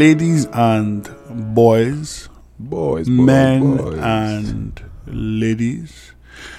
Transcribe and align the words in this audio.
ladies 0.00 0.44
and 0.52 1.08
boys, 1.54 2.28
Boys, 2.58 3.06
boys 3.06 3.08
men 3.08 3.76
boys. 3.78 3.98
and 3.98 4.82
ladies, 5.06 6.12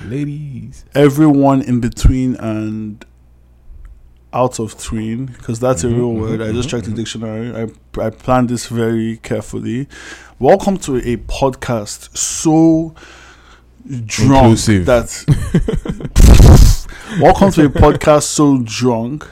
ladies. 0.03 0.85
everyone 0.95 1.61
in 1.61 1.79
between 1.79 2.35
and 2.37 3.05
out 4.33 4.59
of 4.59 4.77
tween, 4.81 5.27
because 5.27 5.59
that's 5.59 5.83
a 5.83 5.87
Mhm, 5.87 5.95
real 5.95 6.13
mhm, 6.13 6.19
word. 6.19 6.41
I 6.41 6.51
just 6.51 6.67
checked 6.69 6.85
the 6.85 6.91
mhm. 6.91 6.95
dictionary. 6.95 7.55
I 7.55 7.67
I 8.05 8.09
planned 8.09 8.49
this 8.49 8.67
very 8.67 9.17
carefully. 9.17 9.87
Welcome 10.39 10.77
to 10.79 10.97
a 10.97 11.17
podcast 11.17 12.15
so 12.17 12.93
drunk 14.05 14.43
Inclusive. 14.57 14.85
that. 14.87 16.73
Welcome 17.15 17.51
to 17.53 17.65
a 17.65 17.69
podcast 17.69 18.23
so 18.23 18.61
drunk 18.63 19.25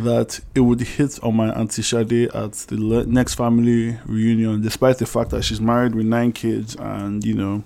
that 0.00 0.40
it 0.54 0.60
would 0.60 0.80
hit 0.80 1.18
on 1.22 1.36
my 1.36 1.48
auntie 1.52 1.80
Shade 1.80 2.12
at 2.12 2.52
the 2.52 2.76
le- 2.76 3.06
next 3.06 3.34
family 3.34 3.98
reunion, 4.04 4.60
despite 4.60 4.98
the 4.98 5.06
fact 5.06 5.30
that 5.30 5.44
she's 5.44 5.60
married 5.60 5.94
with 5.94 6.06
nine 6.06 6.32
kids 6.32 6.74
and 6.74 7.24
you 7.24 7.34
know 7.34 7.62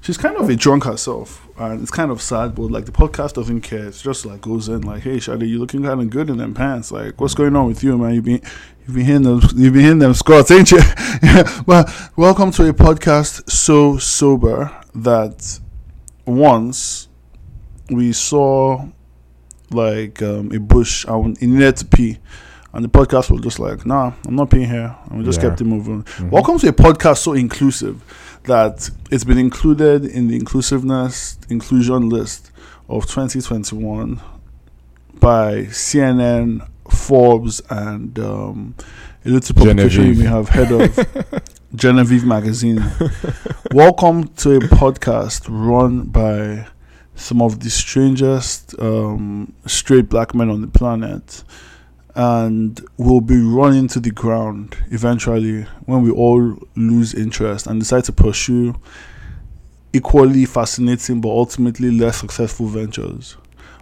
she's 0.00 0.16
kind 0.16 0.36
of 0.36 0.48
a 0.48 0.54
drunk 0.54 0.84
herself, 0.84 1.46
and 1.58 1.82
it's 1.82 1.90
kind 1.90 2.10
of 2.12 2.22
sad. 2.22 2.54
But 2.54 2.70
like 2.70 2.86
the 2.86 2.92
podcast 2.92 3.34
doesn't 3.34 3.62
care; 3.62 3.88
it's 3.88 4.00
just 4.00 4.24
like 4.24 4.40
goes 4.40 4.68
in 4.68 4.82
like, 4.82 5.02
"Hey, 5.02 5.18
Shade, 5.18 5.42
you 5.42 5.58
looking 5.58 5.82
kind 5.82 6.00
of 6.00 6.08
good 6.08 6.30
in 6.30 6.38
them 6.38 6.54
pants. 6.54 6.92
Like, 6.92 7.20
what's 7.20 7.34
going 7.34 7.56
on 7.56 7.66
with 7.66 7.82
you, 7.82 7.98
man? 7.98 8.14
You've 8.14 8.24
been 8.24 8.42
you've 8.86 8.94
been 8.94 9.04
hitting 9.04 9.22
them 9.22 9.40
you've 9.56 9.72
been 9.74 9.82
hitting 9.82 9.98
them 9.98 10.14
squats, 10.14 10.50
ain't 10.50 10.70
you?" 10.70 10.80
Well, 11.66 11.92
welcome 12.16 12.52
to 12.52 12.68
a 12.68 12.72
podcast 12.72 13.50
so 13.50 13.98
sober 13.98 14.74
that 14.94 15.58
once 16.24 17.08
we 17.90 18.12
saw 18.12 18.86
like 19.70 20.22
um, 20.22 20.50
a 20.52 20.58
bush 20.58 21.04
and 21.06 21.36
it 21.42 21.46
needed 21.46 21.76
to 21.78 21.84
pee. 21.86 22.18
And 22.72 22.84
the 22.84 22.88
podcast 22.88 23.30
was 23.30 23.40
just 23.40 23.60
like, 23.60 23.86
nah, 23.86 24.12
I'm 24.26 24.34
not 24.34 24.50
peeing 24.50 24.66
here. 24.68 24.96
And 25.08 25.18
we 25.18 25.24
just 25.24 25.40
Yeah. 25.40 25.50
kept 25.50 25.60
it 25.60 25.64
moving. 25.64 26.02
Mhm. 26.02 26.30
Welcome 26.30 26.58
to 26.58 26.68
a 26.68 26.72
podcast 26.72 27.18
so 27.18 27.32
inclusive 27.34 28.02
that 28.44 28.90
it's 29.10 29.22
been 29.24 29.38
included 29.38 30.04
in 30.04 30.26
the 30.28 30.34
inclusiveness 30.36 31.38
inclusion 31.48 32.08
list 32.08 32.50
of 32.88 33.06
2021 33.06 34.20
by 35.20 35.66
CNN, 35.70 36.66
Forbes, 36.90 37.62
and 37.70 38.18
um, 38.18 38.74
a 39.24 39.28
little 39.30 39.54
publication 39.54 40.06
you 40.06 40.14
Genevieve. 40.14 40.18
may 40.18 40.30
have 40.30 40.48
heard 40.48 40.72
of, 40.72 41.42
Genevieve 41.74 42.24
Magazine. 42.26 42.84
Welcome 43.72 44.28
to 44.38 44.56
a 44.56 44.60
podcast 44.60 45.46
run 45.48 46.02
by 46.06 46.66
some 47.14 47.40
of 47.40 47.60
the 47.60 47.70
strangest 47.70 48.74
um, 48.80 49.52
straight 49.66 50.08
black 50.08 50.34
men 50.34 50.50
on 50.50 50.60
the 50.60 50.66
planet 50.68 51.44
and 52.14 52.80
will 52.96 53.20
be 53.20 53.40
running 53.40 53.88
to 53.88 54.00
the 54.00 54.10
ground 54.10 54.76
eventually 54.90 55.62
when 55.86 56.02
we 56.02 56.10
all 56.10 56.56
lose 56.76 57.14
interest 57.14 57.66
and 57.66 57.80
decide 57.80 58.04
to 58.04 58.12
pursue 58.12 58.74
equally 59.92 60.44
fascinating 60.44 61.20
but 61.20 61.28
ultimately 61.28 61.90
less 61.90 62.18
successful 62.18 62.66
ventures. 62.66 63.36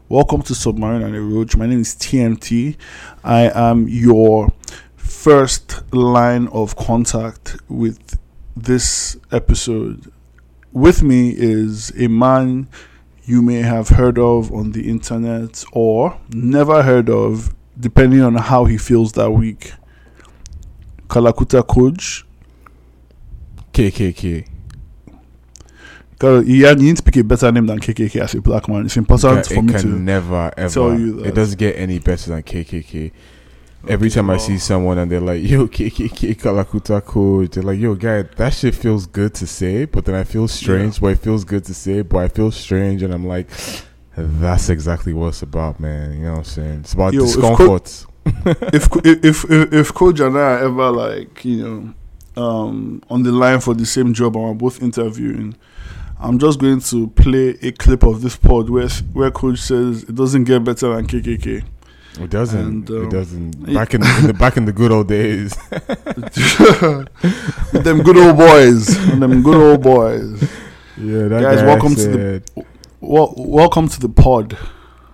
Welcome 0.09 0.43
to 0.43 0.55
Submarine 0.55 1.03
and 1.03 1.17
a 1.17 1.21
Roach. 1.21 1.57
My 1.57 1.67
name 1.67 1.81
is 1.81 1.95
TMT. 1.95 2.77
I 3.25 3.51
am 3.55 3.89
your 3.89 4.53
first 4.97 5.83
line 5.95 6.49
of 6.49 6.77
contact 6.77 7.57
with 7.69 8.19
this 8.55 9.17
episode. 9.31 10.13
With 10.73 11.03
me 11.03 11.31
is 11.31 11.93
a 11.99 12.09
man 12.09 12.69
you 13.33 13.41
may 13.41 13.63
have 13.63 13.89
heard 13.89 14.19
of 14.19 14.53
on 14.53 14.73
the 14.73 14.91
internet 14.91 15.65
or 15.73 16.19
never 16.35 16.83
heard 16.83 17.09
of, 17.09 17.55
depending 17.81 18.21
on 18.21 18.35
how 18.35 18.67
he 18.67 18.77
feels 18.77 19.13
that 19.13 19.31
week. 19.31 19.73
Kalakuta 21.09 21.67
Coach. 21.67 22.27
KKK. 23.73 24.47
You 26.23 26.75
need 26.77 26.97
to 26.99 27.03
pick 27.03 27.17
a 27.17 27.25
better 27.25 27.51
name 27.51 27.67
than 27.67 27.81
KKK 27.81 28.21
as 28.21 28.35
a 28.35 28.41
black 28.43 28.69
man. 28.69 28.85
It's 28.85 28.97
important 28.97 29.47
It 29.47 29.49
for 29.49 29.55
can, 29.55 29.67
me 29.67 29.75
it 29.75 29.81
to. 29.81 29.89
never 29.89 30.53
ever. 30.57 30.73
tell 30.73 30.99
you 30.99 31.15
that. 31.17 31.29
It 31.29 31.35
doesn't 31.35 31.59
get 31.59 31.75
any 31.77 31.99
better 31.99 32.31
than 32.31 32.43
KKK. 32.43 33.11
Every 33.89 34.07
Okay, 34.07 34.15
time 34.15 34.31
I 34.31 34.37
see 34.37 34.59
someone 34.59 34.99
and 34.99 35.11
they're 35.11 35.21
like, 35.21 35.43
"Yo, 35.49 35.67
KKK 35.67 36.37
Kalakuta 36.37 37.05
Coach," 37.05 37.51
they're 37.53 37.63
like, 37.65 37.81
"Yo, 37.81 37.95
guy, 37.95 38.23
that 38.23 38.55
shit 38.55 38.75
feels 38.75 39.07
good 39.07 39.35
to 39.35 39.47
say, 39.47 39.87
but 39.87 40.05
then 40.05 40.15
I 40.15 40.25
feel 40.25 40.47
strange. 40.47 41.01
But 41.01 41.09
it 41.09 41.19
feels 41.19 41.45
good 41.45 41.65
to 41.65 41.75
say, 41.75 42.03
but 42.03 42.19
I 42.19 42.29
feel 42.29 42.51
strange." 42.53 43.03
And 43.03 43.13
I'm 43.13 43.27
like, 43.27 43.49
"That's 44.17 44.69
exactly 44.69 45.13
what 45.13 45.29
it's 45.29 45.43
about, 45.43 45.81
man. 45.81 46.13
You 46.13 46.25
know 46.25 46.31
what 46.33 46.39
I'm 46.39 46.45
saying? 46.45 46.81
It's 46.81 46.93
about 46.93 47.13
Yo, 47.13 47.25
if 47.25 47.35
co- 47.35 47.79
discomfort." 47.79 48.07
if 48.73 48.89
if 49.05 49.51
if 49.51 49.73
if 49.73 49.95
Coach 49.95 50.21
and 50.21 50.37
I 50.37 50.41
are 50.41 50.59
ever 50.65 50.91
like 50.91 51.45
you 51.45 51.95
know 52.37 52.43
um, 52.43 53.03
on 53.11 53.25
the 53.25 53.33
line 53.33 53.61
for 53.61 53.75
the 53.75 53.85
same 53.87 54.15
job 54.15 54.37
and 54.37 54.45
we're 54.45 54.55
both 54.55 54.81
interviewing, 54.81 55.57
I'm 56.21 56.39
just 56.39 56.61
going 56.61 56.81
to 56.81 57.09
play 57.09 57.57
a 57.63 57.73
clip 57.73 58.05
of 58.05 58.23
this 58.23 58.37
pod 58.37 58.71
where 58.71 58.89
where 59.13 59.31
Coach 59.33 59.59
says 59.59 60.05
it 60.05 60.15
doesn't 60.15 60.45
get 60.45 60.63
better 60.63 60.95
than 60.95 61.07
KKK. 61.07 61.65
It 62.21 62.31
doesn't. 62.31 62.61
And, 62.61 62.91
um, 62.91 63.07
it 63.07 63.11
doesn't. 63.11 63.51
Back 63.75 63.95
in, 63.95 64.03
in 64.03 64.27
the 64.27 64.35
back 64.35 64.57
in 64.57 64.65
the 64.67 64.73
good 64.73 64.93
old 64.93 65.09
days. 65.09 65.57
With 67.73 67.85
them 67.85 68.03
good 68.03 68.17
old 68.17 68.37
boys, 68.37 68.97
and 69.11 69.23
them 69.23 69.43
good 69.43 69.57
old 69.57 69.83
boys. 69.83 70.43
yeah, 70.99 71.29
that 71.29 71.43
Guys, 71.43 71.61
guy 71.61 71.67
welcome 71.67 71.95
to 71.95 72.09
the- 72.09 72.43
said- 72.55 72.67
Well, 73.01 73.35
welcome 73.37 73.89
to 73.89 73.99
the 74.01 74.09
pod. 74.11 74.57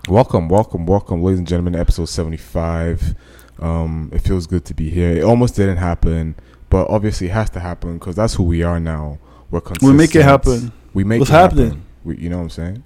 Welcome, 0.07 0.49
welcome, 0.49 0.85
welcome, 0.85 1.23
ladies 1.23 1.39
and 1.39 1.47
gentlemen. 1.47 1.75
Episode 1.75 2.05
seventy-five. 2.09 3.15
Um, 3.59 4.09
it 4.13 4.19
feels 4.19 4.47
good 4.47 4.65
to 4.65 4.73
be 4.73 4.89
here. 4.89 5.11
It 5.17 5.23
almost 5.23 5.55
didn't 5.55 5.77
happen, 5.77 6.35
but 6.69 6.89
obviously 6.89 7.27
it 7.27 7.31
has 7.31 7.49
to 7.51 7.59
happen 7.59 7.97
because 7.97 8.15
that's 8.15 8.33
who 8.35 8.43
we 8.43 8.63
are 8.63 8.79
now. 8.79 9.19
We're 9.51 9.61
consistent. 9.61 9.91
We 9.91 9.97
make 9.97 10.15
it 10.15 10.23
happen. 10.23 10.71
We 10.93 11.03
make 11.03 11.19
What's 11.19 11.31
it 11.31 11.33
happen. 11.33 11.57
happening? 11.57 11.85
We, 12.03 12.17
you 12.17 12.29
know 12.29 12.37
what 12.37 12.43
I'm 12.43 12.49
saying, 12.49 12.83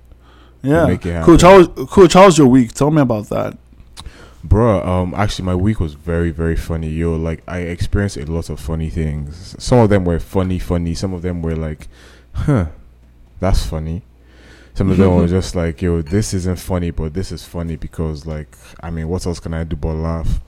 Yeah, 0.62 0.86
make 0.88 1.06
it 1.06 1.12
happen. 1.14 1.26
Coach. 1.26 1.42
How 1.42 1.58
was, 1.60 1.90
Coach? 1.90 2.14
How's 2.14 2.38
your 2.38 2.48
week? 2.48 2.74
Tell 2.74 2.92
me 2.92 3.02
about 3.02 3.30
that. 3.30 3.58
Bruh, 4.46 4.86
Um, 4.86 5.14
actually, 5.16 5.46
my 5.46 5.56
week 5.56 5.80
was 5.80 5.94
very, 5.94 6.30
very 6.30 6.56
funny. 6.56 6.90
Yo, 6.90 7.16
like 7.16 7.42
I 7.48 7.60
experienced 7.60 8.18
a 8.18 8.26
lot 8.26 8.50
of 8.50 8.60
funny 8.60 8.90
things. 8.90 9.56
Some 9.58 9.80
of 9.80 9.90
them 9.90 10.04
were 10.04 10.20
funny, 10.20 10.60
funny. 10.60 10.94
Some 10.96 11.14
of 11.14 11.22
them 11.22 11.42
were 11.42 11.56
like, 11.56 11.88
huh, 12.34 12.68
that's 13.40 13.66
funny. 13.66 14.02
Some 14.74 14.90
of 14.92 14.98
them 14.98 15.16
were 15.16 15.28
just 15.40 15.56
like, 15.56 15.82
yo, 15.82 16.02
this 16.02 16.34
isn't 16.34 16.60
funny, 16.60 16.92
but 16.92 17.14
this 17.14 17.32
is 17.32 17.46
funny 17.46 17.76
because, 17.78 18.26
like, 18.26 18.58
I 18.82 18.90
mean, 18.90 19.08
what 19.08 19.26
else 19.26 19.40
can 19.40 19.54
I 19.54 19.64
do 19.64 19.76
but 19.76 19.94
laugh? 19.94 20.42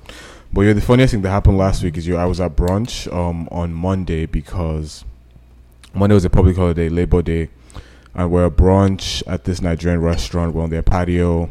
But 0.51 0.61
yeah, 0.61 0.73
the 0.73 0.81
funniest 0.81 1.11
thing 1.11 1.21
that 1.21 1.31
happened 1.31 1.57
last 1.57 1.83
week 1.83 1.97
is 1.97 2.07
yo, 2.07 2.17
I 2.17 2.25
was 2.25 2.39
at 2.39 2.55
brunch 2.55 3.11
um 3.13 3.47
on 3.51 3.73
Monday 3.73 4.25
because 4.25 5.03
Monday 5.93 6.13
was 6.13 6.25
a 6.25 6.29
public 6.29 6.55
holiday, 6.55 6.89
Labor 6.89 7.21
Day, 7.21 7.49
and 8.13 8.31
we're 8.31 8.45
at 8.47 8.55
brunch 8.55 9.23
at 9.27 9.43
this 9.45 9.61
Nigerian 9.61 10.01
restaurant. 10.01 10.53
We're 10.53 10.63
on 10.63 10.69
their 10.69 10.81
patio. 10.83 11.49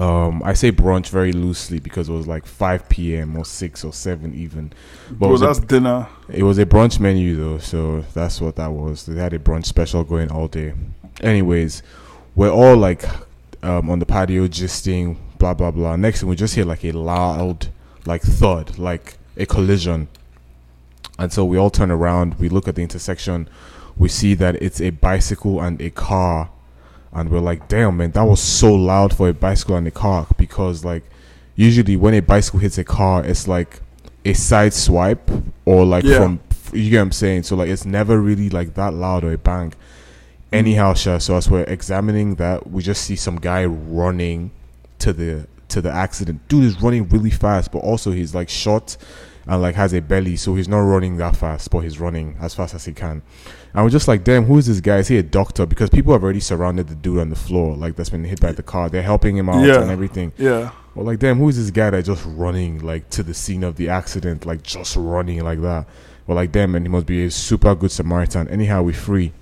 Um, 0.00 0.42
I 0.44 0.54
say 0.54 0.72
brunch 0.72 1.10
very 1.10 1.32
loosely 1.32 1.78
because 1.78 2.08
it 2.08 2.12
was 2.12 2.26
like 2.26 2.46
5 2.46 2.88
p.m. 2.88 3.36
or 3.36 3.44
6 3.44 3.84
or 3.84 3.92
7 3.92 4.34
even. 4.34 4.72
But 5.10 5.18
Bro, 5.18 5.28
was 5.30 5.58
a- 5.58 5.60
dinner. 5.60 6.08
it 6.30 6.42
was 6.42 6.58
a 6.58 6.64
brunch 6.64 6.98
menu 6.98 7.36
though, 7.36 7.58
so 7.58 8.00
that's 8.14 8.40
what 8.40 8.56
that 8.56 8.72
was. 8.72 9.04
They 9.04 9.20
had 9.20 9.34
a 9.34 9.38
brunch 9.38 9.66
special 9.66 10.02
going 10.02 10.30
all 10.30 10.48
day. 10.48 10.72
Anyways, 11.20 11.82
we're 12.34 12.50
all 12.50 12.76
like 12.76 13.04
um, 13.62 13.90
on 13.90 13.98
the 13.98 14.06
patio 14.06 14.46
gisting, 14.48 15.18
blah 15.38 15.52
blah 15.52 15.70
blah. 15.70 15.96
Next 15.96 16.20
thing 16.20 16.30
we 16.30 16.36
just 16.36 16.54
hear 16.54 16.64
like 16.64 16.82
a 16.84 16.92
loud 16.92 17.68
like 18.06 18.22
thud, 18.22 18.78
like 18.78 19.18
a 19.36 19.44
collision. 19.44 20.08
And 21.18 21.30
so 21.30 21.44
we 21.44 21.58
all 21.58 21.68
turn 21.70 21.90
around, 21.90 22.36
we 22.38 22.48
look 22.48 22.66
at 22.68 22.74
the 22.74 22.82
intersection, 22.82 23.48
we 23.96 24.08
see 24.08 24.32
that 24.34 24.54
it's 24.62 24.80
a 24.80 24.90
bicycle 24.90 25.60
and 25.60 25.78
a 25.82 25.90
car. 25.90 26.50
And 27.12 27.28
we're 27.30 27.40
like, 27.40 27.66
damn 27.68 27.96
man, 27.96 28.12
that 28.12 28.22
was 28.22 28.40
so 28.40 28.72
loud 28.72 29.16
for 29.16 29.28
a 29.28 29.34
bicycle 29.34 29.76
and 29.76 29.86
a 29.86 29.90
car 29.90 30.26
because 30.36 30.84
like 30.84 31.02
usually 31.56 31.96
when 31.96 32.14
a 32.14 32.20
bicycle 32.20 32.60
hits 32.60 32.78
a 32.78 32.84
car, 32.84 33.24
it's 33.24 33.48
like 33.48 33.80
a 34.24 34.32
side 34.32 34.72
swipe 34.72 35.28
or 35.64 35.84
like 35.84 36.04
Yeah. 36.04 36.18
from 36.18 36.40
you 36.72 36.88
get 36.90 36.98
what 36.98 37.02
I'm 37.02 37.12
saying. 37.12 37.42
So 37.44 37.56
like 37.56 37.68
it's 37.68 37.84
never 37.84 38.20
really 38.20 38.48
like 38.48 38.74
that 38.74 38.94
loud 38.94 39.24
or 39.24 39.32
a 39.32 39.38
bang. 39.38 39.72
Anyhow, 40.52 40.94
Sha, 40.94 41.18
so 41.18 41.36
as 41.36 41.48
we're 41.50 41.62
examining 41.64 42.36
that, 42.36 42.70
we 42.70 42.82
just 42.82 43.02
see 43.02 43.16
some 43.16 43.36
guy 43.36 43.64
running 43.64 44.50
to 45.00 45.12
the 45.12 45.46
to 45.68 45.80
the 45.80 45.90
accident. 45.90 46.46
Dude 46.48 46.64
is 46.64 46.80
running 46.82 47.08
really 47.08 47.30
fast, 47.30 47.70
but 47.72 47.78
also 47.78 48.10
he's 48.12 48.34
like 48.34 48.48
short 48.48 48.96
and 49.46 49.62
like 49.62 49.74
has 49.76 49.92
a 49.92 50.00
belly, 50.00 50.36
so 50.36 50.54
he's 50.54 50.68
not 50.68 50.80
running 50.80 51.16
that 51.18 51.36
fast, 51.36 51.70
but 51.70 51.80
he's 51.80 51.98
running 52.00 52.36
as 52.40 52.54
fast 52.54 52.74
as 52.74 52.84
he 52.84 52.92
can. 52.92 53.22
And 53.72 53.84
we're 53.84 53.90
just 53.90 54.08
like, 54.08 54.24
damn, 54.24 54.44
who 54.46 54.58
is 54.58 54.66
this 54.66 54.80
guy? 54.80 54.98
Is 54.98 55.08
he 55.08 55.16
a 55.18 55.22
doctor? 55.22 55.64
Because 55.64 55.90
people 55.90 56.12
have 56.12 56.24
already 56.24 56.40
surrounded 56.40 56.88
the 56.88 56.94
dude 56.96 57.20
on 57.20 57.30
the 57.30 57.36
floor, 57.36 57.76
like 57.76 57.94
that's 57.96 58.10
been 58.10 58.24
hit 58.24 58.40
by 58.40 58.50
the 58.52 58.62
car. 58.64 58.88
They're 58.90 59.02
helping 59.02 59.36
him 59.36 59.48
out 59.48 59.64
Yeah. 59.64 59.80
and 59.82 59.90
everything. 59.90 60.32
Yeah. 60.38 60.70
Well, 60.94 61.06
like, 61.06 61.20
damn, 61.20 61.38
who 61.38 61.48
is 61.48 61.56
this 61.56 61.70
guy 61.70 61.90
that 61.90 62.04
just 62.04 62.24
running 62.26 62.80
like 62.80 63.10
to 63.10 63.22
the 63.22 63.32
scene 63.34 63.62
of 63.62 63.76
the 63.76 63.88
accident, 63.88 64.44
like 64.44 64.62
just 64.64 64.96
running 64.96 65.42
like 65.44 65.60
that? 65.62 65.86
Well, 66.26 66.34
like, 66.36 66.50
damn, 66.50 66.74
and 66.74 66.84
he 66.84 66.88
must 66.90 67.06
be 67.06 67.24
a 67.24 67.30
super 67.30 67.74
good 67.76 67.92
Samaritan. 67.92 68.48
Anyhow, 68.48 68.82
we 68.82 68.92
free. 68.92 69.32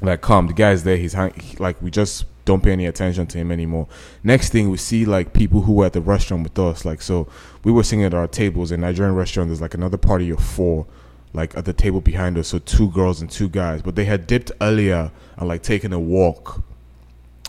like 0.00 0.20
calm. 0.20 0.46
The 0.48 0.52
guy's 0.52 0.82
there. 0.84 0.96
He's 0.96 1.12
hang- 1.12 1.32
he, 1.34 1.56
like 1.58 1.80
we 1.82 1.90
just 1.90 2.24
don't 2.44 2.62
pay 2.62 2.72
any 2.72 2.86
attention 2.86 3.26
to 3.28 3.38
him 3.38 3.52
anymore. 3.52 3.86
Next 4.24 4.50
thing 4.50 4.70
we 4.70 4.78
see 4.78 5.04
like 5.04 5.32
people 5.32 5.62
who 5.62 5.72
were 5.74 5.86
at 5.86 5.92
the 5.92 6.00
restaurant 6.00 6.42
with 6.44 6.58
us. 6.58 6.84
Like 6.84 7.02
so, 7.02 7.28
we 7.64 7.70
were 7.72 7.82
sitting 7.84 8.04
at 8.04 8.14
our 8.14 8.26
tables 8.28 8.70
in 8.72 8.80
Nigerian 8.80 9.14
restaurant. 9.14 9.48
There's 9.48 9.60
like 9.60 9.74
another 9.74 9.96
party 9.96 10.30
of 10.30 10.40
four, 10.40 10.86
like 11.32 11.56
at 11.56 11.64
the 11.64 11.72
table 11.72 12.00
behind 12.00 12.38
us. 12.38 12.48
So 12.48 12.58
two 12.58 12.90
girls 12.90 13.20
and 13.20 13.30
two 13.30 13.48
guys. 13.48 13.82
But 13.82 13.94
they 13.94 14.04
had 14.04 14.26
dipped 14.26 14.52
earlier 14.60 15.10
and 15.36 15.48
like 15.48 15.62
taken 15.62 15.92
a 15.92 15.98
walk. 15.98 16.62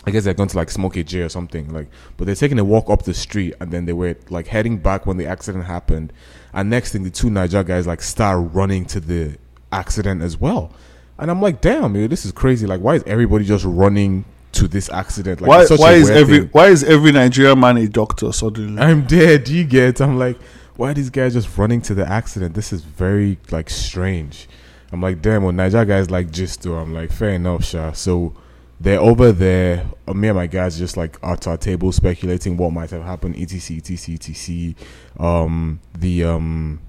I 0.06 0.10
guess 0.10 0.24
they're 0.24 0.34
going 0.34 0.48
to 0.48 0.56
like 0.56 0.70
smoke 0.70 0.96
a 0.96 1.02
J 1.02 1.22
or 1.22 1.28
something. 1.28 1.72
Like, 1.72 1.88
but 2.16 2.24
they're 2.24 2.34
taking 2.34 2.58
a 2.58 2.64
walk 2.64 2.88
up 2.88 3.02
the 3.02 3.14
street 3.14 3.54
and 3.60 3.70
then 3.70 3.84
they 3.84 3.92
were 3.92 4.16
like 4.30 4.46
heading 4.46 4.78
back 4.78 5.06
when 5.06 5.16
the 5.16 5.26
accident 5.26 5.64
happened. 5.64 6.12
And 6.52 6.70
next 6.70 6.92
thing, 6.92 7.02
the 7.02 7.10
two 7.10 7.28
Naija 7.28 7.66
guys 7.66 7.86
like 7.86 8.02
start 8.02 8.52
running 8.52 8.86
to 8.86 9.00
the 9.00 9.36
accident 9.72 10.22
as 10.22 10.38
well. 10.38 10.72
And 11.18 11.30
I'm 11.30 11.42
like, 11.42 11.60
damn, 11.60 11.92
dude, 11.92 12.10
this 12.10 12.24
is 12.24 12.32
crazy. 12.32 12.66
Like, 12.66 12.80
why 12.80 12.94
is 12.94 13.02
everybody 13.06 13.44
just 13.44 13.66
running 13.66 14.24
to 14.52 14.66
this 14.66 14.88
accident? 14.88 15.42
Like, 15.42 15.48
why 15.48 15.60
it's 15.60 15.68
such 15.68 15.78
a 15.78 15.82
why 15.82 15.92
is 15.92 16.08
every 16.08 16.38
thing. 16.40 16.48
why 16.52 16.68
is 16.68 16.82
every 16.82 17.12
Nigerian 17.12 17.60
man 17.60 17.76
a 17.76 17.86
doctor 17.86 18.32
suddenly? 18.32 18.82
I'm 18.82 19.06
dead. 19.06 19.46
You 19.48 19.64
get? 19.64 20.00
I'm 20.00 20.18
like, 20.18 20.38
why 20.80 20.92
are 20.92 20.94
these 20.94 21.10
guys 21.10 21.34
just 21.34 21.58
running 21.58 21.82
to 21.82 21.94
the 21.94 22.10
accident? 22.10 22.54
This 22.54 22.72
is 22.72 22.80
very 22.80 23.36
like 23.50 23.68
strange. 23.68 24.48
I'm 24.90 25.02
like, 25.02 25.20
damn. 25.20 25.42
Well, 25.42 25.52
Naija 25.52 25.86
guys 25.86 26.10
like 26.10 26.30
just 26.30 26.62
do. 26.62 26.74
I'm 26.74 26.94
like, 26.94 27.12
fair 27.12 27.30
enough, 27.30 27.66
Sha. 27.66 27.92
So 27.92 28.34
they're 28.80 28.98
over 28.98 29.30
there. 29.30 29.84
Uh, 30.08 30.14
me 30.14 30.28
and 30.28 30.38
my 30.38 30.46
guys 30.46 30.78
just 30.78 30.96
like 30.96 31.18
at 31.22 31.46
our 31.46 31.58
table 31.58 31.92
speculating 31.92 32.56
what 32.56 32.72
might 32.72 32.88
have 32.92 33.02
happened. 33.02 33.36
Etc. 33.36 33.76
Etc. 33.76 34.14
Etc. 34.14 34.74
Um, 35.18 35.80
the 35.98 36.24
um, 36.24 36.80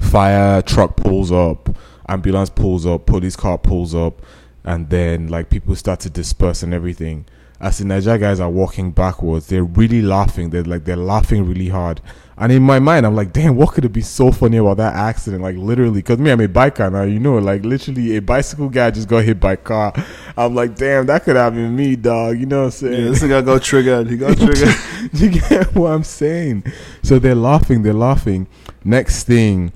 fire 0.00 0.62
truck 0.62 0.94
pulls 0.94 1.32
up, 1.32 1.76
ambulance 2.08 2.50
pulls 2.50 2.86
up, 2.86 3.06
police 3.06 3.34
car 3.34 3.58
pulls 3.58 3.96
up, 3.96 4.22
and 4.62 4.88
then 4.90 5.26
like 5.26 5.50
people 5.50 5.74
start 5.74 5.98
to 6.00 6.10
disperse 6.10 6.62
and 6.62 6.72
everything. 6.72 7.24
As 7.62 7.78
the 7.78 7.84
Naija 7.84 8.18
guys 8.18 8.40
are 8.40 8.50
walking 8.50 8.90
backwards, 8.90 9.46
they're 9.46 9.62
really 9.62 10.02
laughing. 10.02 10.50
They're 10.50 10.64
like 10.64 10.84
they're 10.84 10.96
laughing 10.96 11.46
really 11.46 11.68
hard. 11.68 12.00
And 12.36 12.50
in 12.50 12.60
my 12.60 12.80
mind, 12.80 13.06
I'm 13.06 13.14
like, 13.14 13.32
damn, 13.32 13.54
what 13.54 13.72
could 13.72 13.84
it 13.84 13.92
be 13.92 14.00
so 14.00 14.32
funny 14.32 14.56
about 14.56 14.78
that 14.78 14.96
accident? 14.96 15.44
Like 15.44 15.54
literally, 15.56 16.00
because 16.00 16.18
me, 16.18 16.32
I'm 16.32 16.40
a 16.40 16.48
biker 16.48 16.90
now. 16.90 17.04
You 17.04 17.20
know, 17.20 17.38
like 17.38 17.64
literally, 17.64 18.16
a 18.16 18.20
bicycle 18.20 18.68
guy 18.68 18.90
just 18.90 19.06
got 19.06 19.22
hit 19.22 19.38
by 19.38 19.52
a 19.52 19.56
car. 19.56 19.92
I'm 20.36 20.56
like, 20.56 20.74
damn, 20.74 21.06
that 21.06 21.22
could 21.22 21.36
have 21.36 21.54
been 21.54 21.76
me, 21.76 21.94
dog. 21.94 22.40
You 22.40 22.46
know 22.46 22.60
what 22.60 22.64
I'm 22.64 22.70
saying? 22.72 23.04
yeah, 23.04 23.10
this 23.10 23.22
guy 23.22 23.40
got 23.42 23.62
triggered. 23.62 24.10
He 24.10 24.16
got 24.16 24.36
triggered. 24.38 24.74
you 25.12 25.28
get 25.28 25.72
what 25.72 25.92
I'm 25.92 26.02
saying? 26.02 26.64
So 27.04 27.20
they're 27.20 27.36
laughing, 27.36 27.82
they're 27.82 27.92
laughing. 27.92 28.48
Next 28.82 29.22
thing, 29.22 29.70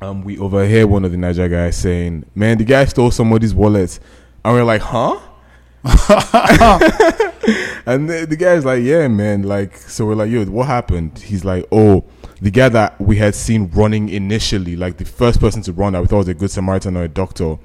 um, 0.00 0.22
we 0.22 0.38
overhear 0.38 0.86
one 0.86 1.04
of 1.04 1.10
the 1.10 1.16
Naija 1.16 1.50
guys 1.50 1.76
saying, 1.78 2.26
"Man, 2.36 2.58
the 2.58 2.64
guy 2.64 2.84
stole 2.84 3.10
somebody's 3.10 3.54
wallet," 3.54 3.98
and 4.44 4.54
we're 4.54 4.62
like, 4.62 4.82
"Huh?" 4.82 5.18
and 7.86 8.08
the, 8.08 8.24
the 8.28 8.36
guy's 8.38 8.64
like, 8.64 8.84
"Yeah, 8.84 9.08
man." 9.08 9.42
Like, 9.42 9.76
so 9.76 10.06
we're 10.06 10.14
like, 10.14 10.30
"Yo, 10.30 10.44
what 10.44 10.68
happened?" 10.68 11.18
He's 11.18 11.44
like, 11.44 11.66
"Oh." 11.72 12.04
The 12.40 12.50
guy 12.50 12.68
that 12.70 13.00
we 13.00 13.16
had 13.16 13.36
seen 13.36 13.70
running 13.72 14.08
initially, 14.08 14.74
like 14.74 14.96
the 14.96 15.04
first 15.04 15.38
person 15.38 15.62
to 15.62 15.72
run 15.72 15.92
that 15.92 16.02
we 16.02 16.08
thought 16.08 16.18
was 16.18 16.28
a 16.28 16.34
good 16.34 16.50
Samaritan 16.50 16.96
or 16.96 17.04
a 17.04 17.08
doctor, 17.08 17.56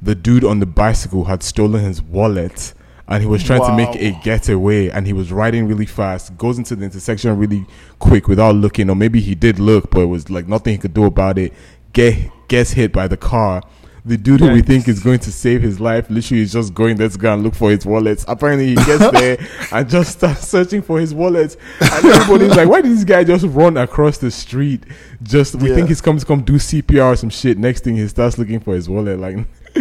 the 0.00 0.14
dude 0.14 0.44
on 0.44 0.60
the 0.60 0.66
bicycle 0.66 1.24
had 1.24 1.42
stolen 1.42 1.84
his 1.84 2.00
wallet 2.00 2.72
and 3.08 3.22
he 3.22 3.28
was 3.28 3.44
trying 3.44 3.60
to 3.60 3.76
make 3.76 3.94
a 3.96 4.18
getaway 4.22 4.88
and 4.88 5.06
he 5.06 5.12
was 5.12 5.30
riding 5.30 5.66
really 5.66 5.86
fast 5.86 6.36
goes 6.38 6.58
into 6.58 6.74
the 6.74 6.84
intersection 6.84 7.36
really 7.36 7.66
quick 7.98 8.28
without 8.28 8.54
looking 8.54 8.88
or 8.88 8.96
maybe 8.96 9.20
he 9.20 9.34
did 9.34 9.58
look 9.58 9.90
but 9.90 10.00
it 10.00 10.06
was 10.06 10.30
like 10.30 10.48
nothing 10.48 10.72
he 10.72 10.78
could 10.78 10.94
do 10.94 11.04
about 11.04 11.38
it 11.38 11.52
get 11.92 12.30
gets 12.48 12.72
hit 12.72 12.92
by 12.92 13.06
the 13.06 13.16
car 13.16 13.62
the 14.06 14.18
dude 14.18 14.40
who 14.40 14.50
we 14.52 14.60
think 14.60 14.86
is 14.86 15.00
going 15.00 15.18
to 15.18 15.32
save 15.32 15.62
his 15.62 15.80
life 15.80 16.10
literally 16.10 16.42
is 16.42 16.52
just 16.52 16.74
going 16.74 16.96
to 16.98 17.08
go 17.16 17.32
and 17.32 17.42
look 17.42 17.54
for 17.54 17.70
his 17.70 17.86
wallet 17.86 18.22
apparently 18.28 18.66
he 18.68 18.74
gets 18.74 19.10
there 19.12 19.38
and 19.72 19.88
just 19.88 20.18
starts 20.18 20.46
searching 20.46 20.82
for 20.82 21.00
his 21.00 21.14
wallet 21.14 21.56
and 21.80 22.04
everybody's 22.04 22.54
like 22.54 22.68
why 22.68 22.80
did 22.82 22.92
this 22.92 23.04
guy 23.04 23.24
just 23.24 23.46
run 23.46 23.76
across 23.78 24.18
the 24.18 24.30
street 24.30 24.82
just 25.22 25.54
we 25.54 25.70
Yeah. 25.70 25.76
think 25.76 25.88
he's 25.88 26.02
come 26.02 26.18
to 26.18 26.26
come 26.26 26.42
do 26.42 26.54
cpr 26.54 27.12
or 27.12 27.16
some 27.16 27.30
shit 27.30 27.56
next 27.56 27.82
thing 27.84 27.96
he 27.96 28.06
starts 28.08 28.36
looking 28.36 28.60
for 28.60 28.74
his 28.74 28.88
wallet 28.88 29.18
like 29.18 29.36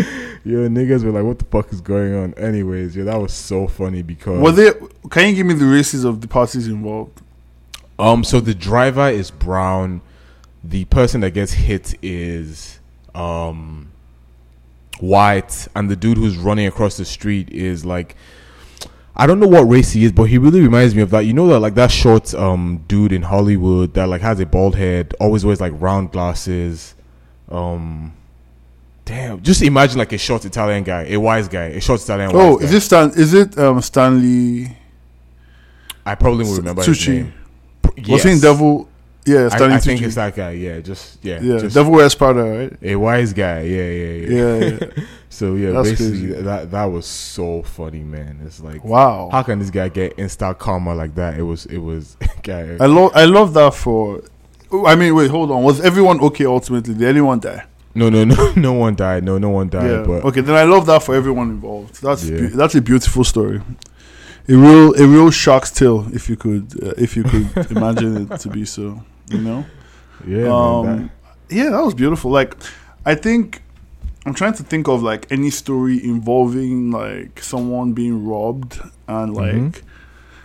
Yo, 0.45 0.67
niggas 0.67 1.03
were 1.05 1.11
like, 1.11 1.23
"What 1.23 1.39
the 1.39 1.45
fuck 1.45 1.71
is 1.71 1.79
going 1.79 2.13
on?" 2.15 2.33
Anyways, 2.33 2.97
yeah, 2.97 3.03
that 3.05 3.15
was 3.21 3.31
so 3.31 3.65
funny 3.67 4.01
because 4.01 4.41
Were 4.41 4.51
they? 4.51 4.71
Can 5.09 5.29
you 5.29 5.35
give 5.35 5.45
me 5.45 5.53
the 5.53 5.65
races 5.67 6.03
of 6.03 6.19
the 6.19 6.27
parties 6.27 6.67
involved? 6.67 7.21
um, 7.99 8.23
so 8.25 8.39
the 8.41 8.53
driver 8.55 9.07
is 9.07 9.31
brown, 9.31 10.01
the 10.63 10.83
person 10.85 11.21
that 11.21 11.31
gets 11.31 11.53
hit 11.53 11.93
is 12.01 12.79
um 13.15 13.82
white, 14.99 15.67
and 15.75 15.89
the 15.89 15.95
dude 15.95 16.17
who's 16.17 16.37
running 16.37 16.67
across 16.67 16.97
the 16.97 17.05
street 17.05 17.49
is 17.51 17.85
like. 17.85 18.15
I 19.15 19.27
don't 19.27 19.39
know 19.39 19.47
what 19.47 19.61
race 19.69 19.91
he 19.91 20.05
is, 20.05 20.11
but 20.11 20.23
he 20.23 20.39
really 20.39 20.59
reminds 20.59 20.95
me 20.95 21.03
of 21.03 21.11
that. 21.11 21.19
You 21.27 21.33
know 21.33 21.45
that 21.49 21.59
like 21.59 21.75
that 21.75 21.91
short 21.91 22.33
um 22.33 22.83
dude 22.87 23.11
in 23.11 23.21
Hollywood 23.21 23.93
that 23.93 24.09
like 24.09 24.21
has 24.21 24.39
a 24.39 24.45
bald 24.47 24.75
head, 24.75 25.13
always 25.19 25.45
wears 25.45 25.61
like 25.61 25.73
round 25.79 26.11
glasses. 26.11 26.95
Um 27.47 28.13
damn, 29.05 29.39
just 29.43 29.61
imagine 29.61 29.99
like 29.99 30.13
a 30.13 30.17
short 30.17 30.45
Italian 30.45 30.83
guy, 30.83 31.03
a 31.09 31.17
wise 31.17 31.47
guy, 31.47 31.65
a 31.65 31.79
short 31.79 32.01
Italian 32.01 32.31
wise 32.31 32.43
Oh, 32.43 32.57
guy. 32.57 32.65
is 32.65 32.73
it 32.73 32.81
Stan? 32.81 33.09
Is 33.11 33.33
it 33.35 33.55
um 33.59 33.81
Stanley 33.83 34.75
I 36.03 36.15
probably 36.15 36.45
will 36.45 36.55
remember 36.57 36.83
his 36.83 36.97
Tucci? 36.97 37.13
name. 37.13 37.33
Was 38.09 38.23
he 38.23 38.31
in 38.31 38.39
Devil? 38.39 38.89
Yeah, 39.25 39.45
I, 39.45 39.55
Stanley 39.55 39.75
I 39.75 39.79
think 39.79 40.01
Tucci. 40.01 40.05
it's 40.05 40.15
that 40.15 40.35
guy. 40.35 40.51
Yeah, 40.51 40.79
just 40.81 41.23
yeah, 41.23 41.39
yeah, 41.41 41.57
just 41.59 41.75
Devil 41.75 41.93
Wears 41.93 42.13
Prada, 42.15 42.43
right? 42.43 42.77
a 42.81 42.95
wise 42.97 43.31
guy. 43.33 43.61
Yeah, 43.61 43.89
yeah, 43.89 44.13
yeah. 44.13 44.37
Yeah, 44.59 44.77
yeah. 44.81 45.03
So 45.29 45.55
yeah, 45.55 45.71
That's 45.71 45.89
basically 45.89 46.27
crazy. 46.27 46.41
that 46.43 46.69
that 46.71 46.83
was 46.85 47.07
so 47.07 47.63
funny, 47.63 48.03
man. 48.03 48.39
It's 48.45 48.59
like 48.59 48.83
Wow. 48.85 49.29
how 49.31 49.41
can 49.41 49.57
this 49.57 49.71
guy 49.71 49.89
get 49.89 50.13
instant 50.19 50.59
karma 50.59 50.93
like 50.93 51.15
that? 51.15 51.39
It 51.39 51.41
was 51.41 51.65
it 51.65 51.79
was 51.79 52.17
guy. 52.43 52.77
I 52.79 52.85
love 52.85 53.11
I 53.15 53.25
love 53.25 53.53
that 53.55 53.73
for. 53.73 54.21
Oh, 54.71 54.85
I 54.85 54.95
mean, 54.95 55.15
wait, 55.15 55.31
hold 55.31 55.49
on. 55.51 55.63
Was 55.63 55.81
everyone 55.81 56.19
okay 56.21 56.45
ultimately? 56.45 56.93
Did 56.93 57.07
anyone 57.07 57.39
die? 57.39 57.65
No, 57.95 58.09
no, 58.09 58.23
no, 58.33 58.53
no 58.55 58.73
one 58.73 58.93
died. 58.95 59.23
No, 59.23 59.37
no 59.39 59.49
one 59.49 59.69
died. 59.69 59.89
yeah. 59.89 60.03
But 60.05 60.23
okay, 60.25 60.41
then 60.41 60.55
I 60.55 60.63
love 60.65 60.85
that 60.85 61.01
for 61.01 61.15
everyone 61.15 61.49
involved. 61.49 62.01
That's 62.03 62.25
Yeah. 62.29 62.41
beau- 62.41 62.57
that's 62.57 62.75
a 62.75 62.81
beautiful 62.81 63.23
story. 63.23 63.59
A 64.49 64.53
real 64.55 64.93
a 65.01 65.07
real 65.07 65.31
shark's 65.31 65.71
tale, 65.71 66.05
if 66.13 66.29
you 66.29 66.35
could 66.35 66.65
uh, 66.83 66.93
if 66.97 67.15
you 67.17 67.23
could 67.23 67.71
imagine 67.71 68.29
it 68.31 68.39
to 68.41 68.49
be 68.49 68.65
so. 68.65 69.03
You 69.29 69.39
know. 69.39 69.65
yeah, 70.27 70.43
man, 70.43 70.51
um, 70.51 71.11
yeah, 71.49 71.69
that 71.69 71.83
was 71.83 71.93
beautiful. 71.93 72.31
Like, 72.31 72.55
I 73.05 73.15
think 73.15 73.61
I'm 74.25 74.33
trying 74.33 74.53
to 74.53 74.63
think 74.63 74.87
of 74.87 75.03
like 75.03 75.29
any 75.31 75.49
story 75.49 76.03
involving 76.03 76.91
like 76.91 77.41
someone 77.43 77.93
being 77.93 78.25
robbed 78.25 78.79
and 79.07 79.33
like, 79.35 79.53
Mhm. 79.55 79.81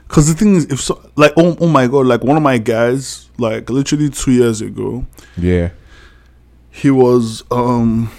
because 0.08 0.26
the 0.26 0.34
thing 0.34 0.56
is, 0.56 0.64
if 0.66 0.80
so, 0.80 1.00
like, 1.16 1.32
oh, 1.36 1.56
oh 1.60 1.68
my 1.68 1.86
god, 1.86 2.06
like 2.06 2.24
one 2.24 2.36
of 2.36 2.42
my 2.42 2.58
guys, 2.58 3.28
like 3.38 3.70
literally 3.70 4.08
two 4.10 4.32
years 4.32 4.60
ago, 4.60 5.06
yeah, 5.36 5.70
he 6.70 6.90
was 6.90 7.44
um 7.50 8.10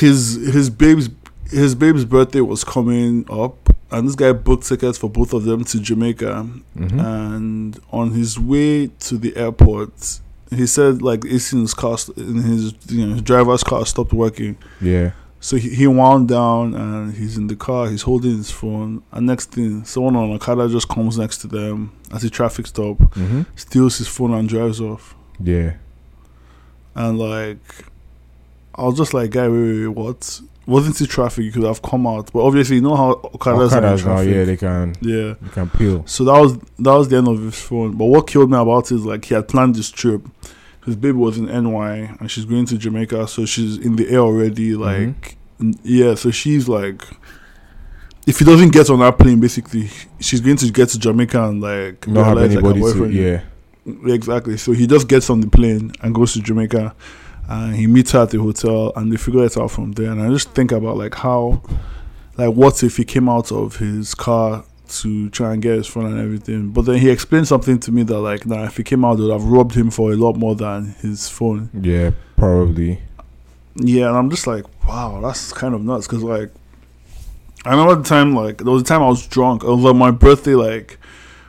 his 0.00 0.34
his 0.52 0.68
babe's 0.70 1.08
his 1.50 1.74
babe's 1.74 2.04
birthday 2.04 2.40
was 2.40 2.64
coming 2.64 3.24
up 3.30 3.56
and 3.90 4.06
this 4.06 4.14
guy 4.14 4.32
booked 4.32 4.66
tickets 4.66 4.98
for 4.98 5.08
both 5.08 5.32
of 5.32 5.44
them 5.44 5.64
to 5.64 5.80
Jamaica 5.80 6.46
Mhm. 6.76 7.00
and 7.00 7.80
on 7.90 8.10
his 8.12 8.38
way 8.38 8.88
to 9.00 9.16
the 9.16 9.34
airport 9.36 10.20
he 10.50 10.66
said 10.66 11.02
like 11.02 11.24
AC 11.24 11.56
in 11.56 11.62
his 11.62 11.74
car 11.74 11.96
st- 11.98 12.16
in 12.18 12.36
his 12.42 12.74
you 12.88 13.06
know 13.06 13.12
his 13.14 13.22
driver's 13.22 13.62
car 13.64 13.84
stopped 13.86 14.12
working 14.12 14.56
yeah, 14.80 15.12
so 15.40 15.56
he, 15.56 15.68
he 15.74 15.86
wound 15.86 16.28
down 16.28 16.74
and 16.74 17.14
he's 17.14 17.36
in 17.38 17.46
the 17.46 17.56
car 17.56 17.88
he's 17.88 18.02
holding 18.02 18.36
his 18.36 18.50
phone 18.50 19.02
and 19.12 19.26
next 19.26 19.52
thing 19.52 19.84
someone 19.84 20.16
on 20.16 20.30
a 20.32 20.38
car 20.38 20.68
just 20.68 20.88
comes 20.88 21.16
next 21.18 21.38
to 21.38 21.46
them 21.48 21.92
at 22.12 22.22
a 22.24 22.30
traffic 22.30 22.66
stop 22.66 22.96
hmm 23.14 23.42
steals 23.56 23.98
his 23.98 24.08
phone 24.08 24.32
and 24.34 24.48
drives 24.48 24.80
off 24.80 25.14
yeah. 25.42 25.74
and 26.94 27.18
like 27.18 27.58
I 28.74 28.82
was 28.84 28.96
just 28.96 29.12
like, 29.12 29.30
guy, 29.30 29.48
wait, 29.48 29.58
wait, 29.60 29.86
wait, 29.86 29.88
what? 29.88 30.40
Wasn't 30.68 31.00
it 31.00 31.06
traffic? 31.08 31.44
You 31.46 31.50
could 31.50 31.62
have 31.62 31.80
come 31.80 32.06
out, 32.06 32.30
but 32.30 32.44
obviously, 32.44 32.76
you 32.76 32.82
know 32.82 32.94
how 32.94 33.14
Okadas 33.14 33.72
are 33.72 33.80
Okadas 33.80 34.04
now, 34.04 34.20
yeah, 34.20 34.44
they 34.44 34.56
can 34.58 34.94
yeah. 35.00 35.34
they 35.40 35.48
can 35.50 35.70
peel. 35.70 36.06
So 36.06 36.24
that 36.24 36.38
was 36.38 36.58
that 36.58 36.92
was 36.92 37.08
the 37.08 37.16
end 37.16 37.26
of 37.26 37.40
his 37.40 37.58
phone. 37.58 37.96
But 37.96 38.04
what 38.04 38.26
killed 38.26 38.50
me 38.50 38.58
about 38.58 38.92
it 38.92 38.96
is 38.96 39.04
like 39.06 39.24
he 39.24 39.34
had 39.34 39.48
planned 39.48 39.76
this 39.76 39.90
trip. 39.90 40.20
His 40.84 40.94
baby 40.94 41.16
was 41.16 41.38
in 41.38 41.46
NY 41.46 42.16
and 42.20 42.30
she's 42.30 42.44
going 42.44 42.66
to 42.66 42.76
Jamaica, 42.76 43.28
so 43.28 43.46
she's 43.46 43.78
in 43.78 43.96
the 43.96 44.08
air 44.10 44.20
already. 44.20 44.72
Mm-hmm. 44.72 44.82
Like, 44.82 45.36
n- 45.60 45.78
yeah, 45.82 46.14
so 46.14 46.30
she's 46.30 46.68
like, 46.68 47.02
if 48.26 48.38
he 48.38 48.44
doesn't 48.44 48.70
get 48.72 48.90
on 48.90 48.98
that 49.00 49.18
plane, 49.18 49.40
basically, 49.40 49.88
she's 50.20 50.40
going 50.42 50.56
to 50.58 50.70
get 50.70 50.90
to 50.90 50.98
Jamaica 50.98 51.48
and 51.48 51.62
like 51.62 52.06
Not 52.06 52.26
have 52.26 52.36
realize, 52.36 52.54
like, 52.56 52.74
to 52.74 52.80
boyfriend- 52.80 53.14
yeah. 53.14 53.40
Exactly. 54.06 54.58
So 54.58 54.72
he 54.72 54.86
just 54.86 55.08
gets 55.08 55.30
on 55.30 55.40
the 55.40 55.48
plane 55.48 55.92
and 56.02 56.14
goes 56.14 56.34
to 56.34 56.40
Jamaica, 56.42 56.94
and 57.48 57.74
he 57.74 57.86
meets 57.86 58.12
her 58.12 58.22
at 58.22 58.30
the 58.30 58.38
hotel, 58.38 58.92
and 58.96 59.12
they 59.12 59.16
figure 59.16 59.44
it 59.44 59.56
out 59.56 59.70
from 59.70 59.92
there. 59.92 60.10
And 60.10 60.22
I 60.22 60.28
just 60.28 60.50
think 60.50 60.72
about 60.72 60.96
like 60.96 61.14
how, 61.14 61.62
like, 62.36 62.54
what 62.54 62.82
if 62.82 62.96
he 62.96 63.04
came 63.04 63.28
out 63.28 63.50
of 63.50 63.76
his 63.76 64.14
car 64.14 64.64
to 64.88 65.28
try 65.30 65.52
and 65.52 65.62
get 65.62 65.76
his 65.76 65.86
phone 65.86 66.06
and 66.06 66.20
everything, 66.20 66.70
but 66.70 66.82
then 66.82 66.98
he 66.98 67.10
explained 67.10 67.46
something 67.46 67.78
to 67.78 67.92
me 67.92 68.02
that 68.02 68.18
like, 68.18 68.46
nah, 68.46 68.64
if 68.64 68.76
he 68.76 68.82
came 68.82 69.04
out, 69.04 69.16
they 69.16 69.22
would 69.22 69.32
have 69.32 69.44
robbed 69.44 69.74
him 69.74 69.90
for 69.90 70.12
a 70.12 70.16
lot 70.16 70.36
more 70.36 70.54
than 70.54 70.94
his 71.00 71.28
phone. 71.28 71.70
Yeah, 71.78 72.12
probably. 72.36 73.00
Yeah, 73.76 74.08
and 74.08 74.16
I'm 74.16 74.30
just 74.30 74.46
like, 74.46 74.64
wow, 74.86 75.20
that's 75.20 75.52
kind 75.52 75.74
of 75.74 75.82
nuts 75.82 76.06
because 76.06 76.22
like, 76.22 76.50
I 77.64 77.70
remember 77.70 77.96
the 77.96 78.08
time 78.08 78.34
like 78.34 78.58
there 78.58 78.72
was 78.72 78.82
a 78.82 78.84
time 78.84 79.02
I 79.02 79.08
was 79.08 79.26
drunk. 79.26 79.62
Like 79.64 79.96
my 79.96 80.10
birthday 80.10 80.54
like 80.54 80.98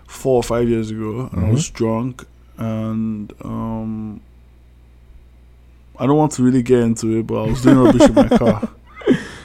four 0.08 0.36
or 0.36 0.44
five 0.44 0.68
years 0.68 0.92
ago, 0.92 1.30
and 1.32 1.46
I 1.46 1.52
was 1.52 1.70
drunk, 1.70 2.26
and 2.58 3.32
um, 3.44 4.22
I 6.00 6.06
don't 6.08 6.18
want 6.18 6.32
to 6.34 6.44
really 6.44 6.62
get 6.64 6.80
into 6.80 7.18
it, 7.20 7.28
but 7.28 7.44
I 7.44 7.48
was 7.50 7.62
doing 7.62 7.78
rubbish 7.78 8.02
in 8.08 8.14
my 8.16 8.28
car. 8.38 8.70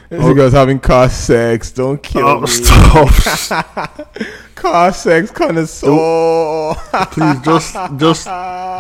This 0.09 0.23
you 0.25 0.35
guys 0.35 0.53
having 0.53 0.79
car 0.79 1.09
sex. 1.09 1.73
Don't 1.73 1.99
oh, 1.99 2.01
kill 2.01 2.27
Oh, 2.29 2.41
me. 2.43 2.47
stop! 2.47 4.17
Car 4.55 4.93
sex 4.93 5.31
kind 5.31 5.59
of 5.59 5.69
so. 5.69 6.75
Please, 7.11 7.41
just 7.43 7.75
just 7.99 8.27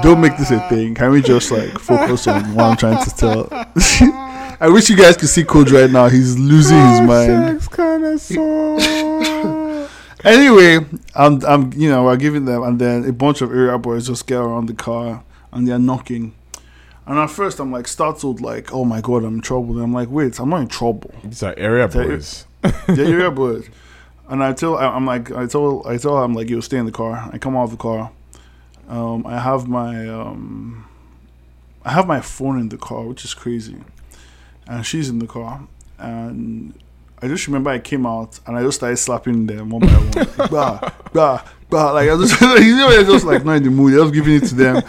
don't 0.02 0.21
make 0.21 0.37
this 0.38 0.50
a 0.50 0.61
thing. 0.69 0.95
Can 0.95 1.11
we 1.11 1.21
just 1.21 1.50
like 1.50 1.78
focus 1.78 2.26
on 2.26 2.54
what 2.54 2.64
I'm 2.64 2.76
trying 2.76 3.04
to 3.04 3.11
tell? 3.11 3.49
I 4.61 4.69
wish 4.69 4.88
you 4.88 4.97
guys 4.97 5.16
could 5.16 5.28
see 5.28 5.45
Coach 5.45 5.71
right 5.73 5.90
now. 5.90 6.09
He's 6.09 6.38
losing 6.38 6.78
his 6.78 7.00
mind. 7.02 7.61
Sex 7.62 7.69
kind 7.69 8.04
of 8.04 8.21
so. 8.21 9.88
Anyway, 10.25 10.78
I'm, 11.14 11.45
I'm, 11.45 11.73
you 11.75 11.90
know, 11.90 12.04
we're 12.04 12.16
giving 12.16 12.47
them, 12.47 12.62
and 12.62 12.78
then 12.78 13.04
a 13.07 13.12
bunch 13.12 13.43
of 13.43 13.50
area 13.50 13.76
boys 13.76 14.07
just 14.07 14.26
get 14.26 14.37
around 14.38 14.66
the 14.66 14.75
car 14.75 15.23
and 15.52 15.69
they're 15.69 15.78
knocking. 15.78 16.35
And 17.06 17.18
at 17.18 17.30
first, 17.30 17.61
I'm 17.61 17.70
like 17.70 17.87
startled, 17.87 18.40
like, 18.40 18.73
oh 18.73 18.84
my 18.84 19.00
god, 19.00 19.25
I'm 19.25 19.37
in 19.37 19.40
trouble. 19.40 19.75
And 19.75 19.82
I'm 19.82 19.92
like, 19.92 20.08
wait, 20.11 20.38
I'm 20.38 20.49
not 20.49 20.62
in 20.62 20.68
trouble. 20.68 21.11
These 21.23 21.42
are 21.42 21.54
area 21.56 21.87
boys. 21.87 22.46
They're 22.62 23.06
area 23.06 23.30
boys. 23.30 23.68
And 24.28 24.42
I 24.42 24.54
tell, 24.54 24.76
I'm 24.78 25.04
like, 25.04 25.30
I 25.32 25.46
tell, 25.46 25.87
I 25.87 25.99
tell, 25.99 26.16
I'm 26.16 26.32
like, 26.34 26.49
you 26.49 26.62
stay 26.62 26.78
in 26.78 26.87
the 26.87 26.92
car. 26.92 27.28
I 27.30 27.37
come 27.37 27.56
out 27.56 27.64
of 27.64 27.70
the 27.73 27.76
car. 27.76 28.11
Um, 28.88 29.26
I 29.26 29.38
have 29.38 29.68
my, 29.68 30.08
um, 30.08 30.88
I 31.84 31.92
have 31.92 32.06
my 32.06 32.20
phone 32.20 32.58
in 32.58 32.70
the 32.70 32.78
car, 32.78 33.02
which 33.02 33.25
is 33.25 33.34
crazy. 33.34 33.76
And 34.66 34.84
she's 34.87 35.11
in 35.11 35.18
the 35.18 35.26
car, 35.26 35.66
and 35.99 36.73
I 37.25 37.28
just 37.28 37.47
remember 37.47 37.71
I 37.71 37.78
came 37.78 38.04
out 38.07 38.38
and 38.47 38.57
I 38.57 38.62
just 38.62 38.76
started 38.78 38.97
slapping 38.99 39.47
them 39.47 39.71
one 39.71 39.81
by 39.81 39.95
one, 39.95 40.11
like, 40.12 40.37
bah, 40.50 40.90
bah, 41.12 41.45
bah. 41.71 41.93
Like 41.93 42.11
I 42.11 42.16
just, 42.19 42.40
you 42.62 42.76
know, 42.76 42.90
they're 42.90 43.04
just 43.04 43.25
like 43.25 43.45
not 43.45 43.54
in 43.57 43.62
the 43.62 43.71
mood. 43.71 43.99
I 43.99 44.02
was 44.02 44.11
giving 44.12 44.35
it 44.35 44.45
to 44.49 44.54
them, 44.54 44.83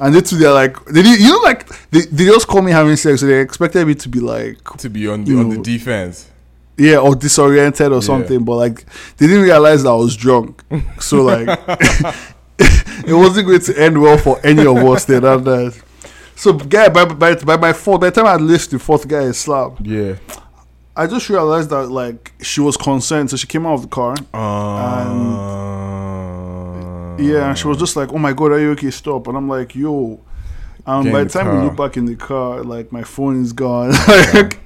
and 0.00 0.14
they 0.14 0.20
too, 0.20 0.36
they're 0.36 0.52
like, 0.52 0.84
they, 0.84 1.02
did- 1.02 1.18
you 1.20 1.30
know, 1.30 1.38
like 1.38 1.66
they, 1.90 2.00
they 2.02 2.26
just 2.26 2.46
call 2.46 2.60
me 2.62 2.72
having 2.72 2.94
sex, 2.96 3.20
so 3.20 3.26
they 3.26 3.40
expected 3.40 3.86
me 3.86 3.94
to 3.94 4.08
be 4.08 4.20
like, 4.20 4.62
To 4.78 4.90
be 4.90 5.08
on 5.08 5.24
the, 5.24 5.38
on 5.38 5.48
the 5.48 5.58
defense. 5.58 6.28
yeah, 6.76 6.98
or 6.98 7.14
disoriented 7.14 7.90
or 7.90 7.94
Yeah. 7.96 8.00
something. 8.00 8.44
But 8.44 8.56
like, 8.56 8.84
they 9.16 9.26
didn't 9.26 9.44
realize 9.44 9.82
that 9.84 9.90
I 9.90 9.94
was 9.94 10.14
drunk, 10.14 10.62
so 11.00 11.22
like, 11.22 11.48
it 12.58 13.14
wasn't 13.14 13.46
going 13.46 13.60
to 13.60 13.80
end 13.80 14.00
well 14.00 14.18
for 14.18 14.38
any 14.44 14.66
of 14.66 14.76
us. 14.76 15.04
Then 15.06 15.24
and 15.24 15.44
that. 15.46 15.82
So, 16.36 16.52
guy, 16.52 16.88
by, 16.88 17.04
by, 17.04 17.34
by 17.34 17.56
my 17.56 17.72
fault, 17.72 18.00
by 18.02 18.10
the 18.10 18.16
time 18.20 18.26
I 18.26 18.36
list 18.36 18.70
the 18.70 18.78
fourth 18.78 19.08
guy 19.08 19.22
is 19.22 19.38
slapped, 19.38 19.80
Yeah. 19.84 20.16
I 20.98 21.06
just 21.06 21.28
realized 21.30 21.70
that 21.70 21.88
like 21.90 22.32
she 22.42 22.60
was 22.60 22.76
concerned, 22.76 23.30
so 23.30 23.36
she 23.36 23.46
came 23.46 23.66
out 23.66 23.74
of 23.74 23.82
the 23.82 23.88
car. 23.88 24.14
Uh, 24.34 24.38
Yeah, 27.20 27.48
and 27.48 27.58
she 27.58 27.66
was 27.66 27.78
just 27.78 27.96
like, 27.96 28.12
"Oh 28.12 28.18
my 28.18 28.32
god, 28.32 28.52
are 28.52 28.60
you 28.60 28.70
okay? 28.72 28.90
Stop!" 28.90 29.26
And 29.28 29.36
I'm 29.36 29.48
like, 29.48 29.74
"Yo." 29.74 30.20
And 30.86 31.12
by 31.12 31.24
the 31.24 31.30
time 31.30 31.46
we 31.54 31.64
look 31.66 31.76
back 31.76 31.96
in 31.96 32.06
the 32.06 32.16
car, 32.16 32.62
like 32.62 32.92
my 32.92 33.02
phone 33.02 33.42
is 33.42 33.52
gone. 33.52 33.90
like, 34.34 34.58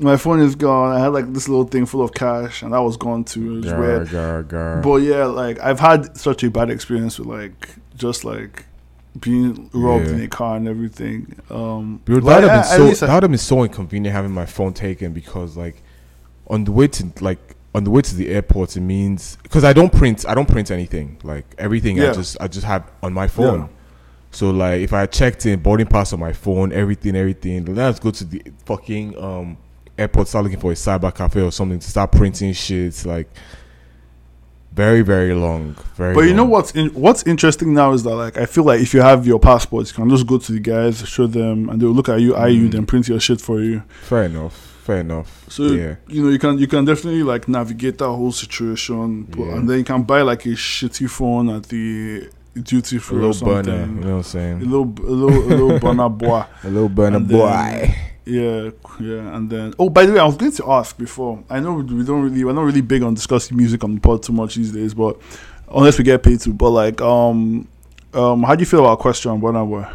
my 0.00 0.16
phone 0.16 0.40
is 0.40 0.54
gone. 0.54 0.94
I 0.94 1.00
had 1.00 1.08
like 1.08 1.32
this 1.32 1.48
little 1.48 1.64
thing 1.66 1.86
full 1.86 2.02
of 2.02 2.14
cash, 2.14 2.62
and 2.62 2.72
that 2.72 2.82
was 2.82 2.96
gone 2.96 3.24
too. 3.24 3.56
It 3.56 3.58
was 3.64 3.72
gar, 3.72 3.80
weird. 3.80 4.10
gar, 4.10 4.42
gar. 4.42 4.80
But 4.82 4.96
yeah, 4.96 5.24
like 5.26 5.58
I've 5.60 5.80
had 5.80 6.16
such 6.16 6.44
a 6.44 6.50
bad 6.50 6.70
experience 6.70 7.18
with 7.18 7.28
like 7.28 7.70
just 7.96 8.24
like 8.24 8.66
being 9.20 9.68
robbed 9.72 10.06
Yeah. 10.06 10.14
in 10.14 10.20
a 10.22 10.28
car 10.28 10.56
and 10.56 10.66
everything. 10.68 11.34
Um, 11.50 12.00
Dude, 12.04 12.24
that 12.24 12.40
would 12.42 12.50
have 12.50 12.78
been 12.78 12.94
so 12.94 13.06
that 13.06 13.14
would 13.14 13.22
have 13.24 13.30
been 13.30 13.38
so 13.38 13.62
inconvenient 13.62 14.14
having 14.14 14.32
my 14.32 14.46
phone 14.46 14.72
taken 14.72 15.12
because 15.12 15.56
like 15.56 15.82
on 16.48 16.64
the 16.64 16.72
way 16.72 16.88
to 16.88 17.06
like 17.20 17.56
on 17.74 17.84
the 17.84 17.90
way 17.90 18.02
to 18.02 18.14
the 18.14 18.28
airport 18.28 18.76
it 18.76 18.80
means 18.80 19.38
because 19.42 19.64
I 19.64 19.72
don't 19.72 19.92
print 19.92 20.26
I 20.28 20.34
don't 20.34 20.48
print 20.48 20.70
anything 20.70 21.18
like 21.22 21.54
everything 21.58 22.00
I 22.00 22.12
just 22.12 22.36
I 22.40 22.48
just 22.48 22.66
have 22.66 22.90
on 23.02 23.12
my 23.12 23.28
phone. 23.28 23.60
Yeah. 23.60 23.68
So 24.30 24.50
like 24.50 24.80
if 24.80 24.92
I 24.94 25.04
checked 25.06 25.44
in 25.46 25.60
boarding 25.60 25.86
pass 25.86 26.12
on 26.14 26.20
my 26.20 26.32
phone, 26.32 26.72
everything, 26.72 27.14
everything, 27.16 27.64
then 27.64 27.74
let's 27.74 27.98
go 28.00 28.10
to 28.10 28.24
the 28.24 28.42
fucking 28.64 29.18
um 29.22 29.58
airport, 29.98 30.28
start 30.28 30.44
looking 30.44 30.58
for 30.60 30.72
a 30.72 30.74
cyber 30.74 31.14
cafe 31.14 31.42
or 31.42 31.52
something 31.52 31.78
to 31.78 31.90
start 31.90 32.12
printing 32.12 32.52
shit. 32.54 33.04
Like 33.04 33.28
very, 34.74 35.02
very 35.02 35.34
long. 35.34 35.76
Very 35.96 36.14
But 36.14 36.20
you 36.22 36.34
know 36.34 36.44
what's 36.44 36.72
in, 36.72 36.88
what's 36.94 37.22
interesting 37.24 37.74
now 37.74 37.92
is 37.92 38.02
that 38.04 38.14
like 38.14 38.36
I 38.38 38.46
feel 38.46 38.64
like 38.64 38.80
if 38.80 38.94
you 38.94 39.00
have 39.02 39.26
your 39.26 39.38
passports, 39.38 39.90
you 39.90 39.96
can 39.96 40.08
just 40.10 40.26
go 40.26 40.38
to 40.38 40.52
the 40.52 40.60
guys, 40.60 41.06
show 41.08 41.26
them, 41.26 41.68
and 41.68 41.80
they'll 41.80 41.90
look 41.90 42.08
at 42.08 42.20
you, 42.20 42.34
eye 42.34 42.48
you, 42.48 42.68
Mm. 42.68 42.72
then 42.72 42.86
print 42.86 43.08
your 43.08 43.20
shit 43.20 43.40
for 43.40 43.60
you. 43.60 43.82
Fair 44.02 44.24
enough. 44.24 44.54
Fair 44.84 44.98
enough. 45.00 45.44
So 45.48 45.62
yeah. 45.64 45.94
you 46.08 46.22
know 46.24 46.30
you 46.30 46.38
can 46.38 46.58
you 46.58 46.66
can 46.66 46.84
definitely 46.84 47.22
like 47.22 47.46
navigate 47.48 47.98
that 47.98 48.08
whole 48.08 48.32
situation, 48.32 49.28
Yeah. 49.36 49.54
and 49.56 49.68
then 49.68 49.78
you 49.78 49.84
can 49.84 50.02
buy 50.02 50.22
like 50.22 50.44
a 50.46 50.50
shitty 50.56 51.08
phone 51.08 51.48
at 51.50 51.64
the 51.68 52.28
duty 52.60 52.96
A 52.96 53.00
free 53.00 53.18
or 53.18 53.28
little 53.28 53.46
burner, 53.46 53.80
you 53.80 53.86
know 53.86 54.10
what 54.10 54.16
I'm 54.16 54.22
saying? 54.22 54.62
A 54.62 54.64
little, 54.64 54.94
a 55.06 55.10
little, 55.10 55.42
a 55.42 55.48
little 55.48 55.78
burner 55.80 56.08
boy. 56.08 56.44
A 56.64 56.68
little 56.68 56.88
burner 56.88 57.20
boy. 57.20 57.94
Yeah, 58.24 58.70
yeah, 59.00 59.36
and 59.36 59.50
then 59.50 59.74
oh, 59.80 59.88
by 59.88 60.06
the 60.06 60.12
way, 60.12 60.20
I 60.20 60.24
was 60.24 60.36
going 60.36 60.52
to 60.52 60.70
ask 60.70 60.96
before. 60.96 61.42
I 61.50 61.58
know 61.58 61.74
we 61.74 62.04
don't 62.04 62.22
really, 62.22 62.44
we're 62.44 62.52
not 62.52 62.62
really 62.62 62.80
big 62.80 63.02
on 63.02 63.14
discussing 63.14 63.56
music 63.56 63.82
on 63.82 63.96
the 63.96 64.00
pod 64.00 64.22
too 64.22 64.32
much 64.32 64.54
these 64.54 64.70
days, 64.70 64.94
but 64.94 65.20
unless 65.68 65.98
we 65.98 66.04
get 66.04 66.22
paid 66.22 66.40
to. 66.40 66.52
But 66.52 66.70
like, 66.70 67.00
um, 67.00 67.66
um, 68.14 68.42
how 68.44 68.54
do 68.54 68.60
you 68.60 68.66
feel 68.66 68.80
about 68.80 69.00
Question 69.00 69.40
Burna 69.40 69.68
Boy? 69.68 69.86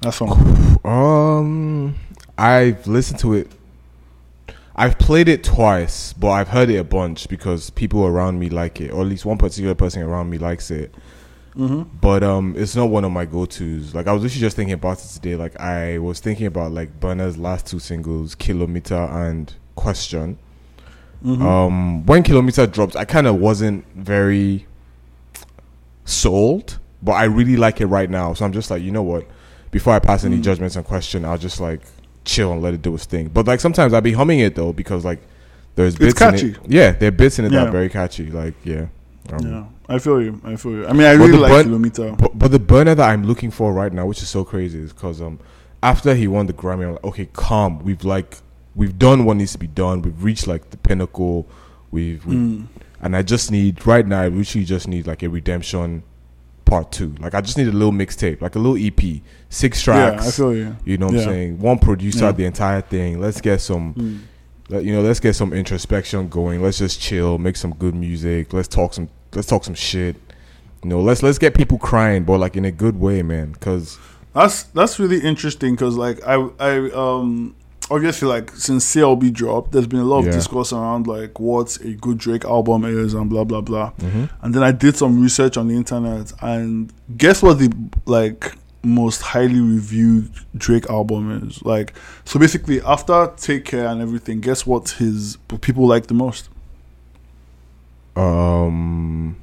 That 0.00 0.14
song. 0.14 0.64
Um, 0.84 1.96
I've 2.38 2.86
listened 2.86 3.18
to 3.20 3.34
it. 3.34 3.50
I've 4.74 4.96
played 4.98 5.28
it 5.28 5.42
twice, 5.42 6.12
but 6.12 6.30
I've 6.30 6.48
heard 6.48 6.70
it 6.70 6.76
a 6.76 6.84
bunch 6.84 7.28
because 7.28 7.68
people 7.70 8.06
around 8.06 8.38
me 8.38 8.48
like 8.48 8.80
it, 8.80 8.92
or 8.92 9.02
at 9.02 9.08
least 9.08 9.26
one 9.26 9.36
particular 9.36 9.74
person 9.74 10.02
around 10.02 10.30
me 10.30 10.38
likes 10.38 10.70
it. 10.70 10.94
Mm-hmm. 11.58 11.82
But 12.00 12.22
um, 12.22 12.54
it's 12.56 12.76
not 12.76 12.88
one 12.88 13.04
of 13.04 13.10
my 13.10 13.24
go-tos. 13.24 13.94
Like 13.94 14.06
I 14.06 14.12
was 14.12 14.24
actually 14.24 14.42
just 14.42 14.54
thinking 14.56 14.74
about 14.74 14.98
it 15.04 15.08
today. 15.08 15.34
Like 15.34 15.58
I 15.60 15.98
was 15.98 16.20
thinking 16.20 16.46
about 16.46 16.70
like 16.72 17.00
Burna's 17.00 17.36
last 17.36 17.66
two 17.66 17.80
singles, 17.80 18.34
Kilometer 18.36 18.94
and 18.94 19.52
Question. 19.74 20.38
Mm-hmm. 21.24 21.44
Um, 21.44 22.06
when 22.06 22.22
Kilometer 22.22 22.66
dropped, 22.66 22.94
I 22.94 23.04
kind 23.04 23.26
of 23.26 23.36
wasn't 23.36 23.84
very 23.96 24.66
sold, 26.04 26.78
but 27.02 27.12
I 27.12 27.24
really 27.24 27.56
like 27.56 27.80
it 27.80 27.86
right 27.86 28.08
now. 28.08 28.34
So 28.34 28.44
I'm 28.44 28.52
just 28.52 28.70
like, 28.70 28.82
you 28.82 28.90
know 28.92 29.02
what? 29.02 29.26
Before 29.70 29.92
I 29.92 29.98
pass 29.98 30.24
any 30.24 30.38
Mm. 30.38 30.42
judgments 30.42 30.76
on 30.76 30.84
Question, 30.84 31.24
I'll 31.24 31.38
just 31.38 31.60
like 31.60 31.80
chill 32.24 32.52
and 32.52 32.62
let 32.62 32.72
it 32.74 32.82
do 32.82 32.94
its 32.94 33.04
thing. 33.04 33.28
But 33.28 33.46
like 33.46 33.60
sometimes 33.60 33.92
I'll 33.92 34.00
be 34.00 34.12
humming 34.12 34.38
it 34.40 34.54
though 34.54 34.72
because 34.72 35.04
like 35.04 35.20
there's 35.74 35.94
It's 35.94 36.18
bits 36.18 36.42
in 36.42 36.50
it. 36.50 36.58
Yeah, 36.66 36.92
there 36.92 37.08
are 37.08 37.12
bits 37.12 37.38
in 37.38 37.44
it 37.44 37.50
that 37.50 37.68
are 37.68 37.70
very 37.72 37.88
catchy. 37.88 38.30
Like 38.30 38.54
yeah. 38.64 38.86
Um, 39.30 39.46
yeah, 39.46 39.64
I 39.88 39.98
feel 39.98 40.20
you. 40.22 40.40
I 40.44 40.56
feel 40.56 40.72
you. 40.72 40.86
I 40.86 40.92
mean, 40.92 41.06
I 41.06 41.12
really 41.12 41.38
like 41.38 41.50
bun- 41.50 41.64
Kilometer. 41.64 42.12
But, 42.18 42.38
but 42.38 42.50
the 42.50 42.58
burner 42.58 42.94
that 42.94 43.08
I'm 43.08 43.24
looking 43.24 43.50
for 43.50 43.72
right 43.72 43.92
now, 43.92 44.06
which 44.06 44.22
is 44.22 44.28
so 44.28 44.44
crazy, 44.44 44.80
is 44.80 44.92
because 44.92 45.20
um 45.22 45.38
after 45.82 46.14
he 46.14 46.26
won 46.28 46.46
the 46.46 46.52
Grammy, 46.52 46.84
I'm 46.86 46.92
like, 46.92 47.04
okay, 47.04 47.26
calm. 47.32 47.78
We've 47.80 48.04
like 48.04 48.38
we've 48.74 48.98
done 48.98 49.24
what 49.24 49.36
needs 49.38 49.52
to 49.52 49.58
be 49.58 49.66
done. 49.66 50.02
We've 50.02 50.22
reached 50.22 50.46
like 50.46 50.70
the 50.70 50.76
pinnacle. 50.76 51.46
We've, 51.90 52.24
we've 52.26 52.38
Mm. 52.38 52.66
and 53.00 53.16
I 53.16 53.22
just 53.22 53.50
need 53.50 53.86
right 53.86 54.06
now. 54.06 54.22
I 54.22 54.28
literally 54.28 54.64
just 54.66 54.86
need 54.88 55.06
like 55.06 55.22
a 55.22 55.28
redemption 55.30 56.02
part 56.66 56.92
two. 56.92 57.14
Like 57.18 57.34
I 57.34 57.40
just 57.40 57.56
need 57.56 57.68
a 57.68 57.72
little 57.72 57.92
mixtape, 57.92 58.42
like 58.42 58.56
a 58.56 58.58
little 58.58 58.76
EP, 58.76 59.22
six 59.48 59.80
tracks. 59.80 60.22
Yeah. 60.22 60.28
I 60.28 60.30
feel 60.32 60.54
you. 60.54 60.76
you 60.84 60.98
know 60.98 61.06
what 61.06 61.14
yeah. 61.14 61.20
I'm 61.22 61.28
saying? 61.28 61.58
One 61.60 61.78
producer, 61.78 62.26
Yeah. 62.26 62.32
the 62.32 62.44
entire 62.44 62.82
thing. 62.82 63.20
Let's 63.20 63.40
get 63.40 63.62
some, 63.62 63.94
Mm. 63.94 64.18
let, 64.68 64.84
you 64.84 64.92
know, 64.92 65.00
let's 65.00 65.18
get 65.18 65.34
some 65.34 65.54
introspection 65.54 66.28
going. 66.28 66.62
Let's 66.62 66.76
just 66.76 67.00
chill, 67.00 67.38
make 67.38 67.56
some 67.56 67.72
good 67.72 67.94
music. 67.94 68.52
Let's 68.52 68.68
talk 68.68 68.92
some, 68.92 69.08
let's 69.34 69.48
talk 69.48 69.64
some 69.64 69.74
shit. 69.74 70.16
You 70.82 70.90
know, 70.90 71.00
let's 71.00 71.22
let's 71.22 71.38
get 71.38 71.54
people 71.54 71.78
crying, 71.78 72.24
but 72.24 72.38
like 72.38 72.56
in 72.56 72.64
a 72.64 72.70
good 72.72 73.00
way, 73.00 73.22
man. 73.22 73.52
Because 73.52 73.98
That's 74.34 74.64
that's 74.64 74.98
really 74.98 75.20
interesting 75.20 75.74
because 75.74 75.96
like 75.96 76.20
I 76.26 76.34
I 76.60 76.90
um 76.92 77.54
obviously 77.90 78.28
like 78.28 78.50
since 78.52 78.84
CLB 78.94 79.32
dropped, 79.32 79.72
there's 79.72 79.86
been 79.88 80.00
a 80.00 80.04
lot 80.04 80.20
of 80.20 80.26
Yeah. 80.26 80.32
discourse 80.32 80.72
around 80.72 81.06
like 81.06 81.40
what 81.40 81.76
a 81.80 81.94
good 81.94 82.18
Drake 82.18 82.44
album 82.44 82.84
is 82.84 83.14
and 83.14 83.28
blah 83.28 83.44
blah 83.44 83.60
blah. 83.62 83.90
mm-hmm. 83.92 84.24
And 84.42 84.54
then 84.54 84.62
I 84.62 84.70
did 84.72 84.94
some 84.96 85.20
research 85.22 85.56
on 85.56 85.68
the 85.68 85.74
internet 85.74 86.32
and 86.42 86.92
guess 87.16 87.42
what 87.42 87.58
the 87.58 87.72
like 88.06 88.54
most 88.84 89.22
highly 89.22 89.60
reviewed 89.60 90.30
Drake 90.56 90.88
album 90.88 91.48
is? 91.48 91.64
Like 91.64 91.92
so 92.24 92.38
basically 92.38 92.80
after 92.82 93.32
Take 93.36 93.64
Care 93.64 93.86
and 93.88 94.00
everything, 94.00 94.40
guess 94.40 94.64
what 94.64 94.90
his 94.90 95.36
people 95.60 95.86
like 95.88 96.06
the 96.06 96.14
most? 96.14 96.50
Um, 98.18 99.36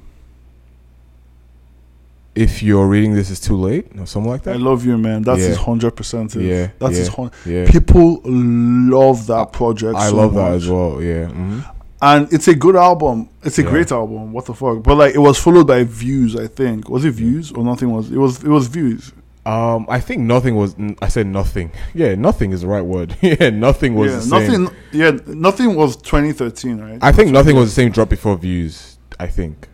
if 2.36 2.62
you're 2.62 2.88
reading 2.88 3.14
this 3.16 3.30
is 3.30 3.40
too 3.40 3.56
late 3.56 3.88
or 3.98 4.06
something 4.06 4.30
like 4.30 4.44
that. 4.44 4.56
I 4.56 4.58
love 4.58 4.86
you, 4.86 4.98
man. 4.98 5.22
That's 5.22 5.42
Yeah. 5.42 5.48
his 5.50 5.58
hundred 5.58 5.92
percent. 5.92 6.36
Yeah, 6.36 6.70
that's 6.80 6.94
yeah. 6.94 7.00
his 7.00 7.08
hun- 7.08 7.32
yeah, 7.46 7.72
People 7.72 8.22
love 8.26 9.28
that 9.28 9.54
project. 9.54 9.96
I 9.96 10.10
so 10.10 10.16
love 10.18 10.34
that 10.34 10.52
as 10.54 10.68
well. 10.68 11.02
Yeah. 11.02 11.28
hmm 11.28 11.60
and 12.02 12.32
it's 12.32 12.48
a 12.50 12.54
good 12.54 12.76
album. 12.76 13.30
It's 13.42 13.58
a 13.58 13.64
Yeah. 13.64 13.70
great 13.70 13.90
album. 13.92 14.34
What 14.34 14.46
the 14.46 14.54
fuck? 14.54 14.84
But 14.84 14.96
like, 14.98 15.16
it 15.16 15.20
was 15.20 15.40
followed 15.40 15.66
by 15.68 15.84
Views. 15.86 16.36
I 16.36 16.46
think 16.48 16.90
was 16.90 17.06
it 17.06 17.12
Views 17.12 17.52
or 17.54 17.64
nothing 17.64 17.90
was. 17.90 18.12
It 18.12 18.18
was 18.18 18.44
it 18.44 18.50
was 18.50 18.68
Views. 18.68 19.14
Um, 19.46 19.86
I 19.90 20.00
think 20.00 20.24
nothing 20.24 20.56
was. 20.56 20.76
I 21.02 21.08
said 21.08 21.28
nothing. 21.28 21.72
Yeah, 21.94 22.16
nothing 22.16 22.52
is 22.52 22.62
the 22.62 22.68
right 22.68 22.82
word. 22.82 23.16
yeah, 23.22 23.52
nothing 23.52 23.94
was 23.94 24.12
yeah, 24.12 24.18
the 24.18 24.48
same. 24.48 24.64
nothing. 24.64 24.78
Yeah, 24.92 25.12
nothing 25.28 25.76
was 25.76 25.96
2013, 25.98 26.80
right? 26.80 27.00
I 27.02 27.12
think 27.12 27.32
nothing 27.32 27.56
was 27.56 27.70
the 27.70 27.82
same 27.82 27.92
drop 27.92 28.10
before 28.10 28.38
views. 28.38 28.98
I 29.20 29.28
think. 29.28 29.68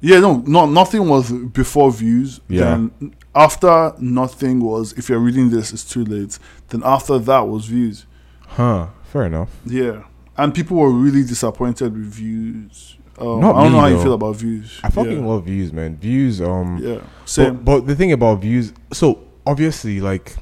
Yeah, 0.00 0.20
no, 0.20 0.36
no, 0.46 0.66
nothing 0.66 1.08
was 1.08 1.32
before 1.32 1.90
views. 1.90 2.40
Yeah. 2.48 2.64
Then 2.64 3.14
after 3.34 3.94
nothing 3.98 4.60
was, 4.60 4.92
if 4.92 5.08
you're 5.08 5.18
reading 5.18 5.50
this, 5.50 5.72
it's 5.72 5.84
too 5.84 6.04
late. 6.04 6.38
Then 6.68 6.82
after 6.84 7.18
that 7.18 7.40
was 7.40 7.66
views. 7.66 8.06
Huh. 8.46 8.88
Fair 9.04 9.24
enough. 9.24 9.50
Yeah, 9.64 10.04
and 10.36 10.54
people 10.54 10.76
were 10.76 10.90
really 10.90 11.24
disappointed 11.24 11.94
with 11.94 12.12
views. 12.12 12.97
Um, 13.20 13.40
Not 13.40 13.56
I 13.56 13.62
don't 13.64 13.72
me, 13.72 13.76
know 13.76 13.80
how 13.80 13.86
you 13.88 13.96
though. 13.96 14.02
feel 14.04 14.12
about 14.14 14.36
views. 14.36 14.80
I 14.84 14.90
fucking 14.90 15.20
yeah. 15.20 15.26
love 15.26 15.44
views, 15.44 15.72
man. 15.72 15.96
Views. 15.96 16.40
Um. 16.40 16.78
Yeah, 16.82 17.00
same. 17.24 17.56
But, 17.56 17.64
but 17.80 17.86
the 17.86 17.94
thing 17.96 18.12
about 18.12 18.40
views, 18.40 18.72
so 18.92 19.18
obviously, 19.46 20.00
like, 20.00 20.36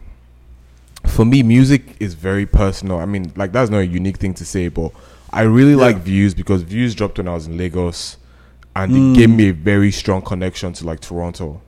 for 1.06 1.24
me, 1.24 1.42
music 1.42 1.96
is 2.00 2.14
very 2.14 2.46
personal. 2.46 2.98
I 2.98 3.06
mean, 3.06 3.32
like, 3.36 3.52
that's 3.52 3.70
not 3.70 3.78
a 3.78 3.86
unique 3.86 4.18
thing 4.18 4.34
to 4.34 4.44
say, 4.44 4.68
but 4.68 4.92
I 5.30 5.42
really 5.42 5.70
Yeah. 5.72 5.76
like 5.78 5.96
views 5.98 6.34
because 6.34 6.62
views 6.62 6.94
dropped 6.94 7.18
when 7.18 7.28
I 7.28 7.34
was 7.34 7.46
in 7.46 7.56
Lagos, 7.56 8.16
and 8.74 8.92
Mm. 8.92 9.12
it 9.12 9.16
gave 9.16 9.30
me 9.30 9.48
a 9.48 9.52
very 9.52 9.90
strong 9.90 10.20
connection 10.22 10.72
to 10.74 10.84
like 10.86 11.00
Toronto, 11.00 11.60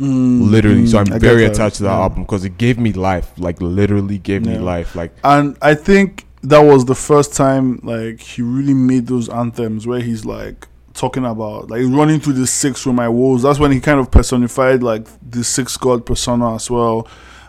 Mm, 0.00 0.50
literally. 0.50 0.86
so 0.86 0.96
mm, 0.96 1.00
I'm 1.00 1.06
I 1.12 1.18
get 1.18 1.20
very 1.22 1.44
attached 1.44 1.76
to 1.76 1.82
that 1.84 1.90
Yeah. 1.96 2.02
album 2.02 2.22
because 2.22 2.44
it 2.44 2.56
gave 2.58 2.78
me 2.78 2.92
life, 2.92 3.30
like, 3.38 3.60
literally 3.60 4.18
gave 4.18 4.44
me 4.44 4.58
life. 4.58 4.96
Like, 4.96 5.12
And 5.22 5.56
I 5.62 5.74
think 5.74 6.26
that 6.42 6.60
was 6.60 6.84
the 6.84 6.94
first 6.94 7.34
time 7.34 7.78
like 7.82 8.20
he 8.20 8.42
really 8.42 8.74
made 8.74 9.06
those 9.06 9.28
anthems 9.28 9.86
where 9.86 10.00
he's 10.00 10.24
like 10.24 10.66
talking 10.94 11.24
about 11.24 11.70
like 11.70 11.82
running 11.86 12.20
through 12.20 12.34
the 12.34 12.46
six 12.46 12.84
with 12.84 12.94
my 12.94 13.08
woes. 13.08 13.42
That's 13.42 13.58
when 13.58 13.72
he 13.72 13.80
kind 13.80 13.98
of 14.00 14.10
personified 14.10 14.82
like 14.82 15.06
the 15.30 15.44
six 15.44 15.76
god 15.76 16.04
persona 16.04 16.54
as 16.54 16.70
well. 16.70 17.06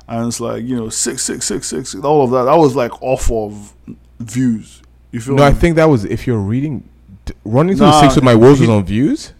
And 0.08 0.28
it's 0.28 0.40
like, 0.40 0.64
you 0.64 0.76
know, 0.76 0.90
six, 0.90 1.24
six, 1.24 1.46
six, 1.46 1.68
six, 1.68 1.96
all 1.96 2.24
of 2.24 2.32
that. 2.32 2.44
That 2.44 2.56
was 2.58 2.76
like 2.76 3.02
off 3.02 3.32
of 3.32 3.74
views. 4.20 4.82
You 5.12 5.22
feel 5.22 5.36
no, 5.36 5.44
I 5.44 5.54
think 5.54 5.76
that 5.78 5.86
was 5.86 6.06
if 6.06 6.28
you're 6.28 6.40
reading. 6.40 6.88
d- 7.26 7.34
Running 7.46 7.76
through 7.78 7.88
the 7.88 8.02
six 8.02 8.16
with 8.16 8.24
my 8.24 8.36
woes 8.36 8.60
was 8.60 8.70
on 8.70 8.84
views. 8.86 9.34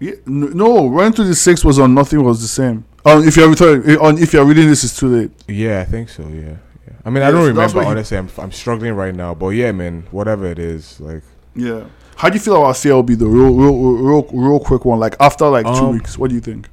Yeah, 0.00 0.12
no, 0.26 0.88
running 0.88 1.12
through 1.12 1.26
the 1.26 1.34
six 1.34 1.64
was 1.64 1.78
on 1.78 1.94
nothing 1.94 2.22
was 2.24 2.42
the 2.42 2.48
same. 2.48 2.84
On 3.04 3.22
if 3.26 3.36
you're 3.36 3.48
returning, 3.48 3.96
on 3.98 4.18
if 4.18 4.32
you're 4.32 4.44
reading 4.44 4.66
this, 4.68 4.82
it's 4.84 4.96
too 4.98 5.06
late. 5.08 5.30
Yeah, 5.46 5.80
I 5.80 5.84
think 5.84 6.08
so. 6.08 6.26
Yeah. 6.28 6.54
I 7.04 7.10
mean, 7.10 7.22
I 7.22 7.30
don't 7.30 7.46
remember 7.46 7.76
what 7.76 7.84
he- 7.84 7.90
honestly. 7.90 8.16
I'm 8.16 8.28
I'm 8.38 8.52
struggling 8.52 8.94
right 8.94 9.14
now, 9.14 9.34
but 9.34 9.48
yeah, 9.50 9.72
man, 9.72 10.04
whatever 10.10 10.46
it 10.46 10.58
is, 10.58 11.00
like 11.00 11.22
Yeah. 11.54 11.84
How 12.16 12.28
do 12.28 12.34
you 12.34 12.40
feel 12.40 12.56
about 12.56 12.76
CLB 12.76 13.18
though? 13.18 13.26
Real, 13.26 13.52
real, 13.54 13.76
real, 13.96 14.22
real 14.32 14.60
quick 14.60 14.84
one. 14.84 15.00
Like 15.00 15.16
after 15.18 15.48
like 15.48 15.66
two 15.66 15.72
Um, 15.86 15.92
weeks, 15.92 16.16
what 16.18 16.28
do 16.30 16.34
you 16.36 16.40
think? 16.40 16.68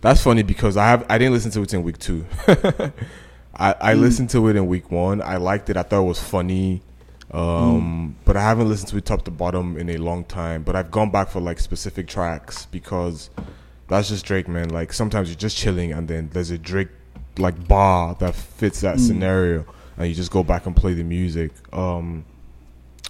that's 0.00 0.20
funny 0.20 0.42
because 0.42 0.76
I 0.76 0.86
have 0.88 1.06
I 1.08 1.16
didn't 1.18 1.32
listen 1.34 1.50
to 1.52 1.62
it 1.62 1.72
in 1.74 1.82
week 1.84 1.98
two. 1.98 2.26
I 2.48 3.74
I 3.80 3.94
Mm. 3.94 4.00
listened 4.00 4.30
to 4.30 4.48
it 4.48 4.56
in 4.56 4.66
week 4.66 4.90
one. 4.90 5.22
I 5.22 5.36
liked 5.36 5.68
it. 5.70 5.76
I 5.76 5.82
thought 5.82 6.02
it 6.02 6.06
was 6.08 6.18
funny. 6.18 6.82
Um, 7.30 8.16
but 8.26 8.36
I 8.36 8.42
haven't 8.42 8.68
listened 8.68 8.90
to 8.90 8.96
it 8.98 9.04
top 9.06 9.22
to 9.24 9.30
bottom 9.30 9.76
in 9.78 9.88
a 9.88 9.96
long 9.96 10.24
time. 10.24 10.62
But 10.64 10.76
I've 10.76 10.90
gone 10.90 11.10
back 11.10 11.28
for 11.28 11.40
like 11.40 11.60
specific 11.60 12.06
tracks 12.08 12.66
because 12.66 13.30
that's 13.88 14.08
just 14.08 14.24
Drake, 14.26 14.48
man. 14.48 14.68
Like 14.70 14.92
sometimes 14.92 15.28
you're 15.28 15.36
just 15.36 15.56
chilling 15.56 15.92
and 15.92 16.08
then 16.08 16.30
there's 16.32 16.50
a 16.50 16.58
Drake 16.58 16.88
like 17.38 17.66
bar 17.68 18.14
that 18.20 18.34
fits 18.34 18.80
that 18.82 18.96
Mm. 18.96 19.00
scenario, 19.00 19.64
and 19.96 20.08
you 20.08 20.14
just 20.14 20.30
go 20.30 20.42
back 20.42 20.66
and 20.66 20.74
play 20.76 20.94
the 20.94 21.04
music. 21.04 21.50
Um, 21.72 22.24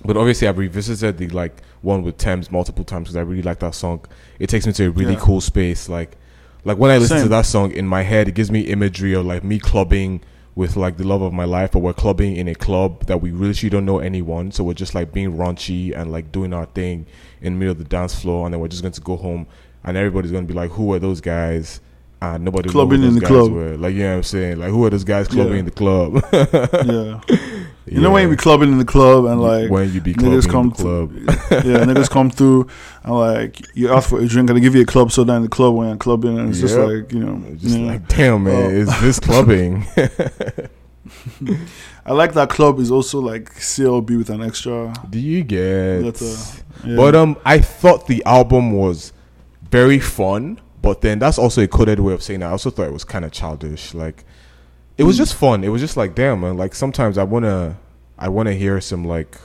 but 0.04 0.16
obviously 0.16 0.48
I've 0.48 0.58
revisited 0.58 1.18
the 1.18 1.28
like 1.28 1.62
one 1.82 2.02
with 2.02 2.16
Tems 2.18 2.50
multiple 2.50 2.84
times 2.84 3.04
because 3.04 3.16
I 3.16 3.20
really 3.20 3.42
like 3.42 3.58
that 3.60 3.74
song. 3.74 4.00
It 4.38 4.48
takes 4.48 4.66
me 4.66 4.72
to 4.74 4.87
a 4.87 4.90
really 4.90 5.14
Yeah. 5.14 5.20
cool 5.20 5.40
space. 5.40 5.88
Like, 5.88 6.16
like 6.64 6.78
when 6.78 6.90
I 6.90 6.98
listen 6.98 7.22
to 7.22 7.28
that 7.28 7.46
song 7.46 7.72
in 7.72 7.87
my 7.87 8.02
head, 8.02 8.28
it 8.28 8.35
gives 8.35 8.50
me 8.50 8.61
imagery 8.61 9.14
of 9.14 9.26
like 9.26 9.42
me 9.44 9.58
clubbing 9.58 10.20
with 10.54 10.76
like 10.76 10.96
the 10.98 11.04
love 11.04 11.22
of 11.22 11.32
my 11.32 11.44
life, 11.44 11.74
or 11.74 11.80
we're 11.80 11.92
clubbing 11.94 12.37
in 12.37 12.46
a 12.46 12.54
club 12.54 13.06
that 13.06 13.20
we 13.22 13.30
really 13.30 13.54
don't 13.70 13.87
know 13.87 13.98
anyone, 14.00 14.52
so 14.52 14.62
we're 14.62 14.74
just 14.74 14.94
like 14.94 15.11
being 15.12 15.32
raunchy 15.37 15.96
and 15.98 16.12
like 16.12 16.30
doing 16.30 16.52
our 16.52 16.66
thing 16.66 17.06
in 17.40 17.54
the 17.54 17.58
middle 17.58 17.72
of 17.72 17.78
the 17.78 17.85
dance 17.85 18.14
floor, 18.14 18.44
and 18.46 18.52
then 18.52 18.61
we're 18.61 18.68
just 18.68 18.82
going 18.82 18.92
to 18.92 19.00
go 19.00 19.16
home, 19.16 19.46
and 19.82 19.96
everybody's 19.96 20.30
going 20.30 20.46
to 20.46 20.52
be 20.52 20.58
like, 20.58 20.70
"Who 20.72 20.92
are 20.92 20.98
those 20.98 21.20
guys?" 21.22 21.80
And 22.24 22.44
nobody 22.44 22.68
Clubbing 22.68 23.02
in 23.02 23.14
the 23.14 23.20
guys 23.20 23.28
club. 23.28 23.50
Were. 23.52 23.76
Like, 23.76 23.94
you 23.94 24.04
know 24.04 24.11
what 24.11 24.16
I'm 24.18 24.22
saying? 24.22 24.58
Like, 24.61 24.70
who 24.70 24.85
are 24.85 24.90
those 24.90 25.02
guys 25.02 25.26
clubbing 25.26 25.54
Yeah. 25.54 25.58
in 25.58 25.64
the 25.64 25.70
club? 25.72 26.24
yeah. 26.32 27.20
You 27.85 28.00
know 28.00 28.12
when 28.12 28.22
you 28.22 28.30
be 28.30 28.37
clubbing 28.37 28.70
in 28.70 28.78
the 28.78 28.85
club 28.85 29.24
and 29.24 29.40
like 29.42 29.68
when 29.68 29.92
you 29.92 30.00
be 30.00 30.14
clubbing 30.14 30.38
niggas 30.38 30.44
in 30.44 30.50
come 30.52 30.68
the 30.70 30.74
club. 30.76 31.11
through, 31.11 31.72
yeah, 31.72 31.78
niggas 31.85 32.08
come 32.08 32.30
through 32.30 32.68
and 33.02 33.12
like 33.14 33.61
you 33.76 33.92
ask 33.92 34.08
for 34.08 34.20
a 34.20 34.26
drink 34.26 34.48
and 34.50 34.56
they 34.56 34.61
give 34.62 34.76
you 34.76 34.82
a 34.82 34.87
club 34.87 35.11
soda 35.11 35.32
in 35.35 35.42
the 35.42 35.48
club 35.48 35.74
when 35.74 35.88
you're 35.88 35.96
clubbing 35.96 36.38
and 36.38 36.50
it's 36.50 36.61
just 36.61 36.76
like 36.78 37.12
you 37.12 37.18
know, 37.18 37.42
Just 37.56 37.76
yeah. 37.76 37.87
like, 37.92 38.06
damn, 38.08 38.44
man, 38.44 38.54
Oh. 38.54 38.68
is 38.70 39.00
this 39.00 39.18
clubbing? 39.18 39.85
I 42.06 42.12
like 42.12 42.35
that 42.35 42.48
club 42.50 42.78
is 42.78 42.90
also 42.90 43.20
like 43.20 43.52
CLB 43.54 44.18
with 44.18 44.30
an 44.30 44.42
extra. 44.42 44.92
Do 45.11 45.18
you 45.18 45.42
get? 45.44 46.02
letter. 46.02 46.35
Yeah. 46.85 46.96
But 46.96 47.14
um, 47.14 47.37
I 47.44 47.58
thought 47.58 48.06
the 48.06 48.22
album 48.24 48.72
was 48.72 49.12
very 49.70 49.98
fun, 49.98 50.61
but 50.83 51.01
then 51.01 51.18
that's 51.18 51.38
also 51.38 51.62
a 51.62 51.68
coded 51.68 52.01
way 52.01 52.12
of 52.12 52.23
saying 52.23 52.40
that. 52.40 52.49
I 52.49 52.51
also 52.51 52.68
thought 52.71 52.87
it 52.88 52.92
was 52.92 53.05
kind 53.05 53.25
of 53.25 53.31
childish. 53.33 53.95
Like, 53.95 54.25
it 54.99 55.05
was 55.05 55.14
Mm. 55.16 55.18
just 55.21 55.35
fun. 55.35 55.64
It 55.64 55.68
was 55.68 55.81
just 55.81 55.97
like, 55.97 56.14
damn, 56.14 56.40
man. 56.40 56.57
Like 56.59 56.75
sometimes 56.75 57.16
I 57.16 57.23
wanna, 57.25 57.79
I 58.18 58.29
wanna 58.29 58.53
hear 58.53 58.81
some 58.81 59.05
like, 59.05 59.38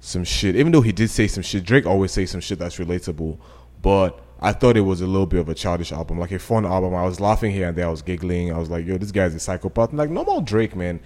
some 0.00 0.24
shit. 0.24 0.56
Even 0.56 0.72
though 0.72 0.80
he 0.80 0.92
did 0.92 1.10
say 1.10 1.26
some 1.26 1.42
shit, 1.42 1.64
Drake 1.64 1.86
always 1.86 2.12
say 2.12 2.26
some 2.26 2.40
shit 2.40 2.58
that's 2.58 2.76
relatable, 2.78 3.38
but. 3.82 4.20
I 4.40 4.52
thought 4.52 4.76
it 4.76 4.82
was 4.82 5.00
a 5.00 5.06
little 5.06 5.24
bit 5.26 5.40
of 5.40 5.48
a 5.48 5.54
childish 5.54 5.90
album, 5.90 6.18
like 6.18 6.30
a 6.32 6.38
fun 6.38 6.66
album. 6.66 6.94
I 6.94 7.04
was 7.04 7.18
laughing 7.18 7.50
here 7.50 7.68
and 7.68 7.78
there. 7.78 7.86
I 7.86 7.88
was 7.88 8.02
giggling. 8.02 8.52
I 8.52 8.58
was 8.58 8.68
like, 8.68 8.84
"Yo, 8.84 8.98
this 8.98 9.10
guy's 9.10 9.34
a 9.34 9.38
psychopath." 9.40 9.94
Like 9.94 10.10
normal 10.10 10.42
Drake, 10.42 10.76
man. 10.76 11.00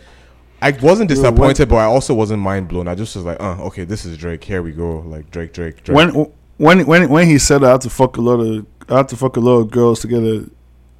I 0.60 0.72
wasn't 0.72 1.08
disappointed, 1.08 1.68
but 1.68 1.76
I 1.76 1.84
also 1.84 2.14
wasn't 2.14 2.42
mind 2.42 2.66
blown. 2.66 2.88
I 2.88 2.96
just 2.96 3.14
was 3.14 3.24
like, 3.24 3.40
"Uh, 3.40 3.62
okay, 3.66 3.84
this 3.84 4.04
is 4.04 4.16
Drake. 4.16 4.42
Here 4.42 4.60
we 4.60 4.72
go." 4.72 5.00
Like 5.06 5.30
Drake, 5.30 5.52
Drake, 5.52 5.84
Drake. 5.84 5.94
when 5.96 6.26
when 6.56 6.84
when 6.86 7.08
when 7.10 7.28
he 7.28 7.38
said 7.38 7.62
I 7.62 7.72
had 7.72 7.82
to 7.82 7.90
fuck 7.90 8.16
a 8.16 8.20
lot 8.20 8.40
of 8.40 8.66
I 8.88 8.98
had 8.98 9.08
to 9.10 9.16
fuck 9.16 9.36
a 9.36 9.40
lot 9.40 9.58
of 9.58 9.70
girls 9.70 10.00
together. 10.00 10.46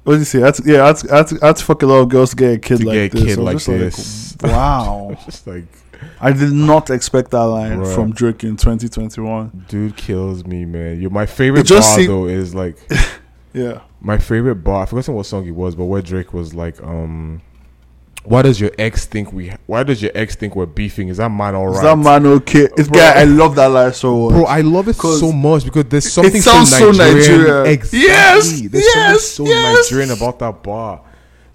What 0.03 0.13
did 0.13 0.19
you 0.19 0.25
say? 0.25 0.39
To, 0.51 0.63
yeah, 0.65 0.83
I 0.83 0.87
had, 0.87 0.97
to, 0.97 1.13
I, 1.13 1.17
had 1.17 1.27
to, 1.27 1.39
I 1.41 1.47
had 1.47 1.55
to 1.57 1.65
fuck 1.65 1.81
a 1.83 1.85
lot 1.85 1.99
of 1.99 2.09
girls 2.09 2.31
to 2.31 2.35
get 2.35 2.53
a 2.53 2.57
kid 2.59 2.79
to 2.79 2.85
like 2.85 2.93
get 2.93 3.13
a 3.13 3.17
this. 3.17 3.35
kid 3.35 3.43
was 3.43 3.67
like 3.67 3.79
this. 3.79 4.37
wow, 4.43 5.17
just 5.25 5.47
like 5.47 5.65
I 6.21 6.31
did 6.31 6.51
not 6.51 6.89
expect 6.89 7.31
that 7.31 7.43
line 7.43 7.79
Bruh. 7.79 7.95
from 7.95 8.11
Drake 8.13 8.43
in 8.43 8.57
2021. 8.57 9.65
dude 9.67 9.97
kills 9.97 10.45
me, 10.45 10.65
man. 10.65 11.01
You, 11.01 11.09
my 11.09 11.25
favorite 11.25 11.67
bar 11.67 12.05
though 12.05 12.25
is 12.25 12.55
like 12.55 12.77
Yeah, 13.53 13.81
my 13.99 14.17
favorite 14.17 14.55
bar. 14.55 14.83
I 14.83 14.85
forgot 14.85 15.09
what 15.09 15.25
song 15.25 15.47
it 15.47 15.51
was, 15.51 15.75
but 15.75 15.85
where 15.85 16.01
Drake 16.01 16.33
was 16.33 16.53
like, 16.53 16.81
um, 16.83 17.41
"Why 18.29 18.43
does 18.43 18.61
your 18.61 18.69
ex 18.77 19.07
think 19.07 19.33
we? 19.33 19.51
Why 19.65 19.81
does 19.81 20.03
your 20.03 20.11
ex 20.13 20.35
think 20.35 20.55
we're 20.55 20.67
beefing? 20.67 21.09
Is 21.09 21.17
that 21.17 21.29
man 21.29 21.55
all 21.55 21.67
right? 21.67 21.77
is 21.77 21.81
that 21.81 21.97
man 21.97 22.27
okay? 22.27 22.67
This 22.77 22.87
Bro. 22.87 22.99
guy, 22.99 23.21
I 23.21 23.23
love 23.23 23.55
that 23.55 23.67
line 23.67 23.91
so 23.91 24.25
much. 24.25 24.33
Bro, 24.33 24.45
I 24.45 24.61
love 24.61 24.87
it 24.87 24.95
so 24.97 25.31
much 25.31 25.65
because 25.65 25.85
there's 25.85 26.11
something 26.11 26.39
sounds 26.39 26.69
so 26.69 26.91
so 26.91 27.03
Nigerian. 27.03 27.41
Nigerian. 27.41 27.65
Exactly. 27.65 27.99
Yes, 28.01 28.61
there's 28.61 28.85
yes, 28.85 29.27
something 29.31 29.53
so 29.53 29.59
yes. 29.59 29.91
Nigerian 29.91 30.11
about 30.11 30.39
that 30.39 30.61
bar. 30.61 31.01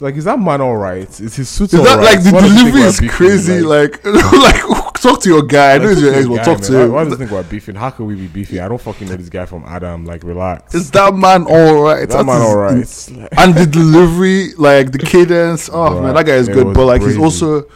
Like, 0.00 0.16
is 0.16 0.24
that 0.24 0.38
man 0.38 0.60
all 0.60 0.76
right? 0.76 1.08
Is 1.20 1.36
his 1.36 1.48
suit 1.48 1.72
Is 1.72 1.78
all 1.78 1.84
that 1.86 1.96
right? 1.98 2.14
like 2.16 2.24
the 2.24 2.32
Why 2.32 2.40
does 2.40 2.50
he 2.50 2.56
think 2.56 2.68
delivery 2.72 2.82
is 2.88 3.00
beefing? 3.00 3.16
crazy? 3.16 3.60
Like, 3.60 4.04
like, 4.04 4.94
talk 4.94 5.20
to 5.22 5.28
your 5.28 5.42
guy. 5.42 5.74
I 5.74 5.78
know 5.78 5.84
like, 5.88 5.94
he's 5.96 6.02
your 6.02 6.14
ex, 6.14 6.26
but 6.28 6.36
talk 6.44 6.58
guy, 6.60 6.66
to 6.66 6.72
man. 6.72 6.80
him. 6.82 6.92
Why, 6.92 7.04
does 7.04 7.16
think 7.18 7.30
we're 7.30 7.42
beefing? 7.44 7.74
How 7.76 7.90
can 7.90 8.06
we 8.06 8.14
be 8.16 8.26
beefing? 8.26 8.58
I 8.60 8.68
don't 8.68 8.80
fucking 8.80 9.08
know 9.08 9.16
this 9.16 9.28
guy 9.28 9.46
from 9.46 9.64
Adam. 9.64 10.04
Like, 10.04 10.24
relax. 10.24 10.74
Is 10.74 10.90
that 10.90 11.14
man 11.14 11.44
all 11.48 11.82
right? 11.82 12.02
Is 12.08 12.14
that 12.14 12.24
man 12.26 12.40
is- 12.40 12.46
all 12.48 12.56
right? 12.56 13.28
and 13.38 13.54
the 13.54 13.66
delivery, 13.70 14.52
like 14.58 14.90
the 14.92 14.98
cadence. 14.98 15.68
Oh 15.68 15.72
Bruh, 15.72 16.02
man, 16.02 16.14
that 16.14 16.26
guy 16.26 16.34
is 16.36 16.48
good. 16.48 16.74
But 16.74 16.86
like 16.86 17.00
crazy. 17.00 17.16
he's 17.16 17.24
also, 17.24 17.68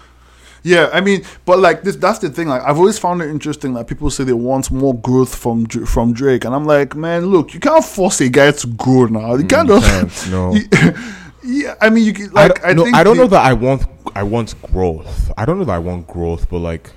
yeah. 0.65 0.91
I 0.93 1.01
mean, 1.01 1.23
but 1.45 1.61
like 1.61 1.83
this, 1.83 1.97
that's 1.97 2.19
the 2.19 2.31
thing. 2.31 2.49
Like 2.49 2.63
I've 2.63 2.79
always 2.79 2.99
found 2.99 3.23
it 3.23 3.31
interesting. 3.31 3.75
Like 3.75 3.87
people 3.87 4.11
say 4.11 4.25
they 4.25 4.33
want 4.33 4.71
more 4.73 4.95
growth 4.99 5.35
from 5.35 5.67
from 5.67 6.13
Drake, 6.13 6.45
and 6.45 6.55
I'm 6.55 6.65
like, 6.65 6.97
man, 6.97 7.27
look, 7.27 7.55
you 7.55 7.61
can't 7.61 7.85
force 7.85 8.21
a 8.21 8.29
guy 8.29 8.51
to 8.51 8.67
grow 8.67 9.07
now. 9.07 9.37
Mm, 9.37 9.43
you 9.43 9.47
kind 9.47 9.71
of, 9.71 9.83
Can't, 9.85 10.31
no. 10.31 10.55
Yeah. 11.49 11.75
I 11.81 11.91
mean, 11.91 12.05
you 12.05 12.13
can, 12.13 12.37
I 12.37 12.49
don't, 12.49 12.65
I, 12.65 12.73
no, 12.75 12.85
think 12.85 12.97
I 12.97 13.03
don't 13.03 13.17
the- 13.17 13.23
know 13.23 13.29
that 13.29 13.45
I 13.45 13.53
want 13.55 13.87
I 14.15 14.23
want 14.23 14.55
growth. 14.71 15.33
I 15.37 15.45
don't 15.45 15.59
know 15.59 15.65
that 15.65 15.73
I 15.73 15.79
want 15.79 16.07
growth, 16.07 16.49
but 16.51 16.59
like 16.59 16.91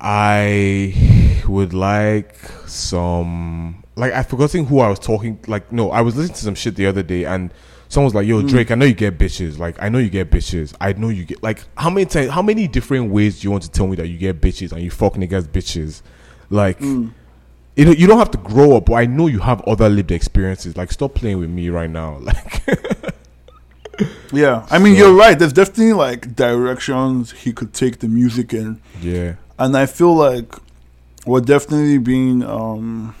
I 0.00 1.42
would 1.48 1.74
like 1.74 2.36
some 2.66 3.82
like 3.96 4.12
I've 4.12 4.28
forgotten 4.28 4.66
who 4.66 4.80
I 4.80 4.88
was 4.88 4.98
talking 4.98 5.38
like 5.46 5.72
no, 5.72 5.90
I 5.90 6.02
was 6.02 6.16
listening 6.16 6.34
to 6.36 6.42
some 6.42 6.54
shit 6.54 6.76
the 6.76 6.86
other 6.86 7.02
day 7.02 7.24
and 7.24 7.52
someone 7.88 8.06
was 8.06 8.14
like, 8.14 8.26
Yo, 8.26 8.40
hmm. 8.40 8.46
Drake, 8.46 8.70
I 8.70 8.74
know 8.76 8.86
you 8.86 8.94
get 8.94 9.18
bitches. 9.18 9.58
Like 9.58 9.76
I 9.82 9.88
know 9.88 9.98
you 9.98 10.10
get 10.10 10.30
bitches. 10.30 10.74
I 10.80 10.92
know 10.92 11.08
you 11.08 11.24
get 11.24 11.42
like 11.42 11.64
how 11.76 11.90
many 11.90 12.06
times 12.06 12.30
how 12.30 12.42
many 12.42 12.68
different 12.68 13.10
ways 13.10 13.40
do 13.40 13.46
you 13.46 13.50
want 13.50 13.64
to 13.64 13.70
tell 13.70 13.88
me 13.88 13.96
that 13.96 14.06
you 14.08 14.18
get 14.18 14.40
bitches 14.40 14.72
and 14.72 14.82
you 14.82 14.90
fuck 14.90 15.14
niggas 15.14 15.48
bitches? 15.48 16.02
Like 16.50 16.78
hmm. 16.78 17.08
You 17.76 17.84
know, 17.86 17.90
you 17.92 18.06
don't 18.06 18.18
have 18.18 18.30
to 18.32 18.38
grow 18.38 18.76
up, 18.76 18.86
but 18.86 18.94
I 18.94 19.06
know 19.06 19.26
you 19.26 19.40
have 19.40 19.60
other 19.62 19.88
lived 19.88 20.12
experiences. 20.12 20.76
Like, 20.76 20.92
stop 20.92 21.14
playing 21.14 21.38
with 21.38 21.50
me 21.50 21.68
right 21.70 21.90
now. 21.90 22.18
Like, 22.22 22.62
Yeah, 24.32 24.66
I 24.70 24.78
mean, 24.78 24.94
So- 24.96 25.06
you're 25.06 25.14
right. 25.16 25.38
There's 25.38 25.52
definitely 25.52 25.92
like 25.92 26.34
directions 26.34 27.30
he 27.32 27.52
could 27.52 27.72
take 27.72 28.00
the 28.00 28.08
music 28.08 28.52
in, 28.52 28.80
yeah, 29.00 29.34
and 29.58 29.76
I 29.76 29.86
feel 29.86 30.12
like 30.14 30.52
we're 31.26 31.40
definitely 31.40 31.98
being. 31.98 32.42
um 32.42 33.14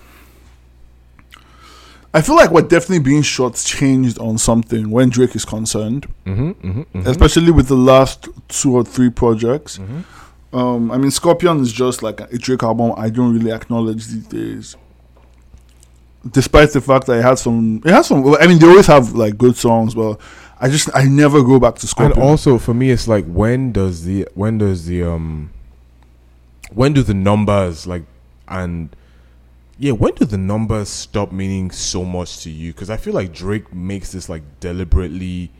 I 2.12 2.22
feel 2.22 2.36
like 2.36 2.50
we're 2.52 2.62
definitely 2.62 3.00
being 3.00 3.22
shortchanged 3.22 4.20
on 4.20 4.38
something 4.38 4.88
when 4.90 5.08
Drake 5.10 5.34
is 5.34 5.44
concerned, 5.44 6.06
Mm-hmm, 6.26 6.50
mm-hmm, 6.50 6.80
mm-hmm. 6.80 7.08
especially 7.08 7.50
with 7.50 7.66
the 7.68 7.76
last 7.76 8.28
two 8.48 8.72
or 8.74 8.84
three 8.84 9.10
projects. 9.10 9.78
Um, 10.54 10.92
I 10.92 10.98
mean, 10.98 11.10
Scorpion 11.10 11.60
is 11.60 11.72
just 11.72 12.02
like 12.02 12.20
a 12.20 12.38
Drake 12.38 12.62
album 12.62 12.94
I 12.96 13.10
don't 13.10 13.34
really 13.34 13.50
acknowledge 13.52 14.06
these 14.06 14.26
days. 14.26 14.76
Despite 16.30 16.72
the 16.72 16.80
fact 16.80 17.06
that 17.06 17.18
it 17.18 17.22
had 17.22 17.38
some, 17.38 17.82
it 17.84 17.90
has 17.90 18.06
some. 18.06 18.24
I 18.36 18.46
mean, 18.46 18.58
they 18.58 18.66
always 18.66 18.86
have 18.86 19.12
like 19.12 19.36
good 19.36 19.56
songs, 19.56 19.94
but 19.94 20.18
I 20.58 20.70
just 20.70 20.88
I 20.94 21.04
never 21.04 21.42
go 21.42 21.58
back 21.60 21.74
to 21.76 21.88
And 21.98 22.14
Scorpion. 22.14 22.22
also 22.22 22.56
for 22.58 22.72
me, 22.72 22.90
it's 22.90 23.06
like 23.08 23.26
when 23.26 23.72
does 23.72 24.04
the 24.04 24.26
when 24.34 24.58
does 24.58 24.86
the 24.86 25.02
um 25.02 25.50
when 26.72 26.92
do 26.94 27.02
the 27.02 27.14
numbers 27.14 27.86
like 27.86 28.04
and 28.48 28.94
yeah 29.78 29.92
when 29.92 30.14
do 30.14 30.24
the 30.24 30.38
numbers 30.38 30.88
stop 30.88 31.32
meaning 31.32 31.70
so 31.70 32.04
much 32.04 32.42
to 32.44 32.50
you? 32.50 32.72
Because 32.72 32.88
I 32.90 32.96
feel 32.96 33.12
like 33.12 33.32
Drake 33.34 33.74
makes 33.74 34.12
this 34.12 34.28
like 34.28 34.42
deliberately 34.60 35.50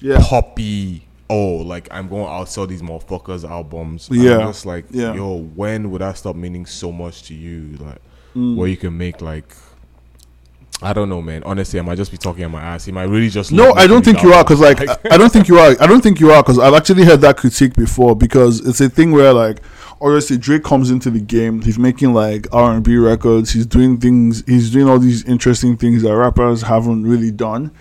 yeah, 0.00 0.18
poppy. 0.20 1.06
Oh, 1.30 1.56
like 1.58 1.88
I'm 1.92 2.08
going 2.08 2.24
to 2.24 2.30
outsell 2.30 2.66
these 2.68 2.82
motherfuckers 2.82 3.48
albums. 3.48 4.08
Yeah. 4.10 4.38
I'm 4.38 4.46
just 4.48 4.66
like 4.66 4.84
Yeah. 4.90 5.14
yo, 5.14 5.38
when 5.54 5.90
would 5.92 6.02
I 6.02 6.12
stop 6.12 6.34
meaning 6.36 6.66
so 6.66 6.90
much 6.92 7.22
to 7.28 7.34
you? 7.34 7.76
Like 7.78 7.98
Mm. 8.36 8.56
where 8.56 8.68
you 8.68 8.76
can 8.76 8.96
make 8.98 9.20
like. 9.22 9.54
I 10.82 10.92
don't 10.94 11.08
know, 11.10 11.20
man. 11.20 11.42
Honestly, 11.44 11.78
I 11.78 11.82
might 11.82 11.96
just 11.96 12.10
be 12.10 12.16
talking 12.16 12.42
on 12.44 12.52
my 12.52 12.60
ass. 12.62 12.86
He 12.86 12.92
might 12.92 13.04
really 13.08 13.28
just. 13.28 13.52
No, 13.52 13.72
I 13.74 13.86
don't 13.86 14.02
think 14.04 14.22
you 14.22 14.32
are 14.32 14.42
because, 14.42 14.60
like. 14.68 14.80
I 14.88 14.96
I 15.10 15.16
don't 15.18 15.30
think 15.30 15.46
you 15.48 15.58
are. 15.58 15.76
I 15.78 15.86
don't 15.86 16.00
think 16.00 16.20
you 16.20 16.30
are 16.30 16.42
because 16.42 16.58
I've 16.58 16.72
actually 16.74 17.04
heard 17.04 17.20
that 17.20 17.36
critique 17.36 17.74
before. 17.74 18.16
Because 18.16 18.60
it's 18.66 18.80
a 18.80 18.88
thing 18.88 19.12
where, 19.12 19.34
like, 19.34 19.60
obviously 20.00 20.38
Drake 20.38 20.64
comes 20.64 20.90
into 20.90 21.10
the 21.10 21.20
game. 21.20 21.60
He's 21.60 21.78
making 21.78 22.14
like 22.14 22.46
R 22.52 22.72
and 22.72 22.82
B 22.82 22.96
records. 22.96 23.50
He's 23.50 23.66
doing 23.66 23.98
things. 23.98 24.42
He's 24.46 24.70
doing 24.70 24.88
all 24.88 24.98
these 24.98 25.22
interesting 25.24 25.76
things 25.76 26.02
that 26.02 26.16
rappers 26.16 26.62
haven't 26.62 27.02
really 27.06 27.30
done, 27.30 27.72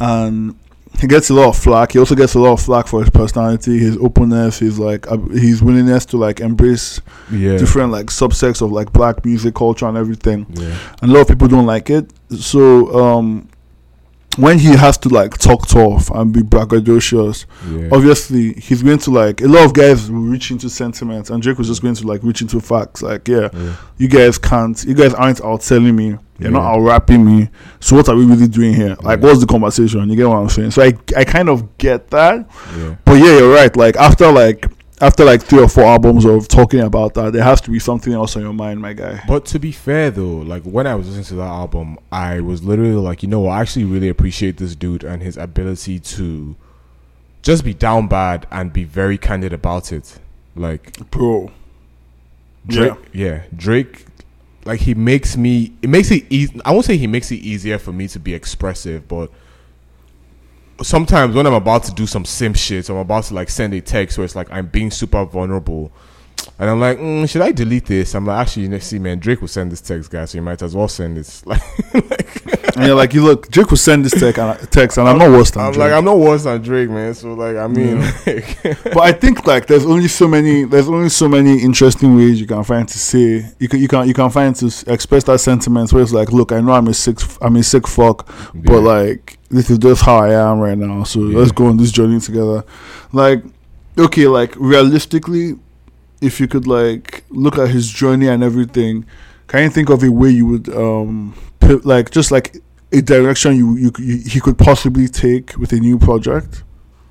and 0.00 0.56
he 0.98 1.06
gets 1.06 1.30
a 1.30 1.34
lot 1.34 1.48
of 1.48 1.56
flack. 1.56 1.92
He 1.92 1.98
also 1.98 2.14
gets 2.14 2.34
a 2.34 2.38
lot 2.38 2.52
of 2.52 2.60
flack 2.62 2.86
for 2.86 3.00
his 3.00 3.10
personality, 3.10 3.78
his 3.78 3.96
openness, 3.98 4.58
his 4.58 4.78
like, 4.78 5.10
uh, 5.10 5.16
his 5.30 5.62
willingness 5.62 6.04
to 6.06 6.16
like 6.18 6.40
embrace 6.40 7.00
yeah, 7.30 7.56
different 7.56 7.90
like 7.92 8.06
subsects 8.06 8.60
of 8.60 8.70
like 8.72 8.92
black 8.92 9.24
music 9.24 9.54
culture 9.54 9.86
and 9.86 9.96
everything 9.96 10.46
yeah. 10.50 10.76
and 11.00 11.10
a 11.10 11.14
lot 11.14 11.22
of 11.22 11.28
people 11.28 11.48
don't 11.48 11.64
like 11.66 11.88
it. 11.88 12.12
So 12.38 12.92
um, 13.16 13.48
when 14.36 14.58
he 14.58 14.68
has 14.76 14.96
to 14.98 15.08
like 15.08 15.38
talk 15.38 15.66
tough 15.66 16.10
and 16.10 16.32
be 16.32 16.40
braggadocious, 16.40 17.46
Yeah. 17.68 17.88
obviously 17.92 18.52
he's 18.54 18.82
going 18.82 18.98
to 18.98 19.10
like 19.10 19.40
a 19.40 19.48
lot 19.48 19.64
of 19.64 19.72
guys 19.74 20.10
will 20.10 20.20
reach 20.20 20.50
into 20.50 20.68
sentiment, 20.70 21.30
and 21.30 21.42
Drake 21.42 21.58
was 21.58 21.66
just 21.68 21.82
going 21.82 21.94
to 21.94 22.06
like 22.06 22.22
reach 22.22 22.40
into 22.42 22.60
facts. 22.60 23.02
Like, 23.02 23.26
yeah, 23.26 23.48
yeah. 23.52 23.76
you 23.96 24.08
guys 24.08 24.38
can't, 24.38 24.82
you 24.84 24.94
guys 24.94 25.14
aren't 25.14 25.40
out 25.42 25.62
selling 25.62 25.96
me. 25.96 26.18
You're 26.40 26.50
not 26.50 26.62
Yeah. 26.62 26.76
out 26.76 26.80
rapping 26.80 27.24
me. 27.24 27.48
So 27.80 27.96
what 27.96 28.08
are 28.08 28.16
we 28.16 28.24
really 28.24 28.48
doing 28.48 28.74
here? 28.74 28.96
Like, 29.02 29.20
Yeah. 29.20 29.26
what's 29.28 29.40
the 29.40 29.46
conversation? 29.46 30.08
You 30.08 30.16
get 30.16 30.28
what 30.28 30.36
I'm 30.38 30.48
saying? 30.48 30.70
So 30.72 30.82
I, 30.82 30.92
I 31.16 31.24
kind 31.24 31.48
of 31.48 31.76
get 31.78 32.08
that. 32.10 32.48
Yeah. 32.78 32.94
But 33.04 33.14
yeah, 33.14 33.38
you're 33.38 33.54
right. 33.54 33.74
Like 33.76 33.96
after 33.96 34.30
like 34.32 34.66
after 35.02 35.24
like 35.24 35.42
three 35.42 35.60
or 35.62 35.68
four 35.68 35.84
albums 35.84 36.26
of 36.26 36.46
talking 36.46 36.80
about 36.80 37.14
that, 37.14 37.32
there 37.32 37.42
has 37.42 37.60
to 37.62 37.70
be 37.70 37.78
something 37.78 38.12
else 38.12 38.36
on 38.36 38.42
your 38.42 38.52
mind, 38.52 38.80
my 38.82 38.92
guy. 38.92 39.22
But 39.26 39.46
to 39.46 39.58
be 39.58 39.72
fair 39.72 40.10
though, 40.10 40.36
like 40.38 40.62
when 40.64 40.86
I 40.86 40.94
was 40.94 41.06
listening 41.06 41.24
to 41.26 41.34
that 41.36 41.48
album, 41.48 41.98
I 42.12 42.40
was 42.40 42.62
literally 42.62 42.92
like, 42.94 43.22
you 43.22 43.28
know, 43.30 43.46
I 43.46 43.60
actually 43.62 43.84
really 43.86 44.08
appreciate 44.10 44.58
this 44.58 44.74
dude 44.76 45.02
and 45.04 45.22
his 45.22 45.36
ability 45.38 46.00
to 46.00 46.54
just 47.42 47.64
be 47.64 47.72
down 47.72 48.08
bad 48.08 48.46
and 48.50 48.70
be 48.72 48.84
very 48.84 49.16
candid 49.16 49.54
about 49.54 49.90
it. 49.90 50.18
Like 50.54 50.98
Bro. 51.10 51.50
Drake, 52.66 52.92
yeah, 53.14 53.42
Drake, 53.56 54.04
like 54.64 54.80
he 54.80 54.94
makes 54.94 55.36
me. 55.36 55.72
It 55.82 55.88
makes 55.88 56.10
it 56.10 56.24
easy. 56.30 56.60
I 56.64 56.72
won't 56.72 56.84
say 56.84 56.96
he 56.96 57.06
makes 57.06 57.30
it 57.30 57.36
easier 57.36 57.78
for 57.78 57.92
me 57.92 58.08
to 58.08 58.18
be 58.18 58.34
expressive, 58.34 59.08
but 59.08 59.30
sometimes 60.82 61.34
when 61.34 61.46
I'm 61.46 61.54
about 61.54 61.84
to 61.84 61.92
do 61.92 62.06
some 62.06 62.24
sim 62.24 62.54
shit, 62.54 62.86
so 62.86 62.94
I'm 62.94 63.00
about 63.00 63.24
to 63.24 63.34
like 63.34 63.50
send 63.50 63.74
a 63.74 63.80
text 63.80 64.18
where 64.18 64.24
it's 64.24 64.36
like 64.36 64.50
I'm 64.50 64.66
being 64.66 64.90
super 64.90 65.24
vulnerable, 65.24 65.92
and 66.58 66.68
I'm 66.70 66.80
like, 66.80 66.98
mm, 66.98 67.28
should 67.28 67.42
I 67.42 67.52
delete 67.52 67.86
this? 67.86 68.14
I'm 68.14 68.26
like, 68.26 68.40
actually, 68.46 68.66
you 68.68 68.80
see, 68.80 68.98
man, 68.98 69.18
Drake 69.18 69.40
will 69.40 69.48
send 69.48 69.72
this 69.72 69.80
text, 69.80 70.10
guys, 70.10 70.30
so 70.30 70.38
you 70.38 70.42
might 70.42 70.60
as 70.62 70.74
well 70.74 70.88
send 70.88 71.16
this. 71.16 71.42
Like, 71.92 72.76
And 72.76 72.86
you're 72.86 72.94
like, 72.94 73.12
you 73.14 73.24
look, 73.24 73.50
Drake 73.50 73.68
will 73.70 73.76
send 73.76 74.04
this 74.04 74.12
text 74.18 74.38
and, 74.38 74.70
text, 74.72 74.96
and 74.96 75.08
I'm 75.08 75.18
not 75.18 75.28
worse 75.30 75.50
than 75.50 75.62
I'm 75.64 75.72
Drake. 75.72 75.78
like, 75.90 75.92
I'm 75.92 76.04
not 76.04 76.18
worse 76.18 76.44
than 76.44 76.62
Drake, 76.62 76.88
man. 76.88 77.12
So 77.14 77.34
like, 77.34 77.56
I 77.56 77.66
mean, 77.66 78.00
like, 78.26 78.62
but 78.84 78.98
I 79.00 79.12
think 79.12 79.46
like 79.46 79.66
there's 79.66 79.84
only 79.84 80.06
so 80.08 80.28
many, 80.28 80.64
there's 80.64 80.88
only 80.88 81.08
so 81.08 81.28
many 81.28 81.60
interesting 81.62 82.14
ways 82.16 82.40
you 82.40 82.46
can 82.46 82.62
find 82.64 82.88
to 82.88 82.98
say 82.98 83.44
you 83.58 83.68
can 83.68 83.80
you 83.80 83.88
can 83.88 84.06
you 84.06 84.14
can 84.14 84.30
find 84.30 84.54
to 84.56 84.66
express 84.86 85.24
that 85.24 85.40
sentiment 85.40 85.92
where 85.92 86.02
it's 86.02 86.12
like, 86.12 86.32
look, 86.32 86.52
I 86.52 86.60
know 86.60 86.72
I'm 86.72 86.86
a 86.86 86.94
sick, 86.94 87.18
I'm 87.42 87.56
a 87.56 87.62
sick 87.62 87.86
fuck, 87.88 88.28
but 88.54 88.80
like 88.80 89.38
this 89.50 89.68
is 89.68 89.78
just 89.78 90.02
how 90.02 90.18
I 90.18 90.32
am 90.50 90.60
right 90.60 90.78
now. 90.78 91.02
So 91.02 91.20
Yeah. 91.26 91.38
let's 91.38 91.52
go 91.52 91.66
on 91.66 91.76
this 91.76 91.90
journey 91.90 92.20
together. 92.20 92.62
Like, 93.12 93.42
okay, 93.98 94.26
like 94.28 94.54
realistically, 94.56 95.58
if 96.20 96.40
you 96.40 96.46
could 96.48 96.66
like 96.66 97.24
look 97.30 97.58
at 97.58 97.68
his 97.70 97.88
journey 97.90 98.28
and 98.28 98.42
everything, 98.42 99.04
can 99.46 99.62
you 99.64 99.70
think 99.70 99.88
of 99.90 100.02
a 100.02 100.10
way 100.10 100.30
you 100.30 100.46
would 100.46 100.68
um 100.74 101.34
like 101.84 102.10
just 102.10 102.30
like 102.30 102.56
a 102.92 103.00
direction 103.00 103.56
you 103.56 103.76
you, 103.76 103.92
you 103.98 104.18
he 104.18 104.40
could 104.40 104.58
possibly 104.58 105.06
take 105.08 105.56
with 105.56 105.72
a 105.72 105.76
new 105.78 105.98
project 105.98 106.62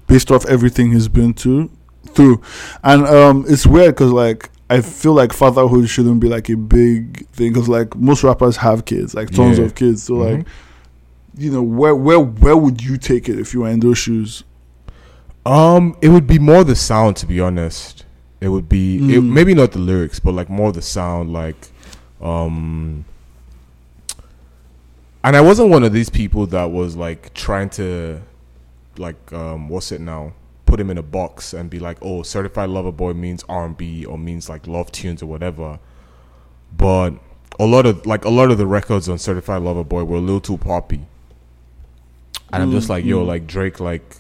based 0.08 0.32
off 0.32 0.46
everything 0.48 0.92
he's 0.92 1.08
been 1.08 1.34
to 1.34 1.70
through, 2.08 2.42
and 2.84 3.06
um 3.08 3.46
it's 3.48 3.66
weird 3.66 3.96
because 3.96 4.12
like. 4.12 4.50
I 4.72 4.82
feel 4.82 5.14
like 5.14 5.34
fatherhood 5.34 5.90
shouldn't 5.90 6.20
be 6.20 6.30
like 6.30 6.48
a 6.48 6.56
big 6.56 7.28
thing 7.30 7.54
because 7.54 7.68
like 7.68 7.96
most 7.96 8.24
rappers 8.24 8.56
have 8.58 8.86
kids, 8.86 9.16
like 9.16 9.32
tons 9.32 9.58
Yeah. 9.58 9.66
of 9.66 9.74
kids. 9.74 10.04
So 10.04 10.14
like 10.14 10.42
Mhm. 10.42 10.46
you 11.40 11.50
know 11.52 11.64
where 11.64 11.96
where 11.96 12.20
where 12.20 12.56
would 12.56 12.84
you 12.84 12.96
take 12.98 13.28
it 13.28 13.40
if 13.40 13.52
you 13.52 13.62
were 13.62 13.70
in 13.70 13.80
those 13.80 13.98
shoes 13.98 14.44
Um, 15.44 15.96
it 16.04 16.10
would 16.10 16.28
be 16.28 16.38
more 16.38 16.64
the 16.64 16.76
sound, 16.76 17.16
to 17.16 17.26
be 17.26 17.40
honest. 17.40 18.06
It 18.42 18.50
would 18.50 18.70
be 18.70 18.98
it, 18.98 19.22
Mm. 19.22 19.32
maybe 19.34 19.54
not 19.54 19.72
the 19.74 19.80
lyrics, 19.80 20.20
but 20.20 20.34
like 20.34 20.50
more 20.50 20.72
the 20.72 20.82
sound, 20.82 21.34
like, 21.34 21.68
um. 22.22 23.04
And 25.24 25.36
I 25.36 25.42
wasn't 25.42 25.70
one 25.70 25.84
of 25.84 25.92
these 25.92 26.10
people 26.10 26.46
that 26.48 26.72
was 26.72 26.96
like 26.96 27.34
trying 27.34 27.70
to, 27.72 28.22
like, 28.98 29.34
um, 29.34 29.68
what's 29.68 29.92
it 29.92 30.00
now? 30.00 30.32
Put 30.66 30.80
him 30.80 30.90
in 30.90 30.98
a 30.98 31.04
box 31.04 31.54
and 31.54 31.70
be 31.70 31.80
like, 31.80 31.98
oh, 32.02 32.24
certified 32.24 32.70
lover 32.70 32.92
boy 32.92 33.14
means 33.14 33.44
R 33.50 33.66
and 33.66 33.76
B 33.76 34.06
or 34.06 34.18
means 34.18 34.48
like 34.48 34.68
love 34.68 34.92
tunes 34.92 35.22
or 35.22 35.26
whatever. 35.26 35.80
But 36.76 37.16
a 37.60 37.66
lot 37.66 37.86
of 37.86 38.06
like 38.06 38.24
a 38.24 38.30
lot 38.30 38.52
of 38.52 38.58
the 38.58 38.68
records 38.68 39.10
on 39.10 39.18
certified 39.18 39.62
lover 39.64 39.84
boy 39.84 40.04
were 40.06 40.18
a 40.18 40.22
little 40.22 40.40
too 40.40 40.58
poppy. 40.58 41.02
And 42.54 42.64
I'm 42.64 42.72
just 42.72 42.88
like, 42.90 43.04
yo, 43.04 43.24
Mm. 43.24 43.28
like 43.28 43.48
Drake, 43.48 43.80
like 43.80 44.16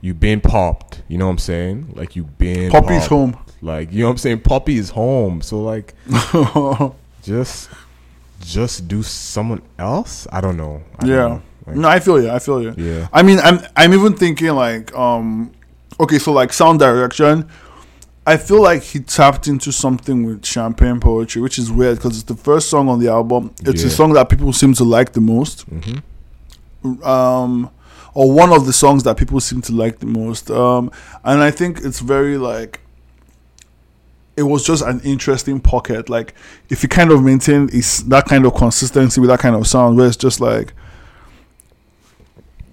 you 0.00 0.14
been 0.14 0.40
popped. 0.40 1.02
You 1.08 1.18
know 1.18 1.26
what 1.26 1.32
I'm 1.32 1.38
saying? 1.38 1.92
Like 1.94 2.16
you 2.16 2.24
been 2.24 2.70
Poppy's 2.70 3.00
popped. 3.00 3.08
home 3.10 3.36
Like 3.62 3.92
you 3.92 4.00
know 4.00 4.06
what 4.06 4.12
I'm 4.12 4.18
saying? 4.18 4.40
Poppy 4.40 4.76
is 4.76 4.90
home. 4.90 5.42
So 5.42 5.60
like 5.62 5.94
just 7.22 7.68
just 8.40 8.88
do 8.88 9.02
someone 9.02 9.62
else. 9.78 10.26
I 10.32 10.40
don't 10.40 10.56
know. 10.56 10.82
I 10.98 11.02
don't 11.06 11.10
Yeah. 11.10 11.28
know. 11.28 11.42
Like, 11.66 11.76
no 11.76 11.88
I 11.88 12.00
feel 12.00 12.22
you 12.22 12.30
I 12.30 12.38
feel 12.38 12.62
you 12.62 12.74
yeah. 12.78 13.08
I 13.12 13.22
mean 13.22 13.38
I'm 13.40 13.60
I'm 13.76 13.92
even 13.92 14.14
thinking 14.14 14.48
like 14.54 14.94
um 14.96 15.52
okay 16.00 16.18
so 16.18 16.32
like 16.32 16.52
sound 16.54 16.78
direction 16.78 17.48
I 18.26 18.36
feel 18.38 18.62
like 18.62 18.82
he 18.82 19.00
tapped 19.00 19.46
into 19.48 19.70
something 19.70 20.24
with 20.24 20.44
champagne 20.44 21.00
poetry 21.00 21.42
which 21.42 21.58
is 21.58 21.70
weird 21.70 21.96
because 21.98 22.14
it's 22.16 22.24
the 22.24 22.34
first 22.34 22.70
song 22.70 22.88
on 22.88 22.98
the 22.98 23.08
album 23.08 23.52
it's 23.62 23.82
a 23.82 23.90
song 23.90 24.14
that 24.14 24.28
people 24.30 24.52
seem 24.54 24.72
to 24.74 24.84
like 24.84 25.12
the 25.12 25.20
most 25.20 25.62
hmm 25.62 25.98
um 27.04 27.70
or 28.14 28.30
one 28.32 28.52
of 28.52 28.66
the 28.66 28.72
songs 28.72 29.02
that 29.04 29.16
people 29.16 29.38
seem 29.40 29.60
to 29.62 29.72
like 29.72 29.98
the 30.00 30.06
most 30.06 30.50
um 30.50 30.90
and 31.24 31.40
i 31.42 31.50
think 31.50 31.78
it's 31.84 32.00
very 32.00 32.36
like 32.38 32.80
it 34.36 34.42
was 34.44 34.64
just 34.64 34.82
an 34.84 35.00
interesting 35.00 35.60
pocket 35.60 36.08
like 36.08 36.34
if 36.70 36.82
you 36.82 36.88
kind 36.88 37.10
of 37.12 37.22
maintain 37.22 37.68
is 37.70 38.04
that 38.08 38.24
kind 38.26 38.46
of 38.46 38.54
consistency 38.54 39.20
with 39.20 39.28
that 39.28 39.38
kind 39.40 39.54
of 39.54 39.66
sound 39.66 39.96
where 39.96 40.06
it's 40.06 40.16
just 40.16 40.40
like 40.40 40.72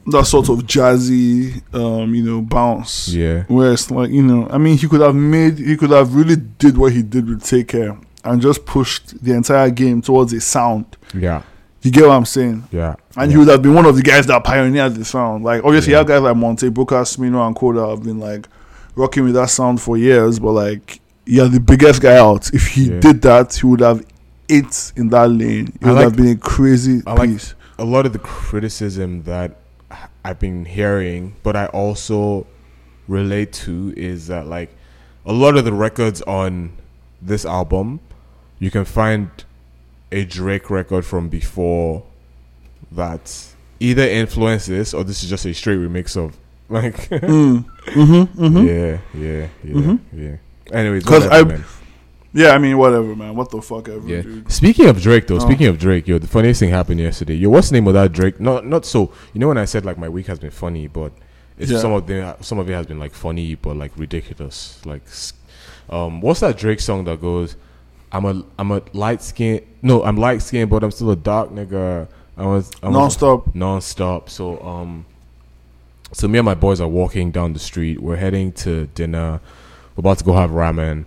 that 0.07 0.25
sort 0.25 0.47
of 0.47 0.59
jazzy 0.59 1.61
um 1.75 2.15
you 2.15 2.23
know 2.23 2.41
bounce 2.41 3.09
Yeah. 3.09 3.43
where 3.43 3.73
it's 3.73 3.91
like 3.91 4.09
you 4.09 4.23
know 4.23 4.47
i 4.49 4.57
mean 4.57 4.77
he 4.77 4.87
could 4.87 5.01
have 5.01 5.15
made 5.15 5.57
he 5.57 5.75
could 5.75 5.89
have 5.89 6.15
really 6.15 6.37
did 6.37 6.77
what 6.77 6.93
he 6.93 7.01
did 7.03 7.27
with 7.27 7.43
take 7.43 7.67
care 7.69 7.97
and 8.23 8.41
just 8.41 8.65
pushed 8.65 9.21
the 9.23 9.33
entire 9.33 9.69
game 9.69 10.01
towards 10.01 10.31
a 10.33 10.39
sound 10.41 10.85
Yeah. 11.13 11.41
You 11.83 11.91
get 11.91 12.03
what 12.07 12.11
i'm 12.15 12.25
saying 12.25 12.63
Yeah. 12.71 12.95
and 13.15 13.29
yeah. 13.31 13.35
he 13.35 13.37
would 13.37 13.47
have 13.49 13.61
been 13.61 13.73
one 13.73 13.85
of 13.85 13.95
the 13.95 14.01
guys 14.01 14.25
that 14.27 14.43
pioneered 14.43 14.95
the 14.95 15.05
sound. 15.05 15.43
Like 15.43 15.63
obviously 15.63 15.91
Yeah. 15.91 15.97
you 15.97 15.99
have 15.99 16.07
guys 16.07 16.21
like 16.21 16.35
Monte, 16.35 16.69
Booker, 16.69 17.01
Smino, 17.03 17.45
and 17.45 17.55
Koda 17.55 17.87
have 17.89 18.03
been 18.03 18.19
like 18.19 18.47
rocking 18.95 19.23
with 19.25 19.35
that 19.35 19.49
sound 19.49 19.79
for 19.81 19.95
years, 19.97 20.39
but 20.39 20.51
like 20.53 20.99
you're 21.25 21.47
the 21.49 21.59
biggest 21.59 22.01
guy 22.01 22.17
out. 22.17 22.49
If 22.53 22.67
he 22.69 22.89
Yeah. 22.89 22.99
did 22.99 23.21
that, 23.23 23.53
he 23.53 23.65
would 23.67 23.81
have 23.81 24.03
it 24.49 24.91
in 24.95 25.09
that 25.09 25.29
lane. 25.29 25.67
It 25.67 25.85
I 25.85 25.87
would 25.87 25.93
like- 25.95 26.03
have 26.05 26.15
been 26.15 26.27
a 26.29 26.35
crazy 26.35 27.01
I 27.05 27.13
like- 27.13 27.29
a 27.79 27.85
lot 27.85 28.05
of 28.05 28.13
the 28.13 28.19
criticism 28.19 29.23
that 29.23 29.55
I've 30.25 30.39
been 30.39 30.65
hearing, 30.65 31.35
but 31.43 31.55
I 31.55 31.67
also 31.67 32.47
relate 33.07 33.53
to 33.53 33.93
is 33.95 34.27
that 34.27 34.47
like 34.47 34.75
a 35.25 35.31
lot 35.33 35.55
of 35.57 35.63
the 35.65 35.73
records 35.73 36.21
on 36.23 36.71
this 37.21 37.45
album, 37.45 37.99
you 38.59 38.71
can 38.71 38.83
find 38.85 39.29
a 40.11 40.23
Drake 40.25 40.69
record 40.69 41.05
from 41.05 41.29
before 41.29 42.03
that 42.91 43.45
either 43.79 44.03
influenced 44.03 44.67
this 44.67 44.93
or 44.93 45.03
this 45.03 45.23
is 45.23 45.29
just 45.29 45.45
a 45.45 45.53
straight 45.53 45.77
remix 45.79 46.15
of 46.17 46.35
like 46.69 46.95
Mm. 47.09 47.65
Mm-hmm, 47.87 48.43
mm-hmm. 48.43 48.67
yeah 48.67 48.97
yeah 49.13 49.47
yeah 49.63 49.73
Mhm. 49.73 49.99
yeah 50.13 50.35
anyways 50.77 51.03
'Cause 51.05 51.23
whatever, 51.25 51.53
I- 51.53 51.57
man. 51.57 51.63
Yeah, 52.33 52.49
I 52.51 52.57
mean, 52.59 52.77
whatever, 52.77 53.15
man. 53.15 53.35
What 53.35 53.49
the 53.49 53.61
fuck 53.61 53.87
ever, 53.89 54.05
Yeah. 54.07 54.21
dude. 54.21 54.51
Speaking 54.51 54.87
of 54.89 55.01
Drake, 55.01 55.25
though, 55.25 55.37
Oh. 55.37 55.39
speaking 55.39 55.65
of 55.67 55.79
Drake, 55.79 56.07
yo, 56.07 56.19
the 56.19 56.27
funniest 56.27 56.59
thing 56.59 56.69
happened 56.69 56.99
yesterday. 56.99 57.33
Yo, 57.35 57.49
what's 57.49 57.69
the 57.69 57.73
name 57.75 57.87
of 57.87 57.93
that 57.95 58.11
Drake? 58.11 58.39
Not, 58.39 58.63
not 58.67 58.85
so. 58.85 59.11
You 59.33 59.39
know 59.39 59.47
when 59.47 59.57
I 59.57 59.65
said 59.65 59.85
like 59.85 59.97
my 59.97 60.09
week 60.09 60.27
has 60.27 60.37
been 60.37 60.51
funny, 60.51 60.85
but 60.87 61.13
it's 61.57 61.71
Yeah. 61.71 61.79
some 61.79 61.93
of 61.93 62.05
the 62.05 62.35
some 62.41 62.59
of 62.59 62.69
it 62.69 62.73
has 62.73 62.85
been 62.85 62.99
like 62.99 63.13
funny, 63.15 63.55
but 63.55 63.75
like 63.77 63.91
ridiculous. 63.97 64.79
Like, 64.85 65.01
um, 65.89 66.21
what's 66.21 66.41
that 66.41 66.57
Drake 66.57 66.81
song 66.81 67.05
that 67.05 67.21
goes? 67.21 67.55
I'm 68.11 68.25
a 68.25 68.43
I'm 68.57 68.71
a 68.71 68.81
light 68.93 69.21
skin. 69.21 69.65
No, 69.81 70.03
I'm 70.03 70.17
light 70.17 70.41
skinned, 70.41 70.69
but 70.69 70.83
I'm 70.83 70.91
still 70.91 71.11
a 71.11 71.15
dark 71.15 71.49
nigga. 71.51 72.07
I 72.37 72.45
was 72.45 72.71
I 72.81 72.87
was 72.87 72.93
Non-stop. 72.93 73.55
non-stop. 73.55 74.29
So 74.29 74.61
um, 74.61 75.05
so 76.13 76.27
me 76.27 76.39
and 76.39 76.45
my 76.45 76.53
boys 76.55 76.79
are 76.79 76.87
walking 76.87 77.31
down 77.31 77.53
the 77.53 77.59
street. 77.59 77.99
We're 78.01 78.15
heading 78.15 78.51
to 78.53 78.87
dinner. 78.87 79.41
We're 79.95 80.01
about 80.01 80.19
to 80.19 80.23
go 80.23 80.33
have 80.33 80.51
ramen, 80.51 81.05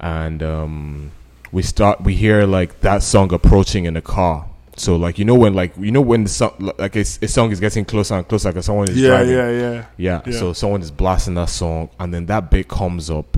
and 0.00 0.42
um, 0.42 1.10
we 1.52 1.62
start. 1.62 2.00
We 2.02 2.14
hear 2.14 2.44
like 2.46 2.80
that 2.80 3.02
song 3.02 3.32
approaching 3.32 3.84
in 3.84 3.94
the 3.94 4.00
car. 4.02 4.46
So 4.76 4.96
like 4.96 5.18
you 5.20 5.24
know 5.24 5.36
when 5.36 5.54
like 5.54 5.76
you 5.78 5.92
know 5.92 6.00
when 6.00 6.24
the 6.24 6.30
song 6.30 6.72
like 6.78 6.96
a, 6.96 7.00
a 7.00 7.28
song 7.28 7.52
is 7.52 7.60
getting 7.60 7.84
closer 7.84 8.14
and 8.14 8.26
closer 8.26 8.48
because 8.50 8.66
someone 8.66 8.88
is 8.88 8.96
Yeah, 9.00 9.08
driving. 9.10 9.34
yeah, 9.34 9.50
yeah. 9.50 9.84
Yeah, 9.96 10.22
Yeah. 10.26 10.32
so 10.38 10.52
someone 10.52 10.82
is 10.82 10.90
blasting 10.90 11.34
that 11.34 11.48
song, 11.50 11.90
and 12.00 12.12
then 12.12 12.26
that 12.26 12.50
bit 12.50 12.66
comes 12.66 13.08
up, 13.08 13.36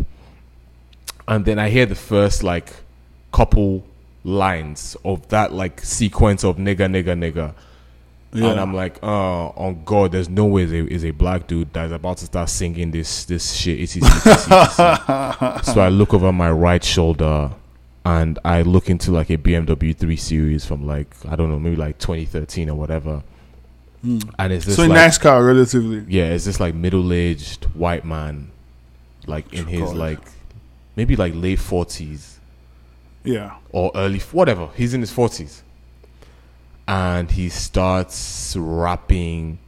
and 1.29 1.45
then 1.45 1.59
I 1.59 1.69
hear 1.69 1.85
the 1.85 1.95
first 1.95 2.43
like 2.43 2.73
couple 3.37 3.85
lines 4.25 4.97
of 5.05 5.29
that 5.29 5.53
like 5.53 5.81
sequence 5.83 6.43
of 6.43 6.57
nigga, 6.57 6.87
nigga, 6.91 7.15
nigga, 7.15 7.53
yeah. 8.33 8.51
and 8.51 8.59
I'm 8.59 8.73
like, 8.73 8.99
oh, 9.03 9.53
on 9.57 9.85
God, 9.85 10.13
there's 10.13 10.31
no 10.31 10.47
way 10.47 10.63
is 10.63 11.05
a, 11.05 11.11
black 11.11 11.47
dude 11.47 11.71
that's 11.75 11.93
about 11.93 12.17
to 12.19 12.25
start 12.25 12.49
singing 12.49 12.93
this 12.93 13.27
this 13.27 13.53
shit. 13.53 13.79
It's, 13.79 13.95
it's, 13.97 14.07
it's, 14.07 14.47
so 15.75 15.81
I 15.81 15.91
look 15.91 16.15
over 16.15 16.33
my 16.33 16.51
right 16.51 16.83
shoulder, 16.83 17.51
and 18.07 18.39
I 18.43 18.63
look 18.63 18.89
into 18.89 19.13
like 19.13 19.29
a 19.29 19.37
BMW 19.37 19.95
3 19.95 20.17
Series 20.17 20.65
from 20.65 20.87
like 20.87 21.15
I 21.29 21.37
don't 21.37 21.51
know, 21.51 21.59
maybe 21.59 21.77
like 21.77 21.99
2013 21.99 22.71
or 22.71 22.75
whatever, 22.75 23.23
Mm. 24.05 24.31
and 24.39 24.53
it's 24.53 24.67
this 24.67 24.77
So 24.77 24.83
like 24.83 24.93
nice 24.93 25.19
car, 25.19 25.43
relatively. 25.45 26.05
yeah, 26.09 26.27
it's 26.27 26.45
this 26.45 26.61
like 26.61 26.75
middle 26.75 27.13
aged 27.13 27.65
white 27.75 28.05
man, 28.05 28.51
like 29.27 29.53
in 29.53 29.67
his 29.67 29.81
God. 29.81 29.97
like 29.97 30.21
maybe 30.97 31.17
like 31.17 31.33
late 31.35 31.59
forties 31.59 32.36
Yeah. 33.27 33.57
or 33.73 33.91
early 33.95 34.21
whatever. 34.21 34.69
He's 34.77 34.95
in 34.95 35.01
his 35.01 35.11
forties, 35.13 35.63
and 36.89 37.31
he 37.31 37.49
starts 37.49 38.55
rapping 38.59 39.59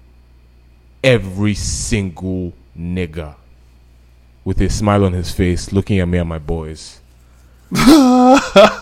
every 1.04 1.54
single 1.54 2.52
nigga 2.78 3.34
with 4.44 4.60
a 4.60 4.68
smile 4.70 5.04
on 5.04 5.12
his 5.12 5.30
face, 5.32 5.72
looking 5.72 5.98
at 6.00 6.08
me 6.08 6.18
and 6.18 6.28
my 6.28 6.38
boys. 6.38 7.00
and 7.70 7.84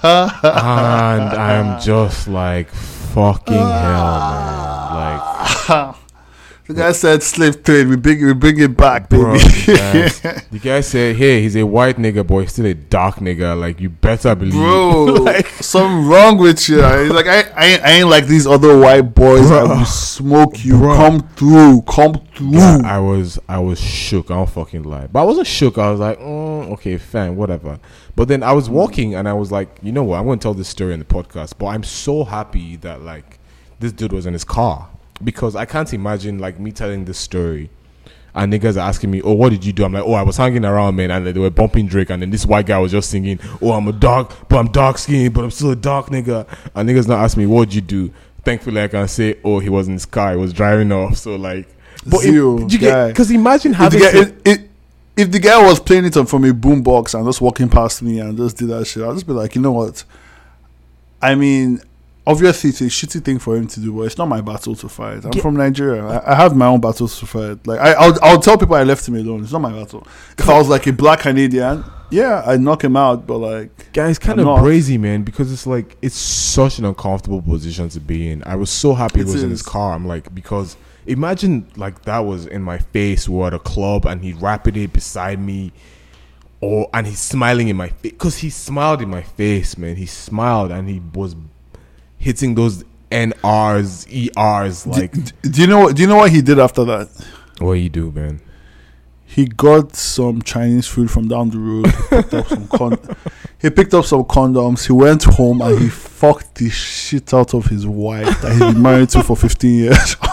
I'm 0.04 1.80
just 1.80 2.28
like 2.28 2.68
fucking 2.70 3.54
hell, 3.54 4.18
man. 4.20 4.94
Like 5.68 5.96
The 6.66 6.74
guy 6.74 6.90
said 6.90 7.22
slave 7.22 7.62
trade. 7.62 7.86
We 7.86 7.94
bring, 7.94 8.26
we 8.26 8.34
bring 8.34 8.58
it 8.58 8.76
back, 8.76 9.08
baby. 9.08 9.22
Bro, 9.22 9.34
the 9.38 10.60
guy 10.60 10.80
said, 10.80 11.14
"Hey, 11.14 11.40
he's 11.40 11.54
a 11.54 11.64
white 11.64 11.96
nigga, 11.96 12.26
boy. 12.26 12.40
He's 12.40 12.54
still 12.54 12.66
a 12.66 12.74
dark 12.74 13.16
nigga. 13.16 13.58
Like 13.58 13.80
you 13.80 13.88
better 13.88 14.34
believe." 14.34 14.54
Bro, 14.54 15.04
like, 15.22 15.46
something 15.46 16.08
wrong 16.08 16.38
with 16.38 16.68
you. 16.68 16.76
He's 16.82 17.12
like, 17.12 17.28
I, 17.28 17.42
I, 17.54 17.66
ain't, 17.66 17.82
I 17.84 17.90
ain't 17.92 18.08
like 18.08 18.26
these 18.26 18.48
other 18.48 18.76
white 18.76 19.14
boys 19.14 19.46
Bro. 19.46 19.68
will 19.68 19.84
smoke 19.84 20.64
you. 20.64 20.78
Bro. 20.78 20.96
Come 20.96 21.20
through, 21.36 21.82
come 21.82 22.14
through. 22.34 22.50
yeah, 22.50 22.80
I 22.84 22.98
was, 22.98 23.38
I 23.48 23.60
was 23.60 23.80
shook. 23.80 24.32
I 24.32 24.34
don't 24.34 24.50
fucking 24.50 24.82
lie, 24.82 25.06
but 25.06 25.20
I 25.20 25.24
wasn't 25.24 25.46
shook. 25.46 25.78
I 25.78 25.92
was 25.92 26.00
like, 26.00 26.18
mm, 26.18 26.72
"Okay, 26.72 26.98
fine, 26.98 27.36
whatever." 27.36 27.78
But 28.16 28.26
then 28.26 28.42
I 28.42 28.50
was 28.50 28.68
walking, 28.68 29.14
and 29.14 29.28
I 29.28 29.34
was 29.34 29.52
like, 29.52 29.78
"You 29.82 29.92
know 29.92 30.02
what? 30.02 30.18
I'm 30.18 30.24
going 30.24 30.40
to 30.40 30.42
tell 30.42 30.54
this 30.54 30.68
story 30.68 30.94
in 30.94 30.98
the 30.98 31.04
podcast." 31.04 31.58
But 31.58 31.66
I'm 31.66 31.84
so 31.84 32.24
happy 32.24 32.74
that 32.78 33.02
like 33.02 33.38
this 33.78 33.92
dude 33.92 34.12
was 34.12 34.26
in 34.26 34.32
his 34.32 34.42
car 34.42 34.88
because 35.22 35.56
I 35.56 35.64
can't 35.64 35.92
imagine 35.94 36.38
like 36.38 36.58
me 36.58 36.72
telling 36.72 37.04
this 37.04 37.18
story. 37.18 37.70
And 38.34 38.52
niggas 38.52 38.76
are 38.76 38.80
asking 38.88 39.10
me, 39.12 39.22
"Oh, 39.22 39.32
what 39.32 39.48
did 39.50 39.64
you 39.64 39.72
do?" 39.72 39.84
I'm 39.84 39.94
like, 39.94 40.04
"Oh, 40.04 40.12
I 40.12 40.20
was 40.22 40.36
hanging 40.36 40.64
around, 40.66 40.94
man." 40.96 41.10
And 41.10 41.26
they 41.26 41.32
were 41.40 41.48
bumping 41.48 41.86
Drake, 41.86 42.10
and 42.10 42.20
then 42.20 42.28
this 42.30 42.44
white 42.44 42.66
guy 42.66 42.78
was 42.78 42.92
just 42.92 43.08
singing, 43.08 43.40
"Oh, 43.62 43.72
I'm 43.72 43.88
a 43.88 43.92
dark, 43.92 44.30
but 44.50 44.58
I'm 44.58 44.68
dark 44.70 44.98
skinned, 44.98 45.32
but 45.32 45.42
I'm 45.42 45.50
still 45.50 45.70
a 45.70 45.76
dark 45.76 46.08
nigga." 46.08 46.46
And 46.74 46.86
niggas 46.88 47.08
not 47.08 47.20
asking 47.24 47.44
me, 47.44 47.46
"What 47.46 47.70
did 47.70 47.74
you 47.76 47.80
do?" 47.80 48.10
Thankfully, 48.44 48.82
I 48.82 48.88
can 48.88 49.08
say, 49.08 49.36
"Oh, 49.42 49.58
he 49.58 49.70
was 49.70 49.86
in 49.88 49.94
his 49.94 50.04
car, 50.04 50.32
he 50.32 50.36
was 50.36 50.52
driving 50.52 50.92
off." 50.92 51.16
So 51.16 51.34
like, 51.36 51.66
but 52.04 52.20
Zero, 52.20 52.58
you 52.58 52.68
guy. 52.68 52.76
get 52.78 53.06
because 53.08 53.30
imagine 53.30 53.72
if, 53.72 53.78
the 53.78 53.84
having 53.84 54.00
guy, 54.00 54.10
to- 54.12 54.64
if, 55.16 55.30
the 55.32 55.38
guy 55.38 55.66
was 55.66 55.80
playing 55.80 56.04
it 56.04 56.16
on 56.18 56.26
from 56.26 56.44
a 56.44 56.52
boombox 56.52 57.14
and 57.14 57.26
just 57.26 57.40
walking 57.40 57.70
past 57.70 58.02
me 58.02 58.20
and 58.20 58.36
just 58.36 58.58
did 58.58 58.68
that 58.68 58.86
shit, 58.86 59.02
I'll 59.02 59.14
just 59.14 59.26
be 59.26 59.32
like, 59.32 59.54
you 59.54 59.62
know 59.62 59.72
what? 59.72 60.04
I 61.22 61.34
mean, 61.34 61.80
obviously 62.26 62.70
it's 62.70 62.80
a 62.80 62.84
shitty 62.86 63.24
thing 63.24 63.38
for 63.38 63.56
him 63.56 63.66
to 63.68 63.80
do, 63.80 63.92
but 63.92 64.02
it's 64.02 64.18
not 64.18 64.26
my 64.26 64.40
battle 64.40 64.74
to 64.74 64.88
fight. 64.88 65.24
I'm 65.24 65.32
Yeah. 65.32 65.42
from 65.42 65.56
Nigeria. 65.56 66.04
I, 66.04 66.32
I 66.32 66.34
have 66.34 66.56
my 66.56 66.66
own 66.66 66.80
battles 66.80 67.18
to 67.20 67.26
fight. 67.26 67.66
Like 67.66 67.80
I, 67.80 67.92
I'll, 67.92 68.18
I'll 68.22 68.40
tell 68.40 68.58
people 68.58 68.74
I 68.74 68.82
left 68.82 69.06
him 69.06 69.14
alone. 69.14 69.42
It's 69.42 69.52
not 69.52 69.60
my 69.62 69.72
battle. 69.72 70.06
If 70.38 70.48
I 70.48 70.58
was 70.58 70.68
like 70.68 70.86
a 70.86 70.92
black 70.92 71.20
Canadian, 71.20 71.84
yeah, 72.10 72.42
I'd 72.46 72.60
knock 72.60 72.82
him 72.84 72.96
out. 72.96 73.26
But 73.26 73.38
like, 73.38 73.92
Guys, 73.92 74.18
kind 74.18 74.40
I'm 74.40 74.46
of 74.48 74.56
not. 74.56 74.62
crazy, 74.64 74.98
man, 74.98 75.22
because 75.22 75.52
it's 75.52 75.66
like 75.66 75.96
it's 76.02 76.16
such 76.16 76.78
an 76.78 76.84
uncomfortable 76.84 77.42
position 77.42 77.88
to 77.90 78.00
be 78.00 78.28
in. 78.30 78.42
I 78.44 78.56
was 78.56 78.70
so 78.70 78.94
happy 78.94 79.20
It 79.20 79.26
he 79.26 79.32
was 79.32 79.42
in 79.42 79.50
his 79.50 79.62
car. 79.62 79.94
I'm 79.94 80.06
like, 80.06 80.34
because 80.34 80.76
imagine 81.06 81.66
like 81.76 82.02
that 82.02 82.20
was 82.20 82.46
in 82.46 82.62
my 82.62 82.78
face. 82.78 83.28
We 83.28 83.36
were 83.36 83.46
at 83.48 83.54
a 83.54 83.58
club 83.60 84.04
and 84.06 84.22
he 84.22 84.32
rapping 84.32 84.76
it 84.76 84.92
beside 84.92 85.38
me, 85.40 85.72
or 86.60 86.88
and 86.92 87.06
he's 87.06 87.20
smiling 87.20 87.68
in 87.68 87.76
my 87.76 87.88
face 87.88 88.12
because 88.12 88.38
he 88.38 88.50
smiled 88.50 89.02
in 89.02 89.08
my 89.10 89.22
face, 89.22 89.76
man. 89.78 89.96
He 89.96 90.06
smiled 90.06 90.70
and 90.72 90.88
he 90.88 91.00
was 91.14 91.36
hitting 92.26 92.56
those 92.56 92.82
NRs, 93.12 94.04
ERs. 94.10 94.84
Like, 94.84 95.12
do, 95.12 95.48
do 95.48 95.60
you 95.60 95.68
know 95.68 95.78
what? 95.78 95.94
Do 95.96 96.02
you 96.02 96.08
know 96.08 96.16
what 96.16 96.32
he 96.32 96.42
did 96.42 96.58
after 96.58 96.84
that? 96.84 97.08
what 97.60 97.74
you 97.74 97.88
do, 97.88 98.10
man? 98.10 98.40
He 99.24 99.44
got 99.46 99.94
some 99.94 100.42
Chinese 100.42 100.86
food 100.88 101.10
from 101.10 101.28
down 101.28 101.50
the 101.50 101.58
road. 101.58 101.86
He 101.86 102.02
picked 102.08 102.34
up 102.34 102.46
some, 102.48 102.68
con- 102.68 103.16
he 103.60 103.70
picked 103.70 103.94
up 103.94 104.04
some 104.04 104.24
condoms. 104.24 104.86
He 104.86 104.92
went 104.92 105.22
home 105.24 105.60
and 105.62 105.78
he 105.78 105.88
fucked 105.88 106.56
the 106.56 106.68
shit 106.68 107.32
out 107.32 107.54
of 107.54 107.66
his 107.66 107.86
wife 107.86 108.40
that 108.42 108.52
he's 108.52 108.60
been 108.60 108.82
married 108.82 109.10
to 109.10 109.22
for 109.22 109.36
15 109.36 109.74
years. 109.74 110.16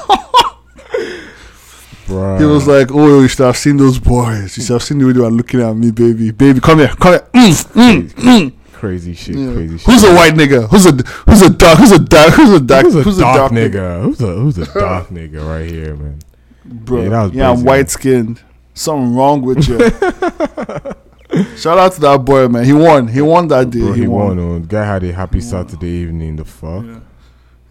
Bruh. 2.07 2.37
he 2.37 2.45
was 2.45 2.67
like, 2.67 2.89
"Oh, 2.91 3.21
you 3.21 3.27
should 3.29 3.45
have 3.45 3.55
seen 3.55 3.77
those 3.77 3.97
boys. 3.97 4.57
You 4.57 4.63
should 4.63 4.73
have 4.73 4.83
seen 4.83 4.97
the 4.97 5.05
way 5.05 5.13
they 5.13 5.21
were 5.21 5.31
looking 5.31 5.61
at 5.61 5.73
me, 5.73 5.89
baby. 5.91 6.31
Baby, 6.31 6.59
come 6.59 6.79
here, 6.79 6.89
come 6.89 7.13
here. 7.13 7.27
Mm, 7.33 8.13
mm, 8.13 8.51
crazy 8.83 9.13
shit, 9.13 9.35
yeah. 9.35 9.53
crazy 9.53 9.77
shit. 9.77 9.87
Who's 9.87 10.03
a 10.03 10.13
white 10.13 10.33
nigga? 10.33 10.67
Who's 10.67 10.85
a 10.85 10.91
who's 10.91 11.41
a 11.41 11.49
dark? 11.49 11.79
Who's 11.79 11.91
a 11.93 11.99
dark? 11.99 12.33
Who's 12.33 12.49
a 12.49 12.59
dark? 12.59 12.85
Who's 12.85 13.17
a 13.17 13.21
dark 13.21 13.51
nigga? 13.53 14.03
Who's 14.03 14.21
a 14.21 14.27
who's 14.27 14.57
a 14.57 14.65
dark 14.79 15.07
nigga 15.07 15.47
right 15.47 15.69
here, 15.69 15.95
man? 15.95 16.19
bro? 16.65 17.03
Yeah, 17.03 17.29
Yeah, 17.31 17.51
I'm 17.51 17.63
white 17.63 17.89
skinned. 17.89 18.41
Something 18.73 19.15
wrong 19.15 19.41
with 19.41 19.69
you. 19.69 19.79
Shout 21.57 21.77
out 21.77 21.93
to 21.93 22.01
that 22.01 22.25
boy, 22.25 22.49
man. 22.49 22.65
He 22.65 22.73
won. 22.73 23.07
He 23.07 23.21
won 23.21 23.47
that 23.47 23.69
day. 23.69 23.79
Bro, 23.79 23.93
he, 23.93 24.01
he 24.01 24.07
won. 24.07 24.27
won. 24.27 24.39
oh, 24.39 24.59
guy 24.59 24.83
had 24.83 25.03
a 25.05 25.13
happy 25.13 25.37
He. 25.37 25.45
Saturday 25.45 25.87
evening. 25.87 26.35
The 26.35 26.43
fuck? 26.43 26.83
Yeah. 26.83 26.99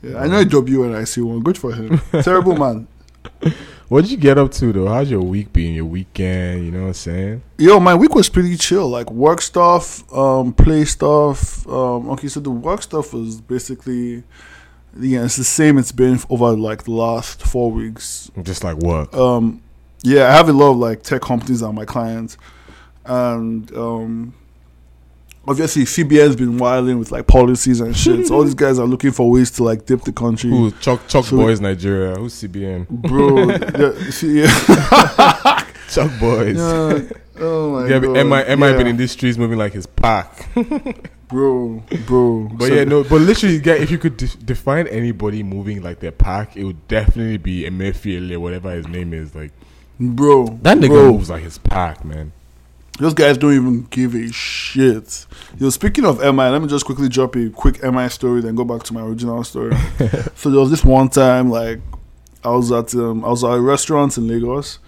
Yeah, 0.03 0.18
I 0.18 0.27
know 0.29 0.38
a 0.38 0.44
W 0.46 0.81
when 0.81 0.94
I 0.94 1.05
see 1.05 1.20
one. 1.20 1.40
Good 1.42 1.59
for 1.59 1.75
him. 1.75 2.01
Terrible 2.22 2.57
man. 2.57 2.88
What 3.93 4.05
did 4.05 4.11
you 4.11 4.17
get 4.17 4.39
up 4.39 4.51
to 4.53 4.73
though? 4.73 4.89
How's 4.89 5.11
your 5.11 5.21
week 5.21 5.53
been? 5.53 5.75
Your 5.75 5.85
weekend? 5.85 6.65
You 6.65 6.71
know 6.71 6.81
what 6.81 6.87
I'm 6.87 6.95
saying? 6.95 7.43
Yo, 7.59 7.79
my 7.79 7.95
week 7.95 8.15
was 8.15 8.31
pretty 8.31 8.57
chill. 8.57 8.89
Like 8.89 9.11
work 9.11 9.43
stuff, 9.43 10.11
um, 10.15 10.55
play 10.55 10.87
stuff. 10.87 11.69
Um, 11.69 12.09
okay, 12.13 12.29
so 12.29 12.41
the 12.41 12.51
work 12.51 12.81
stuff 12.81 13.13
was 13.13 13.43
basically, 13.43 14.25
yeah, 14.99 15.27
it's 15.27 15.37
the 15.37 15.45
same. 15.45 15.77
It's 15.77 15.93
been 15.93 16.19
over 16.31 16.57
like 16.57 16.85
the 16.85 16.93
last 16.93 17.43
four 17.43 17.71
weeks. 17.71 18.31
Just 18.41 18.65
like 18.65 18.79
work. 18.79 19.13
Um, 19.13 19.61
yeah, 20.03 20.29
I 20.29 20.33
have 20.39 20.49
a 20.49 20.55
lot 20.55 20.71
of 20.71 20.79
like 20.79 21.03
tech 21.03 21.21
companies 21.21 21.63
are 21.63 21.71
my 21.71 21.85
clients, 21.85 22.39
and 23.05 23.71
um, 23.77 24.33
obviously 25.49 25.83
CBN's 25.85 26.37
been 26.37 26.57
wilding 26.59 26.99
with 26.99 27.11
like 27.11 27.27
policies 27.27 27.81
and 27.81 27.97
shit. 27.97 28.27
so 28.29 28.35
all 28.37 28.45
these 28.45 28.55
guys 28.55 28.79
are 28.79 28.87
looking 28.87 29.11
for 29.11 29.31
ways 29.31 29.51
to 29.53 29.65
like 29.65 29.87
dip 29.87 30.03
the 30.03 30.13
country. 30.13 30.51
Who? 30.51 30.71
Chuck 30.73 31.07
Chuck 31.09 31.25
So- 31.25 31.37
Boys 31.37 31.61
Nigeria. 31.61 32.15
Who's 32.17 32.35
CBN? 32.43 32.89
Bro, 32.89 33.49
yeah, 33.51 34.11
see, 34.11 34.41
yeah. 34.41 35.65
Chuck 35.91 36.11
Boys. 36.21 36.57
Yeah. 36.57 37.01
Oh 37.39 37.73
my 37.73 37.89
Yeah, 37.89 37.99
god. 37.99 38.15
but 38.15 38.25
MI, 38.27 38.57
MI 38.57 38.67
yeah. 38.71 38.77
been 38.77 38.87
in 38.87 38.97
these 38.97 39.13
streets 39.13 39.37
moving 39.39 39.59
like 39.59 39.73
his 39.73 39.87
pack. 39.87 40.49
bro, 41.29 41.83
bro. 42.07 42.49
But 42.55 42.69
So- 42.69 42.75
yeah, 42.75 42.85
no. 42.85 43.03
But 43.05 43.23
literally, 43.23 43.57
yeah, 43.65 43.75
if 43.75 43.91
you 43.91 43.99
could 43.99 44.17
de- 44.17 44.27
define 44.39 44.87
anybody 44.89 45.43
moving 45.43 45.83
like 45.83 46.01
their 46.01 46.13
pack, 46.13 46.57
it 46.57 46.65
would 46.65 46.87
definitely 46.89 47.39
be 47.39 47.63
Emefiele, 47.65 48.37
whatever 48.39 48.71
his 48.73 48.87
name 48.87 49.13
is. 49.13 49.35
Like 49.35 49.51
bro. 49.99 50.47
that 50.63 50.79
nigga 50.79 50.89
bro, 50.89 51.13
moves 51.13 51.31
like 51.31 51.43
his 51.43 51.59
pack, 51.59 52.05
man. 52.05 52.33
Those 53.03 53.15
guys 53.15 53.37
don't 53.37 53.53
even 53.55 53.83
give 53.91 54.15
a 54.15 54.31
shit. 54.33 55.27
You 55.59 55.67
know, 55.67 55.71
speaking 55.71 56.05
of 56.05 56.19
MI, 56.21 56.49
let 56.51 56.62
me 56.62 56.69
just 56.69 56.85
quickly 56.87 57.09
drop 57.09 57.35
a 57.37 57.51
quick 57.51 57.83
MI 57.83 58.09
story, 58.09 58.41
then 58.41 58.55
go 58.55 58.65
back 58.65 58.83
to 58.85 58.95
my 58.95 59.03
original 59.03 59.43
story. 59.45 59.75
so 60.37 60.51
there 60.51 60.61
was 60.61 60.71
this 60.71 60.85
one 60.85 61.09
time, 61.09 61.51
like 61.51 61.81
I 62.45 62.51
was 62.51 62.71
at 62.73 62.95
um, 62.95 63.25
I 63.25 63.29
was 63.29 63.43
at 63.45 63.51
a 63.53 63.61
restaurant 63.61 64.17
in 64.19 64.29
Lagos, 64.29 64.79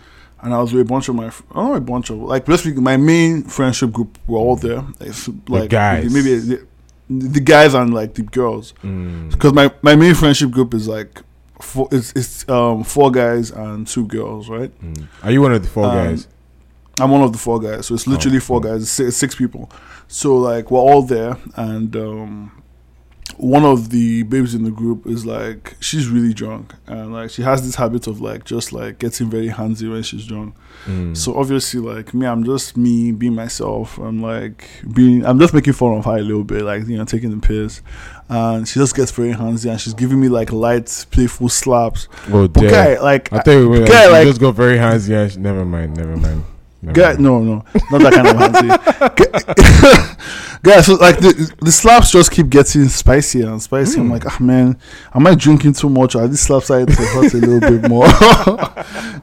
and 0.43 0.55
I 0.55 0.61
was 0.61 0.73
with 0.73 0.83
a 0.83 0.85
bunch 0.85 1.09
of 1.09 1.15
my, 1.17 1.31
fr- 1.31 1.43
I 1.53 1.55
don't 1.57 1.69
know 1.71 1.75
a 1.75 1.81
bunch 1.81 2.11
of 2.11 2.19
like 2.19 2.47
basically 2.47 2.81
my 2.81 2.97
main 2.97 3.43
friendship 3.43 3.91
group 3.93 4.17
were 4.29 4.39
all 4.39 4.57
there, 4.57 4.85
It's 5.01 5.29
like 5.49 5.71
guys. 5.71 6.13
maybe 6.13 6.37
the, 6.37 6.67
the 7.11 7.41
guys 7.41 7.75
and 7.75 7.93
like 7.93 8.15
the 8.15 8.23
girls, 8.23 8.75
Mm. 8.85 9.31
because 9.33 9.53
my 9.53 9.73
my 9.83 9.97
main 9.97 10.15
friendship 10.15 10.51
group 10.53 10.73
is 10.73 10.87
like 10.89 11.21
four, 11.61 11.89
it's 11.91 12.13
it's 12.15 12.49
um 12.49 12.85
four 12.85 13.11
guys 13.11 13.51
and 13.51 13.87
two 13.89 14.07
girls, 14.07 14.49
right? 14.49 14.71
Mm. 14.83 15.07
Are 15.25 15.31
you 15.33 15.43
one 15.43 15.53
of 15.53 15.63
the 15.63 15.69
four 15.69 15.87
Um, 15.87 15.95
guys? 15.97 16.29
I'm 17.01 17.11
one 17.11 17.23
of 17.23 17.33
the 17.33 17.39
four 17.39 17.59
guys, 17.61 17.87
so 17.87 17.95
it's 17.95 18.07
literally 18.07 18.37
Oh, 18.39 18.41
four 18.41 18.61
cool. 18.61 18.73
guys, 18.73 18.91
six, 18.91 19.17
six 19.17 19.35
people. 19.35 19.71
So 20.09 20.37
like 20.37 20.71
we're 20.71 20.79
all 20.81 21.03
there, 21.03 21.37
and 21.57 21.95
um, 21.97 22.63
one 23.37 23.65
of 23.65 23.91
the 23.91 24.23
babes 24.23 24.55
in 24.55 24.63
the 24.63 24.71
group 24.71 25.07
is 25.07 25.27
like 25.27 25.77
she's 25.81 26.07
really 26.09 26.33
drunk, 26.33 26.73
and 26.87 27.13
like 27.13 27.31
she 27.31 27.43
has 27.43 27.65
this 27.67 27.75
habit 27.75 28.07
of 28.07 28.21
like 28.21 28.45
just 28.45 28.73
like 28.73 28.99
getting 29.01 29.29
very 29.29 29.49
handsy 29.49 29.91
when 29.91 30.03
she's 30.05 30.25
drunk. 30.27 30.55
Mm. 30.87 31.17
So 31.17 31.35
obviously, 31.37 31.81
like 31.81 32.15
me, 32.15 32.27
I'm 32.27 32.45
just 32.45 32.77
me 32.77 33.11
being 33.11 33.35
myself. 33.35 33.99
I'm 33.99 34.21
like 34.23 34.69
being, 34.93 35.25
I'm 35.27 35.41
just 35.41 35.53
making 35.55 35.73
fun 35.73 35.97
of 35.97 36.05
her 36.05 36.19
a 36.19 36.23
little 36.23 36.45
bit, 36.45 36.63
like 36.63 36.87
you 36.87 36.97
know, 36.97 37.05
taking 37.05 37.31
the 37.31 37.45
piss. 37.45 37.81
And 38.29 38.69
she 38.69 38.79
just 38.79 38.95
gets 38.95 39.11
very 39.11 39.33
handsy, 39.33 39.69
and 39.71 39.81
she's 39.81 39.95
giving 39.95 40.21
me 40.21 40.29
like 40.29 40.53
light, 40.53 41.07
playful 41.11 41.49
slaps. 41.49 42.09
well, 42.31 42.47
But 42.49 42.61
damn. 42.61 42.71
guy, 42.71 43.01
like, 43.01 43.33
I 43.33 43.43
you 43.53 43.69
were 43.69 43.79
like, 43.81 43.91
guy, 43.91 44.05
you 44.07 44.13
like- 44.13 44.27
just 44.29 44.41
got 44.41 44.55
very 44.55 44.77
handsy. 44.79 45.11
and 45.21 45.33
sh- 45.33 45.37
Never 45.37 45.65
mind. 45.65 45.97
Never 45.97 46.17
mind. 46.17 46.45
Never 46.85 46.93
Guy, 47.01 47.15
no, 47.21 47.41
no, 47.43 47.65
not 47.91 48.01
that 48.03 48.13
kind 48.13 48.29
of 48.29 48.37
handsy. 48.37 50.21
Guys, 50.63 50.87
so 50.87 50.95
like 50.95 51.19
the 51.19 51.55
the 51.61 51.71
slaps 51.73 52.11
just 52.11 52.31
keep 52.31 52.49
getting 52.49 52.89
spicier 52.89 53.49
and 53.49 53.61
spicier. 53.63 54.01
I'm 54.01 54.09
Mm. 54.09 54.13
like, 54.13 54.27
ah 54.27 54.37
man, 54.41 54.79
am 55.15 55.27
I 55.27 55.35
drinking 55.35 55.75
too 55.75 55.91
much? 55.91 56.15
Or 56.15 56.23
are 56.23 56.29
these 56.29 56.41
slaps 56.41 56.67
starting 56.67 56.87
to 56.87 57.03
hurt 57.03 57.35
a 57.35 57.37
little 57.37 57.61
bit 57.61 57.89
more? 57.91 58.07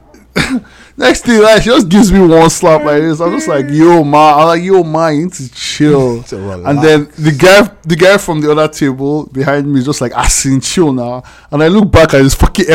Next 0.96 1.22
thing, 1.24 1.40
like 1.42 1.62
she 1.62 1.70
just 1.70 1.88
gives 1.88 2.12
me 2.12 2.20
one 2.20 2.48
slap 2.50 2.84
like 2.84 3.00
this. 3.00 3.18
I'm 3.20 3.32
just 3.32 3.48
like, 3.48 3.66
yo, 3.70 4.04
ma. 4.04 4.38
I'm 4.40 4.46
like, 4.48 4.62
yo, 4.62 4.84
ma, 4.84 5.08
you 5.08 5.24
need 5.24 5.32
to 5.32 5.50
chill. 5.52 6.22
And 6.66 6.78
then 6.82 7.08
the 7.18 7.32
guy, 7.36 7.62
the 7.82 7.96
guy 7.96 8.18
from 8.18 8.40
the 8.42 8.52
other 8.52 8.68
table 8.68 9.26
behind 9.26 9.72
me 9.72 9.80
is 9.80 9.86
just 9.86 10.00
like, 10.02 10.12
asking, 10.12 10.60
chill 10.60 10.92
now. 10.92 11.22
And 11.50 11.62
I 11.62 11.68
look 11.68 11.90
back 11.90 12.12
at 12.14 12.20
his 12.20 12.34
fucking 12.34 12.66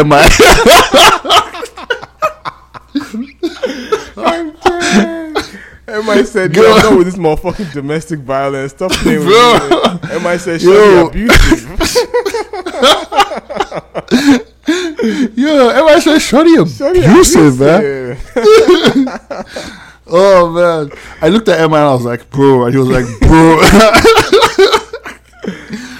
MI. 5.88 6.24
Said, 6.24 6.54
Girl. 6.54 6.66
"Yo, 6.66 6.74
I'm 6.76 6.82
done 6.82 6.98
with 6.98 7.08
this 7.08 7.16
motherfucking 7.16 7.72
domestic 7.74 8.20
violence. 8.20 8.74
Stop 8.74 8.92
playing 9.04 9.20
with 9.20 9.30
me." 9.30 9.34
Emma 10.12 10.38
said, 10.38 10.62
Yo. 10.62 10.74
"Show 10.74 11.10
me 11.12 11.26
abusive." 11.26 11.68
Yo, 15.38 15.70
everybody 15.70 16.02
said, 16.02 16.20
shorty 16.20 16.56
Shorty 16.68 17.00
abusive, 17.00 17.58
man. 17.60 18.18
Oh 20.10 20.50
man, 20.52 20.90
I 21.22 21.28
looked 21.28 21.50
at 21.50 21.60
Emma 21.60 21.76
and 21.76 21.84
I 21.86 21.94
was 21.94 22.06
like, 22.06 22.30
bro, 22.30 22.64
and 22.64 22.74
he 22.74 22.80
was 22.80 22.88
like, 22.88 23.04
bro. 23.20 23.60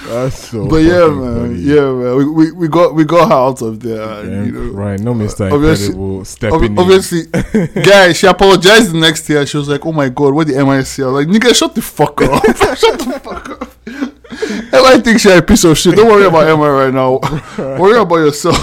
That's 0.08 0.48
so. 0.48 0.66
but 0.66 0.76
yeah, 0.78 1.06
man, 1.06 1.34
funny. 1.48 1.60
yeah, 1.60 1.80
man, 1.92 2.16
we, 2.16 2.24
we, 2.30 2.52
we 2.52 2.68
got 2.68 2.94
we 2.94 3.04
got 3.04 3.28
her 3.28 3.34
out 3.34 3.62
of 3.62 3.80
there. 3.80 4.00
and, 4.24 4.46
you 4.46 4.52
know, 4.52 4.72
right, 4.72 4.98
no 5.00 5.12
Mr. 5.14 5.50
Uh, 5.50 5.54
obviously- 5.54 5.86
Incredible 5.88 6.24
stepping 6.24 6.54
Ob- 6.56 6.62
in. 6.64 6.78
obviously, 6.78 7.22
guy, 7.82 8.12
she 8.12 8.26
apologized 8.26 8.92
the 8.92 8.98
next 8.98 9.28
year. 9.28 9.44
She 9.46 9.56
was 9.56 9.68
like, 9.68 9.84
"Oh 9.84 9.92
my 9.92 10.08
god, 10.08 10.34
what 10.34 10.46
the 10.46 10.54
MI 10.64 10.82
say?" 10.84 11.02
I 11.02 11.06
was 11.06 11.26
like, 11.26 11.28
"Nigga, 11.28 11.54
shut 11.54 11.74
the 11.74 11.82
fuck 11.82 12.20
up, 12.22 12.44
shut 12.76 12.98
the 12.98 13.20
fuck 13.22 13.50
up." 13.50 13.68
MI 14.72 15.00
thinks 15.02 15.24
you're 15.24 15.38
a 15.38 15.42
piece 15.42 15.64
of 15.64 15.76
shit. 15.76 15.96
Don't 15.96 16.06
worry 16.08 16.24
about 16.26 16.46
MI 16.58 16.66
right 16.66 16.94
now. 16.94 17.18
worry 17.78 17.98
about 17.98 18.16
yourself. 18.16 18.56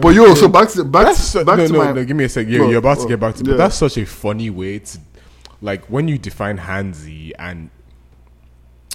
but 0.00 0.14
yo, 0.14 0.34
so 0.34 0.48
back 0.48 0.68
to 0.70 0.84
back 0.84 1.16
to, 1.16 1.44
back 1.44 1.58
no, 1.58 1.66
to 1.66 1.72
no, 1.72 1.78
my 1.84 1.92
no. 1.92 2.04
Give 2.04 2.16
me 2.16 2.24
a 2.24 2.28
sec. 2.28 2.46
Yeah, 2.48 2.60
Well, 2.60 2.70
you're 2.70 2.78
about 2.78 2.98
to 3.00 3.08
get 3.08 3.18
back 3.20 3.34
to. 3.36 3.44
yeah. 3.44 3.52
But 3.52 3.56
that's 3.58 3.76
such 3.76 3.96
a 3.96 4.04
funny 4.06 4.50
way 4.50 4.80
to, 4.80 4.98
like, 5.62 5.86
when 5.86 6.08
you 6.08 6.18
define 6.18 6.58
handsy 6.58 7.32
and, 7.38 7.70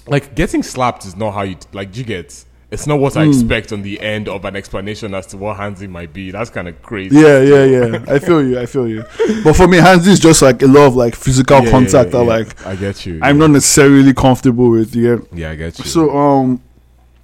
like, 0.06 0.34
getting 0.34 0.62
slapped 0.62 1.04
is 1.06 1.16
not 1.16 1.32
how 1.34 1.42
you 1.42 1.56
like. 1.72 1.96
You 1.96 2.04
get. 2.04 2.44
It's 2.70 2.86
not 2.88 2.98
what 2.98 3.16
I 3.16 3.22
Hmm. 3.24 3.30
expect 3.30 3.72
on 3.72 3.82
the 3.82 4.00
end 4.00 4.28
of 4.28 4.44
an 4.44 4.56
explanation 4.56 5.14
as 5.14 5.26
to 5.28 5.36
what 5.36 5.58
handsy 5.58 5.88
might 5.88 6.12
be. 6.12 6.32
That's 6.32 6.50
kind 6.50 6.66
of 6.66 6.82
crazy. 6.82 7.14
Yeah, 7.16 7.40
yeah, 7.40 7.64
yeah. 7.64 8.04
I 8.08 8.18
feel 8.18 8.42
you. 8.42 8.58
I 8.58 8.66
feel 8.66 8.88
you. 8.88 9.04
But 9.44 9.54
for 9.54 9.68
me, 9.68 9.76
hands 9.76 10.08
is 10.08 10.18
just 10.18 10.42
like 10.42 10.60
a 10.62 10.66
lot 10.66 10.86
of 10.86 10.96
like 10.96 11.14
physical 11.14 11.62
Yeah, 11.62 11.70
contact 11.70 12.12
yeah, 12.12 12.18
that 12.18 12.24
yeah. 12.24 12.36
like 12.38 12.66
I 12.66 12.74
get 12.74 13.06
you. 13.06 13.20
I'm 13.22 13.38
not 13.38 13.50
necessarily 13.50 14.12
comfortable 14.12 14.70
with. 14.70 14.94
Yeah. 14.96 15.18
Yeah, 15.32 15.50
I 15.50 15.54
get 15.54 15.78
you. 15.78 15.84
So 15.84 16.10
um, 16.16 16.60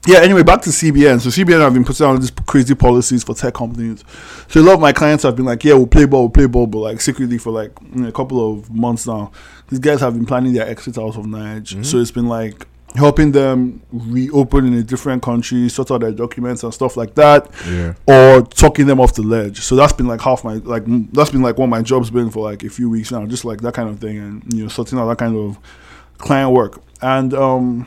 yeah. 0.07 0.19
Anyway, 0.19 0.45
back 0.45 0.61
to 0.62 0.71
CBN. 0.71 1.21
So 1.21 1.31
CBN 1.31 1.61
have 1.61 1.75
been 1.75 1.85
putting 1.85 2.07
out 2.07 2.21
these 2.21 2.31
crazy 2.47 2.77
policies 2.77 3.25
for 3.25 3.35
tech 3.35 3.55
companies. 3.55 4.05
So 4.49 4.61
a 4.61 4.62
lot 4.62 4.75
of 4.75 4.81
my 4.81 4.93
clients 4.93 5.25
have 5.25 5.35
been 5.35 5.47
like, 5.47 5.64
yeah, 5.64 5.75
we'll 5.75 5.87
play 5.88 6.05
ball, 6.05 6.23
we'll 6.23 6.31
play 6.31 6.47
ball, 6.47 6.69
but 6.69 6.79
like 6.79 7.01
secretly 7.01 7.38
for 7.38 7.51
like 7.51 7.73
you 7.93 8.03
know, 8.03 8.09
a 8.09 8.12
couple 8.12 8.53
of 8.53 8.71
months 8.71 9.05
now, 9.07 9.33
these 9.69 9.81
guys 9.81 10.01
have 10.01 10.14
been 10.14 10.27
planning 10.27 10.53
their 10.53 10.69
exit 10.69 10.97
out 10.97 11.16
of 11.16 11.25
Naija. 11.27 11.79
Mhm. 11.79 11.85
So 11.85 11.99
it's 11.99 12.12
been 12.12 12.29
like 12.29 12.66
helping 12.96 13.33
them 13.33 13.81
reopen 13.92 14.66
in 14.66 14.74
a 14.74 14.83
different 14.83 15.22
country, 15.22 15.68
sort 15.68 15.90
out 15.90 16.00
their 16.00 16.12
documents 16.12 16.62
and 16.64 16.74
stuff 16.74 16.96
like 16.96 17.14
that 17.14 17.48
yeah. 17.68 17.94
or 18.07 18.42
talking 18.42 18.87
them 18.87 19.00
off 19.00 19.14
the 19.14 19.22
ledge. 19.22 19.61
So 19.61 19.76
that's 19.76 19.92
been 19.92 20.07
like 20.07 20.20
half 20.20 20.44
my 20.44 20.55
like 20.55 20.85
that's 21.12 21.31
been 21.31 21.42
like 21.42 21.59
what 21.59 21.68
my 21.68 21.83
job's 21.83 22.11
been 22.11 22.31
for 22.31 22.44
like 22.44 22.64
a 22.64 22.70
few 22.70 22.90
weeks 22.90 23.12
now, 23.12 23.24
just 23.26 23.44
like 23.44 23.61
that 23.61 23.74
kind 23.74 23.88
of 23.88 24.00
thing, 24.00 24.18
and 24.18 24.55
you 24.55 24.64
know 24.64 24.68
sorting 24.68 24.98
out 24.98 25.09
that 25.09 25.18
kind 25.18 25.37
of 25.37 25.59
client 26.18 26.53
work. 26.53 26.83
And 27.00 27.33
um, 27.33 27.87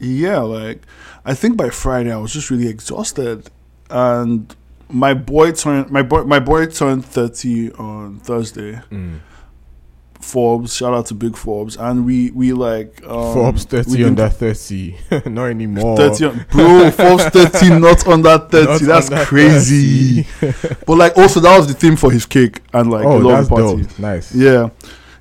yeah, 0.00 0.40
like 0.40 0.82
I 1.24 1.34
think 1.34 1.56
by 1.56 1.70
Friday 1.70 2.12
I 2.12 2.16
was 2.16 2.32
just 2.32 2.50
really 2.50 2.68
exhausted, 2.68 3.50
and 3.88 4.54
my 4.88 5.14
boy 5.14 5.52
turned 5.52 5.90
my 5.90 6.02
boy 6.02 6.24
my 6.24 6.40
boy 6.40 6.66
turned 6.66 7.04
thirty 7.04 7.72
on 7.72 8.18
Thursday. 8.20 8.80
Mm. 8.90 9.20
Forbes, 10.24 10.74
shout 10.74 10.94
out 10.94 11.06
to 11.06 11.14
Big 11.14 11.36
Forbes, 11.36 11.76
and 11.76 12.04
we 12.06 12.30
we 12.32 12.52
like 12.52 13.02
um, 13.06 13.34
Forbes 13.34 13.64
30 13.64 14.04
under 14.04 14.28
30. 14.28 14.96
not 15.26 15.44
anymore. 15.46 15.96
30 15.96 16.24
on- 16.24 16.46
bro 16.50 16.90
Forbes 16.90 17.24
30 17.26 17.70
not 17.80 18.06
under 18.08 18.38
30 18.38 18.64
Not 18.66 18.80
that's 18.80 19.10
under 19.10 19.24
crazy 19.24 20.22
30. 20.24 20.76
but 20.86 20.96
like 20.96 21.16
also 21.18 21.40
that 21.40 21.56
was 21.56 21.66
the 21.68 21.74
theme 21.74 21.96
for 21.96 22.10
his 22.10 22.26
cake 22.26 22.60
and 22.72 22.90
like 22.90 23.04
oh, 23.04 23.18
lot 23.18 23.36
that's 23.36 23.48
dope. 23.48 23.98
Nice. 23.98 24.34
yeah 24.34 24.70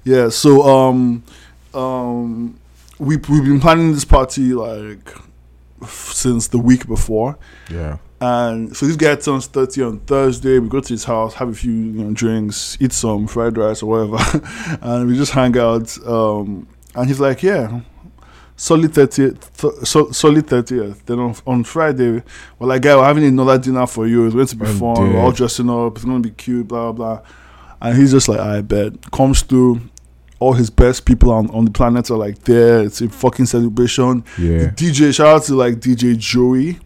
yeah 0.03 0.29
so 0.29 0.61
um 0.63 1.23
um 1.73 2.59
we, 2.99 3.17
we've 3.17 3.43
been 3.43 3.59
planning 3.59 3.93
this 3.93 4.05
party 4.05 4.53
like 4.53 5.13
since 5.87 6.47
the 6.47 6.57
week 6.59 6.87
before 6.87 7.37
Yeah. 7.69 7.97
And 8.23 8.75
so 8.75 8.85
this 8.85 8.95
guy 8.95 9.15
turns 9.15 9.47
30 9.47 9.81
on 9.83 9.99
Thursday. 10.01 10.59
We 10.59 10.69
go 10.69 10.79
to 10.79 10.93
his 10.93 11.03
house, 11.03 11.33
have 11.35 11.49
a 11.49 11.53
few 11.53 11.71
you 11.73 12.03
know, 12.03 12.13
drinks, 12.13 12.77
eat 12.79 12.93
some 12.93 13.27
fried 13.27 13.57
rice 13.57 13.83
or 13.83 13.87
whatever, 14.07 14.41
and 14.81 15.07
we 15.07 15.15
just 15.15 15.31
hang 15.33 15.57
out. 15.57 15.97
Um, 16.07 16.67
and 16.95 17.07
he's 17.07 17.19
like, 17.19 17.43
Yeah, 17.43 17.81
solid 18.55 18.91
30th, 18.91 19.51
th- 19.57 19.85
so, 19.85 20.11
solid 20.11 20.45
30th. 20.47 21.03
Then 21.05 21.19
on, 21.19 21.35
on 21.45 21.63
Friday, 21.63 22.23
we're 22.59 22.67
like, 22.67 22.81
Guy, 22.83 22.95
we're 22.95 23.03
having 23.03 23.25
another 23.25 23.57
dinner 23.57 23.85
for 23.87 24.07
you. 24.07 24.25
It's 24.27 24.35
going 24.35 24.47
to 24.47 24.55
be 24.57 24.65
Oh, 24.67 24.95
fun. 24.95 25.13
We're 25.13 25.19
all 25.19 25.31
dressing 25.31 25.69
up. 25.69 25.95
It's 25.97 26.05
going 26.05 26.21
to 26.23 26.29
be 26.29 26.33
cute, 26.35 26.67
blah, 26.67 26.91
blah, 26.91 27.15
blah. 27.17 27.25
And 27.81 27.97
he's 27.97 28.11
just 28.11 28.29
like, 28.29 28.39
I 28.39 28.61
bet. 28.61 29.11
Comes 29.11 29.41
through. 29.41 29.81
All 30.39 30.53
his 30.53 30.69
best 30.69 31.05
people 31.05 31.31
on, 31.31 31.49
on 31.51 31.63
the 31.65 31.71
planet 31.71 32.11
are 32.11 32.17
like 32.17 32.39
there. 32.43 32.81
It's 32.83 32.99
a 33.01 33.07
fucking 33.09 33.45
celebration. 33.45 34.25
Yeah. 34.37 34.71
DJ, 34.71 35.13
shout 35.13 35.27
out 35.27 35.43
to 35.43 35.55
like 35.55 35.75
DJ 35.75 36.17
Joey. 36.17 36.79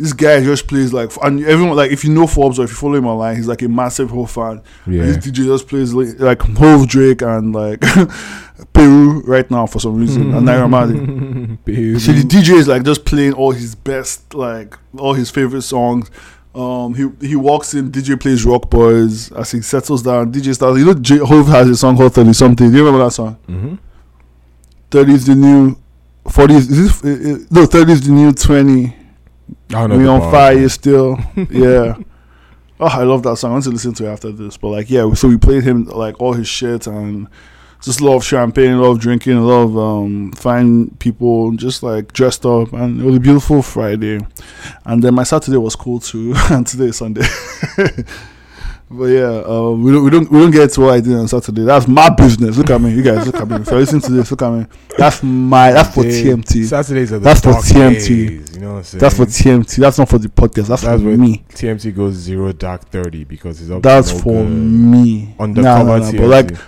This 0.00 0.14
guy 0.14 0.42
just 0.42 0.66
plays 0.66 0.94
like, 0.94 1.10
and 1.22 1.44
everyone 1.44 1.76
like 1.76 1.90
if 1.92 2.04
you 2.04 2.10
know 2.10 2.26
Forbes 2.26 2.58
or 2.58 2.64
if 2.64 2.70
you 2.70 2.76
follow 2.76 2.94
him 2.96 3.06
online, 3.06 3.36
he's 3.36 3.46
like 3.46 3.60
a 3.60 3.68
massive 3.68 4.08
Hove 4.10 4.30
fan. 4.30 4.62
Yeah. 4.86 5.04
DJ 5.04 5.44
just 5.44 5.68
plays 5.68 5.92
like, 5.92 6.18
like 6.18 6.40
Hove 6.56 6.88
Drake 6.88 7.20
and 7.20 7.54
like 7.54 7.80
Peru 8.72 9.20
right 9.26 9.50
now 9.50 9.66
for 9.66 9.78
some 9.78 9.96
reason 9.96 10.32
and 10.34 10.48
Naira. 10.48 11.64
Baby. 11.64 11.98
So 11.98 12.12
the 12.18 12.22
DJ 12.22 12.54
is 12.54 12.66
like 12.66 12.82
just 12.82 13.04
playing 13.04 13.34
all 13.34 13.50
his 13.52 13.74
best, 13.74 14.32
like 14.34 14.74
all 14.96 15.12
his 15.12 15.30
favorite 15.30 15.62
songs. 15.62 16.10
Um, 16.54 16.94
he 16.94 17.06
he 17.28 17.36
walks 17.36 17.74
in, 17.74 17.92
DJ 17.92 18.18
plays 18.18 18.44
Roc 18.44 18.70
Boys 18.70 19.30
as 19.32 19.52
he 19.52 19.60
settles 19.60 20.02
down. 20.02 20.32
DJ 20.32 20.54
starts. 20.54 20.78
You 20.78 20.86
know, 20.86 20.94
J- 20.94 21.18
Hove 21.18 21.46
has 21.48 21.68
a 21.68 21.76
song 21.76 21.96
called 21.96 22.14
Thirty 22.14 22.32
Something. 22.32 22.70
Do 22.70 22.76
you 22.78 22.84
remember 22.84 23.04
that 23.04 23.12
song? 23.12 23.36
Mhm. 23.48 23.78
Thirty 24.90 25.12
is 25.12 25.26
the 25.26 25.34
new 25.34 25.76
forty. 26.28 26.54
Is 26.54 26.68
this 26.68 27.04
uh, 27.04 27.34
uh, 27.34 27.38
no? 27.50 27.66
Thirty 27.66 27.92
is 27.92 28.00
the 28.06 28.12
new 28.12 28.32
twenty. 28.32 28.96
I 29.70 29.86
don't 29.86 29.90
know 29.90 29.98
we 29.98 30.06
on 30.06 30.20
bar. 30.20 30.32
fire 30.32 30.68
still. 30.68 31.18
yeah. 31.50 31.96
Oh, 32.78 32.86
I 32.86 33.02
love 33.02 33.22
that 33.24 33.36
song. 33.36 33.50
I 33.50 33.52
want 33.54 33.64
to 33.64 33.70
listen 33.70 33.92
to 33.94 34.06
it 34.06 34.12
after 34.12 34.32
this. 34.32 34.56
But 34.56 34.68
like, 34.68 34.90
yeah, 34.90 35.12
so 35.14 35.28
we 35.28 35.36
played 35.36 35.64
him 35.64 35.84
like 35.84 36.20
all 36.20 36.32
his 36.32 36.48
shit 36.48 36.86
and 36.86 37.28
just 37.82 38.00
a 38.00 38.04
lot 38.04 38.16
of 38.16 38.24
champagne, 38.24 38.72
a 38.72 38.80
lot 38.80 38.90
of 38.90 39.00
drinking, 39.00 39.34
a 39.34 39.44
lot 39.44 39.62
of 39.62 39.78
um, 39.78 40.32
fine 40.32 40.90
people, 40.98 41.52
just 41.52 41.82
like 41.82 42.12
dressed 42.12 42.44
up, 42.44 42.72
and 42.72 43.00
it 43.00 43.04
was 43.04 43.16
a 43.16 43.20
beautiful 43.20 43.62
Friday. 43.62 44.20
And 44.84 45.02
then 45.02 45.14
my 45.14 45.22
Saturday 45.22 45.56
was 45.56 45.76
cool 45.76 46.00
too, 46.00 46.34
and 46.50 46.66
today 46.66 46.86
is 46.86 46.96
Sunday. 46.96 47.26
But 48.92 49.04
yeah, 49.04 49.42
uh, 49.46 49.70
we 49.70 49.92
don't 49.92 50.02
we 50.04 50.10
don't 50.10 50.30
we 50.32 50.38
don't 50.40 50.50
get 50.50 50.68
to 50.72 50.80
what 50.80 50.94
I 50.94 51.00
did 51.00 51.14
on 51.14 51.28
Saturday. 51.28 51.62
That's 51.62 51.86
my 51.86 52.08
business. 52.10 52.56
Look 52.56 52.70
at 52.70 52.80
me, 52.80 52.92
you 52.92 53.02
guys. 53.02 53.24
Look 53.24 53.36
at 53.36 53.46
me. 53.48 53.56
If 53.56 53.70
you 53.70 53.76
listen 53.76 54.00
to 54.00 54.10
this, 54.10 54.32
look 54.32 54.42
at 54.42 54.50
me. 54.52 54.66
That's 54.98 55.22
my. 55.22 55.70
That's 55.70 55.94
for 55.94 56.02
Day- 56.02 56.24
TMT. 56.24 56.64
Saturdays 56.64 57.12
are 57.12 57.20
the 57.20 57.24
That's 57.24 57.40
for 57.40 57.52
TMT. 57.52 58.08
days, 58.38 58.54
you 58.56 58.60
know 58.62 58.72
what 58.72 58.78
I'm 58.78 58.82
saying? 58.84 59.00
That's 59.00 59.16
for 59.16 59.26
TMT. 59.26 59.76
That's 59.76 59.96
not 59.98 60.08
for 60.08 60.18
the 60.18 60.28
podcast. 60.28 60.66
That's, 60.66 60.82
That's 60.82 61.00
for 61.02 61.08
me. 61.16 61.44
TMT 61.50 61.94
goes 61.94 62.14
zero 62.14 62.50
dark 62.52 62.88
thirty 62.90 63.22
because 63.22 63.60
it's 63.62 63.70
up. 63.70 63.76
to 63.76 63.88
That's 63.88 64.12
no 64.12 64.18
for 64.18 64.42
good. 64.42 64.48
me. 64.50 65.36
Undercover 65.38 65.84
Nah, 65.84 65.96
nah, 65.96 65.98
nah, 65.98 66.10
TMT. 66.10 66.18
But 66.18 66.26
like, 66.26 66.58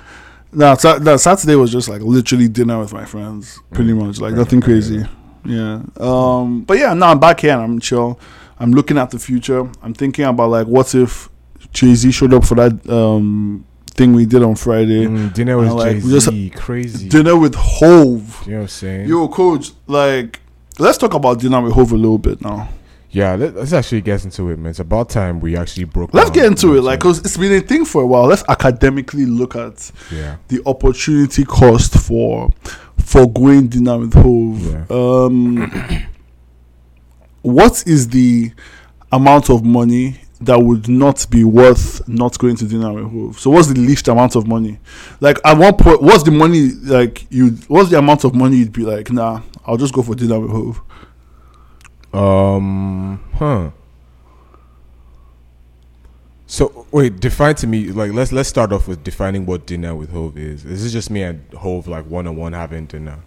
nah, 0.53 0.75
sa- 0.75 0.99
nah, 0.99 1.17
Saturday 1.17 1.57
was 1.57 1.73
just 1.73 1.89
like 1.89 2.03
literally 2.03 2.47
dinner 2.47 2.79
with 2.79 2.93
my 2.93 3.05
friends, 3.05 3.59
pretty 3.73 3.91
Mm, 3.95 4.07
much. 4.07 4.21
Like 4.21 4.35
nothing 4.35 4.61
crazy. 4.61 5.05
Yeah. 5.45 5.83
Um. 5.99 6.61
But 6.63 6.79
yeah, 6.79 6.95
now 6.95 7.11
I'm 7.11 7.19
back 7.19 7.41
here 7.41 7.53
and 7.55 7.63
I'm 7.63 7.81
chill. 7.81 8.21
I'm 8.61 8.71
looking 8.71 8.97
at 8.97 9.11
the 9.11 9.19
future. 9.19 9.69
I'm 9.83 9.93
thinking 9.93 10.25
about 10.25 10.51
like, 10.51 10.69
what 10.69 10.95
if 10.95 11.29
Jay 11.73 11.95
Z 11.95 12.11
showed 12.11 12.35
up 12.35 12.45
for 12.45 12.55
that 12.57 12.89
um 12.91 13.65
thing 13.95 14.15
we 14.15 14.27
did 14.27 14.43
on 14.43 14.55
Friday? 14.55 15.07
Mm, 15.07 15.33
dinner 15.35 15.59
with 15.59 15.71
like, 15.73 16.03
Jay 16.03 16.19
Z, 16.19 16.51
crazy. 16.51 17.09
Dinner 17.09 17.37
with 17.37 17.55
Hove. 17.55 18.43
you 18.47 18.53
know 18.53 18.59
what 18.59 18.63
I'm 18.63 18.69
saying? 18.69 19.09
Yo, 19.09 19.29
coach. 19.29 19.73
Like, 19.87 20.41
let's 20.79 20.99
talk 20.99 21.15
about 21.15 21.41
dinner 21.41 21.61
with 21.61 21.73
Hove 21.73 21.93
a 21.93 21.97
little 21.97 22.19
bit 22.19 22.41
now. 22.41 22.69
yeah, 23.11 23.35
let, 23.35 23.57
us 23.57 23.73
actually 23.73 24.01
get 24.01 24.25
into 24.25 24.49
it, 24.51 24.59
man. 24.59 24.71
It's 24.71 24.81
about 24.81 25.11
time 25.11 25.41
we 25.41 25.57
actually 25.57 25.85
broke. 25.85 26.15
Let's 26.15 26.31
get 26.31 26.47
into 26.47 26.77
it, 26.77 26.83
like, 26.83 27.01
cause 27.01 27.19
it's 27.21 27.37
been 27.37 27.53
a 27.53 27.61
thing 27.61 27.85
for 27.85 28.03
a 28.03 28.07
while. 28.07 28.27
Let's 28.27 28.45
academically 28.49 29.27
look 29.27 29.57
at 29.57 29.91
yeah, 30.11 30.37
the 30.49 30.63
opportunity 30.67 31.45
cost 31.45 31.99
for 31.99 32.51
for 32.99 33.31
going 33.31 33.69
dinner 33.69 33.99
with 33.99 34.15
Hove. 34.15 34.63
Yeah. 34.63 34.85
Um, 34.89 36.07
what 37.43 37.87
is 37.87 38.09
the 38.09 38.53
amount 39.11 39.51
of 39.51 39.63
money 39.65 40.22
that 40.45 40.61
would 40.61 40.89
not 40.89 41.27
be 41.31 41.45
worth 41.45 42.07
not 42.09 42.39
going 42.39 42.57
to 42.57 42.67
dinner 42.67 42.93
with 42.93 43.11
Hove? 43.11 43.39
So, 43.39 43.51
what's 43.51 43.69
the 43.69 43.79
least 43.79 44.09
amount 44.09 44.37
of 44.37 44.47
money? 44.47 44.79
Like, 45.21 45.39
at 45.45 45.57
one 45.57 45.77
point, 45.77 46.03
what's 46.03 46.23
the 46.23 46.31
money 46.31 46.71
like 46.71 47.27
you? 47.31 47.51
What's 47.69 47.91
the 47.91 47.99
amount 47.99 48.25
of 48.25 48.35
money 48.35 48.57
you'd 48.57 48.73
be 48.73 48.83
like? 48.83 49.11
Nah, 49.11 49.43
I'll 49.67 49.77
just 49.77 49.95
go 49.95 50.03
for 50.03 50.15
dinner 50.15 50.41
with 50.41 50.51
Hove. 50.51 50.81
Um, 52.13 53.23
huh. 53.35 53.71
So 56.47 56.87
wait, 56.91 57.19
define 57.19 57.55
to 57.57 57.67
me 57.67 57.87
like 57.93 58.13
let's 58.13 58.31
let's 58.31 58.47
start 58.47 58.75
off 58.75 58.87
with 58.87 59.03
defining 59.03 59.47
what 59.47 59.65
dinner 59.65 59.95
with 59.95 60.11
Hove 60.11 60.37
is. 60.37 60.67
Is 60.67 60.83
this 60.83 60.93
just 60.93 61.09
me 61.09 61.23
and 61.23 61.43
Hove 61.55 61.89
like 61.89 62.05
one 62.05 62.27
on 62.27 62.37
one 62.37 62.53
having 62.53 62.85
dinner? 62.85 63.21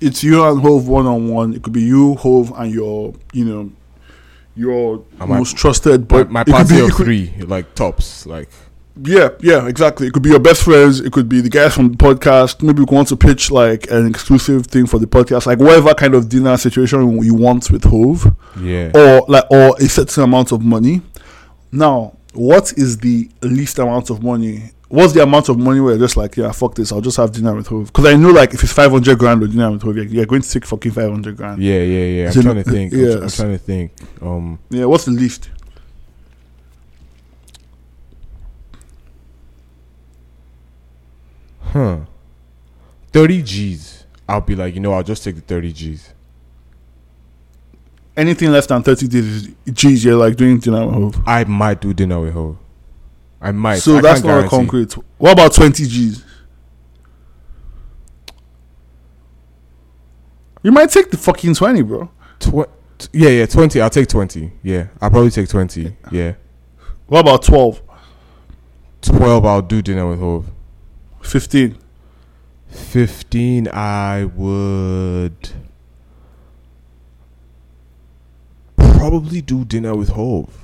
It's 0.00 0.22
you 0.22 0.44
and 0.44 0.60
Hove 0.60 0.86
one 0.86 1.06
on 1.06 1.28
one. 1.28 1.54
It 1.54 1.62
could 1.62 1.72
be 1.72 1.82
you, 1.82 2.14
Hove, 2.14 2.52
and 2.56 2.72
your, 2.72 3.14
you 3.32 3.44
know, 3.44 3.72
your 4.56 5.04
my- 5.18 5.38
most 5.38 5.56
trusted. 5.56 6.08
But 6.08 6.30
my 6.30 6.40
it 6.42 6.44
could 6.46 6.52
party 6.54 6.74
be- 6.76 6.80
of 6.80 6.90
could- 6.92 7.04
three, 7.06 7.32
like 7.46 7.74
tops, 7.74 8.26
like 8.26 8.48
Yeah, 9.02 9.30
yeah, 9.40 9.66
exactly. 9.68 10.08
It 10.08 10.12
could 10.12 10.22
be 10.22 10.30
your 10.30 10.40
best 10.40 10.62
friends. 10.64 11.00
It 11.00 11.12
could 11.12 11.28
be 11.28 11.40
the 11.40 11.48
guys 11.48 11.74
from 11.74 11.90
the 11.92 11.96
podcast. 11.96 12.62
Maybe 12.62 12.80
you 12.80 12.86
want 12.90 13.08
to 13.08 13.16
pitch 13.16 13.50
like 13.50 13.90
an 13.90 14.06
exclusive 14.06 14.66
thing 14.66 14.86
for 14.86 14.98
the 14.98 15.06
podcast, 15.06 15.46
like 15.46 15.58
whatever 15.58 15.94
kind 15.94 16.14
of 16.14 16.28
dinner 16.28 16.56
situation 16.56 17.22
you 17.22 17.34
want 17.34 17.70
with 17.70 17.84
Hove, 17.84 18.26
yeah. 18.60 18.90
or 18.94 19.24
like 19.28 19.44
or 19.50 19.74
a 19.78 19.88
certain 19.88 20.24
amount 20.24 20.52
of 20.52 20.60
money. 20.62 21.00
Now, 21.72 22.16
what 22.34 22.72
is 22.76 22.98
the 22.98 23.30
least 23.42 23.78
amount 23.78 24.10
of 24.10 24.22
money? 24.22 24.72
What's 24.90 25.12
the 25.12 25.22
amount 25.22 25.48
of 25.48 25.56
money 25.56 25.78
where 25.78 25.92
you're 25.92 26.04
just 26.04 26.16
like, 26.16 26.36
yeah, 26.36 26.50
fuck 26.50 26.74
this, 26.74 26.90
I'll 26.90 27.00
just 27.00 27.16
have 27.16 27.30
dinner 27.30 27.54
with 27.54 27.68
Hove? 27.68 27.86
Because 27.86 28.06
I 28.06 28.16
know, 28.16 28.30
like, 28.30 28.52
if 28.54 28.64
it's 28.64 28.72
five 28.72 28.90
hundred 28.90 29.20
grand 29.20 29.40
or 29.40 29.46
dinner 29.46 29.70
with 29.70 29.82
Hove, 29.82 29.94
you're, 29.96 30.04
you're 30.06 30.26
going 30.26 30.42
to 30.42 30.50
take 30.50 30.66
fucking 30.66 30.90
five 30.90 31.08
hundred 31.08 31.36
grand. 31.36 31.62
Yeah, 31.62 31.78
yeah, 31.78 32.04
yeah. 32.06 32.26
I'm 32.26 32.32
So, 32.32 32.42
trying 32.42 32.56
to 32.56 32.64
think. 32.64 32.92
I'm, 32.92 32.98
I'm 33.22 33.28
trying 33.28 33.52
to 33.52 33.58
think. 33.58 33.92
Um, 34.20 34.58
Yeah, 34.68 34.86
what's 34.86 35.04
the 35.04 35.12
least? 35.12 35.48
huh. 41.72 42.00
Thirty 43.12 43.42
G's. 43.42 44.04
I'll 44.28 44.40
be 44.40 44.54
like, 44.54 44.74
you 44.74 44.80
know, 44.80 44.92
I'll 44.92 45.02
just 45.02 45.24
take 45.24 45.34
the 45.36 45.40
thirty 45.40 45.72
G's. 45.72 46.12
Anything 48.16 48.50
less 48.52 48.66
than 48.66 48.82
thirty 48.82 49.08
G's, 49.08 49.48
geez, 49.72 50.04
you're 50.04 50.16
like 50.16 50.36
doing 50.36 50.58
dinner 50.58 50.84
with 50.86 50.94
Hove. 50.94 51.22
I 51.26 51.44
might 51.44 51.80
do 51.80 51.92
dinner 51.94 52.20
with 52.20 52.34
Hove. 52.34 52.58
I 53.40 53.52
might. 53.52 53.76
So 53.76 53.96
I 53.96 54.00
that's 54.02 54.22
not 54.22 54.30
a 54.30 54.32
guarantee. 54.48 54.56
concrete. 54.56 54.92
What 55.18 55.32
about 55.32 55.52
twenty 55.54 55.86
G's? 55.86 56.24
You 60.62 60.72
might 60.72 60.90
take 60.90 61.10
the 61.10 61.16
fucking 61.16 61.54
twenty, 61.54 61.82
bro. 61.82 62.10
Tw- 62.38 62.68
yeah, 63.12 63.30
yeah, 63.30 63.46
twenty. 63.46 63.80
I'll 63.80 63.88
take 63.90 64.08
twenty. 64.08 64.52
Yeah, 64.62 64.88
I'll 65.00 65.10
probably 65.10 65.30
take 65.30 65.48
twenty. 65.48 65.96
Yeah, 66.10 66.34
What 67.06 67.20
about 67.20 67.42
12? 67.42 67.80
twelve. 69.00 69.44
I'll 69.46 69.62
do 69.62 69.80
dinner 69.80 70.06
with 70.08 70.20
Hove. 70.20 70.50
15? 71.22 71.76
Fifteen. 72.68 73.68
I 73.68 74.24
would 74.26 75.48
probably 78.76 79.40
do 79.40 79.64
dinner 79.64 79.94
with 79.96 80.10
Hove. 80.10 80.54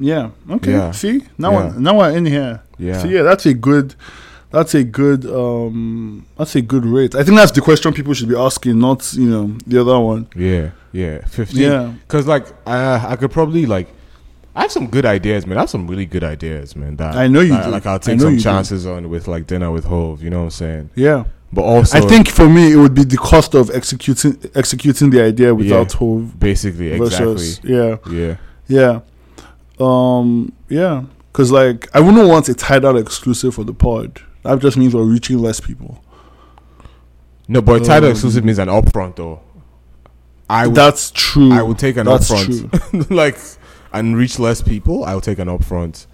Yeah. 0.00 0.30
Okay. 0.50 0.72
Yeah. 0.72 0.90
See? 0.92 1.22
Now 1.38 1.52
Yeah. 1.52 1.68
we're, 1.68 1.78
now 1.78 1.98
we're 1.98 2.10
in 2.16 2.26
here. 2.26 2.62
Yeah. 2.78 2.98
So 3.02 3.06
yeah, 3.08 3.22
that's 3.22 3.46
a 3.46 3.54
good 3.54 3.94
that's 4.50 4.74
a 4.74 4.82
good 4.82 5.26
um 5.26 6.26
that's 6.36 6.56
a 6.56 6.62
good 6.62 6.84
rate. 6.84 7.14
I 7.14 7.22
think 7.22 7.36
that's 7.36 7.52
the 7.52 7.60
question 7.60 7.92
people 7.92 8.14
should 8.14 8.28
be 8.28 8.36
asking, 8.36 8.78
not, 8.80 9.12
you 9.12 9.28
know, 9.30 9.56
the 9.66 9.80
other 9.80 10.00
one. 10.00 10.26
Yeah. 10.34 10.70
Yeah. 10.92 11.24
Fifteen. 11.26 11.62
Yeah. 11.62 11.92
Cause 12.08 12.26
like 12.26 12.46
I 12.66 13.12
I 13.12 13.16
could 13.16 13.30
probably 13.30 13.66
like 13.66 13.88
I 14.56 14.62
have 14.62 14.72
some 14.72 14.88
good 14.88 15.06
ideas, 15.06 15.46
man. 15.46 15.58
I 15.58 15.60
have 15.60 15.70
some 15.70 15.86
really 15.86 16.06
good 16.06 16.24
ideas, 16.24 16.74
man. 16.74 16.96
That 16.96 17.14
I 17.14 17.28
know 17.28 17.40
you 17.40 17.50
that, 17.52 17.66
do. 17.66 17.70
Like 17.70 17.86
I'll 17.86 18.00
take 18.00 18.18
some 18.20 18.30
you 18.32 18.36
do. 18.38 18.42
chances 18.42 18.86
on 18.86 19.08
with 19.08 19.28
like 19.28 19.46
dinner 19.46 19.70
with 19.70 19.84
Hove. 19.84 20.22
You 20.24 20.30
know 20.30 20.38
what 20.38 20.44
I'm 20.44 20.50
saying? 20.50 20.90
Yeah. 20.96 21.24
But 21.52 21.62
also, 21.62 21.98
I 21.98 22.00
think 22.02 22.28
for 22.28 22.48
me 22.48 22.72
it 22.72 22.76
would 22.76 22.94
be 22.94 23.04
the 23.04 23.16
cost 23.16 23.54
of 23.54 23.70
executing 23.70 24.38
executing 24.54 25.10
the 25.10 25.22
idea 25.22 25.54
without 25.54 25.92
Hove 25.92 26.38
basically 26.38 26.96
versus 26.96 27.58
exactly. 27.58 27.76
yeah. 27.76 27.96
Yeah. 28.10 28.36
Yeah. 28.68 29.00
Um. 29.80 30.52
Yeah. 30.68 31.04
Because 31.32 31.52
like 31.52 31.88
I 31.94 32.00
wouldn't 32.00 32.28
want 32.28 32.48
a 32.48 32.54
Tidal 32.54 32.96
exclusive 32.96 33.54
for 33.54 33.64
the 33.64 33.72
pod. 33.74 34.20
That 34.42 34.58
just 34.60 34.76
means 34.76 34.94
we're 34.94 35.02
reaching 35.04 35.38
less 35.38 35.60
people. 35.60 36.02
No, 37.48 37.60
but 37.62 37.84
Tidal 37.84 38.06
Um, 38.06 38.12
exclusive 38.12 38.44
means 38.44 38.58
an 38.58 38.68
upfront 38.68 39.16
though. 39.16 39.40
I 40.48 40.66
would, 40.66 40.74
That's 40.76 41.10
true. 41.12 41.52
I 41.52 41.62
would 41.62 41.78
take 41.78 41.96
an 41.96 42.06
That's 42.06 42.28
upfront, 42.30 43.08
like, 43.10 43.38
and 43.92 44.16
reach 44.16 44.40
less 44.40 44.60
people. 44.60 45.04
I 45.04 45.14
would 45.14 45.22
take 45.22 45.38
an 45.38 45.46
upfront. 45.46 46.06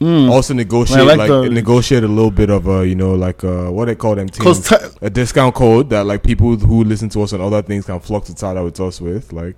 Mm. 0.00 0.30
Also 0.30 0.54
negotiate, 0.54 1.04
like 1.04 1.18
like, 1.18 1.28
the- 1.28 1.50
negotiate 1.50 2.04
a 2.04 2.08
little 2.08 2.30
bit 2.30 2.48
of 2.50 2.66
a, 2.68 2.86
you 2.86 2.94
know, 2.94 3.14
like 3.14 3.42
uh, 3.44 3.66
what 3.68 3.86
they 3.86 3.94
call 3.96 4.14
them 4.14 4.28
teams, 4.28 4.72
a 5.02 5.10
discount 5.10 5.54
code 5.54 5.90
that 5.90 6.06
like 6.06 6.22
people 6.22 6.56
who 6.56 6.84
listen 6.84 7.08
to 7.10 7.20
us 7.22 7.32
and 7.32 7.42
other 7.42 7.60
things 7.62 7.84
can 7.84 7.98
flock 8.00 8.24
to 8.26 8.34
Tidal 8.34 8.64
with 8.64 8.80
us 8.80 9.00
with. 9.00 9.32
Like, 9.32 9.56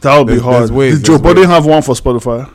that 0.00 0.18
would 0.18 0.26
be 0.26 0.38
hard. 0.38 0.70
ways, 0.70 0.96
Did 0.98 1.06
Joe 1.06 1.18
Budden 1.18 1.44
have 1.44 1.64
one 1.64 1.80
for 1.82 1.94
Spotify? 1.94 2.52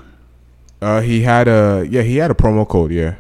Uh, 0.84 1.02
he 1.02 1.22
had 1.22 1.48
a 1.48 1.86
yeah, 1.90 2.02
he 2.02 2.18
had 2.18 2.30
a 2.32 2.34
promo 2.34 2.68
code. 2.68 2.92
Yeah, 2.92 3.16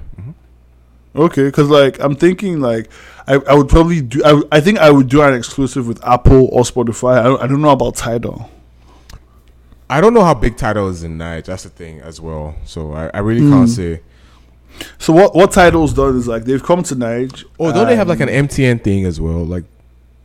Okay, 1.15 1.43
because 1.45 1.69
like 1.69 1.99
I'm 1.99 2.15
thinking 2.15 2.59
like 2.59 2.89
I, 3.27 3.35
I 3.35 3.53
would 3.53 3.69
probably 3.69 4.01
do 4.01 4.21
I, 4.25 4.41
I 4.51 4.59
think 4.59 4.79
I 4.79 4.89
would 4.91 5.07
do 5.09 5.21
an 5.21 5.33
exclusive 5.33 5.87
with 5.87 6.03
Apple 6.05 6.49
or 6.51 6.63
Spotify. 6.63 7.19
I 7.19 7.23
don't, 7.23 7.41
I 7.43 7.47
don't 7.47 7.61
know 7.61 7.69
about 7.69 7.95
Tidal. 7.95 8.49
I 9.89 10.01
don't 10.01 10.13
know 10.13 10.23
how 10.23 10.33
big 10.33 10.57
Tidal 10.57 10.89
is 10.89 11.03
in 11.03 11.17
Naija. 11.17 11.45
That's 11.45 11.63
the 11.63 11.69
thing 11.69 11.99
as 12.01 12.19
well. 12.19 12.55
So 12.65 12.93
I, 12.93 13.11
I 13.13 13.19
really 13.19 13.41
Mm. 13.41 13.51
can't 13.51 13.69
say. 13.69 14.01
So 14.97 15.13
what 15.13 15.35
what 15.35 15.51
Tidal's 15.51 15.93
done 15.93 16.17
is 16.17 16.27
like 16.27 16.45
they've 16.45 16.63
come 16.63 16.81
to 16.83 16.95
Naija. 16.95 17.43
Oh, 17.59 17.71
don't 17.71 17.87
they 17.87 17.95
have 17.95 18.07
like 18.07 18.19
an 18.21 18.29
MTN 18.29 18.83
thing 18.83 19.05
as 19.05 19.21
well? 19.21 19.45
Like 19.45 19.65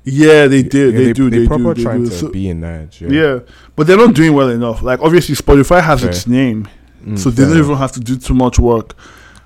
Yeah, 0.05 0.47
they 0.47 0.62
did. 0.62 0.95
yeah, 0.95 1.01
they, 1.01 1.12
do. 1.12 1.28
They, 1.28 1.47
proper 1.47 1.74
do. 1.74 1.74
They 1.74 1.82
trying 1.82 2.05
do. 2.05 2.11
to 2.11 2.16
So- 2.16 2.30
be 2.30 2.49
in 2.49 2.62
Naija. 2.62 3.11
yeah. 3.11 3.41
but 3.76 3.86
they're 3.86 3.99
not 3.99 4.14
doing 4.14 4.32
well 4.32 4.49
enough. 4.49 4.82
Like 4.82 5.01
obviously 5.03 5.34
Spotify 5.34 5.82
has 5.82 6.03
its 6.03 6.26
name, 6.26 6.66
Mm, 7.05 7.19
so 7.19 7.31
they 7.31 7.45
don't 7.45 7.57
even 7.59 7.77
have 7.77 7.93
to 7.93 8.01
do 8.01 8.17
too 8.17 8.35
much 8.35 8.59
work. 8.59 8.95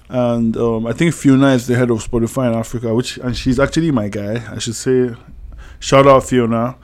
And 0.09 0.57
um, 0.57 0.87
I 0.87 0.93
think 0.93 1.15
Fiona 1.15 1.49
is 1.49 1.67
the 1.67 1.75
head 1.75 1.91
of 1.91 2.07
Spotify 2.07 2.51
in 2.53 2.59
Africa, 2.59 2.95
which 2.95 3.17
and 3.19 3.37
she's 3.37 3.59
actually 3.59 3.91
my 3.91 4.09
guy. 4.09 4.43
I 4.53 4.59
should 4.59 4.75
say, 4.75 5.15
shout 5.81 6.07
out 6.07 6.25
Fiona. 6.25 6.77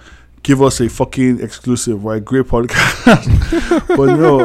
Give 0.43 0.62
us 0.62 0.81
a 0.81 0.89
fucking 0.89 1.41
exclusive, 1.43 2.05
right? 2.05 2.25
Great 2.25 2.47
podcast. 2.47 3.87
but 3.89 4.07
no, 4.16 4.41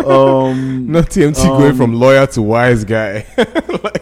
um, 0.47 0.91
Not 0.91 1.05
TMT 1.05 1.45
Um, 1.45 1.61
going 1.61 1.75
from 1.75 1.93
lawyer 1.93 2.25
to 2.27 2.41
wise 2.41 2.83
guy. 2.83 3.19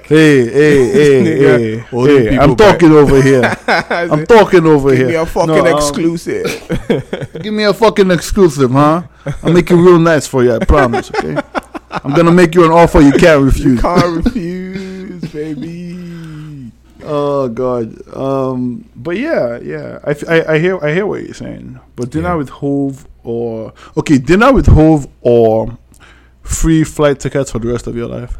hey, 0.05 0.45
hey, 0.45 0.91
hey, 0.93 1.21
Nigga, 1.21 1.79
hey, 1.83 2.29
hey! 2.29 2.37
I'm 2.39 2.55
back. 2.55 2.79
talking 2.79 2.91
over 2.93 3.21
here. 3.21 3.55
I'm 3.67 4.25
talking 4.25 4.65
over 4.65 4.95
Give 4.95 5.05
me 5.07 5.11
here. 5.13 5.21
a 5.21 5.25
fucking 5.27 5.53
No, 5.53 5.65
um, 5.65 5.77
exclusive. 5.77 7.29
Give 7.43 7.53
me 7.53 7.63
a 7.65 7.73
fucking 7.73 8.09
exclusive, 8.09 8.71
huh? 8.71 9.03
I'll 9.43 9.53
make 9.53 9.69
it 9.69 9.75
real 9.75 9.99
nice 9.99 10.25
for 10.25 10.43
you. 10.43 10.55
I 10.55 10.59
promise. 10.65 11.11
Okay. 11.13 11.37
I'm 12.03 12.13
gonna 12.13 12.31
make 12.31 12.55
you 12.55 12.63
an 12.65 12.71
offer 12.71 12.99
you 13.01 13.11
can't 13.13 13.43
refuse. 13.43 13.65
you 13.65 13.71
refuse. 13.75 13.81
can't 13.81 14.25
refuse, 14.25 15.31
baby. 15.31 16.71
Oh 17.03 17.47
God. 17.49 17.95
Um. 18.15 18.87
But 18.95 19.17
yeah, 19.17 19.57
yeah. 19.59 19.99
I, 20.03 20.11
f- 20.11 20.29
I, 20.29 20.53
I 20.53 20.59
hear 20.59 20.83
I 20.83 20.93
hear 20.93 21.05
what 21.07 21.23
you're 21.23 21.33
saying. 21.33 21.79
But 21.95 22.11
dinner 22.11 22.29
Yeah. 22.29 22.35
with 22.35 22.49
Hove 22.49 23.07
or 23.23 23.73
okay, 23.97 24.17
dinner 24.17 24.53
with 24.53 24.67
Hove 24.67 25.07
or 25.21 25.77
free 26.43 26.83
flight 26.83 27.19
tickets 27.19 27.51
for 27.51 27.59
the 27.59 27.67
rest 27.67 27.87
of 27.87 27.95
your 27.95 28.07
life. 28.07 28.37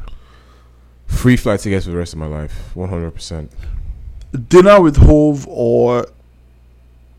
Free 1.07 1.35
flight 1.35 1.59
tickets 1.59 1.85
for 1.85 1.91
the 1.91 1.97
rest 1.97 2.13
of 2.13 2.19
my 2.19 2.27
life, 2.27 2.75
one 2.75 2.89
hundred 2.89 3.11
percent. 3.11 3.51
Dinner 4.47 4.79
with 4.79 4.95
Hove 4.97 5.45
or 5.47 6.05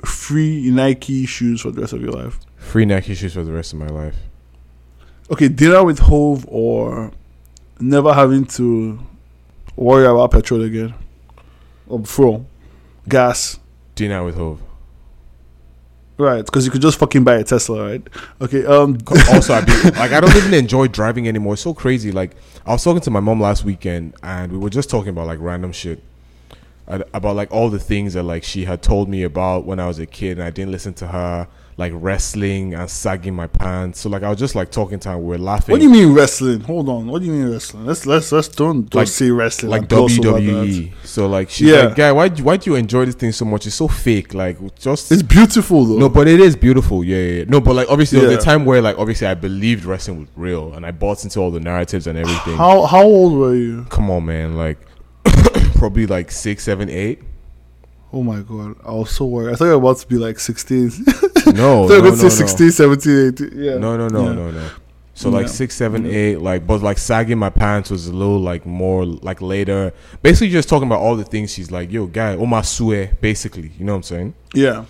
free 0.04 0.70
Nike 0.70 1.26
shoes 1.26 1.60
for 1.60 1.70
the 1.70 1.80
rest 1.82 1.92
of 1.92 2.00
your 2.02 2.12
life? 2.12 2.38
Free 2.56 2.84
Nike 2.84 3.14
shoes 3.14 3.34
for 3.34 3.44
the 3.44 3.52
rest 3.52 3.72
of 3.72 3.78
my 3.78 3.88
life. 3.88 4.16
Okay, 5.32 5.48
dinner 5.48 5.82
with 5.82 5.98
Hove 5.98 6.44
or 6.46 7.10
never 7.80 8.12
having 8.12 8.44
to 8.44 9.00
worry 9.76 10.04
about 10.04 10.30
petrol 10.30 10.60
again 10.60 10.92
or 11.86 12.04
fuel, 12.04 12.46
gas. 13.08 13.58
Dinner 13.94 14.24
with 14.24 14.34
Hove. 14.34 14.60
Right, 16.18 16.44
because 16.44 16.66
you 16.66 16.70
could 16.70 16.82
just 16.82 16.98
fucking 16.98 17.24
buy 17.24 17.36
a 17.36 17.44
Tesla, 17.44 17.82
right? 17.82 18.06
Okay. 18.42 18.66
Um. 18.66 18.98
also, 19.32 19.54
I 19.54 19.62
be, 19.62 19.72
like 19.92 20.12
I 20.12 20.20
don't 20.20 20.36
even 20.36 20.52
enjoy 20.52 20.88
driving 20.88 21.26
anymore. 21.26 21.54
It's 21.54 21.62
so 21.62 21.72
crazy. 21.72 22.12
Like 22.12 22.36
I 22.66 22.72
was 22.72 22.84
talking 22.84 23.00
to 23.00 23.10
my 23.10 23.20
mom 23.20 23.40
last 23.40 23.64
weekend, 23.64 24.14
and 24.22 24.52
we 24.52 24.58
were 24.58 24.68
just 24.68 24.90
talking 24.90 25.08
about 25.08 25.26
like 25.26 25.38
random 25.40 25.72
shit, 25.72 26.02
about 26.86 27.36
like 27.36 27.50
all 27.50 27.70
the 27.70 27.78
things 27.78 28.12
that 28.12 28.24
like 28.24 28.44
she 28.44 28.66
had 28.66 28.82
told 28.82 29.08
me 29.08 29.22
about 29.22 29.64
when 29.64 29.80
I 29.80 29.86
was 29.86 29.98
a 29.98 30.04
kid, 30.04 30.38
and 30.38 30.46
I 30.46 30.50
didn't 30.50 30.72
listen 30.72 30.92
to 30.94 31.06
her. 31.06 31.48
Like 31.78 31.92
wrestling 31.94 32.74
and 32.74 32.88
sagging 32.90 33.34
my 33.34 33.46
pants. 33.46 34.00
So 34.00 34.10
like 34.10 34.22
I 34.22 34.28
was 34.28 34.38
just 34.38 34.54
like 34.54 34.70
talking 34.70 34.98
to 35.00 35.08
her. 35.10 35.18
We 35.18 35.28
were 35.28 35.38
laughing. 35.38 35.72
what 35.72 35.78
do 35.80 35.84
you 35.84 35.90
mean 35.90 36.12
wrestling? 36.12 36.60
Hold 36.60 36.88
on. 36.90 37.06
What 37.06 37.20
do 37.20 37.26
you 37.26 37.32
mean 37.32 37.50
wrestling? 37.50 37.86
Let's 37.86 38.04
let's 38.04 38.30
let's 38.30 38.48
don't 38.48 38.90
don't 38.90 39.00
Like- 39.00 39.08
say 39.08 39.30
wrestling 39.30 39.70
like 39.70 39.80
and 39.80 39.88
gloss 39.88 40.18
over 40.18 40.32
that. 40.32 40.42
WWE. 40.42 40.92
So 41.04 41.26
like 41.28 41.48
she's 41.48 41.68
Yeah. 41.70 41.84
like, 41.86 41.96
guy, 41.96 42.12
why 42.12 42.28
do- 42.28 42.44
why 42.44 42.58
do 42.58 42.70
you 42.70 42.76
enjoy 42.76 43.06
this 43.06 43.14
thing 43.14 43.32
so 43.32 43.46
much? 43.46 43.66
It's 43.66 43.74
so 43.76 43.88
fake. 43.88 44.34
Like 44.34 44.58
just 44.78 45.10
It's 45.10 45.22
beautiful 45.22 45.86
though. 45.86 45.96
no, 45.96 46.08
but 46.10 46.28
it 46.28 46.40
is 46.40 46.56
beautiful. 46.56 47.02
Yeah, 47.02 47.16
yeah. 47.16 47.32
yeah. 47.38 47.44
No, 47.48 47.60
but 47.60 47.74
like 47.74 47.88
obviously 47.88 48.20
there 48.20 48.28
was 48.28 48.38
a 48.38 48.42
time 48.42 48.66
where 48.66 48.82
like 48.82 48.98
obviously 48.98 49.26
I 49.26 49.34
believed 49.34 49.84
wrestling 49.86 50.18
was 50.20 50.28
real 50.36 50.74
and 50.74 50.84
I 50.84 50.90
bought 50.90 51.24
into 51.24 51.40
all 51.40 51.50
the 51.50 51.60
narratives 51.60 52.06
and 52.06 52.18
everything. 52.18 52.56
How 52.56 52.82
how 52.84 53.02
old 53.02 53.32
were 53.32 53.54
you? 53.54 53.86
Come 53.88 54.10
on, 54.10 54.26
man. 54.26 54.56
Like 54.56 54.78
probably 55.76 56.06
like 56.06 56.30
six, 56.30 56.64
seven, 56.64 56.90
eight. 56.90 57.20
Oh 58.12 58.22
my 58.22 58.40
god, 58.40 58.76
I 58.84 58.92
was 58.92 59.10
so 59.10 59.24
worried. 59.24 59.52
I 59.52 59.56
thought 59.56 59.64
you 59.66 59.70
were 59.70 59.76
about 59.76 59.98
to 59.98 60.06
be 60.06 60.16
like 60.16 60.38
16. 60.38 60.90
No, 61.44 61.50
I 61.50 61.52
thought 61.52 61.56
no, 61.56 61.82
were 61.82 61.88
going 61.88 62.02
no, 62.04 62.14
say 62.14 62.22
no. 62.24 62.28
16, 62.28 62.70
17, 62.70 63.28
18. 63.34 63.50
Yeah. 63.54 63.76
No, 63.78 63.96
no, 63.96 64.06
no, 64.08 64.24
Yeah. 64.28 64.32
no, 64.32 64.50
no. 64.52 64.68
So 65.14 65.28
like 65.28 65.46
Yeah. 65.46 65.52
six, 65.52 65.74
seven, 65.74 66.06
eight, 66.06 66.36
like 66.40 66.66
but 66.66 66.82
like 66.82 66.98
sagging 66.98 67.38
my 67.38 67.50
pants 67.50 67.90
was 67.90 68.06
a 68.06 68.12
little 68.12 68.38
like 68.38 68.64
more 68.64 69.04
like 69.04 69.42
later. 69.42 69.92
Basically 70.22 70.50
just 70.50 70.68
talking 70.68 70.86
about 70.86 71.00
all 71.00 71.16
the 71.16 71.24
things 71.24 71.52
she's 71.52 71.70
like, 71.70 71.90
yo, 71.90 72.06
guy, 72.06 72.34
Oma 72.36 72.62
Sue, 72.64 73.08
basically. 73.20 73.72
You 73.78 73.84
know 73.84 73.92
what 73.92 73.96
I'm 73.98 74.02
saying? 74.04 74.34
Yeah. 74.54 74.84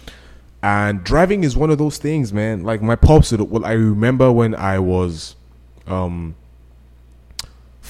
And 0.62 1.03
driving 1.03 1.43
is 1.43 1.57
one 1.57 1.70
of 1.70 1.79
those 1.79 1.99
things, 1.99 2.33
man. 2.33 2.62
Like 2.62 2.83
my 2.83 2.97
pops 2.97 3.33
well, 3.33 3.64
I 3.64 3.73
remember 3.73 4.31
when 4.31 4.55
I 4.55 4.79
was 4.79 5.35
um 5.87 6.35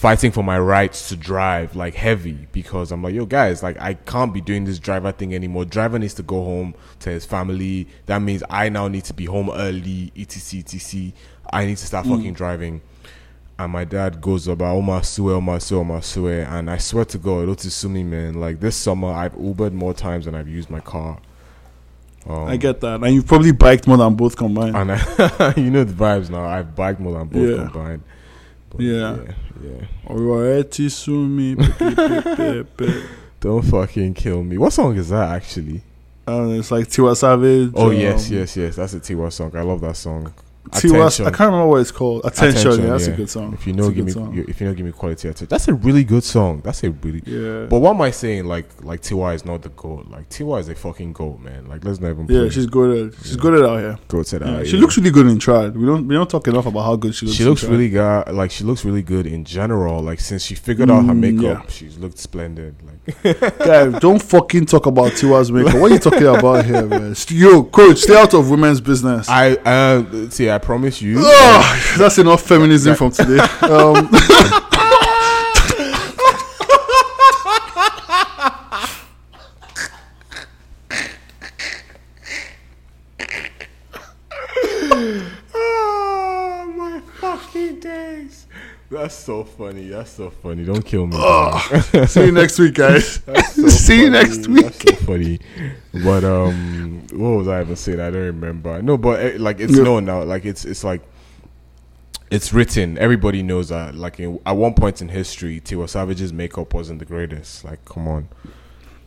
fighting 0.03 0.33
for 0.33 0.43
my 0.43 0.59
rights 0.59 1.09
to 1.11 1.17
drive 1.17 1.77
like 1.77 1.95
heavy 1.95 2.49
because 2.51 2.91
I'm 2.91 3.05
like, 3.05 3.15
yo 3.15 3.25
guys, 3.25 3.63
like 3.63 3.81
I 3.81 3.95
can't 3.95 4.35
be 4.35 4.41
doing 4.41 4.65
this 4.65 4.81
driver 4.81 5.13
thing 5.13 5.33
anymore. 5.33 5.65
Driver 5.65 5.97
needs 5.97 6.15
to 6.15 6.25
go 6.25 6.43
home 6.43 6.75
to 6.99 7.11
his 7.11 7.25
family. 7.25 7.87
That 8.07 8.19
means 8.21 8.43
I 8.51 8.69
now 8.69 8.89
need 8.89 9.05
to 9.05 9.15
be 9.15 9.27
home 9.27 9.49
early, 9.55 10.11
etc 10.17 10.59
etc. 10.59 11.13
I 11.53 11.67
need 11.67 11.77
to 11.77 11.87
start 11.87 12.07
fucking 12.07 12.33
driving. 12.35 12.83
And 13.61 13.71
my 13.71 13.85
dad 13.85 14.21
goes 14.21 14.49
about 14.49 14.75
Oma 14.75 15.05
Sue, 15.05 15.31
Oma 15.35 15.61
Sue, 15.61 15.79
Oma 15.79 16.03
Sue. 16.03 16.27
And 16.27 16.69
I 16.69 16.79
swear 16.79 17.05
to 17.05 17.19
God, 17.19 17.47
Otisumi, 17.47 18.05
man, 18.05 18.41
like 18.41 18.59
this 18.59 18.75
summer 18.75 19.13
I've 19.13 19.35
Ubered 19.37 19.73
more 19.73 19.95
times 19.95 20.25
than 20.25 20.35
I've 20.35 20.49
used 20.49 20.69
my 20.69 20.81
car. 20.81 21.21
Um, 22.29 22.49
I 22.49 22.57
get 22.57 22.81
that. 22.81 23.05
And 23.05 23.15
you've 23.15 23.29
probably 23.29 23.53
biked 23.53 23.87
more 23.87 23.99
than 23.99 24.17
both 24.17 24.37
combined. 24.37 24.75
and 24.77 24.91
I, 24.91 25.55
you 25.57 25.71
know 25.71 25.85
the 25.85 25.93
vibes 25.93 26.29
now. 26.29 26.45
I've 26.45 26.75
biked 26.75 26.99
more 26.99 27.13
than 27.17 27.29
both 27.29 27.49
Yeah. 27.49 27.65
combined. 27.69 28.03
But 28.73 28.81
Yeah. 28.81 29.17
yeah, 29.17 29.33
yeah. 29.63 29.87
Alrighty, 30.09 30.91
sumi. 30.91 31.55
Don't 33.41 33.63
fucking 33.63 34.15
kill 34.15 34.43
me. 34.43 34.57
What 34.59 34.73
song 34.73 34.97
is 34.97 35.09
that 35.11 35.31
actually? 35.33 35.83
Um, 36.27 36.55
it's 36.59 36.71
like 36.71 36.87
Tiwa 36.87 37.17
Savage. 37.17 37.73
Oh 37.75 37.89
um, 37.91 37.97
yes, 37.97 38.31
yes, 38.31 38.57
yes. 38.57 38.77
That's 38.77 38.95
a 38.95 39.01
Tiwa 39.01 39.33
song. 39.33 39.57
I 39.57 39.63
love 39.63 39.81
that 39.81 39.97
song. 39.97 40.33
Tiwa, 40.71 41.07
Attention. 41.07 41.27
I 41.27 41.31
can't 41.31 41.41
remember 41.51 41.67
what 41.67 41.81
it's 41.81 41.91
called. 41.91 42.25
Attention. 42.25 42.61
Attention, 42.61 42.85
yeah, 42.85 42.91
that's 42.91 43.07
yeah. 43.09 43.13
a 43.15 43.17
good 43.17 43.29
song. 43.29 43.53
If 43.53 43.67
you 43.67 43.73
know, 43.73 43.89
give 43.91 43.97
good 43.97 44.05
me. 44.07 44.13
song. 44.13 44.45
If 44.49 44.61
you 44.61 44.67
know, 44.69 44.75
give 44.75 44.87
me 44.87 44.93
quality 44.93 45.27
attention. 45.29 45.49
That's 45.51 45.67
a 45.67 45.75
really 45.75 46.05
good 46.05 46.23
song. 46.23 46.61
That's 46.65 46.85
a 46.85 46.91
really. 46.93 47.21
Yeah. 47.27 47.67
But 47.67 47.81
what 47.81 47.91
am 47.95 48.01
I 48.01 48.13
saying? 48.13 48.45
Like, 48.47 48.69
like 48.85 49.03
Tiwa 49.03 49.35
is 49.35 49.45
not 49.45 49.63
the 49.63 49.71
goat. 49.71 50.07
Like 50.09 50.29
Tiwa 50.31 50.61
is 50.61 50.69
a 50.69 50.75
fucking 50.77 51.15
goat, 51.15 51.41
man. 51.41 51.67
Like, 51.69 51.85
let's 51.85 51.99
not 52.01 52.11
even. 52.11 52.27
yeah, 52.29 52.43
play. 52.43 52.51
she's 52.51 52.67
good 52.67 53.07
at 53.13 53.19
she's 53.23 53.35
Yeah. 53.35 53.43
good 53.43 53.55
at 53.55 53.69
out 53.69 53.81
here. 53.81 53.99
goat 54.07 54.27
to 54.27 54.39
that. 54.39 54.49
Yeah, 54.49 54.63
she 54.65 54.77
yeah. 54.77 54.81
looks 54.83 54.97
really 54.97 55.11
good 55.11 55.27
in 55.27 55.39
trad. 55.39 55.75
We 55.75 55.85
don't 55.85 56.07
we 56.07 56.15
don't 56.15 56.31
talk 56.31 56.47
enough 56.47 56.67
about 56.67 56.83
how 56.85 56.95
good 56.95 57.15
she 57.17 57.27
looks. 57.27 57.37
She 57.37 57.45
looks 57.45 57.65
really 57.65 57.89
good. 57.91 58.29
Like 58.33 58.53
she 58.53 58.63
looks 58.63 58.85
really 58.85 59.03
good 59.03 59.27
in 59.27 59.45
general. 59.45 60.01
Like 60.01 60.21
since 60.21 60.45
she 60.45 60.55
figured 60.55 60.91
out 60.91 61.05
her 61.05 61.13
Mm, 61.13 61.19
makeup, 61.43 61.71
she's 61.71 61.99
looked 61.99 62.19
splendid. 62.19 62.77
Like 62.87 63.99
don't 64.01 64.23
fucking 64.23 64.67
talk 64.67 64.87
about 64.87 65.13
Tiwa's 65.13 65.51
makeup. 65.51 65.75
What 65.75 65.91
are 65.91 65.95
you 65.95 65.99
talking 66.01 66.25
about 66.27 66.65
here, 66.65 66.87
man? 66.87 67.17
Yo, 67.29 67.65
coach, 67.65 67.99
stay 67.99 68.17
out 68.17 68.33
of 68.33 68.49
women's 68.49 68.81
business. 68.81 69.29
I 69.29 69.55
uh 69.57 70.31
see. 70.31 70.52
I 70.53 70.59
promise 70.59 71.01
you. 71.01 71.17
Ugh, 71.25 71.99
that's 71.99 72.19
enough 72.19 72.43
feminism 72.43 72.95
from 72.95 73.11
today. 73.11 73.39
Um, 73.39 74.09
oh 85.55 86.73
my 86.77 87.01
fucking 87.21 87.81
days. 87.81 88.47
That's 88.93 89.15
so 89.15 89.45
funny. 89.45 89.89
That's 89.89 90.11
so 90.11 90.29
funny. 90.29 90.65
Don't 90.65 90.85
kill 90.85 91.07
me. 91.07 91.17
see 92.07 92.27
you 92.27 92.33
next 92.33 92.59
week, 92.59 92.75
guys. 92.75 93.23
So 93.55 93.69
see 93.69 94.03
you 94.03 94.11
next 94.11 94.47
week. 94.49 94.67
That's 94.67 94.83
so 94.83 95.07
funny. 95.07 95.41
But 96.05 96.25
um, 96.25 97.07
what 97.13 97.31
was 97.39 97.49
I 97.49 97.63
even 97.63 97.75
saying? 97.77 98.01
I 98.01 98.11
don't 98.11 98.23
remember. 98.23 98.83
No, 98.83 98.99
but 98.99 99.21
eh, 99.21 99.37
like 99.39 99.61
it's 99.61 99.77
Yeah. 99.77 99.85
known 99.85 100.05
now. 100.05 100.23
Like 100.25 100.45
it's 100.45 100.67
it's 100.67 100.85
like 100.85 101.01
it's 102.31 102.53
written. 102.53 102.99
Everybody 102.99 103.43
knows 103.43 103.71
that. 103.71 103.95
Like 103.95 104.21
in, 104.21 104.39
at 104.45 104.57
one 104.57 104.75
point 104.75 105.01
in 105.01 105.09
history, 105.09 105.59
Tiwa 105.61 105.89
Savage's 105.89 106.33
makeup 106.33 106.75
wasn't 106.75 106.99
the 106.99 107.05
greatest. 107.07 107.65
Like, 107.65 107.83
come 107.87 108.07
on. 108.07 108.29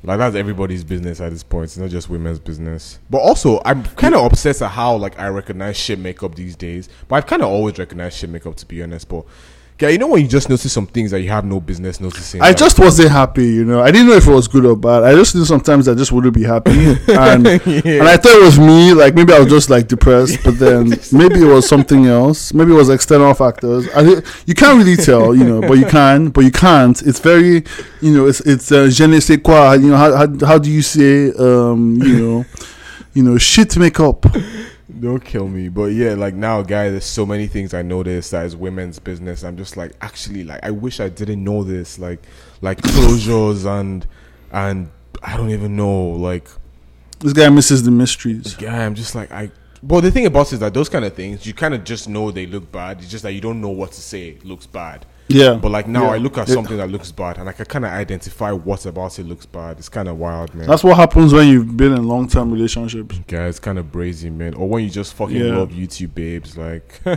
Like 0.04 0.18
that's 0.20 0.36
everybody's 0.36 0.84
business 0.84 1.22
at 1.22 1.32
this 1.32 1.44
point. 1.44 1.66
It's 1.66 1.78
not 1.78 1.90
just 1.92 2.10
women's 2.10 2.40
business. 2.40 2.98
But 3.10 3.20
also, 3.20 3.62
I'm 3.66 3.84
kind 3.84 4.16
of 4.16 4.26
obsessed 4.26 4.62
at 4.64 4.70
how 4.70 4.96
like 4.96 5.20
I 5.20 5.28
recognize 5.28 5.78
shit 5.78 6.00
makeup 6.00 6.34
these 6.36 6.56
days. 6.56 6.90
But 7.08 7.18
I've 7.18 7.28
kind 7.28 7.44
of 7.44 7.50
always 7.50 7.78
recognized 7.78 8.18
shit 8.18 8.32
makeup 8.32 8.56
to 8.58 8.66
be 8.66 8.82
honest. 8.82 9.10
But 9.10 9.26
yeah, 9.80 9.90
you 9.90 9.98
know 9.98 10.08
when 10.08 10.22
you 10.22 10.28
just 10.30 10.48
notice 10.50 10.72
some 10.72 10.88
things 10.88 11.12
that 11.12 11.20
you 11.20 11.30
have 11.30 11.44
no 11.44 11.60
business 11.60 12.00
noticing. 12.00 12.42
I 12.42 12.48
like- 12.50 12.58
just 12.58 12.80
wasn't 12.80 13.12
happy, 13.12 13.46
you 13.46 13.66
know. 13.66 13.82
I 13.82 13.92
didn't 13.92 14.08
know 14.08 14.14
if 14.16 14.26
it 14.26 14.32
was 14.32 14.48
good 14.48 14.66
or 14.66 14.76
bad. 14.78 15.04
I 15.04 15.14
just 15.14 15.36
knew 15.36 15.44
sometimes 15.44 15.90
I 15.90 15.94
just 15.96 16.14
wouldn't 16.14 16.34
be 16.34 16.44
happy, 16.44 16.72
and 17.10 17.46
Yeah. 17.46 18.00
and 18.00 18.08
I 18.08 18.16
thought 18.16 18.36
it 18.40 18.44
was 18.44 18.58
me. 18.58 18.94
Like 18.94 19.16
maybe 19.16 19.34
I 19.34 19.40
was 19.40 19.50
just 19.50 19.70
like 19.70 19.88
depressed, 19.90 20.40
but 20.46 20.58
then 20.60 20.90
maybe 21.12 21.42
it 21.42 21.48
was 21.54 21.68
something 21.68 22.06
else. 22.06 22.54
Maybe 22.54 22.72
it 22.72 22.76
was 22.76 22.90
external 22.90 23.34
factors. 23.34 23.88
I 23.94 24.22
you 24.46 24.54
can't 24.56 24.78
really 24.78 24.96
tell, 24.96 25.36
you 25.36 25.44
know, 25.44 25.60
but 25.62 25.74
you 25.78 25.86
can, 25.86 26.30
but 26.30 26.46
you 26.46 26.52
can't. 26.52 27.02
It's 27.02 27.20
very, 27.20 27.64
you 28.02 28.14
know, 28.16 28.28
it's 28.28 28.40
it's 28.42 28.72
uh, 28.72 28.88
je 28.90 29.08
ne 29.08 29.20
sais 29.20 29.38
quoi. 29.44 29.74
You 29.76 29.90
know, 29.90 29.98
how 29.98 30.16
how, 30.16 30.28
how 30.46 30.58
do 30.58 30.72
you 30.72 30.82
say, 30.82 31.32
um, 31.38 31.98
you 32.02 32.16
know, 32.22 32.46
you 33.14 33.24
know, 33.24 33.38
shit 33.38 33.76
makeup. 33.78 34.26
Don't 35.00 35.24
kill 35.24 35.48
me. 35.48 35.68
But 35.70 35.86
yeah, 35.94 36.14
like 36.14 36.36
now, 36.36 36.62
guys, 36.62 36.92
there's 36.92 37.06
so 37.06 37.26
many 37.26 37.48
things 37.48 37.74
I 37.74 37.82
noticed 37.82 38.32
that 38.32 38.46
is 38.46 38.56
women's 38.56 39.00
business. 39.00 39.44
I'm 39.44 39.58
just 39.58 39.78
like, 39.78 39.94
actually, 40.02 40.44
like, 40.44 40.64
I 40.64 40.72
wish 40.72 41.00
I 41.00 41.10
didn't 41.10 41.44
know 41.44 41.64
this. 41.64 41.98
Like, 41.98 42.22
like 42.62 42.82
closures 42.82 43.66
and 43.66 44.06
and 44.52 44.90
I 45.24 45.38
don't 45.38 45.50
even 45.50 45.76
know. 45.76 46.10
Like, 46.12 46.48
This 47.20 47.34
guy 47.34 47.50
misses 47.50 47.84
the 47.84 47.92
mysteries. 47.92 48.56
yeah, 48.60 48.86
I'm 48.86 48.94
just 48.96 49.16
like, 49.16 49.32
I. 49.32 49.50
But 49.82 50.02
the 50.02 50.12
thing 50.12 50.26
about 50.26 50.48
it 50.48 50.54
is 50.54 50.60
that 50.60 50.74
those 50.74 50.90
kind 50.90 51.06
of 51.06 51.14
things, 51.14 51.46
you 51.46 51.54
kind 51.54 51.74
of 51.74 51.84
just 51.84 52.08
know 52.10 52.32
they 52.32 52.46
look 52.46 52.72
bad. 52.72 53.00
It's 53.00 53.10
just 53.10 53.24
that 53.24 53.34
you 53.34 53.42
don't 53.42 53.62
know 53.62 53.70
what 53.70 53.92
to 53.94 54.02
say 54.02 54.30
it 54.30 54.46
looks 54.46 54.66
bad. 54.66 55.06
Yeah, 55.28 55.56
But 55.56 55.72
like 55.72 55.88
now, 55.88 56.04
Yeah. 56.04 56.10
I 56.12 56.18
look 56.18 56.38
at 56.38 56.48
something 56.48 56.78
that 56.78 56.90
looks 56.92 57.12
bad, 57.12 57.40
and 57.40 57.50
I 57.50 57.52
can 57.52 57.66
kind 57.66 57.84
of 57.84 57.92
identify 57.92 58.52
what 58.52 58.86
about 58.86 59.18
it 59.18 59.26
looks 59.26 59.46
bad. 59.48 59.80
It's 59.80 59.90
kind 59.90 60.08
of 60.08 60.18
wild, 60.20 60.54
man. 60.54 60.68
that's 60.68 60.84
what 60.84 60.98
happens 60.98 61.34
when 61.34 61.48
you've 61.48 61.76
been 61.76 61.94
in 61.94 62.08
long 62.08 62.28
term 62.28 62.52
relationships. 62.52 63.20
Yeah, 63.30 63.48
it's 63.48 63.60
kind 63.60 63.80
of 63.80 63.88
brazy, 63.92 64.32
man. 64.32 64.54
Or 64.54 64.70
when 64.70 64.84
you 64.84 64.90
just 64.92 65.16
fucking 65.16 65.36
Yeah. 65.36 65.58
love 65.58 65.72
YouTube 65.72 66.14
babes, 66.14 66.58
like. 66.58 67.02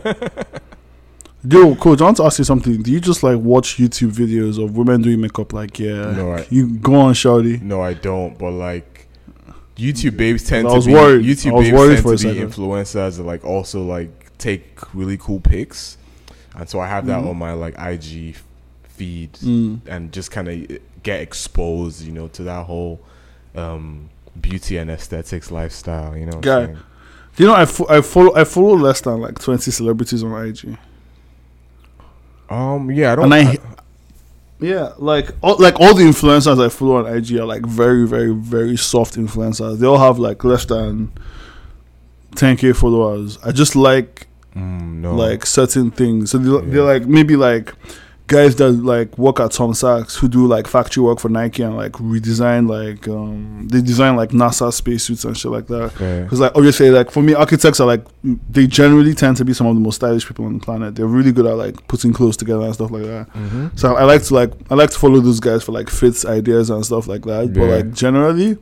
Yo, 1.48 1.74
coach, 1.76 2.00
I 2.00 2.04
want 2.04 2.16
to 2.16 2.24
ask 2.24 2.38
you 2.38 2.44
something. 2.44 2.82
Do 2.82 2.90
you 2.90 2.98
just 3.00 3.22
like 3.22 3.38
watch 3.38 3.76
YouTube 3.76 4.10
videos 4.12 4.62
of 4.62 4.76
women 4.76 5.02
doing 5.02 5.20
makeup? 5.20 5.52
Like, 5.52 5.78
yeah, 5.78 6.10
No, 6.12 6.32
I- 6.32 6.46
you 6.50 6.68
go 6.78 6.94
on, 6.96 7.14
shawty. 7.14 7.62
No, 7.62 7.80
I 7.80 7.94
don't. 7.94 8.36
But 8.36 8.50
like, 8.52 9.06
YouTube 9.76 10.16
babes 10.16 10.42
tend 10.44 10.66
I 10.66 10.70
to 10.70 10.76
was 10.76 10.86
be 10.86 10.94
worried. 10.94 11.24
YouTube 11.24 11.60
babes 11.60 11.70
tend 11.70 11.98
to 12.02 12.10
be 12.10 12.16
second. 12.16 12.50
influencers 12.52 13.16
that 13.18 13.22
like 13.22 13.44
also 13.44 13.84
like 13.84 14.36
take 14.38 14.78
really 14.94 15.16
cool 15.16 15.38
pics, 15.38 15.96
and 16.58 16.68
so 16.68 16.80
I 16.80 16.86
have 16.88 17.06
that 17.06 17.22
Mhm. 17.22 17.30
on 17.30 17.36
my 17.38 17.52
like 17.54 17.74
IG 17.78 18.34
feed 18.84 19.32
Mm. 19.34 19.80
and 19.86 20.12
just 20.12 20.30
kind 20.30 20.48
of 20.48 20.78
get 21.02 21.20
exposed, 21.20 22.02
you 22.04 22.12
know, 22.12 22.28
to 22.28 22.42
that 22.42 22.66
whole 22.66 23.00
um, 23.56 24.10
beauty 24.40 24.76
and 24.76 24.90
aesthetics 24.90 25.50
lifestyle. 25.50 26.16
You 26.16 26.26
know, 26.26 26.38
Guy, 26.40 26.74
you 27.38 27.46
know 27.46 27.54
I, 27.54 27.64
fo- 27.64 27.86
I 27.88 28.00
follow 28.02 28.34
I 28.36 28.44
follow 28.44 28.76
less 28.76 29.00
than 29.00 29.20
like 29.20 29.38
twenty 29.40 29.70
celebrities 29.70 30.22
on 30.22 30.32
IG, 30.46 30.76
Um, 32.50 32.90
yeah, 32.90 33.12
I 33.12 33.16
don't. 33.16 33.32
and 33.32 33.34
I 33.48 33.58
Yeah, 34.60 34.92
like 34.98 35.30
all, 35.42 35.56
like 35.58 35.78
all 35.80 35.94
the 35.94 36.02
influencers 36.04 36.64
I 36.64 36.68
follow 36.68 36.96
on 37.04 37.06
IG 37.16 37.36
are 37.38 37.44
like 37.44 37.64
very, 37.66 38.06
very, 38.06 38.32
very 38.34 38.76
soft 38.76 39.14
influencers. 39.16 39.78
They 39.78 39.86
all 39.86 39.98
have 39.98 40.18
like 40.18 40.42
less 40.44 40.64
than 40.64 41.12
10k 42.34 42.74
followers. 42.76 43.38
I 43.44 43.52
just 43.52 43.76
like 43.76 44.26
Mm, 44.56 45.00
no. 45.02 45.14
like 45.14 45.46
certain 45.46 45.90
things. 45.90 46.30
So 46.30 46.38
they're, 46.38 46.64
Yeah. 46.64 46.72
they're 46.74 46.84
like 46.84 47.06
maybe 47.06 47.36
like 47.36 47.74
guys 48.26 48.56
that 48.56 48.70
like 48.72 49.16
work 49.16 49.40
at 49.40 49.50
Tom 49.52 49.72
Sachs 49.72 50.14
who 50.16 50.28
do 50.28 50.46
like 50.46 50.66
factory 50.66 51.02
work 51.02 51.18
for 51.18 51.30
Nike 51.30 51.62
and 51.62 51.74
like 51.76 51.92
redesign 51.92 52.68
like 52.68 53.08
um 53.08 53.66
they 53.68 53.80
design 53.80 54.16
like 54.16 54.30
NASA 54.32 54.70
spacesuits 54.70 55.24
and 55.24 55.34
shit 55.36 55.50
like 55.50 55.66
that. 55.68 55.92
Because 56.24 56.40
like 56.40 56.52
obviously 56.54 56.90
like 56.90 57.10
for 57.10 57.22
me 57.22 57.32
architects 57.34 57.80
are 57.80 57.86
like 57.86 58.04
they 58.50 58.66
generally 58.66 59.14
tend 59.14 59.38
to 59.38 59.44
be 59.46 59.54
some 59.54 59.66
of 59.66 59.74
the 59.74 59.80
most 59.80 59.96
stylish 59.96 60.26
people 60.26 60.44
on 60.44 60.58
the 60.58 60.60
planet. 60.64 60.94
They're 60.94 61.06
really 61.06 61.32
good 61.32 61.46
at 61.46 61.54
like 61.56 61.86
putting 61.88 62.12
clothes 62.12 62.36
together 62.36 62.64
and 62.64 62.74
stuff 62.74 62.90
like 62.90 63.04
that. 63.04 63.32
Mm-hmm. 63.32 63.68
So 63.76 63.96
I 63.96 64.04
like 64.04 64.22
to 64.24 64.34
like 64.34 64.52
I 64.70 64.74
like 64.74 64.90
to 64.90 64.98
follow 64.98 65.20
those 65.20 65.40
guys 65.40 65.62
for 65.62 65.72
like 65.72 65.88
fits 65.88 66.26
ideas 66.26 66.68
and 66.68 66.84
stuff 66.84 67.06
like 67.06 67.22
that. 67.22 67.54
But 67.54 67.64
like 67.70 67.92
generally, 67.94 68.58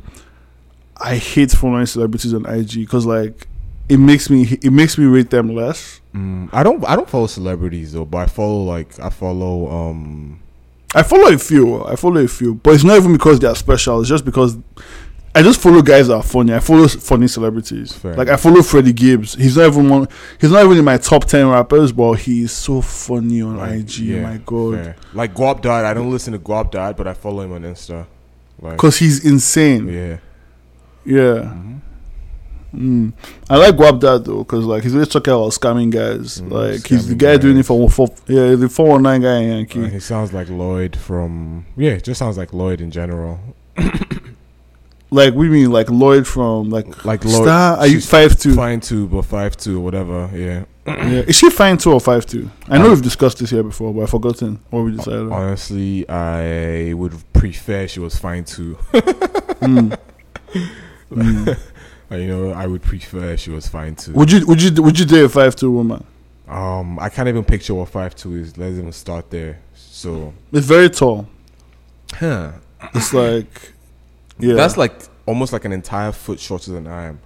I 1.00 1.16
hate 1.16 1.50
following 1.50 1.86
celebrities 1.86 2.32
on 2.34 2.46
IG 2.46 2.74
because 2.76 3.04
like 3.04 3.48
it 3.88 3.98
makes 3.98 4.28
me 4.30 4.42
it 4.62 4.72
makes 4.72 4.98
me 4.98 5.04
rate 5.04 5.30
them 5.30 5.54
less. 5.54 6.00
Mm, 6.14 6.48
I 6.52 6.62
don't. 6.62 6.84
I 6.88 6.96
don't 6.96 7.08
follow 7.08 7.26
celebrities 7.26 7.92
though, 7.92 8.04
but 8.04 8.18
I 8.18 8.26
follow 8.26 8.62
like 8.64 8.98
I 9.00 9.10
follow. 9.10 9.70
Um. 9.70 10.40
I 10.94 11.02
follow 11.02 11.28
a 11.32 11.36
few, 11.36 11.84
I 11.84 11.94
follow 11.96 12.22
a 12.22 12.28
few, 12.28 12.54
but 12.54 12.72
it's 12.74 12.84
not 12.84 12.96
even 12.96 13.12
because 13.12 13.38
they 13.38 13.46
are 13.46 13.54
special. 13.56 14.00
It's 14.00 14.08
just 14.08 14.24
because 14.24 14.56
I 15.34 15.42
just 15.42 15.60
follow 15.60 15.82
guys 15.82 16.08
that 16.08 16.14
are 16.14 16.22
funny. 16.22 16.54
I 16.54 16.60
follow 16.60 16.88
funny 16.88 17.28
celebrities. 17.28 17.92
Fair. 17.92 18.14
Like 18.16 18.28
I 18.28 18.36
follow 18.36 18.62
Freddie 18.62 18.94
Gibbs. 18.94 19.34
He's 19.34 19.58
not 19.58 19.66
even 19.66 19.90
one. 19.90 20.08
He's 20.40 20.50
not 20.50 20.64
even 20.64 20.78
in 20.78 20.84
my 20.84 20.96
top 20.96 21.26
ten 21.26 21.46
rappers, 21.48 21.92
but 21.92 22.14
he's 22.14 22.52
so 22.52 22.80
funny 22.80 23.42
on 23.42 23.58
like, 23.58 23.72
IG. 23.80 23.98
yeah, 23.98 24.22
my 24.22 24.38
god, 24.38 24.74
fair. 24.76 24.96
Like 25.12 25.34
Guap 25.34 25.60
Dad. 25.60 25.84
I 25.84 25.92
don't 25.92 26.10
listen 26.10 26.32
to 26.32 26.38
Guap 26.38 26.70
Dad, 26.70 26.96
but 26.96 27.06
I 27.06 27.12
follow 27.12 27.42
him 27.42 27.52
on 27.52 27.62
Insta. 27.62 28.06
Like. 28.58 28.72
because 28.76 28.96
he's 28.96 29.22
insane. 29.26 29.88
Yeah. 29.88 30.16
Yeah. 31.04 31.52
Mhm. 31.52 31.80
Mm. 32.74 33.12
I 33.48 33.56
like 33.56 33.74
Guap 33.76 34.00
Dad 34.00 34.24
though, 34.24 34.38
because 34.38 34.64
like 34.64 34.82
he's 34.82 34.92
always 34.94 35.08
talking 35.08 35.32
about 35.32 35.50
scamming 35.52 35.90
guys. 35.90 36.40
Mm, 36.40 36.50
like 36.50 36.86
he's 36.86 37.08
the 37.08 37.14
scamming 37.14 37.18
guy 37.18 37.36
doing 37.38 37.56
it 37.56 37.66
guys. 37.66 37.66
for, 37.68 37.88
for 37.90 38.08
yeah 38.26 38.54
the 38.54 38.68
four 38.68 38.88
one 38.90 39.02
nine 39.02 39.22
guy 39.22 39.38
in 39.38 39.48
Yankee. 39.50 39.84
Uh, 39.84 39.88
he 39.88 40.00
sounds 40.00 40.32
like 40.32 40.48
Lloyd 40.48 40.96
from. 40.96 41.66
Yeah, 41.76 41.92
it 41.92 42.04
just 42.04 42.18
sounds 42.18 42.36
like 42.36 42.52
Lloyd 42.52 42.80
in 42.80 42.90
general. 42.90 43.38
Like 45.08 45.34
we 45.34 45.48
mean 45.48 45.70
like 45.70 45.88
Lloyd 45.88 46.26
from 46.26 46.68
like 46.70 47.04
Like 47.04 47.24
Lloyd. 47.24 47.44
Star. 47.44 47.76
Are 47.78 47.86
you 47.86 48.00
five 48.00 48.36
two? 48.38 48.54
Fine 48.54 48.80
two, 48.80 49.06
but 49.06 49.22
five 49.22 49.56
two, 49.56 49.80
whatever. 49.80 50.28
Yeah. 50.34 50.64
Yeah, 50.86 51.22
is 51.26 51.36
she 51.36 51.48
fine 51.50 51.78
two 51.78 51.92
or 51.92 52.00
five 52.00 52.26
two? 52.26 52.50
I 52.68 52.78
know 52.78 52.84
Um, 52.86 52.90
we've 52.90 53.02
discussed 53.02 53.38
this 53.38 53.50
here 53.50 53.62
before, 53.62 53.92
but 53.94 54.02
I've 54.02 54.10
forgotten 54.10 54.58
what 54.70 54.80
we 54.82 54.96
decided. 54.96 55.30
Honestly, 55.32 56.08
I 56.08 56.92
would 56.94 57.12
prefer 57.32 57.86
she 57.88 57.98
was 58.00 58.16
fine 58.18 58.44
two. 58.44 58.74
Mm. 58.92 59.96
Mm. 61.10 61.56
Uh, 62.10 62.16
you 62.16 62.28
know, 62.28 62.52
I 62.52 62.66
would 62.66 62.82
prefer 62.82 63.36
she 63.36 63.50
was 63.50 63.66
fine 63.66 63.96
too. 63.96 64.12
Would 64.12 64.30
you 64.30 64.46
would 64.46 64.62
you 64.62 64.82
would 64.82 64.98
you 64.98 65.04
date 65.06 65.24
a 65.24 65.28
five 65.28 65.56
two 65.56 65.70
woman? 65.70 66.04
Um, 66.48 66.98
I 67.00 67.08
can't 67.08 67.28
even 67.28 67.44
picture 67.44 67.74
what 67.74 67.88
five 67.88 68.14
two 68.14 68.36
is. 68.36 68.56
Let's 68.56 68.76
even 68.78 68.92
start 68.92 69.30
there. 69.30 69.60
So, 69.74 70.32
It's 70.52 70.66
very 70.66 70.88
tall. 70.90 71.28
huh. 72.14 72.52
It's 72.94 73.12
like 73.12 73.72
yeah, 74.38 74.54
That's 74.54 74.76
like 74.76 74.92
almost 75.26 75.52
like 75.52 75.64
an 75.64 75.72
entire 75.72 76.12
foot 76.12 76.38
shorter 76.38 76.70
than 76.72 76.86
I 76.86 77.06
am. 77.06 77.20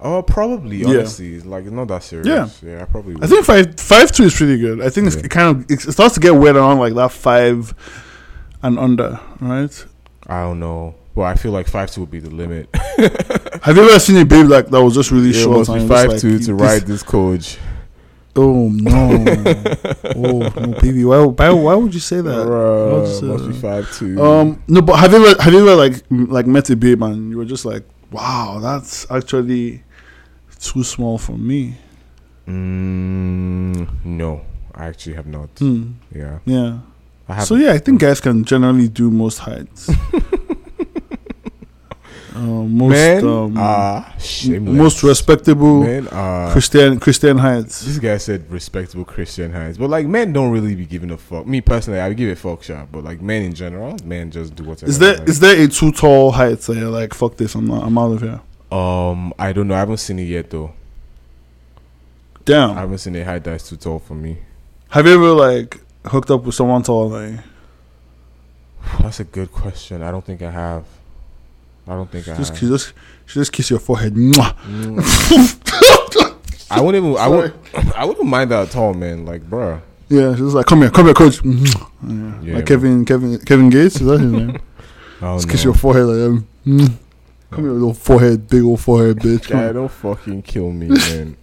Oh, 0.00 0.22
probably. 0.22 0.76
Yeah. 0.78 0.88
Honestly, 0.88 1.34
it's 1.34 1.46
like 1.46 1.62
it's 1.64 1.72
not 1.72 1.88
that 1.88 2.02
serious. 2.02 2.26
Yeah, 2.62 2.70
yeah 2.70 2.82
I 2.82 2.84
probably. 2.84 3.14
Would. 3.14 3.24
I 3.24 3.26
think 3.26 3.44
five 3.46 3.80
five 3.80 4.12
two 4.12 4.24
is 4.24 4.34
pretty 4.36 4.58
good. 4.58 4.80
I 4.82 4.90
think 4.90 5.06
it's 5.06 5.16
Yeah. 5.16 5.22
it 5.24 5.30
kind 5.30 5.56
of 5.56 5.70
it 5.70 5.80
starts 5.80 6.14
to 6.14 6.20
get 6.20 6.34
weird 6.36 6.56
around 6.56 6.78
like 6.78 6.94
that 6.94 7.10
five 7.12 7.74
and 8.62 8.78
under, 8.78 9.18
right? 9.40 9.84
I 10.26 10.42
don't 10.42 10.60
know. 10.60 10.94
Well, 11.18 11.26
I 11.26 11.34
feel 11.34 11.50
like 11.50 11.66
five 11.66 11.90
two 11.90 12.02
would 12.02 12.12
be 12.12 12.20
the 12.20 12.30
limit. 12.30 12.68
Have 13.64 13.76
you 13.76 13.82
ever 13.90 13.98
seen 13.98 14.18
a 14.18 14.24
babe 14.24 14.46
like 14.46 14.68
that 14.68 14.80
was 14.80 14.94
just 14.94 15.10
really 15.10 15.30
Yeah, 15.32 15.40
it 15.40 15.42
short? 15.42 15.68
must 15.68 15.74
be 15.74 15.88
five 15.88 16.08
like, 16.10 16.20
two 16.20 16.38
to 16.38 16.54
ride 16.54 16.82
this 16.82 17.02
coach. 17.02 17.58
Oh 18.36 18.68
no! 18.68 19.24
oh 20.14 20.38
no, 20.38 20.80
baby! 20.80 21.04
Why, 21.04 21.24
why 21.24 21.50
why 21.50 21.74
would 21.74 21.92
you 21.92 21.98
say 21.98 22.20
that? 22.20 22.46
Bruh, 22.46 23.18
say 23.20 23.26
must 23.26 23.48
be 23.48 23.52
five 23.52 23.92
two. 23.96 24.22
Um, 24.22 24.62
no, 24.68 24.80
but 24.80 24.94
have 24.94 25.10
you 25.12 25.26
ever 25.26 25.42
have 25.42 25.52
you 25.52 25.58
ever 25.68 25.74
like 25.74 26.04
m- 26.08 26.26
like 26.30 26.46
met 26.46 26.70
a 26.70 26.76
babe 26.76 27.02
and 27.02 27.30
you 27.30 27.36
were 27.38 27.44
just 27.44 27.64
like, 27.64 27.82
wow, 28.12 28.60
that's 28.62 29.10
actually 29.10 29.82
too 30.60 30.84
small 30.84 31.18
for 31.18 31.32
me. 31.36 31.74
Mm, 32.46 33.88
no, 34.04 34.42
I 34.72 34.86
actually 34.86 35.16
have 35.16 35.26
not. 35.26 35.48
Hmm. 35.58 35.94
Yeah, 36.14 36.38
Yeah. 36.44 36.78
So 37.44 37.56
yeah, 37.56 37.72
I 37.72 37.78
think 37.78 38.00
guys 38.00 38.20
can 38.20 38.44
generally 38.44 38.88
do 38.88 39.10
most 39.10 39.38
heights. 39.38 39.90
uh, 42.38 42.62
most 42.62 42.90
men 42.90 43.24
um, 43.24 43.56
are 43.56 44.14
shameless. 44.20 44.76
most 44.76 45.02
respectable 45.02 45.82
men 45.82 46.06
are. 46.08 46.52
Christian 46.52 47.00
Christian 47.00 47.38
heights. 47.38 47.80
this 47.80 47.98
guy 47.98 48.16
said 48.16 48.48
respectable 48.50 49.04
Christian 49.04 49.52
heights, 49.52 49.76
but 49.76 49.90
like 49.90 50.06
men 50.06 50.32
don't 50.32 50.52
really 50.52 50.76
be 50.76 50.86
giving 50.86 51.10
a 51.10 51.16
fuck. 51.16 51.46
Me 51.46 51.60
personally, 51.60 51.98
I 51.98 52.08
would 52.08 52.16
give 52.16 52.30
a 52.30 52.36
fuck 52.36 52.62
shot, 52.62 52.92
but 52.92 53.02
like 53.02 53.20
men 53.20 53.42
in 53.42 53.54
general, 53.54 53.96
men 54.04 54.30
just 54.30 54.54
do 54.54 54.64
whatever. 54.64 54.88
Is 54.88 54.98
there 55.00 55.16
like. 55.16 55.28
is 55.28 55.40
there 55.40 55.60
a 55.60 55.66
too 55.66 55.90
tall 55.90 56.30
height 56.30 56.60
that 56.60 56.76
you're 56.76 56.90
like 56.90 57.12
fuck 57.12 57.36
this? 57.36 57.54
I'm 57.56 57.66
not. 57.66 57.82
I'm 57.84 57.98
out 57.98 58.12
of 58.12 58.22
here. 58.22 58.40
Um, 58.70 59.34
I 59.38 59.52
don't 59.52 59.66
know. 59.66 59.74
I 59.74 59.80
haven't 59.80 59.96
seen 59.96 60.18
it 60.20 60.24
yet 60.24 60.50
though. 60.50 60.72
Damn, 62.44 62.70
I 62.70 62.80
haven't 62.80 62.98
seen 62.98 63.16
a 63.16 63.24
height 63.24 63.42
that's 63.42 63.68
too 63.68 63.76
tall 63.76 63.98
for 63.98 64.14
me. 64.14 64.38
Have 64.90 65.06
you 65.06 65.14
ever 65.14 65.32
like 65.32 65.80
hooked 66.06 66.30
up 66.30 66.44
with 66.44 66.54
someone 66.54 66.82
tall? 66.82 67.08
Like 67.10 67.40
That's 69.00 69.20
a 69.20 69.24
good 69.24 69.50
question. 69.52 70.02
I 70.02 70.10
don't 70.10 70.24
think 70.24 70.42
I 70.42 70.50
have. 70.50 70.84
I 71.88 71.94
don't 71.94 72.10
think 72.10 72.28
I 72.28 72.36
just 72.36 72.50
have. 72.50 72.60
kiss, 72.60 72.68
just 72.68 72.92
just 73.26 73.52
kiss 73.52 73.70
your 73.70 73.78
forehead. 73.78 74.14
Mm. 74.14 74.98
I 76.70 76.80
wouldn't 76.80 77.02
even. 77.04 77.16
I 77.16 77.28
would. 77.28 77.54
I 77.96 78.04
wouldn't 78.04 78.26
mind 78.26 78.50
that 78.50 78.68
at 78.68 78.76
all, 78.76 78.92
man. 78.92 79.24
Like, 79.24 79.48
bruh. 79.48 79.80
Yeah, 80.10 80.34
she's 80.34 80.54
like, 80.54 80.66
come 80.66 80.80
here, 80.80 80.90
come 80.90 81.06
here, 81.06 81.14
coach. 81.14 81.40
Yeah. 81.44 82.40
Yeah, 82.42 82.54
like 82.56 82.66
Kevin, 82.66 83.04
Kevin, 83.04 83.38
Kevin 83.40 83.70
Gates. 83.70 83.96
Is 83.96 84.06
that 84.06 84.20
his 84.20 84.32
name? 84.32 84.58
I 85.20 85.34
Just 85.36 85.48
kiss 85.50 85.64
your 85.64 85.74
forehead 85.74 86.04
like. 86.04 86.42
Mm. 86.66 86.92
Come 87.50 87.64
here, 87.64 87.72
little 87.72 87.94
forehead, 87.94 88.48
big 88.48 88.62
old 88.62 88.80
forehead, 88.80 89.18
bitch. 89.18 89.54
On. 89.54 89.74
don't 89.74 89.90
fucking 89.90 90.42
kill 90.42 90.70
me, 90.70 90.88
man. 90.88 91.36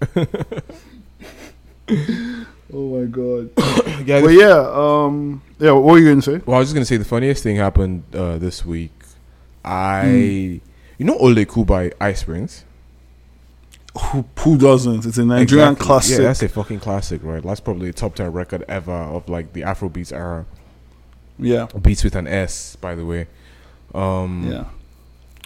Oh 2.73 2.99
my 2.99 3.05
god. 3.05 3.51
yeah, 4.05 4.21
But 4.21 4.29
yeah, 4.33 4.69
um, 4.73 5.41
yeah. 5.59 5.71
What 5.71 5.83
were 5.83 5.99
you 5.99 6.09
gonna 6.09 6.21
say? 6.21 6.41
Well, 6.45 6.57
I 6.57 6.59
was 6.59 6.67
just 6.67 6.75
gonna 6.75 6.85
say 6.85 6.97
the 6.97 7.05
funniest 7.05 7.41
thing 7.43 7.55
happened 7.55 8.03
uh, 8.13 8.37
this 8.37 8.65
week. 8.65 8.91
I, 9.65 10.03
Hmm. 10.03 10.69
you 10.99 11.05
know, 11.05 11.17
Oleku 11.17 11.65
by 11.65 11.91
Ice 11.99 12.23
Prince. 12.23 12.63
Who, 13.99 14.25
who 14.39 14.57
doesn't? 14.57 15.05
It's 15.05 15.17
a 15.17 15.23
Nigerian 15.25 15.69
Exactly. 15.69 15.85
classic. 15.85 16.17
Yeah, 16.19 16.23
that's 16.25 16.43
a 16.43 16.49
fucking 16.49 16.79
classic, 16.81 17.21
right? 17.23 17.41
That's 17.41 17.61
probably 17.61 17.89
a 17.89 17.93
top 17.93 18.15
ten 18.15 18.31
record 18.33 18.63
ever 18.67 18.91
of 18.91 19.29
like 19.29 19.53
the 19.53 19.61
Afrobeats 19.61 20.11
era. 20.11 20.45
yeah, 21.39 21.67
Beats 21.81 22.03
with 22.03 22.15
an 22.15 22.27
S, 22.27 22.75
by 22.75 22.93
the 22.95 23.05
way. 23.05 23.27
Um, 23.93 24.51
yeah. 24.51 24.65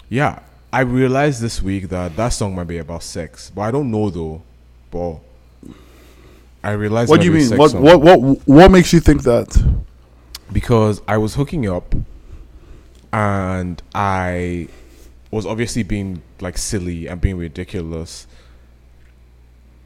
yeah. 0.08 0.38
I 0.72 0.80
realized 0.80 1.40
this 1.40 1.62
week 1.62 1.88
that 1.90 2.16
that 2.16 2.28
song 2.30 2.54
might 2.56 2.66
be 2.68 2.78
about 2.78 3.02
sex, 3.04 3.50
but 3.54 3.62
I 3.62 3.70
don't 3.70 3.90
know 3.90 4.10
though. 4.10 4.42
But 4.90 5.18
I 6.62 6.72
realized. 6.72 7.08
What 7.10 7.20
do 7.20 7.26
you 7.26 7.32
might 7.32 7.38
be 7.38 7.46
a 7.46 7.50
mean? 7.50 7.58
What, 7.58 7.74
what, 7.74 8.00
what, 8.20 8.48
what 8.48 8.70
makes 8.70 8.92
you 8.92 9.00
think 9.00 9.22
that? 9.22 9.56
because 10.52 11.00
I 11.06 11.16
was 11.18 11.36
hooking 11.36 11.68
up 11.68 11.94
and 13.12 13.82
I 13.94 14.68
was 15.30 15.46
obviously 15.46 15.82
being 15.82 16.22
like 16.40 16.58
silly 16.58 17.06
and 17.06 17.20
being 17.20 17.36
ridiculous. 17.36 18.26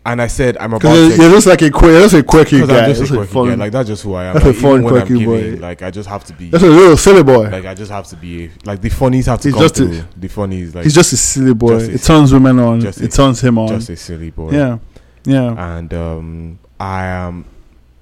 And 0.07 0.21
I 0.21 0.27
said, 0.27 0.59
I'm 0.59 0.75
about 0.75 0.81
Because 0.83 1.17
to. 1.17 1.23
you're 1.23 1.31
just 1.31 1.47
like 1.47 1.63
a 1.63 1.71
quirky, 1.71 1.99
just 2.03 2.15
a 2.15 2.23
quirky 2.23 2.67
guy. 2.67 2.85
I'm 2.85 2.95
just 2.95 3.01
a 3.01 3.05
That's 3.05 3.11
a 3.11 3.15
quirky 3.15 3.33
fun- 3.33 3.49
guy. 3.49 3.55
Like, 3.55 3.73
that's 3.73 3.89
just 3.89 4.03
who 4.03 4.13
I 4.13 4.25
am. 4.27 4.35
that's 4.35 4.45
a 4.45 4.49
Like, 4.49 4.57
fun, 4.59 4.83
when 4.83 4.95
I'm 4.97 5.07
quirky 5.07 5.19
giving, 5.25 5.55
boy. 5.57 5.61
like, 5.63 5.83
I 5.83 5.91
just 5.91 6.09
have 6.11 6.25
to 6.25 6.35
be. 6.35 6.51
That's 6.51 6.63
a 6.63 6.69
little 6.69 6.97
silly 6.99 7.23
boy. 7.23 7.49
Like, 7.49 7.65
I 7.65 7.73
just 7.73 7.91
have 7.91 8.07
to 8.09 8.17
be. 8.17 8.51
Like, 8.67 8.83
the 8.83 8.91
funnies 8.91 9.25
have 9.27 9.41
to 9.41 9.49
He's 9.49 9.55
come 9.55 9.63
just 9.63 9.81
a- 9.81 9.87
through. 9.87 10.03
the 10.19 10.29
funnies, 10.29 10.75
like, 10.75 10.85
He's 10.85 10.95
just 10.95 11.15
a 11.15 11.17
silly 11.17 11.55
boy. 11.55 11.77
a- 11.77 11.91
it 11.91 12.03
turns 12.03 12.35
women 12.35 12.59
on. 12.59 12.83
just 12.83 13.01
a- 13.01 13.05
It 13.05 13.13
turns 13.13 13.41
him 13.41 13.57
on. 13.57 13.69
just 13.69 13.89
a 13.89 13.97
silly 13.97 14.29
boy. 14.31 14.51
Yeah, 14.51 14.79
yeah. 15.25 15.79
and 15.79 15.95
um, 15.95 16.59
I 16.79 17.07
am, 17.07 17.47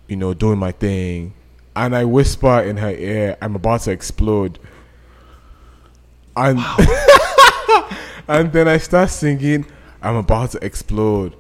you 0.09 0.17
know, 0.17 0.35
doing 0.35 0.59
my 0.59 0.73
thing, 0.73 1.35
and 1.77 1.95
I 1.95 2.05
whisper 2.05 2.63
in 2.63 2.79
her 2.79 2.91
ear, 2.91 3.37
"I'm 3.41 3.55
about 3.55 3.83
to 3.83 3.93
explode," 3.93 4.59
and 6.37 6.59
and 8.29 8.53
then 8.53 8.69
I 8.69 8.79
start 8.79 9.11
singing, 9.11 9.67
"I'm 10.03 10.17
about 10.17 10.53
to 10.53 10.65
explode, 10.65 11.35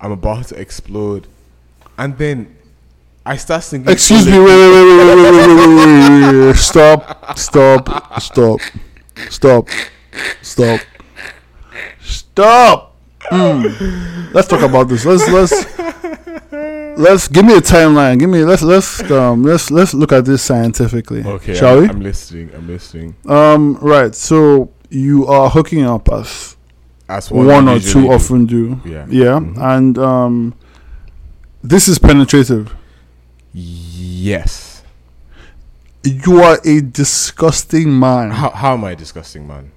I'm 0.00 0.12
about 0.12 0.48
to 0.48 0.60
explode," 0.60 1.26
and 1.98 2.16
then 2.18 2.56
I 3.26 3.36
start 3.36 3.62
singing. 3.62 3.88
Excuse 3.88 4.26
me. 4.26 4.32
Wait, 4.32 4.44
wait, 4.44 4.70
wait, 4.70 4.84
wait, 4.84 4.96
wait, 4.98 5.16
wait, 5.16 5.32
wait, 5.32 5.66
wait, 5.66 6.32
wait, 6.32 6.46
wait. 6.46 6.56
Stop. 6.56 7.38
Stop. 7.38 8.20
Stop. 8.20 8.60
Stop. 9.30 9.68
Stop. 10.42 10.80
Stop. 12.02 12.96
Mm. 13.30 14.34
Let's 14.34 14.48
talk 14.48 14.60
about 14.62 14.88
this. 14.88 15.04
Let's 15.06 15.26
let's 15.28 15.64
let's 16.96 17.28
give 17.28 17.44
me 17.44 17.54
a 17.56 17.60
timeline. 17.60 18.18
Give 18.18 18.28
me 18.30 18.44
let's 18.44 18.62
let's 18.62 19.00
um 19.10 19.42
let's 19.42 19.70
let's 19.70 19.94
look 19.94 20.12
at 20.12 20.24
this 20.24 20.42
scientifically. 20.42 21.22
Okay, 21.24 21.54
shall 21.54 21.76
I'm, 21.76 21.82
we? 21.82 21.88
I'm 21.88 22.00
listening. 22.00 22.50
I'm 22.54 22.66
listening. 22.66 23.16
Um, 23.26 23.76
right. 23.80 24.14
So 24.14 24.70
you 24.90 25.26
are 25.26 25.50
hooking 25.50 25.84
up 25.84 26.08
as 26.12 26.56
As 27.08 27.30
one, 27.30 27.68
I 27.68 27.76
or 27.76 27.80
two 27.80 28.02
do. 28.02 28.12
often 28.12 28.46
do. 28.46 28.80
Yeah. 28.84 29.06
Yeah, 29.08 29.38
Mhm. 29.40 29.58
and 29.76 29.98
um, 29.98 30.54
this 31.62 31.88
is 31.88 31.98
penetrative. 31.98 32.74
Yes. 33.52 34.82
You 36.04 36.40
are 36.42 36.58
a 36.64 36.80
disgusting 36.80 37.98
man. 37.98 38.30
How 38.30 38.50
how 38.50 38.74
am 38.74 38.84
I 38.84 38.94
disgusting, 38.94 39.46
man? 39.46 39.70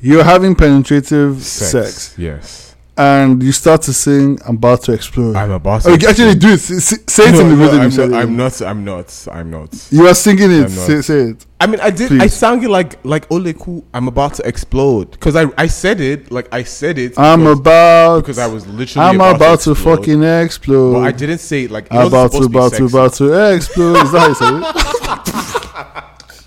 You're 0.00 0.24
having 0.24 0.54
penetrative 0.54 1.42
sex, 1.42 2.14
Yes. 2.18 2.73
And 2.96 3.42
you 3.42 3.52
start 3.52 3.82
to 3.82 3.92
sing 3.92 4.38
"I'm 4.46 4.56
about 4.56 4.82
to 4.84 4.92
explode." 4.92 5.34
I'm 5.36 5.50
about 5.50 5.82
to. 5.82 5.90
Oh, 5.90 5.94
you 5.94 6.08
actually 6.08 6.34
do 6.36 6.50
it. 6.50 6.58
Say, 6.58 6.78
say- 6.78 7.02
say 7.08 7.22
it 7.28 7.34
in 7.40 7.48
the 7.48 7.56
no, 7.56 7.64
rhythm. 7.64 7.80
I'm, 7.80 7.90
not. 7.96 8.12
I'm 8.22 8.36
not. 8.36 8.62
I'm 8.62 8.84
not. 8.84 9.28
I'm 9.32 9.50
not. 9.50 9.88
You 9.90 10.06
are 10.06 10.14
singing 10.14 10.50
it. 10.50 10.64
I'm 10.64 10.68
Say, 10.68 11.00
say 11.02 11.20
it. 11.30 11.46
I 11.60 11.66
mean, 11.66 11.80
I 11.80 11.90
did. 11.90 12.12
I 12.12 12.18
Please. 12.18 12.34
sounded 12.34 12.70
like 12.70 12.98
like 13.04 13.28
Oleku. 13.30 13.84
I'm 13.92 14.06
about 14.06 14.34
to 14.34 14.46
explode 14.46 15.10
because 15.12 15.34
I 15.34 15.46
I 15.56 15.66
said 15.66 16.00
it 16.00 16.30
like 16.30 16.48
I 16.52 16.62
said 16.62 16.98
it. 16.98 17.18
I'm 17.18 17.40
because, 17.40 17.58
about. 17.58 18.20
because 18.20 18.38
I 18.38 18.46
was 18.46 18.66
literally. 18.66 19.08
I'm 19.08 19.16
about, 19.16 19.60
to, 19.60 19.72
explode, 19.72 19.96
fucking 19.96 20.22
explode. 20.22 20.92
But 20.94 21.02
I 21.02 21.12
didn't 21.12 21.38
say 21.38 21.64
it 21.64 21.70
like. 21.70 21.86
It 21.86 21.94
I'm 21.94 22.06
about 22.06 22.32
to, 22.32 22.44
about 22.44 22.72
to, 22.74 22.84
about 22.84 23.14
to 23.14 23.54
explode. 23.54 23.96
Is 23.96 24.12
that 24.12 24.20
how 24.20 24.28
you 24.28 24.34
said 24.34 24.54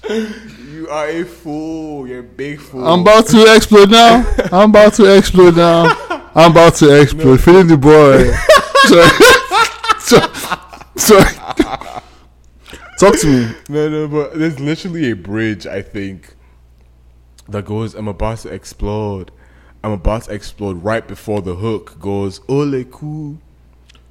it? 0.09 0.43
You 0.77 0.87
are 0.93 1.07
a 1.09 1.23
fool. 1.25 2.07
You're 2.07 2.19
a 2.19 2.23
big 2.23 2.61
fool. 2.61 2.87
I'm 2.87 3.01
about 3.01 3.27
to 3.27 3.53
explode 3.53 3.91
now. 3.91 4.25
I'm 4.53 4.69
about 4.69 4.93
to 4.93 5.17
explode 5.17 5.57
now. 5.57 5.91
I'm 6.37 6.51
about 6.51 6.75
to 6.75 7.01
explode. 7.01 7.41
Feeling 7.41 7.65
the 7.65 7.77
boy. 7.77 8.31
sorry. 8.85 10.29
sorry. 10.95 11.33
sorry. 11.33 12.01
Talk 12.99 13.19
to 13.21 13.27
me. 13.27 13.55
No, 13.69 13.89
no, 13.89 14.07
but 14.07 14.37
there's 14.37 14.59
literally 14.59 15.09
a 15.09 15.15
bridge, 15.15 15.65
I 15.65 15.81
think, 15.81 16.35
that 17.49 17.65
goes, 17.65 17.95
I'm 17.95 18.07
about 18.07 18.37
to 18.39 18.49
explode. 18.49 19.31
I'm 19.83 19.93
about 19.93 20.25
to 20.25 20.33
explode 20.35 20.83
right 20.83 21.07
before 21.07 21.41
the 21.41 21.55
hook 21.55 21.99
goes, 21.99 22.39
oleku. 22.41 23.39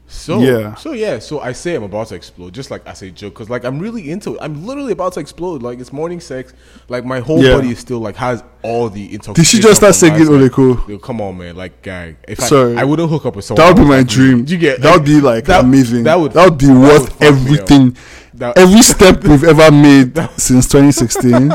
So, 0.08 0.40
Yeah. 0.40 0.74
so 0.76 0.92
yeah, 0.92 1.18
so 1.18 1.40
I 1.40 1.50
say 1.52 1.74
I'm 1.74 1.82
about 1.82 2.06
to 2.08 2.14
explode, 2.14 2.54
just 2.54 2.70
like 2.70 2.86
I 2.86 2.92
say 2.92 3.10
joke, 3.10 3.34
because 3.34 3.50
like 3.50 3.64
I'm 3.64 3.80
really 3.80 4.08
into 4.10 4.34
it. 4.34 4.38
I'm 4.40 4.64
literally 4.64 4.92
about 4.92 5.14
to 5.14 5.20
explode. 5.20 5.62
Like 5.62 5.80
it's 5.80 5.92
morning 5.92 6.20
sex. 6.20 6.52
Like 6.88 7.04
my 7.04 7.18
whole 7.18 7.42
Yeah. 7.42 7.56
body 7.56 7.70
is 7.70 7.80
still 7.80 7.98
like 7.98 8.14
has 8.16 8.44
all 8.62 8.88
the 8.88 9.02
intoxication. 9.12 9.34
Did 9.34 9.46
she 9.46 9.58
just 9.60 9.76
start 9.80 9.94
singing. 9.96 10.26
Oleku? 10.28 10.88
Yo, 10.88 10.98
Come 10.98 11.20
on, 11.20 11.36
man. 11.38 11.56
Like, 11.56 11.82
guy. 11.82 12.16
If 12.28 12.38
Sorry. 12.38 12.76
I, 12.76 12.82
I 12.82 12.84
wouldn't 12.84 13.10
hook 13.10 13.26
up 13.26 13.34
with 13.34 13.44
someone. 13.46 13.66
That 13.66 13.76
would 13.76 13.82
be 13.82 13.88
my 13.88 14.02
dream. 14.04 14.44
You 14.46 14.58
get? 14.58 14.80
that 14.80 14.94
would 14.94 15.04
be 15.04 15.20
like 15.20 15.44
that- 15.46 15.64
amazing. 15.64 16.04
That 16.04 16.20
would. 16.20 16.32
that 16.32 16.50
would 16.50 16.58
be 16.58 16.66
that 16.66 16.78
worth 16.78 17.00
would 17.02 17.10
fuck 17.12 17.20
me 17.20 17.26
up. 17.26 17.34
everything. 17.34 17.96
That- 18.34 18.58
Every 18.58 18.82
step 18.92 19.24
we've 19.24 19.42
ever 19.44 19.72
made 19.72 20.16
since 20.36 20.68
2016 20.68 21.52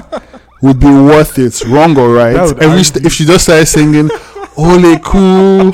would 0.61 0.79
be 0.79 0.87
worth 0.87 1.39
it, 1.39 1.63
wrong 1.67 1.97
or 1.97 2.13
right. 2.13 2.33
Would 2.41 2.61
Every 2.61 2.83
st- 2.83 3.05
if 3.05 3.13
she 3.13 3.23
just 3.25 3.45
started 3.45 3.65
singing, 3.67 4.09
"Oleku," 4.55 5.71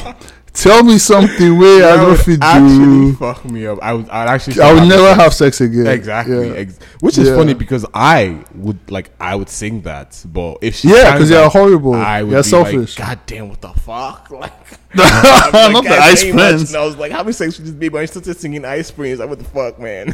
tell 0.57 0.83
me 0.83 0.97
something 0.97 1.57
where 1.57 1.93
I 1.93 1.95
don't 1.97 2.17
fit 2.19 2.39
actually 2.41 2.77
do. 3.11 3.13
fuck 3.15 3.45
me 3.45 3.65
up. 3.67 3.79
I 3.81 3.93
would. 3.93 4.09
I'd 4.09 4.27
actually. 4.27 4.61
I 4.61 4.73
would 4.73 4.87
never 4.89 5.13
have 5.13 5.33
sex 5.33 5.61
again. 5.61 5.87
Exactly. 5.87 6.49
Yeah. 6.49 6.55
Ex- 6.55 6.79
which 6.99 7.17
is 7.17 7.27
Yeah. 7.29 7.35
funny 7.35 7.53
because 7.53 7.85
I 7.93 8.43
would 8.55 8.79
like. 8.91 9.11
I 9.19 9.35
would 9.35 9.49
sing 9.49 9.81
that, 9.83 10.21
but 10.25 10.57
if 10.61 10.75
she 10.75 10.89
Yeah, 10.89 11.13
because 11.13 11.29
you're 11.29 11.49
horrible. 11.49 11.93
I 11.93 12.23
would 12.23 12.31
You're 12.31 12.43
be 12.43 12.49
selfish. 12.49 12.99
Like, 12.99 13.07
God 13.07 13.19
damn, 13.25 13.49
what 13.49 13.61
the 13.61 13.69
fuck? 13.69 14.29
Like, 14.37 14.53
Not 14.95 15.83
the 15.83 15.89
ice 16.01 16.23
prince. 16.23 16.33
prince. 16.35 16.69
And 16.73 16.77
I 16.81 16.85
was 16.85 16.97
like 16.97 17.11
having 17.11 17.33
sex 17.33 17.57
with 17.57 17.67
this 17.67 17.75
baby, 17.75 17.95
and 17.97 18.03
I 18.03 18.05
started 18.05 18.37
singing 18.37 18.65
ice 18.65 18.89
prince. 18.89 19.19
Like, 19.19 19.29
what 19.29 19.37
the 19.39 19.45
fuck, 19.45 19.79
man? 19.79 20.13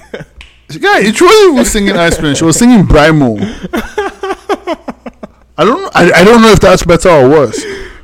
Yeah, 0.69 0.99
it 0.99 1.15
truly 1.15 1.51
was 1.59 1.71
singing 1.71 1.95
Ice 1.95 2.17
Prince. 2.17 2.39
She 2.39 2.45
was 2.45 2.57
singing 2.57 2.83
Brymo. 2.85 3.37
I 5.55 5.65
don't. 5.65 5.95
I, 5.95 6.11
I 6.11 6.23
don't 6.23 6.41
know 6.41 6.49
if 6.51 6.59
that's 6.59 6.83
better 6.83 7.09
or 7.09 7.29
worse. 7.29 7.63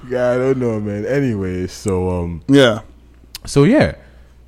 Yeah, 0.10 0.32
I 0.32 0.38
don't 0.38 0.58
know, 0.58 0.80
man. 0.80 1.06
Anyway, 1.06 1.68
so 1.68 2.10
um, 2.10 2.42
Yeah. 2.48 2.82
So 3.46 3.64
yeah, 3.64 3.96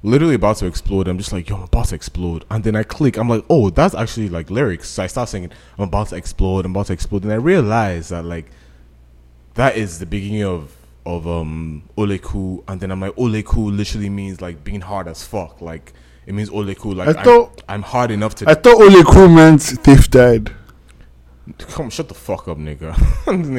literally 0.04 0.36
about 0.36 0.58
to 0.58 0.66
explode. 0.66 1.08
I'm 1.08 1.18
just 1.18 1.32
like, 1.32 1.50
yo, 1.50 1.56
I'm 1.58 1.64
about 1.64 1.88
to 1.88 1.96
explode. 1.96 2.46
And 2.50 2.64
then 2.64 2.76
I 2.76 2.84
click. 2.84 3.18
I'm 3.18 3.30
like, 3.30 3.46
oh, 3.50 3.70
that's 3.70 3.96
actually 3.96 4.30
like 4.30 4.50
lyrics. 4.50 4.90
So 4.90 5.04
I 5.04 5.08
start 5.08 5.30
singing, 5.30 5.52
I'm 5.78 5.86
about 5.88 6.10
to 6.10 6.16
explode. 6.18 6.66
I'm 6.66 6.72
about 6.72 6.88
to 6.88 6.94
explode. 6.94 7.24
And 7.24 7.32
I 7.32 7.36
realize 7.36 8.10
that 8.10 8.26
like 8.26 8.52
that 9.56 9.76
is 9.78 10.00
the 10.00 10.06
beginning 10.06 10.44
of 10.44 10.76
of 11.06 11.28
um 11.28 11.84
oleku. 11.98 12.64
And 12.68 12.80
then 12.82 12.92
I'm 12.92 13.00
like, 13.02 13.16
oleku 13.16 13.76
literally 13.76 14.10
means 14.10 14.42
like 14.42 14.64
being 14.64 14.82
hard 14.82 15.08
as 15.08 15.24
fuck. 15.24 15.62
Like 15.62 15.94
it 16.26 16.34
means 16.34 16.50
oleku. 16.50 16.96
Like 16.96 17.16
I 17.16 17.20
I'm, 17.20 17.26
thought- 17.26 17.64
I'm 17.70 17.82
hard 17.82 18.12
enough 18.12 18.36
to 18.36 18.50
I 18.50 18.54
thought 18.56 18.78
Oleku 18.78 19.34
meant 19.34 19.62
thief 19.62 20.10
died. 20.10 20.52
come 21.70 21.90
shut 21.90 22.08
the 22.08 22.14
fuck 22.14 22.48
up, 22.48 22.58
nigga. 22.58 22.94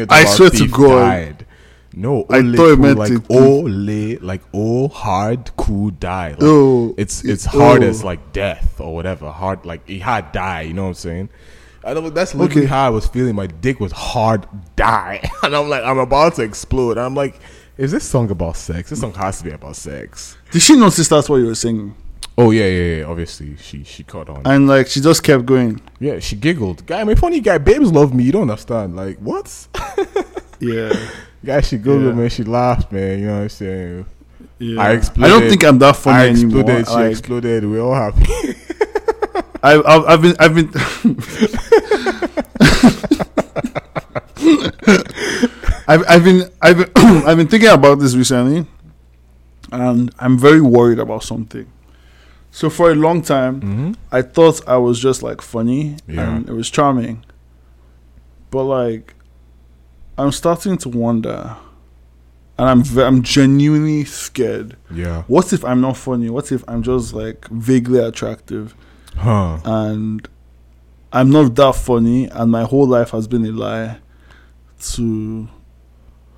I 0.10 0.24
swear 0.24 0.50
to 0.50 0.68
God. 0.68 0.98
died. 1.00 1.46
No, 1.94 2.24
I 2.30 2.38
ole 2.38 2.54
thought 2.54 2.70
it 2.72 2.78
meant 2.78 2.98
like 2.98 3.10
it- 3.12 3.22
ole, 3.30 3.68
like 4.22 4.42
oh 4.54 4.88
hard 4.88 5.50
cool 5.56 5.90
die. 5.90 6.30
Like, 6.30 6.38
Oh, 6.42 6.94
it's 6.96 7.24
it's 7.24 7.46
oh. 7.48 7.58
hard 7.58 7.82
as 7.82 8.02
like 8.02 8.32
death 8.32 8.80
or 8.80 8.94
whatever. 8.94 9.30
Hard 9.30 9.64
like 9.66 9.86
he 9.88 9.98
had 9.98 10.32
die. 10.32 10.62
You 10.62 10.74
know 10.74 10.82
what 10.84 10.88
I'm 10.88 10.94
saying? 10.94 11.28
I 11.84 11.94
know 11.94 12.08
that's 12.10 12.34
literally 12.34 12.62
Okay. 12.62 12.68
how 12.68 12.86
I 12.86 12.90
was 12.90 13.06
feeling. 13.08 13.34
My 13.34 13.46
dick 13.48 13.80
was 13.80 13.92
hard 13.92 14.46
die, 14.76 15.28
and 15.42 15.54
I'm 15.54 15.68
like 15.68 15.82
I'm 15.84 15.98
about 15.98 16.34
to 16.36 16.42
explode. 16.42 16.92
And 16.92 17.00
I'm 17.00 17.14
like, 17.14 17.40
is 17.76 17.90
this 17.90 18.04
song 18.08 18.30
about 18.30 18.56
sex? 18.56 18.90
This 18.90 19.00
song 19.00 19.12
has 19.14 19.38
to 19.38 19.44
be 19.44 19.50
about 19.50 19.76
sex. 19.76 20.36
Did 20.50 20.62
she 20.62 20.76
notice 20.76 21.08
that's 21.08 21.28
what 21.28 21.36
you 21.38 21.46
were 21.46 21.54
singing? 21.54 21.94
Oh 22.38 22.50
yeah, 22.52 22.66
yeah, 22.66 22.96
yeah. 22.98 23.04
Obviously, 23.04 23.56
she 23.58 23.84
she 23.84 24.04
caught 24.04 24.30
on. 24.30 24.42
And 24.46 24.66
like 24.66 24.86
she 24.86 25.00
just 25.02 25.22
kept 25.22 25.44
going. 25.44 25.82
yeah, 26.00 26.20
she 26.20 26.36
giggled. 26.36 26.86
Guy, 26.86 27.00
I'm 27.00 27.08
a 27.10 27.16
funny 27.16 27.40
guy. 27.40 27.58
Babes 27.58 27.92
love 27.92 28.14
me. 28.14 28.24
You 28.24 28.32
don't 28.32 28.42
understand. 28.50 28.96
Like 28.96 29.18
what? 29.18 29.66
Yeah. 30.60 30.92
Guy, 31.44 31.60
she 31.60 31.76
giggled, 31.76 32.02
Yeah. 32.02 32.12
man. 32.12 32.28
She 32.28 32.44
laughed, 32.44 32.92
man. 32.92 33.18
You 33.18 33.26
know 33.26 33.32
what 33.34 33.42
I'm 33.42 33.48
saying? 33.48 34.06
Yeah. 34.58 34.80
I 34.80 34.90
I 34.92 35.28
don't 35.28 35.48
think 35.48 35.64
I'm 35.64 35.78
that 35.78 35.96
funny 35.96 36.18
I 36.18 36.28
anymore. 36.28 36.84
She 36.84 36.90
Like, 36.92 37.10
exploded. 37.10 37.64
We're 37.68 37.80
all 37.80 37.94
happy. 37.94 38.24
I, 39.64 39.74
I've, 39.80 40.04
I've 40.06 40.22
been, 40.22 40.34
I've 40.40 40.54
been, 40.56 40.70
I've, 45.88 46.04
I've 46.08 46.24
been, 46.24 46.48
I've 46.60 46.76
been, 46.78 46.90
I've 47.26 47.36
been 47.36 47.48
thinking 47.48 47.68
about 47.68 47.98
this 47.98 48.14
recently, 48.16 48.66
and 49.70 50.12
I'm 50.18 50.38
very 50.38 50.60
worried 50.60 50.98
about 50.98 51.22
something. 51.24 51.70
So 52.50 52.70
for 52.70 52.90
a 52.90 52.94
long 52.94 53.22
time, 53.22 53.60
mm-hmm. 53.60 53.92
I 54.10 54.22
thought 54.22 54.66
I 54.68 54.76
was 54.76 55.00
just 55.00 55.22
like 55.22 55.40
funny 55.40 55.96
Yeah. 56.06 56.36
and 56.36 56.48
it 56.48 56.52
was 56.52 56.70
charming, 56.70 57.24
but 58.50 58.64
like, 58.64 59.14
I'm 60.18 60.32
starting 60.32 60.76
to 60.78 60.88
wonder, 60.88 61.56
and 62.58 62.68
I'm, 62.68 62.82
ve- 62.82 63.02
I'm 63.02 63.22
genuinely 63.22 64.04
scared. 64.04 64.76
Yeah. 64.92 65.22
What 65.26 65.52
if 65.52 65.64
I'm 65.64 65.80
not 65.80 65.96
funny? 65.96 66.28
What 66.30 66.52
if 66.52 66.62
I'm 66.68 66.82
just 66.82 67.12
like 67.14 67.48
vaguely 67.48 67.98
attractive? 67.98 68.74
Huh. 69.16 69.58
and 69.64 70.26
I'm 71.12 71.30
not 71.30 71.54
that 71.56 71.74
funny, 71.76 72.26
and 72.28 72.50
my 72.50 72.62
whole 72.62 72.86
life 72.86 73.10
has 73.10 73.26
been 73.28 73.44
a 73.44 73.50
lie 73.50 73.98
to 74.94 75.48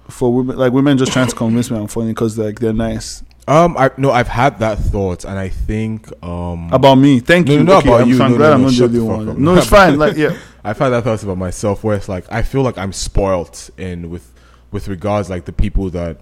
for 0.08 0.34
women 0.34 0.56
like 0.58 0.72
women 0.72 0.98
just 0.98 1.12
trying 1.12 1.28
to 1.28 1.34
convince 1.34 1.70
me 1.70 1.78
I'm 1.78 1.86
funny 1.86 2.08
because 2.08 2.36
like 2.36 2.58
they're 2.58 2.74
nice 2.74 3.22
Um, 3.48 3.74
I 3.78 3.90
no, 3.96 4.10
I've 4.10 4.28
had 4.28 4.58
that 4.58 4.78
thought, 4.78 5.24
and 5.24 5.38
I 5.38 5.48
think 5.50 6.10
um, 6.22 6.68
about 6.72 6.96
me. 6.96 7.20
Thank 7.20 7.46
No, 7.46 7.52
you. 7.54 7.62
no, 7.64 7.76
okay, 7.78 7.88
about 7.88 8.00
I'm, 8.02 8.08
you. 8.08 8.22
I'm 8.22 8.30
No, 8.32 8.36
glad 8.38 8.48
no, 8.48 8.54
I'm 8.54 8.62
not 8.62 8.72
the 8.72 8.84
only 9.00 9.26
one. 9.26 9.42
No, 9.42 9.54
it's 9.56 9.66
fine. 9.68 9.98
Like 9.98 10.16
yeah, 10.24 10.36
I've 10.64 10.78
had 10.78 10.88
that 10.90 11.04
thought 11.04 11.22
about 11.22 11.38
myself, 11.38 11.84
where 11.84 11.96
it's 11.96 12.08
like 12.08 12.24
I 12.32 12.42
feel 12.42 12.62
like 12.62 12.78
I'm 12.78 12.92
spoilt 12.92 13.70
in 13.76 14.10
with 14.10 14.32
with 14.70 14.88
regards 14.88 15.28
like 15.30 15.44
the 15.44 15.52
people 15.52 15.90
that 15.90 16.18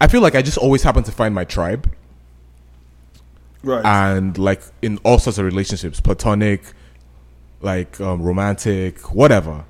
I 0.00 0.06
feel 0.06 0.20
like 0.20 0.34
I 0.34 0.42
just 0.42 0.58
always 0.58 0.82
happen 0.82 1.02
to 1.04 1.12
find 1.12 1.34
my 1.34 1.44
tribe, 1.44 1.90
right. 3.62 3.84
and 3.84 4.36
like 4.38 4.62
in 4.82 4.98
all 4.98 5.18
sorts 5.18 5.38
of 5.38 5.44
relationships, 5.44 6.00
platonic, 6.00 6.62
like 7.62 8.00
um, 8.00 8.22
romantic, 8.22 9.14
whatever, 9.14 9.64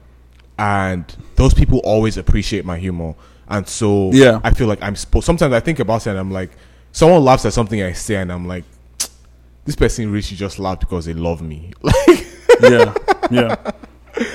and 0.58 1.04
those 1.36 1.54
people 1.54 1.78
always 1.84 2.16
appreciate 2.16 2.64
my 2.64 2.78
humor, 2.78 3.14
and 3.48 3.66
so 3.68 4.10
Yeah. 4.12 4.40
I 4.42 4.50
feel 4.52 4.66
like 4.66 4.82
I'm 4.82 4.94
spo- 4.94 5.22
sometimes 5.22 5.52
I 5.54 5.60
think 5.60 5.78
about 5.78 6.06
it 6.06 6.10
and 6.10 6.18
I'm 6.18 6.30
like, 6.32 6.50
someone 6.92 7.24
laughs 7.24 7.44
at 7.46 7.52
something 7.52 7.80
I 7.82 7.92
say, 7.92 8.16
and 8.16 8.32
I'm 8.32 8.46
like, 8.48 8.64
this 9.64 9.76
person 9.76 10.10
really 10.10 10.22
just 10.22 10.58
laughed 10.58 10.80
because 10.80 11.04
they 11.04 11.14
love 11.14 11.42
me, 11.42 11.72
like 11.82 12.26
yeah, 12.62 12.94
yeah, 13.30 13.56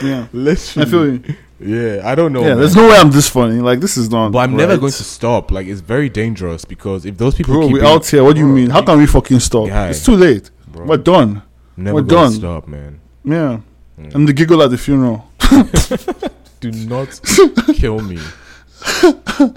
yeah. 0.04 0.28
literally. 0.34 0.88
I 0.88 0.90
feel 0.90 1.14
you. 1.14 1.36
Yeah, 1.64 2.02
I 2.04 2.16
don't 2.16 2.34
know. 2.34 2.42
Yeah, 2.42 2.50
man. 2.50 2.60
there's 2.60 2.76
no 2.76 2.88
way 2.90 2.96
I'm 2.98 3.12
this 3.12 3.30
funny. 3.30 3.60
Like 3.60 3.80
this 3.80 3.96
is 3.96 4.10
not. 4.10 4.32
But 4.32 4.40
I'm 4.40 4.56
never 4.56 4.78
going 4.78 4.92
to 4.92 5.04
stop. 5.04 5.52
Like 5.52 5.68
it's 5.68 5.82
very 5.82 6.10
dangerous 6.10 6.66
because 6.66 7.06
if 7.06 7.18
those 7.18 7.36
people 7.36 7.54
Bro, 7.54 7.68
keep 7.68 7.74
we 7.74 7.82
out 7.82 8.06
here. 8.08 8.24
What 8.24 8.34
do 8.34 8.40
you 8.40 8.48
mean? 8.48 8.70
How 8.72 8.82
can 8.82 8.98
we 8.98 9.06
fucking 9.06 9.40
stop? 9.40 9.68
Guy. 9.68 9.90
It's 9.90 10.04
too 10.04 10.16
late. 10.16 10.50
bro, 10.68 10.86
We're 10.86 10.98
done. 10.98 11.44
never 11.78 11.96
we're 11.96 12.02
done. 12.02 12.32
stop, 12.32 12.68
man. 12.68 13.00
Yeah. 13.24 13.60
Mm. 14.00 14.16
I'm 14.16 14.26
the 14.26 14.34
giggle 14.34 14.64
at 14.64 14.72
the 14.72 14.78
funeral. 14.78 15.30
Do 16.60 16.72
not 16.72 17.22
kill 17.76 18.00
me. 18.00 18.20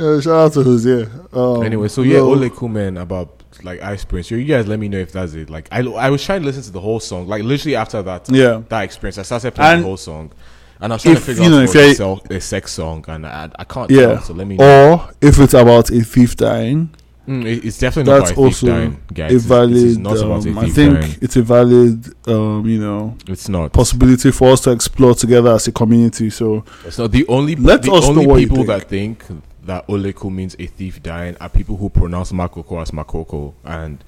Yeah, 0.00 0.18
shout 0.20 0.32
out 0.32 0.52
to 0.54 0.62
Jose. 0.62 1.08
Um, 1.30 1.62
Anyway, 1.62 1.88
so 1.88 2.00
yeah, 2.00 2.18
no. 2.18 2.30
Ole 2.30 2.48
Kuman 2.48 2.98
about 2.98 3.39
like 3.62 3.82
I 3.82 3.92
experienced. 3.92 4.30
You 4.30 4.44
guys, 4.44 4.66
let 4.66 4.78
me 4.78 4.88
know 4.88 4.98
if 4.98 5.12
that's 5.12 5.34
it. 5.34 5.50
Like 5.50 5.68
I, 5.72 5.80
I 5.80 6.10
was 6.10 6.24
trying 6.24 6.40
to 6.40 6.46
listen 6.46 6.62
to 6.64 6.70
the 6.70 6.80
whole 6.80 7.00
song. 7.00 7.26
Like 7.28 7.42
literally 7.42 7.76
after 7.76 8.02
that, 8.02 8.28
Yeah. 8.30 8.62
that 8.68 8.82
experience, 8.82 9.18
I 9.18 9.22
started 9.22 9.54
playing 9.54 9.72
And 9.74 9.82
the 9.82 9.86
whole 9.86 9.96
song, 9.96 10.32
and 10.80 10.92
I 10.92 10.96
was 10.96 11.02
trying 11.02 11.16
to 11.16 11.20
figure 11.20 11.42
you 11.42 11.48
out 11.48 11.52
know, 11.52 11.62
if 11.62 11.74
if 11.74 12.00
it 12.00 12.30
a, 12.36 12.40
sex 12.40 12.72
song, 12.72 13.04
and 13.08 13.26
I, 13.26 13.50
I 13.58 13.64
can't 13.64 13.90
Yeah. 13.90 14.06
tell. 14.14 14.22
So 14.22 14.32
let 14.34 14.46
me 14.46 14.56
know. 14.56 14.92
Or 14.94 15.10
if 15.20 15.38
it's 15.38 15.54
about 15.54 15.90
a 15.90 16.00
thief 16.02 16.36
dying, 16.36 16.90
Mm, 17.28 17.44
it- 17.44 17.64
it's 17.64 17.78
definitely 17.78 18.10
not 18.10 18.20
that's 18.20 18.30
about 18.32 18.40
a 18.46 18.50
thief 18.50 18.62
also 18.62 18.66
dying, 18.66 18.96
guys. 19.12 19.30
a 19.30 19.34
It's- 19.36 19.44
valid. 19.44 19.76
It 19.76 19.82
is 19.84 19.98
not 19.98 20.16
about 20.16 20.46
a 20.46 20.50
um, 20.50 20.58
I 20.58 20.68
think 20.70 21.00
dying. 21.00 21.16
it's 21.20 21.36
a 21.36 21.42
valid, 21.42 22.04
um, 22.26 22.64
you 22.66 22.80
know, 22.80 23.14
It's 23.28 23.48
not. 23.48 23.72
possibility 23.72 24.30
for 24.32 24.52
us 24.52 24.62
to 24.62 24.70
explore 24.72 25.14
together 25.14 25.50
as 25.54 25.68
a 25.68 25.72
community. 25.72 26.30
So 26.30 26.64
It's 26.84 26.98
not 26.98 27.12
the 27.12 27.26
only. 27.28 27.54
Let 27.56 27.82
the 27.82 27.92
us 27.92 28.04
know 28.08 28.22
only 28.22 28.42
you 28.42 28.48
people 28.48 28.56
think. 28.64 28.68
that 28.68 28.88
think 28.88 29.24
that 29.64 29.86
Oleku 29.88 30.30
means 30.32 30.56
a 30.58 30.66
thief 30.66 31.02
dying 31.02 31.36
are 31.40 31.48
people 31.48 31.76
who 31.76 31.88
pronounce 31.90 32.32
Makoko 32.32 32.80
as 32.82 32.90
Makoko, 32.90 33.54
and 33.64 34.02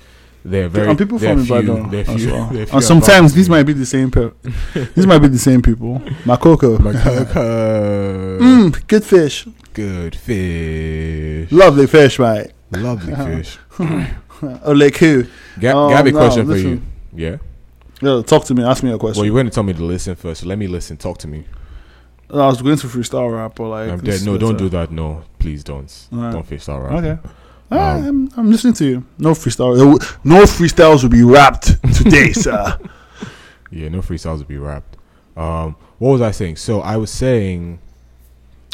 they're 0.44 0.68
very. 0.68 0.88
and 0.88 0.98
people 0.98 1.18
from 1.18 1.44
few, 1.44 1.56
Ibadan 1.56 1.90
they're 1.90 2.08
as 2.10 2.26
well. 2.26 2.48
few 2.50 2.66
And 2.72 2.82
sometimes 2.82 3.32
these 3.34 3.48
might 3.48 3.62
be 3.64 3.72
the 3.72 3.86
same. 3.86 4.10
Per- 4.10 4.32
these 4.94 5.06
might 5.06 5.18
be 5.20 5.28
the 5.28 5.38
same 5.38 5.62
people. 5.62 5.98
Makoko. 6.24 6.78
Makoko. 6.78 8.38
Mm, 8.40 8.86
good 8.88 9.04
fish. 9.04 9.46
Good 9.72 10.16
fish. 10.16 11.52
Lovely 11.52 11.86
fish, 11.86 12.18
right? 12.18 12.50
Lovely 12.72 13.14
fish. 13.42 13.58
Oleku. 14.40 15.28
Ga- 15.60 15.76
Um, 15.76 15.90
Gabby, 15.90 16.12
no, 16.12 16.18
question 16.18 16.46
for 16.46 16.56
you. 16.56 16.82
Yeah. 17.14 17.36
Yeah, 18.00 18.22
talk 18.22 18.44
to 18.46 18.54
me. 18.54 18.64
Ask 18.64 18.82
me 18.82 18.90
a 18.92 18.98
question. 18.98 19.20
Well, 19.20 19.26
you're 19.26 19.34
going 19.34 19.46
to 19.46 19.52
tell 19.52 19.62
me 19.62 19.72
to 19.74 19.84
listen 19.84 20.16
first. 20.16 20.40
So 20.40 20.46
let 20.48 20.58
me 20.58 20.66
listen. 20.66 20.96
Talk 20.96 21.18
to 21.18 21.28
me. 21.28 21.44
I 22.32 22.46
was 22.46 22.62
going 22.62 22.76
to 22.76 22.86
freestyle 22.86 23.32
rap, 23.32 23.54
but 23.56 23.68
like, 23.68 23.90
I'm 23.90 24.00
dead. 24.00 24.24
No, 24.24 24.38
don't 24.38 24.56
do 24.56 24.68
that. 24.70 24.90
No, 24.90 25.22
please 25.38 25.62
don't. 25.62 26.08
Alright. 26.12 26.32
Don't 26.32 26.48
that 26.48 26.68
right. 26.68 27.04
Okay. 27.04 27.28
Um, 27.70 27.78
I'm, 27.78 28.30
I'm 28.36 28.50
listening 28.50 28.74
to 28.74 28.84
you. 28.84 29.06
No 29.18 29.32
freestyle. 29.32 29.76
No 30.24 30.42
freestyles 30.42 31.02
will 31.02 31.10
be 31.10 31.22
rapped 31.22 31.82
today, 31.94 32.32
sir. 32.32 32.78
Yeah, 33.70 33.88
no 33.88 34.00
freestyles 34.00 34.38
will 34.38 34.44
be 34.44 34.58
rapped. 34.58 34.96
Um, 35.36 35.76
what 35.98 36.10
was 36.10 36.20
I 36.20 36.30
saying? 36.30 36.56
So 36.56 36.80
I 36.80 36.96
was 36.96 37.10
saying, 37.10 37.78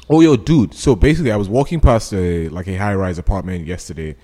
oh 0.08 0.20
yo, 0.20 0.36
dude. 0.36 0.74
So 0.74 0.96
basically, 0.96 1.30
I 1.30 1.36
was 1.36 1.48
walking 1.48 1.80
past 1.80 2.12
a 2.12 2.48
like 2.48 2.66
a 2.66 2.76
high 2.76 2.94
rise 2.94 3.18
apartment 3.18 3.66
yesterday, 3.66 4.16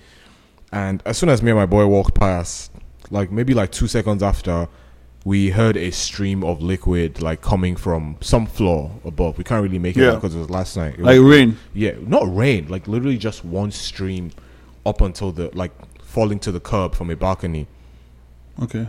and 0.71 1.01
as 1.05 1.17
soon 1.17 1.29
as 1.29 1.41
me 1.41 1.51
and 1.51 1.59
my 1.59 1.65
boy 1.65 1.85
walked 1.87 2.15
past, 2.15 2.71
like 3.11 3.31
maybe 3.31 3.53
like 3.53 3.71
two 3.71 3.87
seconds 3.87 4.21
after, 4.21 4.67
we 5.25 5.49
heard 5.49 5.75
a 5.75 5.89
stream 5.91 6.43
of 6.43 6.61
liquid 6.61 7.19
like 7.21 7.41
coming 7.41 7.75
from 7.75 8.15
some 8.21 8.45
floor 8.45 8.91
above. 9.03 9.37
We 9.37 9.43
can't 9.43 9.63
really 9.63 9.79
make 9.79 9.97
it 9.97 10.01
Yeah. 10.03 10.11
out 10.11 10.15
because 10.21 10.35
it 10.35 10.39
was 10.39 10.49
last 10.51 10.77
night. 10.77 10.93
It 10.93 11.01
Like 11.01 11.19
was, 11.19 11.29
rain. 11.29 11.57
yeah, 11.73 11.93
not 12.05 12.23
rain. 12.33 12.67
Like 12.69 12.87
literally 12.87 13.17
just 13.17 13.43
one 13.43 13.71
stream 13.71 14.29
up 14.85 15.01
until 15.01 15.31
the 15.31 15.49
like 15.53 15.71
falling 16.03 16.37
to 16.39 16.51
the 16.51 16.59
curb 16.59 16.93
from 16.95 17.09
a 17.09 17.15
balcony 17.15 17.65
Okay. 18.61 18.87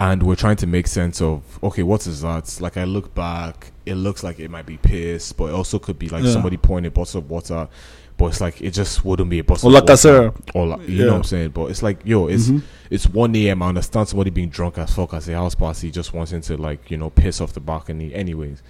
and 0.00 0.22
we're 0.22 0.36
trying 0.36 0.56
to 0.56 0.66
make 0.66 0.86
sense 0.86 1.20
of 1.20 1.42
okay, 1.62 1.82
what 1.82 2.06
is 2.06 2.22
that? 2.22 2.58
Like 2.60 2.76
I 2.76 2.84
look 2.84 3.12
back, 3.14 3.72
it 3.86 3.94
looks 3.96 4.22
like 4.22 4.40
it 4.40 4.50
might 4.50 4.66
be 4.66 4.76
piss, 4.78 5.32
but 5.32 5.46
it 5.46 5.52
also 5.54 5.78
could 5.78 5.98
be 5.98 6.08
like 6.08 6.24
Yeah. 6.24 6.32
somebody 6.32 6.56
pouring 6.56 6.86
a 6.86 6.90
bottle 6.90 7.18
of 7.18 7.30
water. 7.30 7.68
But 8.16 8.26
it's 8.26 8.40
like 8.40 8.62
it 8.62 8.70
just 8.70 9.04
wouldn't 9.04 9.28
be 9.28 9.40
a 9.40 9.44
bottle 9.44 9.68
Or 9.68 9.70
of 9.70 9.74
like 9.74 9.90
I 9.90 9.92
water. 9.92 9.96
said. 9.96 10.32
Or 10.54 10.66
like, 10.68 10.88
you 10.88 10.94
Yeah. 10.98 11.04
know 11.06 11.10
what 11.12 11.16
I'm 11.18 11.24
saying? 11.24 11.50
But 11.50 11.70
it's 11.70 11.82
like 11.82 11.98
yo, 12.04 12.28
it's 12.28 12.48
Mhm. 12.48 12.62
it's 12.90 13.08
one 13.08 13.34
AM. 13.34 13.62
I 13.62 13.68
understand 13.68 14.08
somebody 14.08 14.30
being 14.30 14.50
drunk 14.50 14.78
as 14.78 14.94
fuck 14.94 15.12
at 15.14 15.26
a 15.28 15.32
house 15.34 15.54
party 15.56 15.90
just 15.90 16.14
wanting 16.14 16.40
to 16.42 16.56
like, 16.56 16.90
you 16.90 16.96
know, 16.96 17.10
piss 17.10 17.40
off 17.40 17.52
the 17.52 17.60
balcony 17.60 18.14
anyways. 18.14 18.62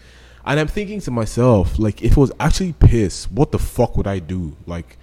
And 0.47 0.61
I'm 0.61 0.67
thinking 0.69 1.01
to 1.03 1.11
myself, 1.11 1.79
like, 1.79 2.03
if 2.03 2.12
it 2.12 2.17
was 2.19 2.33
actually 2.41 2.73
piss, 2.75 3.31
what 3.31 3.51
the 3.53 3.59
fuck 3.59 3.97
would 3.97 4.07
I 4.07 4.19
do? 4.19 4.57
Like 4.67 4.97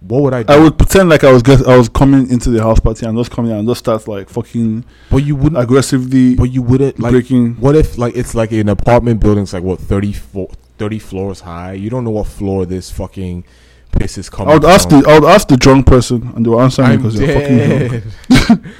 what 0.00 0.22
would 0.22 0.34
I 0.34 0.42
do? 0.42 0.52
I 0.52 0.58
would 0.58 0.78
pretend 0.78 1.10
like 1.10 1.24
I 1.24 1.32
was 1.32 1.42
get, 1.42 1.66
I 1.66 1.76
was 1.76 1.88
coming 1.88 2.30
into 2.30 2.50
the 2.50 2.62
house 2.62 2.80
party 2.80 3.04
and 3.06 3.16
just 3.18 3.30
coming 3.30 3.52
out 3.52 3.58
and 3.58 3.68
just 3.68 3.80
start 3.80 4.06
like 4.08 4.28
fucking 4.30 4.84
but 5.10 5.18
you 5.18 5.36
wouldn't 5.36 5.60
aggressively 5.62 6.34
but 6.36 6.44
you 6.44 6.62
wouldn't 6.62 6.98
like 6.98 7.12
breaking. 7.12 7.54
What 7.56 7.76
if 7.76 7.98
like 7.98 8.16
it's 8.16 8.34
like 8.34 8.50
an 8.52 8.68
apartment 8.68 9.20
building? 9.20 9.42
It's 9.42 9.52
like 9.52 9.62
what 9.62 9.78
30, 9.78 10.12
30 10.12 10.98
floors 10.98 11.40
high. 11.40 11.74
You 11.74 11.90
don't 11.90 12.04
know 12.04 12.10
what 12.10 12.26
floor 12.28 12.64
this 12.64 12.90
fucking 12.90 13.44
piss 13.92 14.16
is 14.16 14.30
coming. 14.30 14.50
I 14.50 14.54
would 14.54 14.64
ask 14.64 14.88
from. 14.88 15.02
the 15.02 15.08
I 15.10 15.18
would 15.18 15.28
ask 15.28 15.48
the 15.48 15.56
drunk 15.56 15.86
person 15.86 16.32
and 16.34 16.46
they 16.46 16.50
will 16.50 16.62
answer 16.62 16.86
me 16.86 16.96
because 16.96 17.16
they're 17.18 18.00
fucking 18.00 18.10
drunk. 18.30 18.64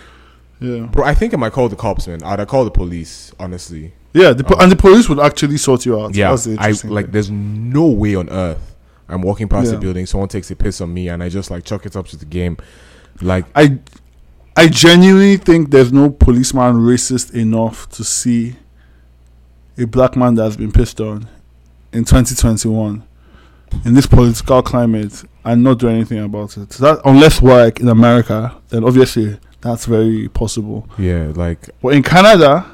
Yeah. 0.62 0.80
bro. 0.92 1.04
I 1.06 1.14
think 1.14 1.32
I 1.32 1.38
might 1.38 1.52
call 1.54 1.70
the 1.70 1.76
cops, 1.76 2.06
man. 2.06 2.22
I'd 2.22 2.46
call 2.46 2.64
the 2.64 2.70
police, 2.70 3.32
honestly. 3.40 3.94
Yeah, 4.12 4.34
the, 4.34 4.44
po- 4.44 4.56
um, 4.56 4.60
and 4.64 4.72
the 4.72 4.76
police 4.76 5.08
would 5.08 5.18
actually 5.18 5.56
sort 5.56 5.86
you 5.86 5.98
out. 5.98 6.14
yeah, 6.14 6.36
I 6.58 6.72
like. 6.84 7.06
thing. 7.06 7.12
There's 7.12 7.30
no 7.30 7.86
way 7.86 8.14
on 8.14 8.28
earth 8.28 8.69
I'm 9.12 9.22
walking 9.22 9.48
past 9.48 9.66
Yeah. 9.66 9.72
the 9.72 9.78
building. 9.78 10.06
Someone 10.06 10.28
takes 10.28 10.50
a 10.50 10.56
piss 10.56 10.80
on 10.80 10.92
me, 10.92 11.08
and 11.08 11.22
I 11.22 11.28
just 11.28 11.50
like 11.50 11.64
chuck 11.64 11.86
it 11.86 11.96
up 11.96 12.06
to 12.08 12.16
the 12.16 12.24
game. 12.26 12.56
Like 13.20 13.44
I 13.54 13.78
I 14.56 14.68
genuinely 14.68 15.36
think 15.36 15.70
there's 15.70 15.92
no 15.92 16.10
policeman 16.10 16.76
racist 16.76 17.34
enough 17.34 17.88
to 17.90 18.04
see 18.04 18.56
a 19.78 19.86
black 19.86 20.16
man 20.16 20.34
that 20.34 20.44
has 20.44 20.56
been 20.56 20.72
pissed 20.72 21.00
on 21.00 21.28
in 21.92 22.04
2021 22.04 23.02
in 23.84 23.94
this 23.94 24.06
political 24.06 24.62
climate 24.62 25.22
and 25.44 25.62
not 25.62 25.78
do 25.78 25.88
anything 25.88 26.18
about 26.22 26.56
it. 26.56 26.72
So 26.72 26.84
that 26.84 27.00
unless 27.04 27.40
we're 27.40 27.64
like 27.64 27.80
in 27.80 27.88
America, 27.88 28.54
then 28.68 28.84
obviously 28.84 29.38
that's 29.60 29.86
very 29.86 30.28
possible. 30.28 30.88
yeah, 30.98 31.32
like 31.34 31.70
But 31.80 31.94
in 31.94 32.02
Canada, 32.02 32.66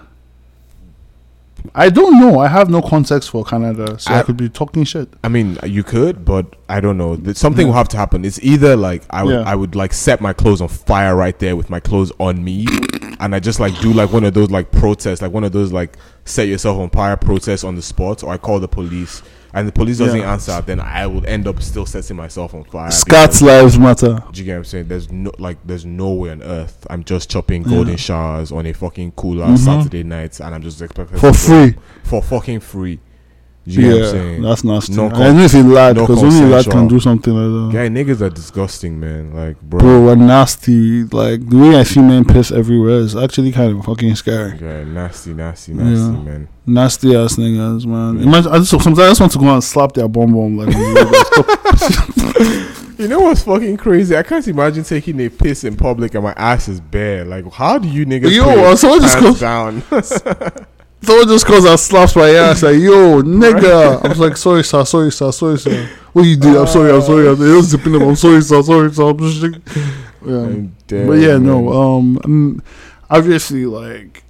I 1.75 1.89
don't 1.91 2.21
know. 2.21 2.39
I 2.39 2.49
have 2.49 2.71
no 2.71 2.81
context 2.83 3.31
for 3.31 3.45
Canada, 3.45 3.99
so 3.99 4.13
I, 4.13 4.21
I- 4.21 4.23
could 4.23 4.37
be 4.37 4.49
talking 4.49 4.85
shit. 4.85 5.09
I 5.25 5.29
mean, 5.29 5.59
you 5.65 5.83
could, 5.83 6.25
but 6.25 6.47
I 6.69 6.81
don't 6.81 6.97
know. 6.99 7.19
Something 7.35 7.67
Yeah. 7.67 7.73
will 7.73 7.77
have 7.79 7.89
to 7.89 7.97
happen. 7.97 8.25
It's 8.25 8.39
either 8.43 8.77
like 8.77 9.03
I 9.11 9.23
would, 9.25 9.33
Yeah. 9.35 9.43
I 9.43 9.55
would 9.55 9.75
like 9.75 9.93
set 9.93 10.21
my 10.21 10.33
clothes 10.33 10.61
on 10.61 10.69
fire 10.69 11.15
right 11.17 11.39
there 11.39 11.57
with 11.57 11.71
my 11.71 11.81
clothes 11.81 12.13
on 12.19 12.43
me, 12.45 12.67
and 13.21 13.35
I 13.35 13.41
just 13.41 13.61
like 13.61 13.79
do 13.81 13.93
like 13.93 14.13
one 14.13 14.25
of 14.25 14.35
those 14.35 14.51
like 14.51 14.71
protests, 14.73 15.23
like 15.23 15.33
one 15.33 15.45
of 15.45 15.53
those 15.53 15.73
like 15.73 15.97
set 16.25 16.49
yourself 16.49 16.79
on 16.79 16.91
fire 16.91 17.17
protests 17.17 17.65
on 17.65 17.75
the 17.77 17.83
spot, 17.83 18.23
or 18.23 18.33
I 18.33 18.39
call 18.39 18.59
the 18.61 18.69
police, 18.69 19.23
and 19.57 19.67
the 19.67 19.73
police 19.73 19.99
doesn't 19.99 20.21
Yeah. 20.21 20.33
answer, 20.33 20.63
then 20.65 20.79
I 20.79 21.07
would 21.07 21.25
end 21.25 21.49
up 21.49 21.61
still 21.63 21.87
setting 21.87 22.17
myself 22.17 22.55
on 22.55 22.63
fire. 22.65 22.91
Scott's 22.93 23.43
lives 23.43 23.77
matter. 23.79 24.23
do 24.31 24.39
you 24.41 24.45
get 24.45 24.53
what 24.53 24.59
I'm 24.59 24.65
saying? 24.65 24.87
There's 24.89 25.11
no 25.11 25.33
like, 25.39 25.57
there's 25.65 25.85
no 25.85 26.11
way 26.13 26.31
on 26.31 26.43
earth 26.43 26.87
I'm 26.89 27.03
just 27.03 27.29
chopping 27.31 27.63
golden 27.65 27.95
Yeah. 27.95 27.97
showers 27.97 28.53
on 28.53 28.67
a 28.67 28.73
fucking 28.73 29.13
cooler 29.17 29.47
Mhm. 29.47 29.59
Saturday 29.59 30.05
night, 30.05 30.39
and 30.39 30.55
I'm 30.55 30.63
just 30.63 30.81
expecting 30.81 31.19
For 31.19 31.33
free. 31.33 31.75
for 32.05 32.23
fucking 32.23 32.61
free. 32.61 33.01
You 33.69 33.81
get 33.81 33.89
what 33.89 33.97
I'm 33.97 34.03
Yeah, 34.05 34.11
saying? 34.13 34.43
that's 34.43 34.65
nasty. 34.65 34.93
No 34.95 35.11
I 35.11 35.33
know 35.33 35.45
it's 35.45 35.55
a 35.55 35.63
lad 35.65 35.97
no 35.97 36.07
because 36.07 36.23
only 36.23 36.47
lad 36.49 36.67
can 36.71 36.87
do 36.87 37.01
something 37.01 37.35
like 37.35 37.73
that. 37.73 37.79
Guy, 37.79 37.89
niggas 37.89 38.21
are 38.21 38.31
disgusting, 38.31 39.01
man. 39.01 39.35
Like, 39.35 39.61
bro. 39.61 39.81
Bro, 39.81 40.05
we're 40.05 40.15
nasty. 40.15 41.03
Like 41.05 41.49
the 41.49 41.59
way 41.59 41.75
I 41.77 41.83
see 41.83 42.01
men 42.01 42.25
piss 42.25 42.53
everywhere 42.53 43.01
is 43.01 43.17
actually 43.17 43.51
kind 43.51 43.77
of 43.77 43.85
fucking 43.85 44.15
scary. 44.15 44.57
Guy, 44.57 44.85
nasty, 44.85 45.35
nasty, 45.35 45.75
nasty, 45.75 46.17
Yeah. 46.17 46.23
man. 46.23 46.49
Nasty 46.65 47.17
ass 47.17 47.37
niggas, 47.37 47.87
man. 47.87 48.19
Yeah. 48.19 48.27
Imagine, 48.27 48.53
I 48.53 48.59
just, 48.59 48.71
sometimes 48.71 48.99
I 49.01 49.09
just 49.09 49.21
want 49.21 49.33
to 49.33 49.39
go 49.39 49.53
and 49.53 49.65
slap 49.65 49.93
their 49.95 50.09
bum 50.09 50.33
bum 50.33 50.59
like. 50.59 50.75
You 52.99 53.09
know 53.09 53.21
what's 53.21 53.43
fucking 53.43 53.77
crazy? 53.77 54.17
I 54.17 54.23
can't 54.23 54.47
imagine 54.49 54.83
taking 54.83 55.21
a 55.21 55.29
piss 55.29 55.65
in 55.65 55.77
public 55.77 56.15
and 56.15 56.25
my 56.25 56.33
ass 56.33 56.67
is 56.67 56.81
bare. 56.81 57.27
Like, 57.27 57.45
how 57.53 57.77
do 57.77 57.87
you 57.89 58.07
niggas 58.07 58.31
Yo, 58.35 58.45
put 58.45 58.79
someone 58.79 59.01
just 59.03 59.21
goes- 59.21 59.39
down? 59.39 59.83
Someone 61.07 61.29
just 61.29 61.47
calls 61.47 61.65
and 61.65 61.79
slaps 61.79 62.17
my 62.17 62.31
ass 62.31 62.63
like, 62.63 62.77
yo, 62.77 63.23
nigga. 63.23 64.05
I 64.05 64.09
was 64.09 64.19
like, 64.19 64.37
sorry, 64.37 64.65
sir, 64.65 64.85
sorry, 64.85 65.13
sir, 65.13 65.31
sorry, 65.31 65.59
sir. 65.59 65.89
What 66.13 66.23
you 66.23 66.37
did? 66.37 66.57
I'm 66.57 66.67
sorry, 66.67 66.93
I'm 66.93 67.03
sorry. 67.03 67.29
I'm 67.29 67.37
just 67.37 67.71
zipping 67.71 67.93
them. 67.93 68.03
I'm 68.03 68.17
sorry, 68.17 68.43
sir, 68.43 68.63
sorry, 68.63 68.93
sir. 68.93 69.09
I'm 69.09 69.19
just 69.19 69.43
like, 69.43 69.77
yeah. 70.27 70.35
I'm 70.35 70.77
But 70.89 71.13
yeah, 71.15 71.39
no. 71.39 71.73
Um, 71.73 72.63
obviously, 73.09 73.67
like, 73.67 74.25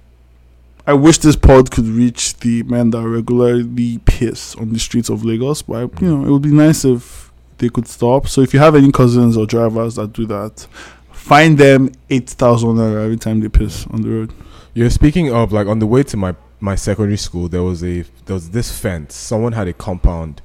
I 0.85 0.93
wish 0.93 1.17
this 1.17 1.35
pod 1.35 1.71
could 1.71 1.85
reach 1.85 2.37
the 2.37 2.63
men 2.63 2.91
that 2.91 3.07
regularly 3.07 3.97
piss 4.05 4.55
on 4.55 4.71
the 4.71 4.79
streets 4.79 5.09
of 5.09 5.25
Lagos. 5.25 5.63
But 5.63 5.99
you 6.01 6.15
know, 6.15 6.25
it 6.25 6.31
would 6.31 6.43
be 6.43 6.51
nice 6.51 6.85
if 6.85 7.31
they 7.57 7.69
could 7.69 7.87
stop. 7.87 8.27
So 8.27 8.41
if 8.41 8.53
you 8.53 8.59
have 8.59 8.75
any 8.75 8.91
cousins 8.91 9.35
or 9.35 9.45
drivers 9.45 9.95
that 9.95 10.13
do 10.13 10.25
that, 10.27 10.67
find 11.11 11.57
them 11.57 11.91
eight 12.09 12.29
thousand 12.29 12.79
every 12.79 13.17
time 13.17 13.39
they 13.39 13.49
piss 13.49 13.85
on 13.87 14.01
the 14.01 14.09
road. 14.09 14.33
You're 14.73 14.89
speaking 14.89 15.33
of 15.33 15.51
like 15.51 15.67
on 15.67 15.79
the 15.79 15.87
way 15.87 16.03
to 16.03 16.15
my 16.17 16.35
my 16.59 16.75
secondary 16.75 17.17
school. 17.17 17.47
There 17.47 17.63
was 17.63 17.83
a 17.83 18.01
there 18.25 18.33
was 18.33 18.51
this 18.51 18.77
fence. 18.77 19.15
Someone 19.15 19.53
had 19.53 19.67
a 19.67 19.73
compound, 19.73 20.41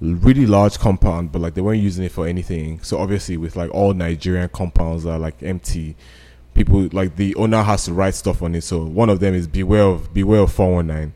really 0.00 0.46
large 0.46 0.78
compound, 0.78 1.32
but 1.32 1.40
like 1.40 1.54
they 1.54 1.60
weren't 1.60 1.82
using 1.82 2.04
it 2.04 2.12
for 2.12 2.26
anything. 2.26 2.80
So 2.82 2.98
obviously, 2.98 3.36
with 3.36 3.56
like 3.56 3.70
all 3.72 3.94
Nigerian 3.94 4.48
compounds 4.48 5.06
are 5.06 5.18
like 5.18 5.42
empty. 5.42 5.96
People 6.54 6.88
like 6.92 7.16
the 7.16 7.34
owner 7.34 7.62
has 7.62 7.84
to 7.84 7.92
write 7.92 8.14
stuff 8.14 8.42
on 8.42 8.54
it. 8.54 8.62
So 8.62 8.84
one 8.84 9.10
of 9.10 9.20
them 9.20 9.34
is 9.34 9.46
beware 9.46 9.82
of 9.82 10.14
beware 10.14 10.40
of 10.40 10.52
four 10.52 10.74
one 10.74 10.86
nine. 10.86 11.12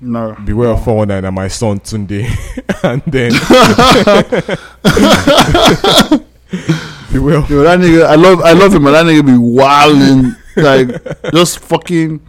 No, 0.00 0.36
Beware 0.44 0.70
of 0.70 0.84
419 0.84 1.24
and 1.24 1.34
my 1.34 1.48
son 1.48 1.80
Tunde. 1.80 2.20
and 2.84 3.02
then. 3.06 3.32
beware 7.12 7.38
of. 7.38 7.50
Yo, 7.50 7.62
that 7.62 7.78
nigga, 7.78 8.04
I 8.04 8.14
love, 8.14 8.40
I 8.42 8.52
love 8.52 8.74
him, 8.74 8.84
but 8.84 8.92
that 8.92 9.06
nigga 9.06 9.24
be 9.24 9.38
wilding, 9.38 10.34
like 10.56 11.32
just 11.32 11.60
fucking. 11.60 12.20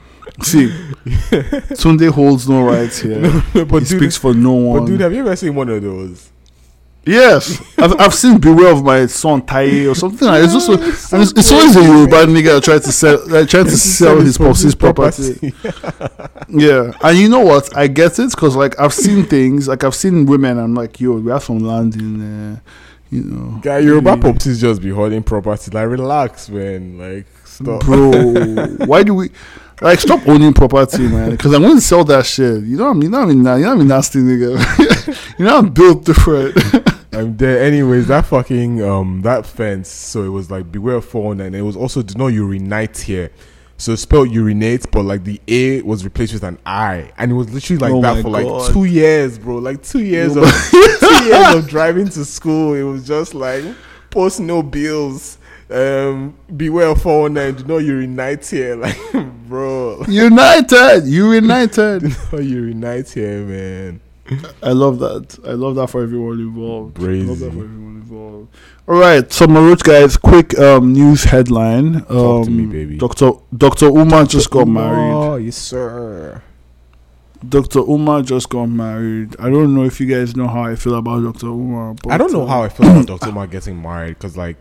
See, 0.41 0.67
Tunde 1.75 2.09
holds 2.09 2.47
no 2.47 2.63
rights 2.65 2.99
here. 2.99 3.21
but, 3.53 3.83
he 3.83 3.85
dude, 3.85 3.87
speaks 3.87 4.17
for 4.17 4.33
no 4.33 4.53
one. 4.53 4.79
but 4.81 4.85
dude, 4.87 4.99
have 5.01 5.13
you 5.13 5.19
ever 5.21 5.35
seen 5.35 5.55
one 5.55 5.69
of 5.69 5.81
those? 5.81 6.31
Yes, 7.07 7.61
I've, 7.79 7.97
I've 8.01 8.13
seen 8.13 8.37
"Beware 8.37 8.73
of 8.73 8.83
My 8.83 9.05
Son 9.05 9.41
Tai" 9.45 9.85
or 9.87 9.95
something. 9.95 10.27
like 10.27 10.43
It's 10.43 10.53
also 10.53 10.73
and 10.73 10.83
it's, 11.23 11.31
it's 11.31 11.51
always 11.53 11.75
a 11.77 11.81
Yoruba 11.81 12.25
nigga 12.25 12.61
trying 12.61 12.81
to 12.81 12.91
sell, 12.91 13.25
like, 13.27 13.47
trying 13.47 13.63
to 13.73 13.77
sell 13.77 14.19
his 14.19 14.37
popsy's 14.37 14.75
property. 14.75 15.53
Yeah, 16.49 16.91
and 17.01 17.17
you 17.17 17.29
know 17.29 17.39
what? 17.39 17.75
I 17.77 17.87
get 17.87 18.19
it 18.19 18.31
because 18.31 18.57
like 18.57 18.77
I've 18.77 18.93
seen 18.93 19.23
things, 19.25 19.69
like 19.69 19.85
I've 19.85 19.95
seen 19.95 20.25
women. 20.25 20.57
I'm 20.59 20.75
like, 20.75 20.99
yo, 20.99 21.13
we 21.13 21.31
have 21.31 21.43
some 21.43 21.59
land 21.59 21.95
in, 21.95 22.53
uh, 22.55 22.59
you 23.09 23.23
know, 23.23 23.59
Guy, 23.61 23.79
Yoruba 23.79 24.17
popsies 24.17 24.59
just 24.59 24.81
be 24.81 24.89
holding 24.89 25.23
property. 25.23 25.71
Like, 25.71 25.87
relax, 25.87 26.49
man. 26.49 26.97
Like, 26.97 27.25
stop. 27.45 27.85
bro. 27.85 28.65
why 28.85 29.03
do 29.03 29.13
we 29.13 29.29
like 29.81 29.99
stop 29.99 30.27
owning 30.27 30.53
property, 30.53 31.07
man? 31.07 31.31
Because 31.31 31.53
I'm 31.53 31.61
going 31.61 31.75
to 31.75 31.81
sell 31.81 32.03
that 32.05 32.25
shit. 32.25 32.63
You 32.63 32.77
know, 32.77 32.85
what 32.85 32.91
I 32.91 32.93
mean, 32.93 33.01
you 33.03 33.09
know, 33.09 33.17
what 33.19 33.23
I 33.23 33.27
mean, 33.27 33.37
you 33.37 33.43
know, 33.43 33.51
what 33.51 33.67
I 33.67 33.75
mean, 33.75 33.87
nasty 33.87 34.19
nigga. 34.19 35.33
you 35.39 35.45
know, 35.45 35.57
I'm 35.57 35.69
built 35.69 36.05
different. 36.05 36.57
I'm 37.13 37.37
there. 37.37 37.63
Anyways, 37.63 38.07
that 38.07 38.25
fucking 38.25 38.83
um 38.83 39.21
that 39.23 39.45
fence. 39.45 39.89
So 39.89 40.23
it 40.23 40.29
was 40.29 40.51
like 40.51 40.71
beware 40.71 40.95
of 40.95 41.05
phone, 41.05 41.41
and 41.41 41.55
it 41.55 41.61
was 41.63 41.75
also 41.75 42.01
do 42.03 42.13
not 42.17 42.27
urinate 42.27 42.97
here. 42.97 43.31
So 43.79 43.93
it's 43.93 44.01
spelled 44.01 44.31
urinate, 44.31 44.91
but 44.91 45.03
like 45.03 45.23
the 45.23 45.39
A 45.47 45.81
was 45.83 46.03
replaced 46.03 46.33
with 46.33 46.43
an 46.43 46.57
I, 46.65 47.11
and 47.17 47.31
it 47.31 47.35
was 47.35 47.51
literally 47.53 47.79
like 47.79 47.93
Oh 47.93 48.01
that 48.01 48.23
for 48.23 48.31
God. 48.31 48.43
like 48.43 48.73
two 48.73 48.85
years, 48.85 49.37
bro. 49.39 49.57
Like 49.57 49.83
two 49.83 50.03
years 50.03 50.35
of 50.35 50.43
two 50.71 51.23
years 51.25 51.55
of 51.55 51.67
driving 51.67 52.09
to 52.09 52.25
school. 52.25 52.73
It 52.73 52.83
was 52.83 53.07
just 53.07 53.33
like 53.33 53.63
post 54.09 54.39
no 54.39 54.61
bills. 54.63 55.37
Um, 55.69 56.37
beware 56.55 56.87
of 56.87 57.01
phone 57.01 57.35
and 57.37 57.57
do 57.57 57.63
not 57.65 57.77
urinate 57.79 58.45
here, 58.45 58.75
like 58.77 58.97
bro. 59.47 60.01
United, 60.07 61.05
you 61.05 61.33
united. 61.33 62.01
Do 62.01 62.09
not 62.31 62.43
urinate 62.43 63.09
here, 63.11 63.43
man. 63.43 64.01
I 64.63 64.71
love 64.71 64.99
that. 64.99 65.39
I 65.45 65.51
love 65.51 65.75
that 65.75 65.87
for 65.87 66.03
everyone 66.03 66.39
involved. 66.39 66.99
I 66.99 67.03
love 67.03 67.39
that 67.39 67.45
Crazy. 67.45 67.57
for 67.57 67.63
everyone 67.63 67.95
involved. 67.97 68.55
All 68.87 68.95
right, 68.95 69.31
so 69.31 69.45
Maruch 69.47 69.83
guys, 69.83 70.15
quick 70.15 70.57
um, 70.57 70.93
news 70.93 71.25
headline. 71.25 71.97
Um, 71.97 72.03
Talk 72.03 72.45
to 72.45 72.51
me, 72.51 72.65
baby. 72.65 72.97
Doctor 72.97 73.31
Doctor 73.55 73.87
Umar 73.87 74.25
just 74.25 74.49
got 74.49 74.67
married. 74.67 75.13
Oh, 75.13 75.35
yes, 75.35 75.57
sir. 75.57 76.41
Doctor 77.47 77.79
Umar 77.79 78.21
just 78.21 78.49
got 78.49 78.65
married. 78.67 79.35
I 79.39 79.49
don't 79.49 79.75
know 79.75 79.83
if 79.83 79.99
you 79.99 80.07
guys 80.07 80.35
know 80.35 80.47
how 80.47 80.63
I 80.63 80.75
feel 80.75 80.95
about 80.95 81.23
Doctor 81.23 81.47
Umar. 81.47 81.93
But, 82.01 82.13
I 82.13 82.17
don't 82.17 82.31
know 82.33 82.43
uh, 82.43 82.47
how 82.47 82.63
I 82.63 82.69
feel 82.69 82.89
about 82.89 83.05
Dr. 83.07 83.29
Umar 83.29 83.47
getting 83.47 83.81
married 83.81 84.15
because, 84.15 84.35
like, 84.35 84.57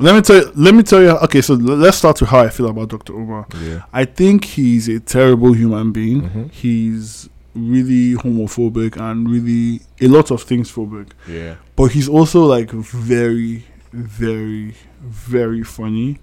Let 0.00 0.14
me 0.14 0.22
tell 0.22 0.36
you. 0.36 0.52
Let 0.54 0.74
me 0.74 0.82
tell 0.82 1.02
you. 1.02 1.10
Okay, 1.10 1.40
so 1.42 1.54
let's 1.54 1.98
start 1.98 2.20
with 2.20 2.30
how 2.30 2.40
I 2.40 2.48
feel 2.48 2.68
about 2.68 2.88
Doctor 2.88 3.12
Umar. 3.12 3.46
yeah, 3.62 3.82
I 3.92 4.04
think 4.06 4.44
he's 4.44 4.88
a 4.88 4.98
terrible 5.00 5.52
human 5.52 5.92
being. 5.92 6.22
Mhm. 6.22 6.50
He's 6.52 7.28
really 7.54 8.14
homophobic 8.14 8.96
and 8.96 9.28
really 9.28 9.80
a 10.00 10.06
lot 10.08 10.30
of 10.30 10.42
things 10.42 10.70
phobic. 10.72 11.08
yeah, 11.28 11.56
But 11.76 11.92
he's 11.92 12.08
also 12.08 12.44
like 12.44 12.70
very, 12.70 13.64
very, 13.92 14.74
very 15.02 15.62
funny. 15.64 16.18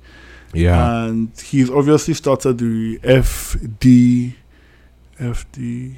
yeah, 0.53 1.03
And 1.03 1.30
he's 1.39 1.69
obviously 1.69 2.13
started 2.13 2.57
the 2.59 2.99
FD, 3.03 4.36
FD, 5.19 5.95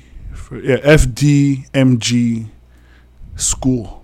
yeah, 0.64 0.78
FDMG 0.84 2.48
school. 3.36 3.99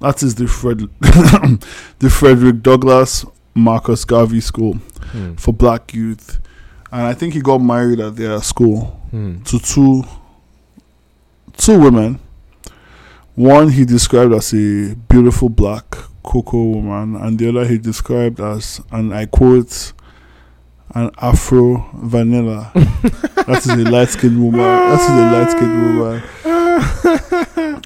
That 0.00 0.22
is 0.22 0.34
the 0.34 0.46
Fred, 0.46 0.80
the 1.98 2.10
Frederick 2.10 2.62
Douglass 2.62 3.24
Marcus 3.54 4.04
Garvey 4.04 4.40
School 4.40 4.74
Hmm. 5.12 5.34
for 5.34 5.52
Black 5.52 5.92
youth. 5.92 6.38
And 6.92 7.02
I 7.02 7.14
think 7.14 7.34
he 7.34 7.40
got 7.40 7.58
married 7.58 8.00
at 8.00 8.16
their 8.16 8.40
school 8.40 9.00
Hmm. 9.10 9.42
to 9.42 9.58
two 9.58 10.04
two 11.56 11.78
women. 11.78 12.18
One 13.34 13.70
he 13.70 13.84
described 13.84 14.32
as 14.34 14.52
a 14.54 14.94
beautiful 15.08 15.48
black 15.48 15.84
cocoa 16.22 16.62
woman, 16.64 17.16
and 17.20 17.38
the 17.38 17.48
other 17.48 17.64
he 17.66 17.78
described 17.78 18.40
as, 18.40 18.80
and 18.92 19.14
I 19.14 19.26
quote, 19.26 19.92
an 20.94 21.10
Afro 21.20 21.88
vanilla. 21.94 22.70
that 22.74 23.58
is 23.64 23.66
a 23.68 23.76
light 23.90 24.08
skinned 24.08 24.42
woman. 24.42 24.60
That 24.60 25.00
is 25.00 25.08
a 25.10 25.30
light 25.32 25.50
skinned 25.50 25.98
woman. 25.98 26.22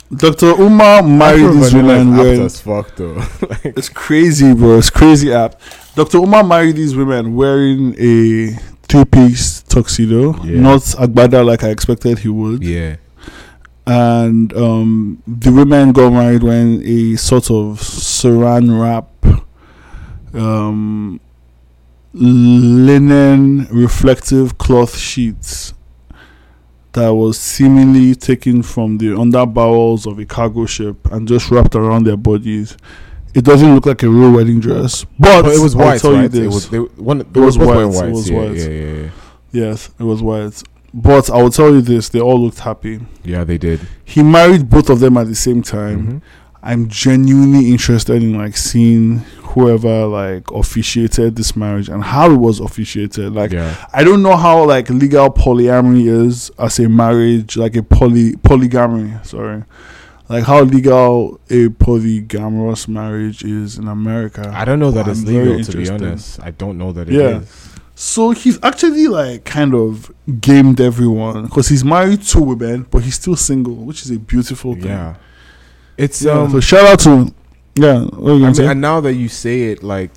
Dr. 0.17 0.53
Umar 0.61 1.03
married 1.03 1.45
Afro 1.45 1.55
these 1.55 1.73
Vanilla 1.73 1.99
women 1.99 2.09
is 2.09 2.15
apt 2.19 2.25
wearing 2.25 2.43
as 2.43 2.61
fuck 2.61 2.97
though. 2.97 3.15
like, 3.49 3.65
it's 3.65 3.89
crazy, 3.89 4.55
bro. 4.55 4.79
It's 4.79 4.91
crazy 4.91 5.33
app. 5.33 5.61
Dr. 5.97 6.19
Umar 6.19 6.45
married 6.45 6.77
these 6.77 6.95
women 6.95 7.35
wearing 7.35 7.95
a 7.99 8.57
two 8.89 9.05
piece 9.07 9.63
tuxedo, 9.63 10.35
Yeah. 10.45 10.61
not 10.61 10.81
agbada 10.83 11.45
like 11.45 11.65
I 11.65 11.71
expected 11.71 12.19
he 12.21 12.29
would. 12.29 12.63
yeah, 12.63 12.97
And 13.87 14.53
um, 14.57 15.23
the 15.27 15.51
women 15.53 15.93
got 15.93 16.11
married 16.11 16.43
wearing 16.43 16.83
a 16.87 17.17
sort 17.17 17.51
of 17.51 17.81
saran 17.81 18.81
wrap, 18.81 19.09
um, 20.35 21.21
linen 22.15 23.67
reflective 23.71 24.57
cloth 24.57 24.97
sheets 24.97 25.75
that 26.93 27.13
was 27.13 27.39
seemingly 27.39 28.15
taken 28.15 28.63
from 28.63 28.99
the 28.99 29.19
under 29.19 29.45
bowels 29.45 30.07
of 30.07 30.19
a 30.21 30.25
cargo 30.25 30.65
ship 30.65 31.11
and 31.11 31.27
just 31.27 31.51
wrapped 31.51 31.75
around 31.75 32.05
their 32.05 32.17
bodies. 32.17 32.77
It 33.35 33.45
doesn't 33.45 33.75
look 33.75 33.85
like 33.87 34.05
a 34.05 34.09
real 34.09 34.31
wedding 34.31 34.61
dress, 34.61 35.05
but, 35.19 35.43
but 35.43 35.53
it 35.57 35.61
was 35.61 35.75
I'll 35.75 35.81
white, 35.87 36.01
tell 36.01 36.13
you 36.13 36.19
right? 36.19 36.27
It 36.27 36.31
this. 36.33 36.55
was 36.55 36.71
they, 36.71 36.79
one. 36.79 37.27
They 37.33 37.41
was 37.41 37.59
were 37.59 37.67
white, 37.67 38.07
it 38.09 38.13
was 38.13 38.31
yeah, 38.31 38.39
white. 38.39 38.57
Yeah, 38.57 38.69
yeah, 38.69 38.93
yeah. 38.93 39.11
yes, 39.51 39.91
it 39.99 40.05
was 40.05 40.23
white. 40.23 40.63
But 40.93 41.29
I 41.31 41.43
will 41.43 41.51
tell 41.51 41.75
you 41.75 41.81
this: 41.81 42.09
they 42.11 42.21
all 42.21 42.41
looked 42.41 42.61
happy. 42.61 43.01
Yeah, 43.25 43.43
they 43.43 43.59
did. 43.59 43.81
He 44.05 44.23
married 44.23 44.71
both 44.71 44.89
of 44.89 45.01
them 45.01 45.17
at 45.17 45.27
the 45.27 45.35
same 45.35 45.63
time. 45.63 46.07
Mhm. 46.07 46.23
I'm 46.67 46.89
genuinely 46.89 47.71
interested 47.71 48.23
in 48.23 48.39
like 48.39 48.57
seeing 48.57 49.19
whoever 49.53 50.07
like 50.07 50.51
officiated 50.51 51.37
this 51.37 51.55
marriage 51.55 51.89
and 51.91 52.03
how 52.03 52.31
it 52.31 52.37
was 52.37 52.59
officiated. 52.59 53.35
Like 53.35 53.53
yeah, 53.53 53.87
I 53.93 54.03
don't 54.03 54.23
know 54.23 54.35
how 54.37 54.65
like 54.65 54.89
legal 54.89 55.29
polyamory 55.31 56.07
is 56.09 56.51
as 56.59 56.79
a 56.79 56.89
marriage, 56.89 57.57
like 57.59 57.77
a 57.77 57.83
poly 57.83 58.35
polygamy. 58.43 59.13
Sorry, 59.25 59.63
like 60.31 60.45
how 60.45 60.63
legal 60.63 61.39
a 61.51 61.69
polygamous 61.69 62.89
marriage 62.89 63.45
is 63.45 63.77
in 63.79 63.87
America. 63.89 64.51
I 64.55 64.65
don't 64.65 64.79
know 64.79 64.91
that 64.93 65.07
it's 65.09 65.23
legal. 65.23 65.63
To 65.63 65.77
be 65.77 65.89
honest, 65.91 66.41
I 66.43 66.51
don't 66.51 66.79
know 66.79 66.93
that 66.93 67.09
it 67.09 67.15
Yeah. 67.15 67.39
is. 67.41 67.71
So 67.97 68.31
he's 68.33 68.59
actually 68.65 69.07
like 69.07 69.45
kind 69.45 69.73
of 69.75 70.11
gamed 70.41 70.81
everyone 70.81 71.45
because 71.45 71.69
he's 71.69 71.85
married 71.85 72.23
to 72.23 72.41
women, 72.41 72.87
but 72.91 73.03
he's 73.05 73.15
still 73.15 73.37
single, 73.37 73.75
which 73.77 74.03
is 74.03 74.11
a 74.11 74.19
beautiful 74.19 74.75
thing. 74.75 74.87
Yeah, 74.87 75.15
it's 75.97 76.23
Yeah, 76.23 76.33
um. 76.43 76.51
so 76.51 76.61
shout 76.61 76.85
out 76.87 76.99
to 77.01 77.33
yeah. 77.77 78.01
What 78.05 78.33
you 78.35 78.47
I 78.47 78.53
mean, 78.53 78.61
and 78.71 78.81
now 78.81 79.01
that 79.01 79.15
you 79.15 79.29
say 79.29 79.65
it, 79.73 79.83
like 79.83 80.11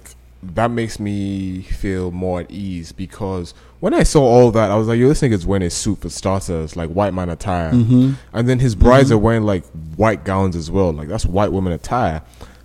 that 0.43 0.69
makes 0.71 0.99
me 0.99 1.61
feel 1.63 2.11
more 2.11 2.41
at 2.41 2.51
ease 2.51 2.91
because 2.91 3.53
when 3.79 3.93
I 3.93 4.03
saw 4.03 4.21
all 4.23 4.51
that, 4.51 4.69
I 4.71 4.75
was 4.75 4.87
like, 4.87 4.99
"Yo, 4.99 5.07
this 5.09 5.21
nigga's 5.21 5.45
wearing 5.45 5.63
a 5.63 5.69
suit 5.69 6.01
for 6.01 6.09
starters, 6.09 6.75
like 6.75 6.89
white 6.91 7.13
man 7.13 7.29
attire." 7.29 7.71
mm-hmm. 7.73 8.11
and 8.33 8.47
then 8.47 8.59
his 8.59 8.75
brides 8.75 9.09
Mhm. 9.09 9.13
are 9.13 9.17
wearing 9.17 9.43
like 9.43 9.65
white 9.95 10.23
gowns 10.23 10.55
as 10.55 10.69
well 10.69 10.93
like 10.93 11.07
that's 11.07 11.25
white 11.25 11.51
women 11.51 11.73
attire 11.73 12.21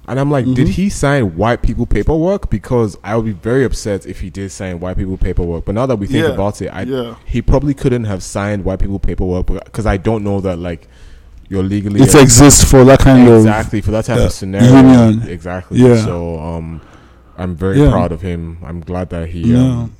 and 0.08 0.18
i'm 0.20 0.30
like 0.30 0.44
did 0.44 0.66
Mhm. 0.66 0.70
he 0.70 0.88
sign 0.90 1.36
white 1.36 1.62
people 1.62 1.86
paperwork 1.86 2.50
because 2.50 2.98
i 3.04 3.14
would 3.16 3.24
be 3.24 3.32
very 3.32 3.64
upset 3.64 4.04
if 4.04 4.20
he 4.20 4.30
did 4.30 4.50
sign 4.50 4.80
white 4.80 4.96
people 4.96 5.16
paperwork 5.16 5.64
but 5.64 5.74
now 5.74 5.86
that 5.86 5.96
we 5.96 6.06
think 6.06 6.26
Yeah. 6.26 6.32
about 6.32 6.60
it 6.60 6.68
I, 6.68 6.82
yeah, 6.82 7.14
he 7.24 7.40
probably 7.40 7.72
couldn't 7.72 8.04
have 8.04 8.22
signed 8.22 8.64
white 8.64 8.80
people 8.80 8.98
paperwork 8.98 9.46
because 9.46 9.86
i 9.86 9.96
don't 9.96 10.24
know 10.24 10.40
that 10.40 10.58
like 10.58 10.88
you're 11.52 11.62
legally 11.74 12.00
it 12.00 12.14
exists 12.14 12.64
for 12.70 12.82
that 12.84 12.98
kind 12.98 13.28
of 13.28 13.36
exactly 13.36 13.80
for 13.80 13.90
that 13.96 14.04
type 14.06 14.18
uh, 14.18 14.24
of 14.26 14.32
scenario 14.32 14.74
union. 15.08 15.28
exactly 15.28 15.78
Yeah. 15.78 16.02
so 16.04 16.38
um 16.40 16.80
i'm 17.36 17.54
very 17.54 17.78
Yeah. 17.80 17.90
proud 17.90 18.10
of 18.12 18.20
him 18.22 18.58
i'm 18.64 18.80
glad 18.80 19.10
that 19.10 19.28
he. 19.28 19.40
Yeah, 19.52 19.58
um, 19.82 19.92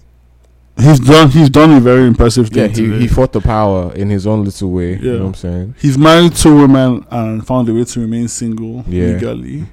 he's 0.86 1.00
done. 1.00 1.28
He's 1.30 1.50
done 1.50 1.70
a 1.72 1.80
very 1.80 2.06
impressive 2.06 2.46
yeah 2.56 2.68
thing. 2.68 2.92
he, 2.92 3.00
he 3.00 3.06
fought 3.16 3.32
the 3.32 3.40
power 3.42 3.92
in 3.94 4.08
his 4.08 4.26
own 4.26 4.40
little 4.44 4.70
way 4.78 4.90
you 4.96 5.12
know 5.12 5.18
what 5.20 5.26
i'm 5.26 5.34
saying 5.34 5.74
he's 5.84 5.98
married 5.98 6.34
two 6.34 6.54
women 6.62 7.04
and 7.10 7.46
found 7.46 7.68
a 7.68 7.74
way 7.74 7.84
to 7.84 8.00
remain 8.00 8.26
single 8.28 8.76
Yeah. 8.88 9.06
legally. 9.12 9.66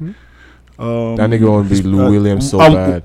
Um, 0.78 1.16
that 1.18 1.30
nigga 1.30 1.50
want 1.52 1.68
to 1.70 1.76
be 1.76 1.82
Lou 1.82 2.06
uh, 2.06 2.10
Williams 2.12 2.50
so 2.50 2.60
um, 2.62 2.74
bad. 2.74 3.04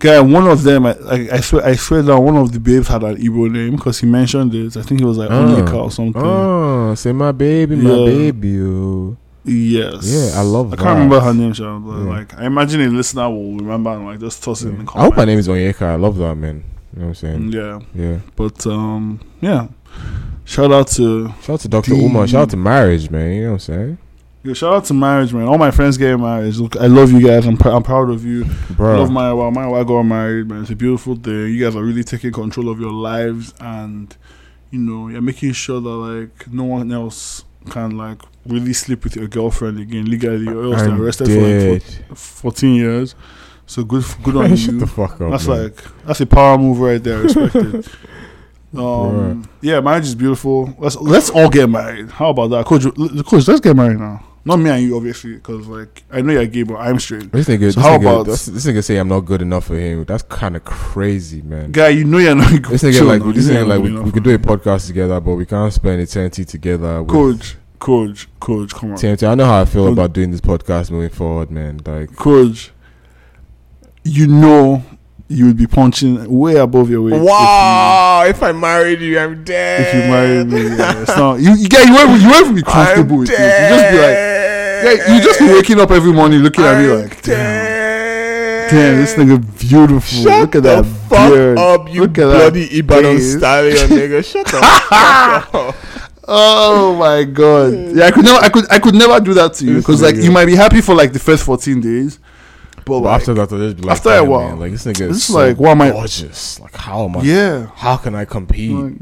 Guy, 0.00 0.20
one 0.20 0.46
of 0.46 0.62
them, 0.62 0.86
I, 0.86 0.92
I, 1.10 1.28
I 1.32 1.40
swear, 1.40 1.64
I 1.66 1.74
swear 1.74 2.02
that 2.02 2.20
one 2.20 2.36
of 2.36 2.52
the 2.52 2.60
babes 2.60 2.86
had 2.86 3.02
an 3.02 3.16
Igbo 3.16 3.50
name 3.50 3.74
because 3.76 3.98
he 3.98 4.06
mentioned 4.06 4.54
it. 4.54 4.76
I 4.76 4.82
think 4.82 5.00
it 5.00 5.04
was 5.04 5.18
like 5.18 5.28
Ah. 5.30 5.42
Onyeka 5.44 5.74
or 5.74 5.90
something. 5.90 6.22
Oh, 6.24 6.94
say 6.94 7.10
my 7.12 7.32
baby, 7.32 7.74
my 7.76 7.90
Yeah. 7.90 8.04
baby. 8.06 8.60
oh. 8.60 9.16
Yes. 9.44 10.04
Yeah, 10.06 10.38
I 10.40 10.42
love 10.44 10.70
that. 10.70 10.78
I 10.78 10.82
that. 10.82 10.88
can't 10.88 10.94
remember 10.98 11.20
her 11.20 11.34
name, 11.34 11.52
Sean, 11.52 11.82
but 11.82 11.98
Yeah. 11.98 12.10
like 12.10 12.38
I 12.38 12.46
imagine 12.46 12.80
a 12.82 12.88
listener 12.88 13.28
will 13.28 13.56
remember 13.56 13.90
and 13.90 14.04
like 14.06 14.20
just 14.20 14.42
toss 14.44 14.62
it 14.62 14.68
in 14.68 14.84
the 14.84 14.92
I 14.94 15.02
hope 15.04 15.16
my 15.16 15.24
name 15.24 15.38
is 15.38 15.48
Onyeka. 15.48 15.82
I 15.82 15.94
love 15.96 16.16
that 16.18 16.34
man. 16.36 16.62
You 16.94 17.00
know 17.00 17.08
what 17.08 17.08
I'm 17.08 17.14
saying? 17.14 17.52
Yeah, 17.52 17.80
Yeah. 17.94 18.18
but 18.36 18.66
um, 18.66 19.20
yeah. 19.40 19.66
Shout 20.44 20.70
out 20.72 20.86
to 20.88 21.28
Shout 21.42 21.50
out 21.54 21.60
to 21.60 21.68
Dr. 21.68 21.90
The- 21.94 22.04
Umar. 22.04 22.26
Shout 22.28 22.42
out 22.42 22.50
to 22.50 22.56
marriage, 22.56 23.10
man. 23.10 23.32
You 23.32 23.40
know 23.44 23.48
what 23.48 23.52
I'm 23.54 23.58
saying? 23.74 23.98
Yo, 24.48 24.54
shout 24.54 24.72
out 24.72 24.84
to 24.86 24.94
marriage, 24.94 25.32
man. 25.32 25.46
All 25.46 25.58
my 25.58 25.70
friends 25.70 25.98
getting 25.98 26.22
married. 26.22 26.54
Look, 26.54 26.76
I 26.76 26.86
love 26.86 27.12
you 27.12 27.26
guys. 27.26 27.46
I'm 27.46 27.56
pr- 27.56 27.68
I'm 27.68 27.82
proud 27.82 28.08
of 28.08 28.24
you. 28.24 28.44
Bro. 28.70 28.98
Love 28.98 29.10
my 29.10 29.32
wife. 29.32 29.54
My 29.54 29.66
wife 29.66 29.86
got 29.86 30.02
married, 30.02 30.48
man. 30.48 30.62
It's 30.62 30.70
a 30.70 30.76
beautiful 30.76 31.16
thing. 31.16 31.48
You 31.48 31.64
guys 31.64 31.76
are 31.76 31.82
really 31.82 32.02
taking 32.02 32.32
control 32.32 32.70
of 32.70 32.80
your 32.80 32.92
lives, 32.92 33.52
and 33.60 34.16
you 34.70 34.78
know 34.78 35.08
you're 35.08 35.20
making 35.20 35.52
sure 35.52 35.80
that 35.80 35.88
like 35.88 36.50
no 36.50 36.64
one 36.64 36.90
else 36.90 37.44
can 37.70 37.98
like 37.98 38.22
really 38.46 38.72
sleep 38.72 39.04
with 39.04 39.16
your 39.16 39.28
girlfriend 39.28 39.78
again 39.78 40.06
legally, 40.06 40.48
or 40.48 40.72
else 40.72 40.82
they're 40.82 41.00
arrested 41.00 41.26
for 41.26 41.34
like 41.34 42.08
dead. 42.08 42.18
14 42.18 42.74
years. 42.74 43.14
So 43.66 43.84
good, 43.84 44.04
good 44.22 44.36
on 44.36 44.56
shut 44.56 44.74
you. 44.74 44.80
the 44.80 44.86
fuck 44.86 45.20
up. 45.20 45.30
That's 45.30 45.46
man. 45.46 45.64
like 45.64 46.04
that's 46.06 46.20
a 46.22 46.26
power 46.26 46.56
move 46.56 46.80
right 46.80 47.02
there. 47.04 47.18
Respected. 47.18 47.86
um, 48.74 49.46
yeah, 49.60 49.80
marriage 49.80 50.04
is 50.04 50.14
beautiful. 50.14 50.74
Let's 50.78 50.96
let's 50.96 51.28
all 51.28 51.50
get 51.50 51.68
married. 51.68 52.10
How 52.12 52.30
about 52.30 52.48
that, 52.48 52.64
coach? 52.64 52.84
Coach, 53.26 53.46
let's 53.46 53.60
get 53.60 53.76
married 53.76 53.98
now. 53.98 54.24
Not 54.48 54.56
me 54.56 54.70
and 54.70 54.82
you, 54.82 54.96
obviously, 54.96 55.34
because 55.34 55.66
like 55.68 56.02
I 56.10 56.20
know 56.22 56.32
you're 56.32 56.46
gay, 56.46 56.62
but 56.64 56.76
I'm 56.76 56.98
straight. 56.98 57.30
This 57.30 57.46
nigga, 57.46 57.58
So 57.60 57.64
this, 57.66 57.74
how 57.76 57.98
nigga 57.98 58.00
about- 58.00 58.26
this, 58.26 58.46
this 58.46 58.66
nigga 58.66 58.82
say 58.82 58.96
I'm 58.96 59.08
not 59.08 59.20
good 59.20 59.42
enough 59.42 59.66
for 59.66 59.76
him. 59.78 60.04
That's 60.04 60.22
kind 60.24 60.56
of 60.56 60.64
crazy, 60.64 61.42
man. 61.42 61.70
Guy, 61.70 61.88
you 61.90 62.04
know 62.04 62.18
you're 62.18 62.34
not. 62.34 62.50
Good. 62.50 62.64
This 62.64 62.82
nigga 62.82 62.92
chill 62.98 63.06
like 63.06 63.22
now. 63.22 63.32
this 63.32 63.46
You 63.46 63.54
know 63.54 63.60
nigga 63.60 63.66
you're 63.66 63.76
like 63.76 63.82
we, 63.84 63.90
good 63.90 64.04
we 64.06 64.10
could 64.12 64.24
do 64.24 64.34
a 64.34 64.38
podcast 64.38 64.86
together, 64.88 65.20
but 65.20 65.34
we 65.34 65.46
can't 65.46 65.72
spend 65.72 66.00
eternity 66.00 66.44
together. 66.44 67.02
With 67.02 67.10
Coach, 67.10 67.56
coach, 67.78 68.28
coach, 68.40 68.74
come 68.74 68.92
on, 68.92 68.96
TNT. 68.96 69.28
I 69.28 69.34
know 69.36 69.44
how 69.46 69.60
I 69.60 69.64
feel 69.64 69.84
Coach. 69.84 69.92
about 69.92 70.12
doing 70.12 70.30
this 70.32 70.40
podcast 70.40 70.90
moving 70.90 71.10
forward, 71.10 71.50
man. 71.50 71.80
Like 71.86 72.16
coach. 72.16 72.72
You 74.04 74.26
know 74.26 74.82
you 75.30 75.44
would 75.46 75.58
be 75.58 75.66
punching 75.66 76.26
way 76.38 76.56
above 76.56 76.88
your 76.88 77.02
weight. 77.02 77.12
if 77.14 77.20
you- 77.20 77.26
Wow! 77.28 78.24
If, 78.26 78.42
I 78.42 78.52
married 78.52 79.00
you, 79.02 79.18
I'm 79.18 79.44
dead. 79.44 79.80
If 79.82 79.94
you, 79.94 80.00
marry 80.10 80.44
me, 80.44 80.76
yeah, 80.76 81.02
it's 81.02 81.16
not, 81.16 81.34
you, 81.38 81.52
you 81.54 81.68
get 81.68 81.86
you 81.86 81.94
won't, 81.94 82.22
you 82.22 82.28
won't 82.30 82.56
be 82.56 82.62
comfortable 82.72 83.12
I'm 83.16 83.18
with 83.20 83.30
it. 83.30 83.32
You 83.32 83.76
just 83.76 83.90
be 83.90 83.98
like, 83.98 84.16
yeah, 84.84 85.14
you 85.16 85.22
just 85.22 85.38
be 85.38 85.46
waking 85.46 85.80
up 85.80 85.90
every 85.90 86.12
morning 86.12 86.40
looking 86.40 86.64
at 86.64 86.80
me 86.80 86.88
like, 86.88 87.22
damn, 87.22 88.70
damn, 88.70 88.96
this 89.00 89.14
nigga 89.14 89.58
beautiful. 89.58 90.22
Shut 90.22 90.40
Look 90.40 90.54
at 90.56 90.62
the 90.62 90.82
that 90.82 90.84
fuck 91.08 91.32
beard. 91.32 91.58
up, 91.58 91.88
you 91.92 92.02
Look 92.02 92.18
at 92.18 92.24
bloody 92.24 92.64
that 92.66 92.72
Ibadan 92.78 93.16
beard. 93.16 93.38
stallion, 93.38 93.76
nigga. 93.88 94.24
Shut 94.24 94.46
the 94.46 94.60
fuck 94.60 95.54
up. 95.54 95.74
Oh 96.30 96.94
my 96.96 97.24
god! 97.24 97.72
Yeah, 97.96 98.04
I 98.04 98.10
could 98.10 98.22
never, 98.26 98.44
I 98.44 98.48
could, 98.50 98.70
I 98.70 98.78
could 98.78 98.94
never 98.94 99.18
do 99.18 99.32
that 99.32 99.54
to 99.54 99.64
you 99.64 99.76
because 99.78 100.02
like 100.02 100.16
you 100.16 100.30
might 100.30 100.44
be 100.44 100.54
happy 100.56 100.82
for 100.82 100.94
like 100.94 101.14
the 101.14 101.18
first 101.18 101.42
fourteen 101.42 101.80
days, 101.80 102.18
but, 102.74 102.84
But 102.84 102.98
like, 103.00 103.20
after 103.22 103.32
that, 103.32 103.50
I'll 103.50 103.58
just 103.58 103.76
be 103.78 103.82
like, 103.84 103.96
after 103.96 104.10
a 104.12 104.22
while, 104.22 104.48
man, 104.50 104.58
like 104.60 104.72
this 104.72 104.84
nigga 104.84 105.08
this 105.08 105.10
is 105.10 105.16
is 105.16 105.24
so 105.24 105.38
like, 105.38 105.56
what 105.56 105.70
am 105.70 105.80
I- 105.80 105.90
gorgeous. 105.90 106.60
Like 106.60 106.76
how 106.76 107.06
am 107.06 107.16
I? 107.16 107.22
yeah, 107.22 107.66
How 107.74 107.96
can 107.96 108.14
I 108.14 108.26
compete? 108.26 108.72
like, 108.76 108.92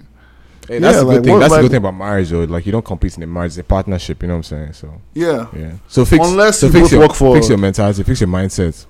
Hey, 0.69 0.79
that's 0.79 0.97
Yeah, 0.97 1.01
the 1.01 1.07
good 1.07 1.15
like, 1.15 1.25
thing. 1.25 1.33
what- 1.33 1.39
That's 1.41 1.53
like- 1.53 1.61
good 1.63 1.71
thing 1.71 1.79
about 1.79 1.97
marriage, 1.97 2.31
though. 2.31 2.45
Like 2.45 2.67
you 2.67 2.73
don't 2.73 2.85
compete 2.85 3.17
in 3.17 3.23
a 3.23 3.27
marriage; 3.27 3.53
it's 3.53 3.59
a 3.59 3.65
partnership. 3.65 4.23
You 4.23 4.29
know 4.29 4.35
what 4.35 4.39
I'm 4.39 4.43
saying? 4.43 4.73
So 4.75 5.01
yeah. 5.15 5.47
yeah. 5.57 5.73
So 5.89 6.05
fix 6.05 6.27
Unless 6.29 6.59
so 6.61 6.67
you 6.67 6.73
fix 6.73 6.83
both 6.85 6.93
your, 6.93 7.01
work 7.03 7.15
for- 7.15 7.35
fix 7.37 7.49
your 7.49 7.59
mentality, 7.59 8.03
fix 8.03 8.21
your 8.21 8.29
mindset. 8.29 8.87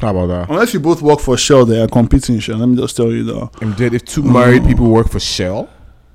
How 0.00 0.10
about 0.10 0.26
that? 0.28 0.48
Unless 0.50 0.74
you 0.74 0.80
both 0.80 1.02
work 1.02 1.18
for 1.20 1.36
Shell, 1.36 1.64
they 1.66 1.80
are 1.80 1.88
competing. 1.88 2.38
Shell. 2.38 2.58
Let 2.58 2.68
me 2.68 2.76
just 2.76 2.96
tell 2.96 3.10
you 3.10 3.24
that, 3.24 3.50
I'm 3.60 3.72
dead. 3.74 3.94
If 3.94 4.04
two 4.04 4.22
mm. 4.22 4.32
married 4.32 4.64
people 4.64 4.88
work 4.88 5.08
for 5.10 5.18
Shell, 5.18 5.68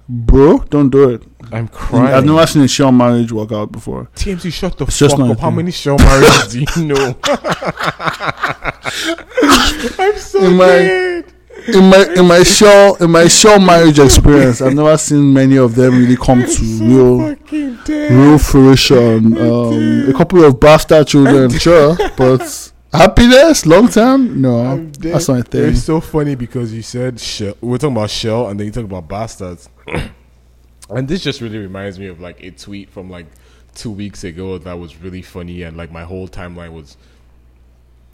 bro. 0.08 0.60
Don't 0.70 0.90
do 0.90 1.10
it. 1.10 1.24
I'm 1.52 1.68
crying. 1.68 2.14
I've 2.14 2.24
never 2.26 2.48
seen 2.48 2.62
a 2.64 2.68
Shell 2.68 2.94
marriage 2.94 3.32
work 3.34 3.52
out 3.52 3.72
before. 3.74 4.10
TMT, 4.16 4.52
shut 4.54 4.78
the 4.78 4.86
It's 4.86 4.98
fuck 4.98 5.20
a 5.20 5.24
up. 5.24 5.40
How 5.40 5.52
many 5.52 5.72
Shell 5.72 5.98
marriages 5.98 6.54
do 6.54 6.60
you 6.82 6.86
know? 6.94 7.16
I'm 10.00 10.18
so 10.18 10.44
In 10.44 10.56
my- 10.58 10.66
dead. 10.68 11.33
In 11.68 11.90
my 11.90 12.06
in 12.16 12.28
my 12.28 12.44
show 12.44 12.96
in 12.96 13.12
my 13.12 13.28
show 13.28 13.60
marriage 13.60 14.00
experience, 14.00 14.62
I've 14.62 14.74
never 14.74 14.98
seen 14.98 15.34
many 15.34 15.58
of 15.58 15.76
them 15.76 16.00
really 16.00 16.18
come 16.18 16.42
to 16.42 16.48
so 16.48 16.84
real 16.86 17.36
real 17.88 18.38
fruition. 18.38 19.38
Um, 19.38 20.10
a 20.10 20.14
couple 20.14 20.44
of 20.44 20.60
bastard 20.60 21.08
children, 21.08 21.50
sure, 21.52 21.96
but 22.18 22.72
happiness 22.92 23.66
long 23.66 23.88
term, 23.88 24.42
no, 24.42 24.86
that's 25.00 25.30
not 25.30 25.40
a 25.40 25.44
thing. 25.44 25.70
It's 25.70 25.84
so 25.84 26.02
funny 26.02 26.36
because 26.36 26.74
you 26.74 26.82
said 26.82 27.20
shell. 27.20 27.56
We 27.62 27.76
are 27.76 27.78
talking 27.78 27.96
about 27.96 28.10
shell, 28.10 28.50
and 28.50 28.60
then 28.60 28.68
you 28.68 28.74
talk 28.74 28.86
about 28.86 29.08
bastards. 29.08 29.70
and 30.90 31.08
this 31.08 31.24
just 31.24 31.42
really 31.42 31.60
reminds 31.60 32.00
me 32.00 32.08
of 32.08 32.20
like 32.20 32.44
a 32.44 32.52
tweet 32.52 32.90
from 32.90 33.10
like 33.10 33.28
two 33.76 33.92
weeks 33.92 34.24
ago 34.24 34.58
that 34.58 34.78
was 34.78 34.98
really 34.98 35.22
funny, 35.22 35.64
and 35.64 35.78
like 35.78 35.92
my 35.92 36.04
whole 36.04 36.28
timeline 36.28 36.74
was 36.74 36.98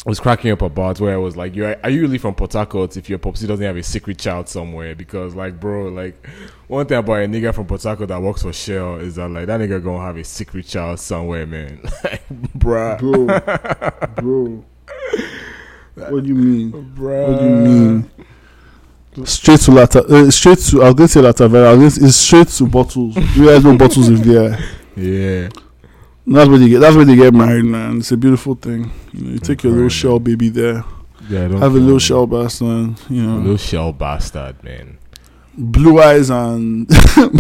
was 0.06 0.20
cracking 0.20 0.52
up 0.52 0.62
about 0.62 1.00
where 1.00 1.14
I 1.14 1.18
was 1.18 1.36
like, 1.36 1.56
"You 1.56 1.66
are, 1.66 1.78
are 1.84 1.90
you 1.90 2.02
really 2.02 2.18
from 2.18 2.34
Port 2.34 2.54
Harcourt 2.54 2.96
if 2.96 3.10
your 3.10 3.20
popsy 3.20 3.48
doesn't 3.48 3.66
have 3.66 3.76
a 3.76 3.84
secret 3.84 4.18
child 4.18 4.48
somewhere?" 4.48 4.96
Because 4.96 5.36
like, 5.36 5.60
bro, 5.60 5.90
like 5.90 6.26
one 6.68 6.86
thing 6.86 6.98
about 6.98 7.22
a 7.22 7.28
nigga 7.28 7.54
from 7.54 7.68
Port 7.68 7.84
Harcourt 7.84 8.08
that 8.08 8.22
works 8.22 8.44
for 8.44 8.54
Shell 8.54 8.98
is 8.98 9.16
that 9.16 9.30
like 9.30 9.48
that 9.48 9.60
nigga 9.60 9.84
gonna 9.84 10.04
have 10.04 10.18
a 10.18 10.24
secret 10.24 10.66
child 10.66 11.00
somewhere, 11.00 11.46
man. 11.46 11.82
like, 12.04 12.28
bruh, 12.30 13.00
bro, 13.00 13.26
bro. 14.22 14.66
What 15.96 16.24
do 16.24 16.30
you 16.30 16.36
mean? 16.36 16.72
What 16.72 17.40
do 17.40 17.46
you 17.46 17.52
mean? 17.52 18.12
Straight 19.26 19.60
to 19.62 19.72
Lata, 19.72 20.04
uh, 20.06 20.32
straight 20.32 20.60
to. 20.60 20.84
I 20.84 20.92
was 20.92 20.96
to 20.96 21.08
say 21.10 21.20
Latavera. 21.22 21.68
I 21.68 21.74
was 21.74 21.98
gonna, 21.98 22.08
it's 22.08 22.16
straight 22.16 22.48
to 22.48 22.68
bottles. 22.68 23.18
You 23.36 23.48
guys 23.48 23.64
know 23.64 23.78
bottles 23.78 24.08
in 24.08 24.22
there. 24.22 24.58
Yeah. 24.96 25.48
That's 26.32 26.48
where 26.50 26.60
they 26.60 26.70
get. 26.70 26.80
That's 26.80 26.96
where 26.96 27.06
they 27.06 27.16
get 27.16 27.34
married, 27.34 27.66
man. 27.66 27.98
It's 28.00 28.12
a 28.12 28.18
beautiful 28.18 28.56
thing. 28.56 28.92
You 29.14 29.22
know, 29.26 29.32
you 29.32 29.40
take 29.40 29.64
your 29.64 29.74
little 29.74 29.90
shell 29.90 30.20
baby 30.20 30.50
there, 30.50 30.84
Yeah, 31.30 31.48
don't 31.48 31.60
have 31.60 31.72
a 31.74 31.80
little 31.80 31.94
me. 31.96 32.00
shell 32.00 32.28
bastard. 32.28 32.96
You 33.10 33.24
A 33.24 33.26
know, 33.26 33.38
little 33.38 33.58
shell 33.58 33.92
bastard, 33.94 34.64
man. 34.64 34.98
blue 35.58 36.00
eyes 36.02 36.30
and 36.30 36.88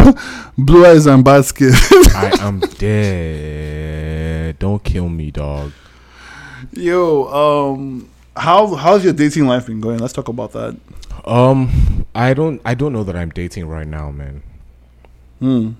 blue 0.57 0.85
eyes 0.85 1.05
and 1.05 1.23
bad 1.23 1.45
skin. 1.45 1.71
I 2.15 2.31
am 2.41 2.59
dead. 2.79 4.59
Don't 4.59 4.83
kill 4.83 5.07
me, 5.09 5.31
dog. 5.31 5.71
Yo, 6.73 7.25
um, 7.73 8.09
how 8.35 8.75
how's 8.75 9.03
your 9.03 9.13
dating 9.13 9.45
life 9.47 9.67
been 9.67 9.79
going? 9.81 9.99
Let's 9.99 10.13
talk 10.13 10.27
about 10.27 10.51
that. 10.53 10.77
Um, 11.25 12.05
I 12.15 12.33
don't, 12.33 12.59
I 12.65 12.73
don't 12.73 12.91
know 12.93 13.03
that 13.03 13.15
I'm 13.15 13.29
dating 13.29 13.67
right 13.67 13.87
now, 13.87 14.09
man. 14.11 14.41
Hmm. 15.39 15.71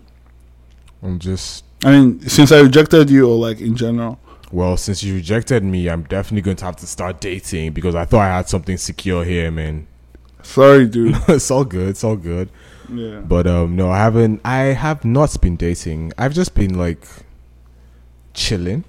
I'm 1.01 1.18
just, 1.20 1.64
I 1.84 1.91
mean, 1.91 2.19
since 2.27 2.51
I 2.51 2.59
rejected 2.59 3.09
you, 3.09 3.27
or 3.30 3.38
like 3.38 3.61
in 3.61 3.75
general. 3.75 4.19
well, 4.51 4.75
since 4.77 5.01
you 5.03 5.13
rejected 5.15 5.63
me, 5.63 5.89
I'm 5.89 6.03
definitely 6.03 6.41
going 6.41 6.57
to 6.57 6.65
have 6.65 6.75
to 6.77 6.88
start 6.88 7.21
dating 7.21 7.71
because 7.73 7.95
I 7.95 8.05
thought 8.05 8.21
I 8.21 8.36
had 8.38 8.49
something 8.49 8.77
secure 8.77 9.23
here, 9.23 9.49
man. 9.51 9.88
Sorry, 10.43 10.88
dude. 10.88 11.15
it's 11.27 11.49
all 11.51 11.63
good. 11.63 11.89
It's 11.89 12.03
all 12.03 12.15
good. 12.15 12.49
yeah. 12.89 13.19
But 13.19 13.47
um, 13.47 13.75
no, 13.75 13.89
I 13.91 13.97
haven't. 13.97 14.41
I 14.43 14.73
have 14.73 15.05
not 15.05 15.39
been 15.41 15.55
dating. 15.55 16.11
I've 16.17 16.34
just 16.34 16.53
been 16.53 16.77
like 16.77 17.05
chilling. 18.34 18.84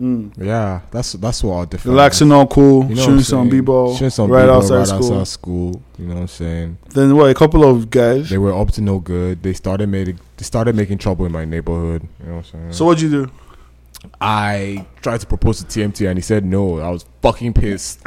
Mm. 0.00 0.32
Yeah, 0.36 0.80
that's 0.90 1.12
that's 1.14 1.42
what 1.42 1.54
I'll 1.54 1.66
define. 1.66 1.92
Relaxing, 1.92 2.30
all 2.30 2.46
cool, 2.46 2.84
You 2.84 2.96
know 2.96 3.02
shooting 3.02 3.20
some 3.22 3.48
b-ball, 3.48 3.94
Shooting 3.94 4.10
some 4.10 4.30
right 4.30 4.42
b-ball 4.42 4.56
outside 4.58 4.76
right 4.76 4.86
school. 4.86 5.12
outside 5.20 5.28
school. 5.28 5.82
You 5.98 6.06
know 6.06 6.14
what 6.14 6.20
I'm 6.20 6.28
saying? 6.28 6.78
Then 6.90 7.16
what? 7.16 7.30
A 7.30 7.34
couple 7.34 7.64
of 7.64 7.88
guys. 7.88 8.28
They 8.28 8.36
were 8.36 8.52
up 8.52 8.72
to 8.72 8.82
no 8.82 8.98
good. 8.98 9.42
They 9.42 9.54
started 9.54 9.88
making 9.88 10.20
they 10.36 10.44
started 10.44 10.76
making 10.76 10.98
trouble 10.98 11.24
in 11.24 11.32
my 11.32 11.46
neighborhood. 11.46 12.06
You 12.20 12.26
know 12.26 12.36
what 12.36 12.46
I'm 12.46 12.60
saying? 12.60 12.72
So 12.74 12.84
what'd 12.84 13.00
you 13.00 13.10
do? 13.10 13.30
I 14.20 14.86
tried 15.00 15.20
to 15.20 15.26
propose 15.26 15.64
to 15.64 15.64
TMT 15.64 16.06
and 16.08 16.18
he 16.18 16.22
said 16.22 16.44
no. 16.44 16.78
I 16.78 16.90
was 16.90 17.06
fucking 17.22 17.54
pissed. 17.54 18.00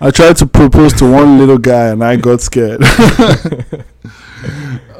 I 0.00 0.10
tried 0.10 0.36
to 0.38 0.46
propose 0.46 0.92
to 0.94 1.10
one 1.10 1.38
little 1.38 1.58
guy 1.58 1.88
and 1.88 2.02
I 2.02 2.16
got 2.16 2.40
scared. 2.40 2.82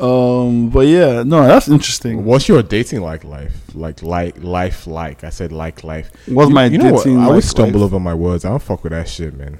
um, 0.00 0.70
but 0.70 0.86
yeah, 0.86 1.22
no, 1.22 1.46
that's 1.46 1.68
interesting. 1.68 2.24
What's 2.24 2.48
your 2.48 2.62
dating 2.62 3.00
like 3.02 3.24
life? 3.24 3.52
Like 3.74 4.02
like 4.02 4.42
life 4.42 4.86
like? 4.86 5.24
I 5.24 5.30
said 5.30 5.52
like 5.52 5.84
life. 5.84 6.10
What's 6.26 6.48
you, 6.48 6.54
my 6.54 6.66
you 6.66 6.78
know 6.78 6.92
what? 6.92 7.04
dating 7.04 7.20
I 7.20 7.24
always 7.26 7.44
like 7.44 7.50
stumble 7.50 7.80
life? 7.80 7.86
over 7.86 8.00
my 8.00 8.14
words. 8.14 8.44
I 8.44 8.50
don't 8.50 8.62
fuck 8.62 8.82
with 8.84 8.92
that 8.92 9.08
shit, 9.08 9.34
man. 9.36 9.58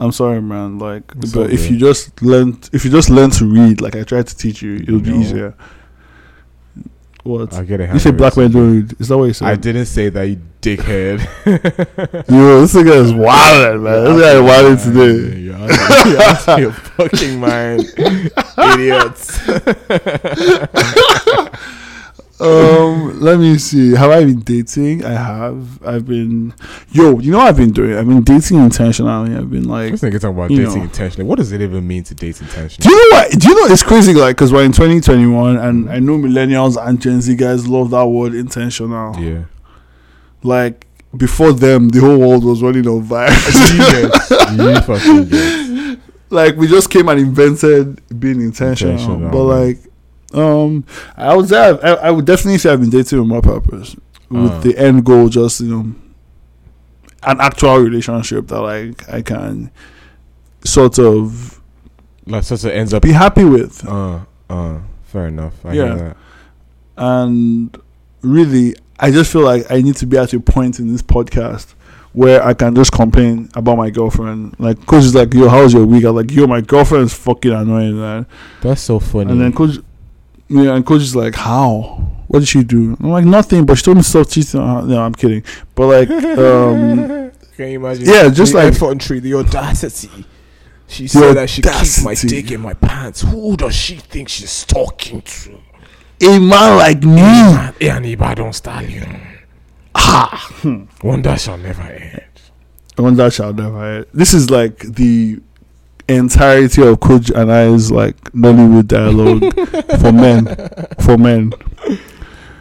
I'm 0.00 0.10
sorry, 0.12 0.42
man. 0.42 0.78
Like, 0.78 1.04
It's 1.18 1.32
but 1.32 1.50
if 1.50 1.70
you 1.70 1.78
just 1.78 2.20
learn, 2.20 2.58
if 2.72 2.84
you 2.84 2.90
just 2.90 3.10
learn 3.10 3.30
to 3.30 3.46
read, 3.46 3.80
like 3.80 3.94
I 3.94 4.02
tried 4.02 4.26
to 4.26 4.36
teach 4.36 4.60
you, 4.60 4.76
it'll 4.76 4.98
be 5.00 5.10
No. 5.10 5.20
easier. 5.20 5.54
What? 7.24 7.54
I 7.54 7.64
get 7.64 7.80
it. 7.80 7.90
You 7.92 7.98
say 7.98 8.10
black 8.10 8.36
men 8.36 8.50
don't 8.52 8.72
read? 8.82 9.00
Is 9.00 9.08
that 9.08 9.16
what 9.16 9.24
you 9.24 9.32
said? 9.32 9.48
I 9.48 9.56
didn't 9.56 9.86
say 9.86 10.10
that, 10.10 10.22
you 10.24 10.38
dickhead. 10.60 11.20
Yo, 12.30 12.60
this 12.60 12.74
nigga 12.74 13.02
is 13.02 13.12
wild, 13.14 13.80
man. 13.80 14.04
This 14.04 14.20
guy 14.20 14.34
is 14.34 14.42
wild 14.42 14.78
today. 14.94 15.38
You're 15.40 15.56
out 15.56 15.70
of- 15.70 16.12
you're 16.12 16.22
out 16.22 16.48
of 16.48 16.58
your 16.58 16.72
fucking 16.72 17.40
mind, 17.40 17.80
idiots. 18.58 19.40
Um, 22.40 23.20
let 23.20 23.38
me 23.38 23.58
see. 23.58 23.92
Have 23.92 24.10
I 24.10 24.24
been 24.24 24.40
dating? 24.40 25.04
I 25.04 25.12
have. 25.12 25.82
I've 25.86 26.06
been. 26.06 26.52
Yo, 26.90 27.20
you 27.20 27.30
know 27.30 27.38
what 27.38 27.48
I've 27.48 27.56
been 27.56 27.72
doing? 27.72 27.96
I've 27.96 28.08
been 28.08 28.22
dating 28.22 28.58
intentionally. 28.58 29.36
I've 29.36 29.50
been 29.50 29.68
like. 29.68 29.92
This 29.92 30.02
nigga 30.02 30.20
talking 30.20 30.36
about 30.36 30.48
dating 30.48 30.64
know. 30.64 30.82
intentionally. 30.82 31.28
What 31.28 31.38
does 31.38 31.52
it 31.52 31.60
even 31.60 31.86
mean 31.86 32.02
to 32.04 32.14
date 32.14 32.40
intentionally? 32.40 32.82
Do 32.82 32.90
you 32.90 32.96
know 32.96 33.16
what? 33.16 33.30
Do 33.30 33.48
you 33.48 33.54
know 33.54 33.72
it's 33.72 33.84
crazy? 33.84 34.14
Like, 34.14 34.36
because 34.36 34.52
we're 34.52 34.64
in 34.64 34.72
2021, 34.72 35.56
and 35.56 35.90
I 35.90 36.00
know 36.00 36.18
millennials 36.18 36.76
and 36.76 37.00
Gen 37.00 37.20
Z 37.20 37.36
guys 37.36 37.68
love 37.68 37.90
that 37.90 38.06
word 38.06 38.34
intentional. 38.34 39.16
Yeah. 39.16 39.44
Like 40.42 40.86
before 41.16 41.52
them, 41.52 41.88
the 41.88 42.00
whole 42.00 42.18
world 42.18 42.44
was 42.44 42.62
running 42.62 42.86
on 42.88 43.02
virus. 43.02 43.70
you 44.56 44.80
fucking 44.80 45.28
get. 45.28 45.98
like 46.30 46.56
we 46.56 46.66
just 46.66 46.90
came 46.90 47.08
and 47.08 47.20
invented 47.20 48.02
being 48.20 48.40
intentional. 48.40 48.94
Intentional, 48.94 49.30
but 49.30 49.46
man. 49.48 49.66
like, 49.66 49.78
um, 50.34 50.84
I 51.16 51.34
would 51.36 51.48
say 51.48 51.56
I've, 51.58 51.84
I, 51.84 51.88
I 51.94 52.10
would 52.10 52.24
definitely 52.24 52.58
say 52.58 52.70
I've 52.72 52.80
been 52.80 52.90
dating 52.90 53.18
with 53.20 53.28
my 53.28 53.40
purpose, 53.40 53.96
with 54.30 54.50
Uh. 54.52 54.60
the 54.60 54.78
end 54.78 55.04
goal, 55.04 55.28
just 55.28 55.60
you 55.60 55.68
know, 55.68 55.94
an 57.22 57.40
actual 57.40 57.78
relationship 57.78 58.48
that 58.48 58.60
like 58.60 59.08
I 59.08 59.22
can 59.22 59.70
sort 60.64 60.98
of 60.98 61.60
Like 62.26 62.44
such 62.44 62.64
a 62.64 62.74
ends 62.74 62.92
up. 62.94 63.02
be 63.02 63.12
happy 63.12 63.44
with. 63.44 63.86
Uh, 63.86 64.20
uh, 64.50 64.78
fair 65.04 65.28
enough. 65.28 65.54
I 65.64 65.72
Yeah. 65.72 65.94
that. 65.94 66.16
And 66.96 67.76
really, 68.22 68.74
I 69.00 69.10
just 69.10 69.32
feel 69.32 69.42
like 69.42 69.70
I 69.70 69.80
need 69.82 69.96
to 69.96 70.06
be 70.06 70.16
at 70.16 70.32
a 70.32 70.40
point 70.40 70.78
in 70.78 70.92
this 70.92 71.02
podcast 71.02 71.74
where 72.12 72.44
I 72.44 72.54
can 72.54 72.74
just 72.76 72.92
complain 72.92 73.48
about 73.54 73.76
my 73.76 73.90
girlfriend. 73.90 74.54
Like, 74.60 74.86
coach 74.86 75.02
is 75.02 75.14
like, 75.16 75.34
"Yo, 75.34 75.48
how's 75.48 75.74
your 75.74 75.84
week?" 75.84 76.04
I'm 76.04 76.14
like, 76.14 76.30
"Yo, 76.30 76.46
my 76.46 76.60
girlfriend 76.60 77.06
is 77.06 77.14
fucking 77.14 77.50
annoying, 77.50 77.98
man." 78.00 78.26
That's 78.62 78.80
so 78.82 79.00
funny. 79.00 79.32
And 79.32 79.40
then 79.40 79.52
coach, 79.52 79.78
yeah, 80.54 80.74
and 80.74 80.84
coach 80.86 81.02
is 81.02 81.14
like, 81.16 81.34
"How? 81.34 82.00
What 82.28 82.40
did 82.40 82.48
she 82.48 82.62
do?" 82.64 82.96
I'm 83.00 83.10
like, 83.10 83.24
"Nothing," 83.24 83.66
but 83.66 83.76
she 83.76 83.82
told 83.84 83.96
me 83.98 84.02
to 84.02 84.08
stop 84.08 84.28
cheating. 84.28 84.60
her." 84.60 84.82
No, 84.82 85.02
I'm 85.02 85.14
kidding. 85.14 85.42
But 85.74 85.86
like, 85.86 86.10
um, 86.10 87.30
Can 87.56 87.68
you 87.70 87.78
imagine? 87.78 88.04
yeah, 88.06 88.28
just 88.30 88.52
the 88.52 88.58
like 88.58 88.66
infantry, 88.68 89.20
the 89.20 89.34
audacity. 89.34 90.24
She 90.86 91.04
The 91.04 91.08
said 91.08 91.32
that 91.34 91.50
she 91.50 91.62
keeps 91.62 92.04
my 92.04 92.14
dick 92.14 92.50
in 92.50 92.60
my 92.60 92.74
pants. 92.74 93.22
Who 93.22 93.56
does 93.56 93.74
she 93.74 93.96
think 93.96 94.28
she's 94.28 94.64
talking 94.64 95.22
to? 95.22 95.58
a 96.22 96.38
man 96.38 96.78
like 96.78 97.02
me. 97.02 97.20
Eh, 97.20 97.94
and 97.94 98.06
Ibadan 98.06 98.52
stallion. 98.52 99.20
Ha! 99.96 100.48
Hmm. 100.62 100.84
Wonder 101.02 101.36
shall 101.36 101.58
never 101.58 101.82
end. 101.82 102.22
One 102.96 103.14
that 103.16 103.32
shall 103.32 103.52
never 103.52 103.84
end. 103.84 104.06
This 104.14 104.32
is 104.34 104.50
like 104.50 104.78
the 104.78 105.40
entirety 106.08 106.82
of 106.82 107.00
Coach 107.00 107.30
and 107.30 107.50
I's 107.52 107.90
like 107.90 108.16
Nollywood 108.32 108.86
dialogue 108.88 109.42
for 110.00 110.12
men. 110.12 110.56
For 111.00 111.16
men. 111.18 111.52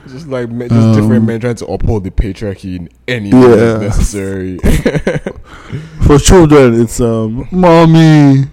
Just 0.08 0.28
like 0.28 0.50
men, 0.50 0.70
just 0.70 1.00
different 1.00 1.22
Um, 1.22 1.26
men 1.26 1.40
trying 1.42 1.56
to 1.56 1.66
uphold 1.66 2.04
the 2.04 2.12
patriarchy 2.12 2.76
in 2.78 2.90
any 3.08 3.30
Yeah. 3.30 3.48
way 3.80 3.86
necessary. 3.88 4.58
For 6.06 6.20
children, 6.20 6.80
it's 6.82 7.00
um, 7.02 7.48
mommy, 7.52 8.44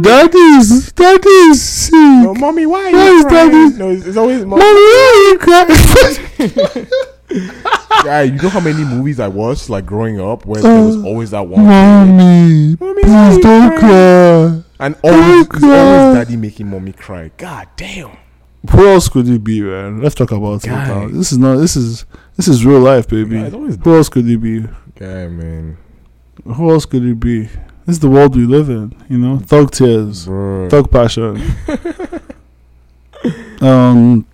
daddy's, 0.00 0.92
daddy's 0.92 1.62
sick. 1.62 1.92
no, 1.92 2.34
mommy, 2.34 2.66
why 2.66 2.90
are 2.90 2.92
Why 2.92 3.08
you 3.10 3.18
is 3.18 3.24
crying? 3.24 3.50
daddy- 3.50 3.76
No, 3.78 3.90
it's, 3.90 4.06
it's 4.06 4.16
always 4.16 4.44
Mommy, 4.44 4.62
mommy. 4.62 4.62
why 4.62 5.12
are 5.16 5.32
you 5.32 5.38
crying? 6.76 6.86
Guy, 8.04 8.22
you 8.22 8.40
know 8.40 8.48
how 8.50 8.60
many 8.60 8.84
movies 8.84 9.18
I 9.20 9.28
watched 9.28 9.68
like 9.70 9.84
growing 9.86 10.20
up 10.20 10.44
where 10.46 10.62
there 10.62 10.84
was 10.84 10.96
Uh, 10.96 11.02
always 11.06 11.30
that 11.32 11.46
one. 11.46 11.64
mommy, 11.64 12.76
Mommy, 12.78 13.02
please 13.02 13.38
don't 13.38 13.78
cry. 13.78 14.62
And 14.78 14.94
always, 15.02 15.46
it's 15.46 15.48
cry. 15.58 15.78
always 15.78 16.14
daddy 16.26 16.36
making 16.36 16.68
mommy 16.68 16.92
cry. 16.92 17.30
God 17.36 17.66
damn. 17.76 18.10
Who 18.70 18.86
else 18.88 19.08
could 19.08 19.28
it 19.28 19.42
be, 19.42 19.60
man? 19.62 20.02
Let's 20.02 20.14
talk 20.14 20.30
about 20.32 20.64
it 20.64 20.68
now. 20.70 21.08
This 21.08 21.32
is 21.32 21.38
not. 21.38 21.56
This 21.56 21.76
is 21.76 22.04
this 22.36 22.48
is 22.48 22.64
real 22.66 22.80
life, 22.80 23.08
baby. 23.08 23.36
Yeah, 23.36 23.50
Who 23.50 23.96
else 23.96 24.08
could 24.08 24.28
it 24.28 24.38
be? 24.40 24.60
guy, 24.96 25.28
man. 25.28 25.76
Who 26.44 26.70
else 26.70 26.84
could 26.86 27.04
it 27.04 27.18
be? 27.18 27.42
This 27.86 27.94
is 27.96 28.00
the 28.00 28.10
world 28.10 28.34
we 28.36 28.44
live 28.44 28.68
in, 28.68 28.92
you 29.08 29.18
know. 29.18 29.38
Thug 29.38 29.70
tears, 29.70 30.26
Bro. 30.26 30.68
thug 30.68 30.90
passion. 30.90 31.40
um, 33.60 34.26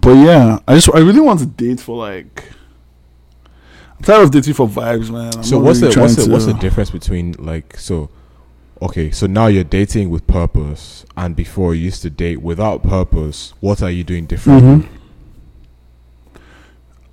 but 0.00 0.14
yeah, 0.14 0.58
I 0.66 0.74
just 0.76 0.88
I 0.94 0.98
really 1.00 1.20
want 1.20 1.40
to 1.40 1.46
date 1.46 1.80
for 1.80 1.96
like. 1.96 2.44
I'm 3.98 4.04
tired 4.04 4.22
of 4.24 4.30
dating 4.32 4.54
for 4.54 4.66
vibes, 4.66 5.10
man. 5.10 5.32
I'm 5.36 5.42
so 5.44 5.58
what's 5.58 5.80
really 5.80 5.94
the 5.94 6.00
what's 6.00 6.16
the 6.16 6.30
what's 6.30 6.46
the 6.46 6.54
difference 6.54 6.90
between 6.90 7.32
like 7.38 7.76
so 7.78 8.10
okay 8.80 9.12
so 9.12 9.28
now 9.28 9.46
you're 9.46 9.62
dating 9.62 10.10
with 10.10 10.26
purpose 10.26 11.04
and 11.16 11.36
before 11.36 11.72
you 11.72 11.84
used 11.84 12.02
to 12.02 12.10
date 12.10 12.42
without 12.42 12.82
purpose 12.82 13.54
what 13.60 13.80
are 13.80 13.90
you 13.92 14.02
doing 14.02 14.26
differently 14.26 14.88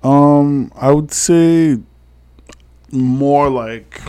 Mhm. 0.02 0.08
Um, 0.08 0.72
I 0.74 0.90
would 0.90 1.12
say 1.12 1.78
more 2.90 3.48
like 3.50 4.00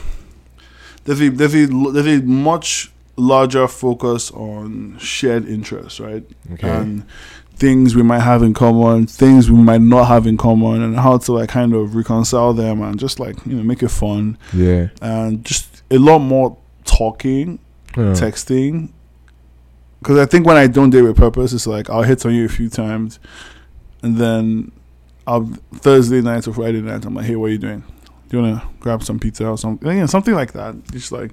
there's 1.03 1.21
a 1.21 1.29
there's 1.29 1.53
a 1.53 1.65
there's 1.67 2.07
a 2.21 2.23
much 2.25 2.91
larger 3.17 3.67
focus 3.67 4.31
on 4.31 4.97
shared 4.97 5.47
interests, 5.47 5.99
right? 5.99 6.23
okay 6.53 6.67
and 6.69 7.05
things 7.61 7.95
we 7.95 8.03
might 8.03 8.21
have 8.31 8.41
in 8.43 8.53
common, 8.53 9.05
things 9.07 9.49
we 9.51 9.57
might 9.69 9.81
not 9.81 10.05
have 10.07 10.25
in 10.27 10.35
common, 10.37 10.81
and 10.81 10.95
how 10.97 11.17
to 11.19 11.31
like 11.33 11.49
kind 11.49 11.73
of 11.73 11.95
reconcile 11.95 12.53
them 12.53 12.81
and 12.81 12.99
just 12.99 13.19
like 13.19 13.35
you 13.45 13.55
know 13.55 13.63
make 13.63 13.81
it 13.83 13.89
fun 14.03 14.37
yeah 14.53 14.87
and 15.01 15.45
just 15.45 15.83
a 15.91 15.97
lot 15.97 16.19
more 16.19 16.57
talking, 16.85 17.59
Yeah. 17.97 18.13
texting. 18.23 18.89
Because 19.99 20.17
I 20.17 20.25
think 20.25 20.47
when 20.47 20.57
I 20.57 20.65
don't 20.67 20.89
date 20.89 21.03
with 21.03 21.15
purpose, 21.15 21.53
it's 21.53 21.67
like 21.67 21.89
I'll 21.89 22.01
hit 22.11 22.25
on 22.25 22.33
you 22.33 22.45
a 22.45 22.49
few 22.49 22.69
times, 22.69 23.19
and 24.01 24.17
then 24.17 24.71
I'll 25.27 25.45
Thursday 25.75 26.21
night 26.21 26.47
or 26.47 26.53
Friday 26.53 26.81
night 26.81 27.05
I'm 27.05 27.13
like, 27.13 27.25
hey, 27.25 27.35
what 27.35 27.47
are 27.47 27.53
you 27.53 27.59
doing? 27.59 27.83
Do 28.29 28.37
you 28.37 28.43
wanna 28.43 28.63
grab 28.79 29.03
some 29.03 29.19
pizza 29.19 29.45
or 29.47 29.57
something? 29.57 29.97
Yeah, 29.97 30.07
something 30.07 30.33
like 30.33 30.53
that. 30.53 30.73
Just 30.91 31.11
like, 31.11 31.31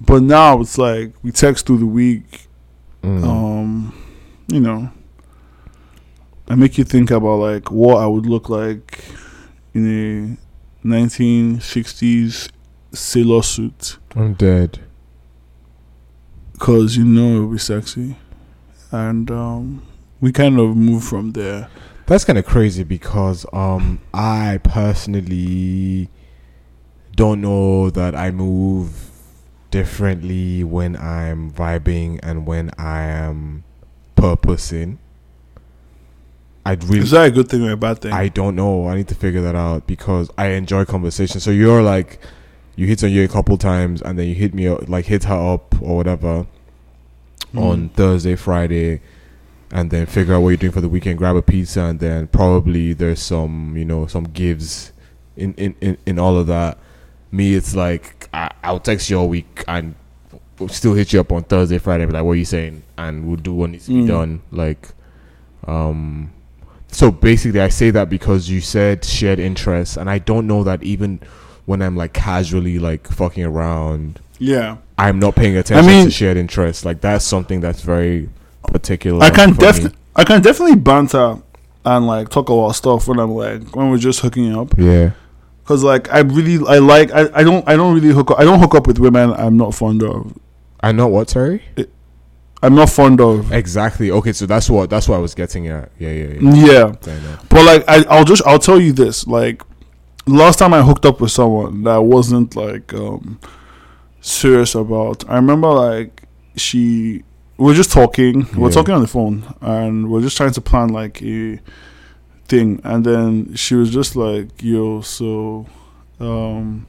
but 0.00 0.22
now 0.22 0.60
it's 0.60 0.78
like 0.78 1.12
we 1.24 1.32
text 1.32 1.66
through 1.66 1.78
the 1.78 1.86
week 2.02 2.46
Mm. 3.02 3.24
um 3.24 3.94
you 4.48 4.60
know 4.60 4.90
I 6.50 6.56
make 6.56 6.76
you 6.78 6.82
think 6.82 7.12
about 7.12 7.36
like 7.36 7.70
what 7.70 7.98
I 7.98 8.08
would 8.08 8.26
look 8.26 8.48
like 8.48 9.04
in 9.72 10.36
a 10.84 10.84
1960s 10.84 12.50
sailor 12.92 13.42
suit. 13.42 13.98
I'm 14.16 14.34
dead. 14.34 14.80
Because 16.54 16.96
you 16.96 17.04
know 17.04 17.36
it 17.36 17.46
would 17.46 17.52
be 17.52 17.58
sexy. 17.58 18.16
And 18.90 19.30
um 19.30 19.86
we 20.20 20.32
kind 20.32 20.58
of 20.58 20.76
move 20.76 21.04
from 21.04 21.30
there. 21.30 21.68
That's 22.06 22.24
kind 22.24 22.36
of 22.36 22.44
crazy 22.44 22.82
because 22.82 23.46
um 23.52 24.00
i 24.12 24.58
personally 24.64 26.10
don't 27.14 27.40
know 27.40 27.90
that 27.90 28.16
i 28.16 28.32
move 28.32 29.12
differently 29.70 30.64
when 30.64 30.96
i'm 30.96 31.52
vibing 31.52 32.18
and 32.24 32.48
when 32.48 32.72
i 32.76 33.02
am 33.02 33.62
purposing 34.16 34.98
i'd 36.66 36.84
really 36.84 37.00
is 37.00 37.10
that 37.12 37.26
a 37.26 37.30
good 37.30 37.48
thing 37.48 37.62
or 37.62 37.72
a 37.72 37.76
bad 37.76 38.00
thing 38.00 38.12
I 38.12 38.28
don't 38.28 38.54
know. 38.56 38.86
I 38.88 38.96
need 38.96 39.08
to 39.08 39.14
figure 39.14 39.40
that 39.42 39.54
out 39.54 39.86
because 39.86 40.30
I 40.36 40.48
enjoy 40.48 40.84
conversation. 40.84 41.40
So 41.40 41.50
you're 41.50 41.82
like, 41.82 42.20
you 42.76 42.86
hit 42.86 43.02
on 43.02 43.10
you 43.10 43.24
a 43.24 43.28
couple 43.28 43.56
times, 43.56 44.02
and 44.02 44.18
then 44.18 44.28
you 44.28 44.34
hit 44.34 44.52
me 44.54 44.66
up, 44.68 44.88
like 44.88 45.06
hit 45.06 45.24
her 45.24 45.34
up 45.54 45.74
or 45.80 45.96
whatever 45.96 46.46
Mm. 47.52 47.62
on 47.62 47.88
Thursday, 47.90 48.36
Friday, 48.36 49.00
and 49.72 49.90
then 49.90 50.06
figure 50.06 50.34
out 50.34 50.42
what 50.42 50.50
you're 50.50 50.56
doing 50.56 50.72
for 50.72 50.80
the 50.80 50.88
weekend. 50.88 51.18
Grab 51.18 51.34
a 51.34 51.42
pizza, 51.42 51.80
and 51.82 51.98
then 51.98 52.28
probably 52.28 52.92
there's 52.92 53.20
some, 53.20 53.74
you 53.76 53.84
know, 53.84 54.06
some 54.06 54.24
gives 54.24 54.92
in 55.36 55.54
in 55.54 55.74
in, 55.80 55.98
in 56.06 56.18
all 56.18 56.36
of 56.38 56.46
that. 56.46 56.78
Me, 57.32 57.54
it's 57.54 57.74
like 57.74 58.28
I, 58.32 58.50
I'll 58.62 58.78
text 58.80 59.10
you 59.10 59.18
all 59.18 59.28
week 59.28 59.64
and 59.66 59.94
we'll 60.58 60.68
still 60.68 60.94
hit 60.94 61.12
you 61.12 61.20
up 61.20 61.32
on 61.32 61.42
Thursday, 61.42 61.78
Friday, 61.78 62.04
be 62.06 62.12
like, 62.12 62.22
what 62.22 62.32
are 62.32 62.36
you 62.36 62.44
saying? 62.44 62.82
And 62.98 63.26
we'll 63.26 63.36
do 63.36 63.52
what 63.54 63.70
needs 63.70 63.86
to 63.86 63.92
be 63.92 64.02
Mm. 64.02 64.08
done. 64.08 64.42
Like, 64.52 64.88
um, 65.66 66.30
so 66.92 67.10
basically, 67.10 67.60
I 67.60 67.68
say 67.68 67.90
that 67.90 68.08
because 68.10 68.48
you 68.50 68.60
said 68.60 69.04
shared 69.04 69.38
interests, 69.38 69.96
and 69.96 70.08
I 70.10 70.18
don't 70.18 70.46
know 70.46 70.64
that 70.64 70.82
even 70.82 71.20
when 71.66 71.82
I'm 71.82 71.96
like 71.96 72.12
casually 72.12 72.78
like 72.78 73.06
fucking 73.08 73.44
around, 73.44 74.20
yeah 74.38 74.78
I'm 74.98 75.18
not 75.18 75.36
paying 75.36 75.56
attention 75.56 75.88
I 75.88 75.92
mean- 75.92 76.04
to 76.06 76.10
shared 76.10 76.36
interests. 76.36 76.84
Like 76.84 77.00
that's 77.00 77.24
something 77.24 77.60
that's 77.60 77.82
very 77.82 78.28
particular. 78.64 79.22
I 79.24 79.30
can 79.30 79.52
definitely 79.54 79.96
I 80.16 80.24
can 80.24 80.42
definitely 80.42 80.76
banter 80.76 81.36
and 81.84 82.06
like 82.06 82.28
talk 82.28 82.48
about 82.50 82.72
stuff 82.72 83.08
when 83.08 83.18
I'm 83.18 83.30
like 83.32 83.74
when 83.76 83.90
we're 83.90 83.98
just 83.98 84.20
hooking 84.20 84.54
up 84.54 84.76
Yeah. 84.76 85.12
because 85.62 85.82
like 85.82 86.12
I 86.12 86.20
really 86.20 86.58
I 86.66 86.78
like 86.78 87.10
I, 87.12 87.28
I 87.34 87.42
don't 87.44 87.66
I 87.68 87.76
don't 87.76 87.94
really 87.94 88.12
hook 88.12 88.30
up 88.32 88.38
I 88.38 88.44
don't 88.44 88.58
hook 88.58 88.74
up 88.74 88.86
with 88.86 88.98
women 88.98 89.32
I'm 89.32 89.56
not 89.56 89.74
fond 89.74 90.02
of 90.02 90.36
I 90.82 90.92
know 90.92 91.06
what. 91.08 91.30
Sorry. 91.30 91.62
I'm 92.62 92.74
not 92.74 92.90
fond 92.90 93.20
of 93.20 93.52
Exactly. 93.52 94.10
Okay. 94.10 94.32
So 94.32 94.46
that's 94.46 94.68
what 94.68 94.90
that's 94.90 95.08
what 95.08 95.16
I 95.16 95.18
was 95.20 95.34
getting 95.34 95.68
at. 95.68 95.90
Yeah. 95.98 96.10
Yeah. 96.10 96.26
Yeah. 96.40 96.96
yeah 97.06 97.36
but 97.48 97.64
like 97.64 97.84
I, 97.88 98.04
I'll 98.10 98.24
just 98.24 98.42
I'll 98.46 98.58
tell 98.58 98.78
you 98.80 98.92
this 98.92 99.26
like 99.26 99.62
last 100.26 100.58
time 100.58 100.74
I 100.74 100.82
hooked 100.82 101.06
up 101.06 101.20
with 101.20 101.30
someone 101.32 101.82
that 101.84 101.98
wasn't 101.98 102.54
like 102.56 102.92
um 102.92 103.40
serious 104.20 104.74
about 104.74 105.28
I 105.28 105.36
remember 105.36 105.68
like 105.68 106.22
she 106.56 107.22
we 107.56 107.72
are 107.72 107.74
just 107.74 107.92
talking 107.92 108.46
We 108.54 108.62
are 108.64 108.68
Yeah. 108.68 108.74
talking 108.74 108.94
on 108.94 109.00
the 109.00 109.06
phone 109.08 109.54
and 109.60 110.10
we 110.10 110.18
are 110.18 110.22
just 110.22 110.36
trying 110.36 110.52
to 110.52 110.60
plan 110.60 110.88
like 110.90 111.22
a 111.22 111.58
thing 112.48 112.80
and 112.84 113.04
then 113.06 113.54
she 113.54 113.74
was 113.74 113.90
just 113.90 114.16
like 114.16 114.48
yo 114.62 115.00
so 115.00 115.66
um 116.18 116.86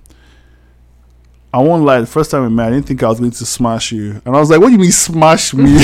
I 1.53 1.60
won't 1.60 1.84
lie. 1.84 1.99
The 1.99 2.07
first 2.07 2.32
time 2.32 2.44
we 2.44 2.49
met, 2.49 2.68
I 2.68 2.69
didn't 2.72 2.86
think 2.86 3.03
I 3.03 3.07
was 3.10 3.19
going 3.19 3.32
to 3.32 3.45
smash 3.45 3.91
you, 3.91 4.22
and 4.26 4.36
I 4.36 4.40
was 4.40 4.49
like, 4.49 4.60
"What 4.61 4.68
do 4.68 4.73
you 4.73 4.80
mean 4.80 4.91
smash 4.91 5.53
me?" 5.53 5.72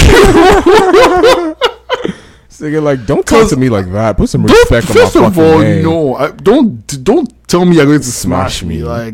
You're 2.59 2.81
like, 2.81 3.05
don't 3.05 3.23
talk 3.25 3.47
to 3.49 3.55
me 3.55 3.69
like 3.69 3.91
that. 3.91 4.17
Put 4.17 4.29
some 4.29 4.43
respect 4.43 4.89
on 4.89 4.95
my 4.95 5.01
first 5.03 5.15
of 5.15 5.37
all, 5.37 5.59
name. 5.59 5.83
no, 5.83 6.15
I, 6.15 6.31
don't 6.31 7.03
don't 7.03 7.47
tell 7.47 7.63
me 7.65 7.75
you're 7.75 7.85
going 7.85 7.99
to 7.99 8.03
smash, 8.05 8.59
Smash 8.61 8.67
me. 8.67 8.83
Like 8.83 9.13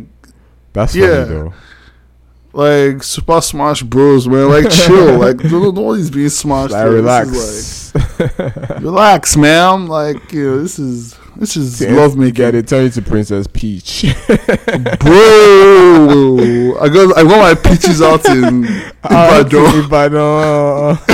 That's 0.72 0.96
Yeah. 0.96 1.26
funny 1.26 1.36
though. 1.36 1.54
like 2.54 3.04
Super 3.04 3.42
Smash 3.42 3.84
Bros, 3.84 4.30
man. 4.30 4.48
Like 4.50 4.70
chill. 4.72 5.18
like 5.20 5.38
don't 5.40 5.76
nobody's 5.76 6.10
being 6.10 6.30
smashed. 6.30 6.72
Like, 6.72 6.86
relax. 6.88 7.94
Like, 7.94 8.80
relax, 8.80 9.36
man. 9.36 9.88
Like 9.88 10.32
you 10.32 10.46
know, 10.52 10.62
this 10.62 10.80
is 10.80 11.14
This 11.36 11.58
is 11.58 11.82
Yeah, 11.82 11.94
love 11.94 12.16
making. 12.16 12.34
Get 12.36 12.56
it? 12.56 12.68
Turn 12.68 12.86
into 12.86 13.02
Princess 13.02 13.48
Peach. 13.48 14.02
Bro, 14.28 14.38
I 16.80 16.90
got 16.90 17.18
I 17.18 17.24
got 17.24 17.40
my 17.40 17.56
peaches 17.56 18.02
out 18.02 18.26
in 18.30 18.66
ah, 19.04 19.40
Ibadan. 19.40 19.86
Ibadan. 19.86 20.16
Uh, 20.16 20.98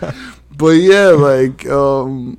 uh. 0.00 0.12
But 0.56 0.76
yeah, 0.76 1.08
like 1.08 1.66
um 1.66 2.38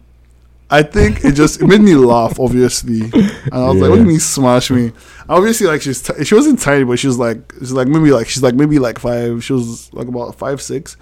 I 0.69 0.81
think 0.81 1.23
it 1.23 1.33
just 1.33 1.61
it 1.61 1.67
made 1.67 1.81
me 1.81 1.93
laugh, 1.93 2.39
obviously, 2.39 3.01
and 3.03 3.53
I 3.53 3.67
was 3.67 3.75
like, 3.81 3.89
"What 3.89 3.97
do 3.97 4.01
you 4.01 4.07
mean 4.07 4.19
smash 4.19 4.71
me?" 4.71 4.91
Obviously, 5.29 5.67
like 5.67 5.81
she's 5.81 6.01
t- 6.01 6.23
she 6.23 6.33
wasn't 6.33 6.59
tiny, 6.59 6.83
but 6.83 6.97
she 6.97 7.05
was 7.05 7.19
like 7.19 7.53
she's 7.59 7.73
like 7.73 7.87
maybe 7.87 8.11
like 8.11 8.27
she's 8.27 8.41
like 8.41 8.55
maybe 8.55 8.79
like 8.79 8.97
five. 8.97 9.43
She 9.43 9.53
was 9.53 9.93
like 9.93 10.07
about 10.07 10.35
five 10.35 10.61
six. 10.61 10.97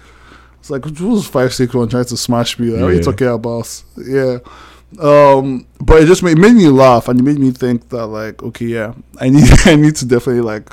It's 0.58 0.68
like 0.68 0.84
who 0.84 1.08
was 1.08 1.26
five 1.26 1.54
six 1.54 1.72
one 1.74 1.88
trying 1.88 2.04
to 2.04 2.16
smash 2.16 2.58
me? 2.58 2.68
Like, 2.68 2.82
what 2.82 2.90
are 2.90 2.92
you 2.92 3.02
talking 3.02 3.28
about? 3.28 3.82
Yeah. 3.96 4.38
Um, 5.00 5.66
but 5.80 6.02
it 6.02 6.06
just 6.06 6.22
made, 6.22 6.38
made 6.38 6.52
me 6.54 6.68
laugh, 6.68 7.08
and 7.08 7.18
it 7.18 7.22
made 7.22 7.38
me 7.38 7.50
think 7.50 7.88
that 7.90 8.06
like, 8.06 8.42
okay, 8.42 8.66
yeah, 8.66 8.94
I 9.20 9.28
need 9.30 9.48
I 9.64 9.76
need 9.76 9.96
to 9.96 10.06
definitely 10.06 10.42
like, 10.42 10.70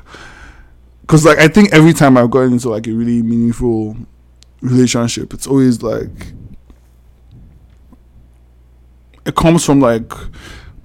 because 1.02 1.26
like 1.26 1.38
I 1.40 1.48
think 1.48 1.74
every 1.74 1.94
time 1.94 2.18
I've 2.18 2.30
gotten 2.32 2.54
into 2.54 2.70
like 2.70 2.88
a 2.88 2.92
really 2.92 3.22
meaningful 3.24 3.96
relationship, 4.62 5.34
it's 5.34 5.48
always 5.48 5.82
like 5.82 6.34
it 9.26 9.36
comes 9.36 9.66
from 9.66 9.80
like 9.80 10.12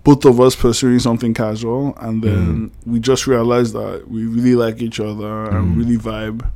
both 0.02 0.24
of 0.26 0.38
us 0.40 0.54
pursuing 0.54 0.98
something 0.98 1.32
casual, 1.32 1.96
and 1.98 2.22
then 2.22 2.70
we 2.84 3.00
just 3.00 3.26
realize 3.26 3.72
that 3.72 4.06
we 4.08 4.26
really 4.26 4.54
like 4.54 4.82
each 4.82 5.00
other 5.00 5.44
and 5.50 5.74
Mm. 5.74 5.78
really 5.78 5.96
vibe. 5.96 6.50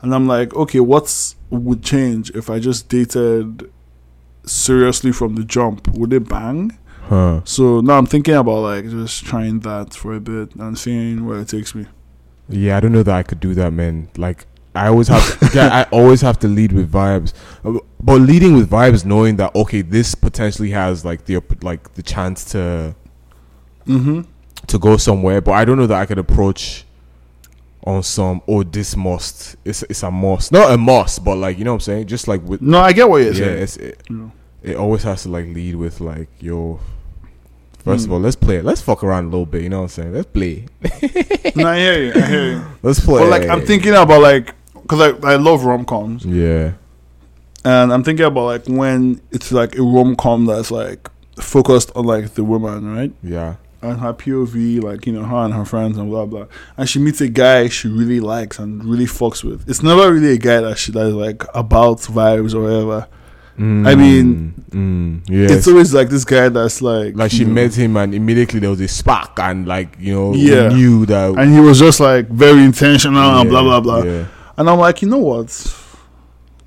And 0.00 0.14
I'm 0.14 0.26
like, 0.26 0.54
okay, 0.54 0.80
what's 0.80 1.36
would 1.50 1.82
change 1.82 2.30
if 2.30 2.48
I 2.48 2.58
just 2.60 2.88
dated 2.88 3.70
seriously 4.48 5.12
from 5.12 5.34
the 5.36 5.44
jump? 5.44 5.88
Would 5.88 6.12
it 6.12 6.28
bang? 6.28 6.76
huh. 7.08 7.40
So 7.44 7.80
now 7.80 7.96
I'm 7.98 8.06
thinking 8.06 8.34
about 8.34 8.60
like 8.60 8.84
just 8.90 9.24
trying 9.24 9.60
that 9.60 9.94
for 9.94 10.14
a 10.14 10.20
bit 10.20 10.54
and 10.56 10.78
seeing 10.78 11.24
where 11.26 11.40
it 11.40 11.48
takes 11.48 11.74
me. 11.74 11.86
Yeah, 12.48 12.76
I 12.76 12.80
don't 12.80 12.92
know 12.92 13.02
that 13.02 13.14
I 13.14 13.22
could 13.22 13.40
do 13.40 13.54
that, 13.54 13.72
man. 13.72 14.08
Like 14.16 14.46
I 14.74 14.88
always 14.88 15.08
have, 15.08 15.38
to, 15.40 15.50
yeah, 15.54 15.68
I 15.74 15.82
always 15.90 16.20
have 16.20 16.38
to 16.40 16.48
lead 16.48 16.72
with 16.72 16.90
vibes. 16.92 17.32
Uh, 17.64 17.78
But 18.00 18.20
leading 18.20 18.54
with 18.56 18.70
vibes, 18.70 19.04
knowing 19.04 19.36
that 19.36 19.54
okay, 19.54 19.82
this 19.82 20.14
potentially 20.14 20.70
has 20.70 21.04
like 21.04 21.24
the 21.26 21.42
like 21.62 21.94
the 21.94 22.02
chance 22.02 22.44
to 22.52 22.94
Mm-hmm. 23.86 24.20
to 24.66 24.78
go 24.78 24.96
somewhere, 24.98 25.40
but 25.40 25.52
I 25.52 25.64
don't 25.64 25.78
know 25.78 25.86
that 25.86 25.98
I 25.98 26.04
could 26.06 26.18
approach 26.18 26.84
on 27.84 28.02
some. 28.02 28.42
Oh, 28.46 28.62
this 28.62 28.94
must. 28.96 29.56
It's 29.64 29.82
it's 29.84 30.02
a 30.02 30.10
must, 30.10 30.52
not 30.52 30.70
a 30.70 30.76
must, 30.76 31.24
but 31.24 31.36
like 31.36 31.56
you 31.58 31.64
know 31.64 31.72
what 31.72 31.76
I'm 31.76 31.80
saying. 31.80 32.06
Just 32.06 32.28
like 32.28 32.42
with 32.42 32.60
No, 32.60 32.78
I 32.80 32.92
get 32.92 33.08
what 33.08 33.22
you're 33.22 33.32
yeah, 33.32 33.38
saying. 33.38 33.62
it's 33.62 33.76
it, 33.78 34.02
Yeah. 34.10 34.28
It 34.62 34.76
always 34.76 35.02
has 35.04 35.22
to 35.24 35.28
like 35.30 35.46
lead 35.46 35.76
with 35.76 36.00
like 36.00 36.28
yo. 36.40 36.80
First 37.84 38.04
of 38.04 38.10
Mm. 38.10 38.14
all, 38.14 38.20
let's 38.20 38.36
play. 38.36 38.56
it. 38.56 38.64
Let's 38.64 38.80
fuck 38.82 39.02
around 39.04 39.24
a 39.26 39.28
little 39.28 39.46
bit. 39.46 39.62
You 39.62 39.68
know 39.70 39.78
what 39.78 39.82
I'm 39.84 39.88
saying? 39.88 40.12
Let's 40.12 40.26
play. 40.26 40.66
no, 41.56 41.68
I 41.68 41.78
hear 41.78 42.02
you. 42.02 42.12
I 42.14 42.26
hear 42.26 42.50
you. 42.52 42.62
Let's 42.82 43.00
play. 43.00 43.20
But 43.20 43.30
like 43.30 43.48
I'm 43.48 43.64
thinking 43.64 43.94
about 43.94 44.20
like 44.20 44.54
because 44.74 45.00
I 45.00 45.32
I 45.32 45.36
love 45.36 45.64
rom 45.64 45.84
coms. 45.84 46.24
Yeah. 46.24 46.72
And 47.64 47.92
I'm 47.92 48.02
thinking 48.04 48.26
about 48.26 48.44
like 48.44 48.66
when 48.66 49.20
it's 49.30 49.52
like 49.52 49.76
a 49.76 49.82
rom 49.82 50.16
com 50.16 50.46
that's 50.46 50.70
like 50.70 51.08
focused 51.40 51.92
on 51.94 52.04
like 52.04 52.34
the 52.34 52.44
woman, 52.44 52.94
right? 52.94 53.12
Yeah. 53.22 53.56
And 53.80 54.00
her 54.00 54.12
POV, 54.12 54.82
like, 54.82 55.06
you 55.06 55.12
know, 55.12 55.22
her 55.22 55.36
and 55.36 55.54
her 55.54 55.64
friends 55.64 55.96
and 55.98 56.10
blah 56.10 56.26
blah. 56.26 56.46
And 56.76 56.88
she 56.88 56.98
meets 56.98 57.20
a 57.20 57.28
guy 57.28 57.68
she 57.68 57.86
really 57.88 58.18
likes 58.20 58.58
and 58.58 58.84
really 58.84 59.06
fucks 59.06 59.44
with. 59.44 59.68
It's 59.68 59.82
never 59.84 60.12
really 60.12 60.32
a 60.32 60.38
guy 60.38 60.60
that 60.60 60.78
she 60.78 60.90
that 60.92 61.06
is 61.06 61.14
like 61.14 61.44
about 61.54 61.98
vibes 62.00 62.54
or 62.54 62.62
whatever. 62.62 63.08
I 63.58 63.94
mean, 63.96 64.54
mm, 64.70 65.28
yeah. 65.28 65.56
It's 65.56 65.66
always 65.66 65.92
like 65.92 66.08
this 66.08 66.24
guy 66.24 66.48
that's 66.48 66.80
like 66.80 67.16
like 67.16 67.30
she 67.32 67.44
know, 67.44 67.52
met 67.52 67.74
him 67.74 67.96
and 67.96 68.14
immediately 68.14 68.60
there 68.60 68.70
was 68.70 68.80
a 68.80 68.86
spark 68.88 69.38
and 69.40 69.66
like 69.66 69.96
you 69.98 70.14
know 70.14 70.34
Yeah. 70.34 70.68
knew 70.68 71.04
that 71.06 71.36
and 71.36 71.52
he 71.52 71.58
was 71.58 71.78
just 71.78 71.98
like 71.98 72.28
very 72.28 72.62
intentional 72.62 73.40
and 73.40 73.48
blah 73.50 73.62
blah 73.62 73.80
blah. 73.80 74.02
Yeah. 74.02 74.26
And 74.56 74.70
I'm 74.70 74.78
like, 74.78 75.02
you 75.02 75.08
know 75.08 75.18
what? 75.18 75.46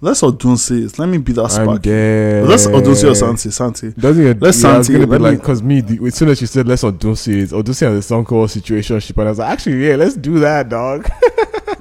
Let's 0.04 0.22
Odunsi 0.22 0.86
it. 0.86 0.98
Let 0.98 1.08
me 1.10 1.20
be 1.20 1.32
that 1.34 1.50
spark. 1.52 1.86
Let's 1.86 2.66
Odunsi 2.66 3.10
or 3.10 3.16
Santi. 3.16 3.52
Santi. 3.52 3.92
Doesn't 3.92 4.26
it? 4.26 4.42
Let's 4.42 4.62
yeah, 4.64 4.82
Santi, 4.82 5.06
let 5.06 5.22
like, 5.22 5.44
cause 5.44 5.62
me, 5.62 5.82
the, 5.82 6.08
as 6.08 6.16
soon 6.16 6.30
as 6.30 6.40
she 6.40 6.48
said 6.48 6.68
let's 6.68 6.84
Odunsi 6.84 7.44
it, 7.44 7.50
Odunsi 7.52 7.82
has 7.88 7.98
a 7.98 8.02
song 8.02 8.26
called 8.26 8.50
Situationship, 8.50 9.16
and 9.18 9.28
I 9.28 9.30
was 9.30 9.38
like, 9.40 9.50
actually, 9.52 9.88
yeah, 9.88 9.96
let's 9.96 10.16
do 10.16 10.40
that, 10.40 10.70
dog. 10.70 11.08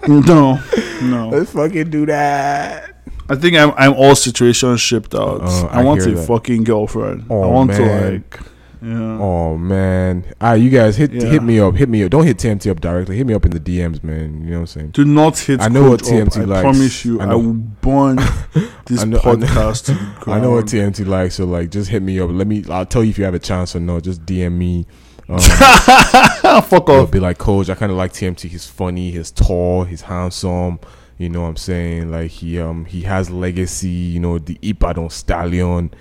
No, 0.08 0.58
no. 1.02 1.28
let's 1.28 1.52
fucking 1.52 1.90
do 1.90 2.06
that. 2.06 2.99
I 3.30 3.36
think 3.36 3.56
I'm 3.56 3.72
I'm 3.76 3.94
all 3.94 4.14
situation 4.14 4.76
shipped 4.76 5.14
out. 5.14 5.40
Uh, 5.42 5.66
I, 5.66 5.80
I 5.80 5.84
want 5.84 6.02
a 6.06 6.10
that. 6.12 6.26
fucking 6.26 6.64
girlfriend. 6.64 7.26
I 7.30 7.34
Oh, 7.34 7.48
want 7.50 7.70
to 7.72 7.80
man. 7.80 8.12
like, 8.14 8.40
yeah. 8.82 9.18
Oh 9.20 9.58
man, 9.58 10.24
ah, 10.40 10.54
you 10.54 10.70
guys 10.70 10.96
hit 10.96 11.12
Yeah. 11.12 11.26
hit 11.28 11.42
me 11.42 11.60
up, 11.60 11.74
hit 11.76 11.88
me 11.88 12.02
up. 12.02 12.10
Don't 12.10 12.24
hit 12.26 12.38
TMT 12.38 12.70
up 12.70 12.80
directly. 12.80 13.16
Hit 13.18 13.26
me 13.26 13.34
up 13.34 13.44
in 13.44 13.50
the 13.50 13.60
DMs, 13.60 14.02
man. 14.02 14.42
You 14.42 14.50
know 14.50 14.56
what 14.56 14.60
I'm 14.60 14.66
saying? 14.68 14.90
Do 14.92 15.04
not 15.04 15.38
hit. 15.38 15.60
I 15.60 15.68
know 15.68 15.90
what 15.90 16.02
Coach 16.02 16.12
up. 16.12 16.28
TMT 16.32 16.50
I 16.56 16.60
promise 16.62 17.04
you, 17.04 17.20
I 17.20 17.26
I, 17.26 17.34
will 17.34 17.52
burn 17.52 18.16
this 18.86 19.02
I 19.02 19.04
know- 19.04 19.20
I 19.22 19.32
know- 19.34 19.46
podcast 19.46 19.84
to 19.86 19.92
the 19.92 19.98
ground. 20.20 20.26
I 20.26 20.40
know 20.42 20.52
what 20.52 20.64
TMT 20.64 21.06
likes, 21.06 21.34
so 21.34 21.44
like, 21.44 21.70
just 21.70 21.90
hit 21.90 22.02
me 22.02 22.18
up. 22.20 22.30
Let 22.32 22.46
me. 22.46 22.64
I'll 22.70 22.86
tell 22.86 23.04
you 23.04 23.10
if 23.10 23.18
you 23.18 23.24
have 23.24 23.34
a 23.34 23.38
chance 23.38 23.76
or 23.76 23.80
not. 23.80 24.02
Just 24.02 24.24
DM 24.24 24.52
me. 24.56 24.86
Um, 25.28 25.38
Fuck 26.62 26.88
I'll 26.88 27.02
off. 27.02 27.10
be 27.10 27.20
like, 27.20 27.38
Coach, 27.38 27.68
I 27.68 27.74
kind 27.74 27.92
of 27.92 27.98
like 27.98 28.12
TMT. 28.12 28.48
He's 28.48 28.66
funny. 28.66 29.10
He's 29.12 29.30
tall. 29.30 29.84
He's 29.84 30.00
handsome. 30.02 30.80
You 31.20 31.28
know 31.28 31.42
what 31.42 31.48
I'm 31.48 31.56
saying? 31.58 32.10
Like 32.10 32.30
he 32.30 32.58
um 32.58 32.86
he 32.86 33.02
has 33.02 33.28
legacy. 33.28 33.90
You 33.90 34.20
know 34.20 34.38
the 34.38 34.58
Ibadan 34.62 35.10
stallion, 35.10 35.92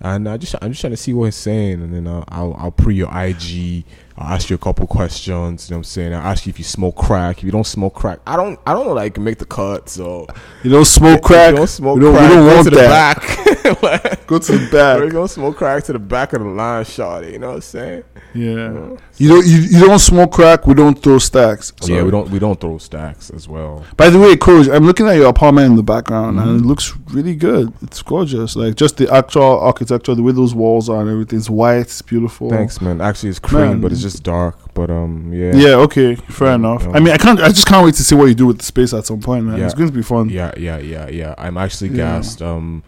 and 0.00 0.28
I 0.28 0.36
just 0.36 0.54
I'm 0.60 0.72
just 0.72 0.82
trying 0.82 0.90
to 0.90 0.98
see 0.98 1.14
what 1.14 1.24
he's 1.24 1.34
saying, 1.34 1.80
and 1.80 1.94
then 1.94 2.06
I'll 2.06 2.24
I'll, 2.28 2.54
I'll 2.58 2.70
pre 2.72 2.94
your 2.94 3.08
IG. 3.10 3.84
I'll 4.18 4.34
ask 4.34 4.48
you 4.48 4.56
a 4.56 4.58
couple 4.58 4.86
questions. 4.86 5.68
You 5.68 5.74
know 5.74 5.78
what 5.78 5.80
I'm 5.80 5.84
saying? 5.84 6.14
I'll 6.14 6.20
ask 6.22 6.46
you 6.46 6.50
if 6.50 6.58
you 6.58 6.64
smoke 6.64 6.96
crack. 6.96 7.38
If 7.38 7.44
you 7.44 7.50
don't 7.50 7.66
smoke 7.66 7.94
crack, 7.94 8.20
I 8.26 8.36
don't 8.36 8.58
I 8.66 8.72
don't 8.72 8.86
know 8.86 8.94
that 8.94 9.00
I 9.02 9.10
can 9.10 9.24
make 9.24 9.38
the 9.38 9.44
cut. 9.44 9.88
So 9.88 10.26
You 10.62 10.70
don't 10.70 10.84
smoke 10.86 11.22
crack. 11.22 11.50
You 11.50 11.56
don't 11.58 11.66
smoke 11.66 11.96
we 11.96 12.02
don't, 12.02 12.14
crack. 12.14 12.30
we 12.30 12.34
don't 12.36 12.46
go 12.48 12.54
want 12.54 12.64
to 12.64 12.70
the 12.70 12.76
that. 12.76 13.16
back. 13.20 13.32
Go 14.26 14.38
to 14.40 14.52
the 14.52 14.58
We're 14.72 15.00
back. 15.04 15.12
gonna 15.12 15.28
smoke 15.28 15.56
crack 15.56 15.84
to 15.84 15.92
the 15.92 15.98
back 15.98 16.32
of 16.32 16.40
the 16.42 16.48
line, 16.48 16.84
shot. 16.84 17.24
You 17.30 17.38
know 17.38 17.48
what 17.48 17.54
I'm 17.56 17.60
saying? 17.62 18.04
Yeah. 18.34 18.96
You 19.18 19.28
don't. 19.28 19.46
You, 19.46 19.58
you 19.60 19.80
don't 19.86 19.98
smoke 19.98 20.32
crack. 20.32 20.66
We 20.66 20.74
don't 20.74 21.00
throw 21.00 21.18
stacks. 21.18 21.72
Yeah, 21.82 22.02
we 22.02 22.10
don't 22.10 22.28
we 22.30 22.38
don't 22.38 22.60
throw 22.60 22.78
stacks 22.78 23.30
as 23.30 23.48
well. 23.48 23.84
By 23.96 24.08
the 24.10 24.18
way, 24.18 24.36
Coach, 24.36 24.68
I'm 24.68 24.84
looking 24.84 25.06
at 25.06 25.16
your 25.16 25.28
apartment 25.28 25.66
in 25.70 25.76
the 25.76 25.82
background, 25.82 26.38
and 26.40 26.60
Mhm. 26.60 26.64
it 26.64 26.66
looks 26.66 26.94
really 27.10 27.34
good. 27.34 27.72
It's 27.82 28.02
gorgeous. 28.02 28.56
Like 28.56 28.74
just 28.76 28.96
the 28.98 29.12
actual 29.12 29.60
architecture, 29.60 30.14
the 30.14 30.22
way 30.22 30.32
those 30.32 30.54
walls 30.54 30.88
are, 30.88 31.00
and 31.00 31.10
everything's 31.10 31.48
white. 31.50 31.78
It's 31.78 32.02
beautiful. 32.02 32.50
Thanks, 32.50 32.80
man. 32.80 33.00
Actually, 33.00 33.30
it's 33.30 33.38
cream, 33.38 33.60
Man. 33.62 33.80
but 33.80 33.92
it's 33.92 34.02
just 34.10 34.22
dark. 34.22 34.56
But 34.74 34.90
um, 34.90 35.32
yeah, 35.32 35.54
Yeah. 35.54 35.74
Okay. 35.86 36.14
Fair 36.16 36.48
Yeah, 36.48 36.54
enough. 36.54 36.86
um, 36.86 36.94
I 36.96 37.00
mean, 37.00 37.12
I 37.12 37.16
can't. 37.16 37.40
I 37.40 37.48
just 37.48 37.66
can't 37.66 37.84
wait 37.84 37.94
to 37.94 38.02
see 38.04 38.14
what 38.14 38.26
you 38.26 38.34
do 38.34 38.46
with 38.46 38.58
the 38.58 38.64
space 38.64 38.92
at 38.94 39.04
some 39.06 39.20
point, 39.20 39.44
man. 39.46 39.58
Yeah. 39.58 39.64
It's 39.66 39.74
going 39.74 39.88
to 39.88 39.94
be 39.94 40.02
fun. 40.02 40.28
yeah, 40.30 40.52
yeah, 40.56 40.78
yeah, 40.78 41.08
yeah. 41.08 41.34
I'm 41.38 41.56
actually 41.56 41.90
Yeah. 41.90 41.96
gassed. 42.18 42.40
Um, 42.42 42.82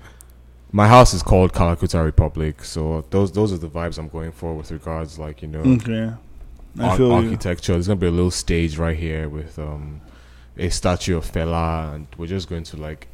my 0.73 0.87
house 0.87 1.15
is 1.15 1.23
called 1.23 1.53
Kalakuta 1.53 2.05
Republic, 2.05 2.63
so 2.65 3.05
those 3.11 3.33
those 3.33 3.53
are 3.55 3.59
the 3.59 3.69
vibes 3.69 3.99
I'm 3.99 4.09
going 4.09 4.33
for 4.33 4.55
with 4.55 4.71
regards, 4.71 5.19
like 5.19 5.41
you 5.43 5.49
know, 5.49 5.61
Okay. 5.77 6.13
I 6.79 6.89
ar- 6.91 6.97
feel 6.97 7.09
you. 7.09 7.15
architecture. 7.15 7.73
There's 7.73 7.89
gonna 7.89 7.97
be 8.07 8.07
a 8.07 8.11
little 8.21 8.31
stage 8.31 8.77
right 8.79 8.97
here 8.97 9.29
with 9.29 9.59
um 9.59 10.01
a 10.59 10.69
statue 10.69 11.17
of 11.17 11.25
Fela, 11.33 11.95
and 11.95 12.07
we're 12.19 12.27
just 12.27 12.49
going 12.51 12.65
to 12.65 12.77
like, 12.77 13.09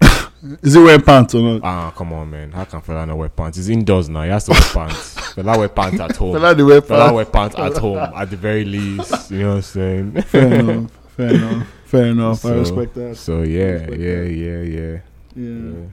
Is 0.63 0.77
it 0.77 0.81
wearing 0.81 1.01
pants 1.03 1.35
or 1.35 1.41
not? 1.41 1.61
ah, 1.65 1.91
come 1.97 2.13
on, 2.13 2.31
man. 2.31 2.53
How 2.53 2.65
can 2.65 2.81
Fela 2.83 3.07
not 3.07 3.17
wear 3.17 3.29
pants? 3.31 3.57
He's 3.57 3.69
indoors 3.71 4.09
now. 4.11 4.23
He 4.23 4.29
has 4.31 4.45
to 4.45 4.53
wear 4.53 4.61
pants. 4.61 5.15
Fela 5.35 5.57
wear 5.59 5.69
pants 5.69 6.01
at 6.01 6.17
home. 6.17 6.35
Fela, 6.37 6.55
they 6.57 6.63
wear 6.63 6.83
Fela 6.83 6.99
pants. 6.99 7.13
wear 7.15 7.25
pants 7.25 7.57
at 7.57 7.77
home 7.79 7.99
at 7.99 8.31
the 8.31 8.37
very 8.37 8.65
least. 8.65 9.31
You 9.31 9.39
know 9.41 9.49
what 9.51 9.55
I'm 9.57 9.63
saying? 9.63 10.23
Fair 10.23 10.55
enough. 10.55 10.91
Fair 11.17 11.29
enough. 11.35 11.67
Fair 11.87 12.07
enough. 12.07 12.45
I 12.45 12.51
respect 12.55 12.95
that. 12.95 13.17
So 13.17 13.43
yeah, 13.43 13.61
yeah, 13.73 13.87
that. 13.87 13.99
yeah, 13.99 14.61
yeah, 14.63 14.99
Yeah. 15.35 15.71
yeah. 15.73 15.87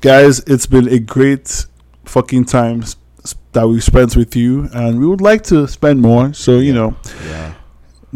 Guys, 0.00 0.38
it's 0.40 0.66
been 0.66 0.88
a 0.88 0.98
great 1.00 1.66
fucking 2.04 2.44
time 2.44 2.84
that 3.52 3.66
we've 3.68 3.82
spent 3.82 4.14
with 4.14 4.36
you, 4.36 4.68
and 4.72 5.00
we 5.00 5.06
would 5.06 5.20
like 5.20 5.42
to 5.44 5.66
spend 5.66 6.00
more. 6.00 6.32
So 6.34 6.58
you 6.58 6.72
know, 6.72 6.94
Yeah. 7.26 7.54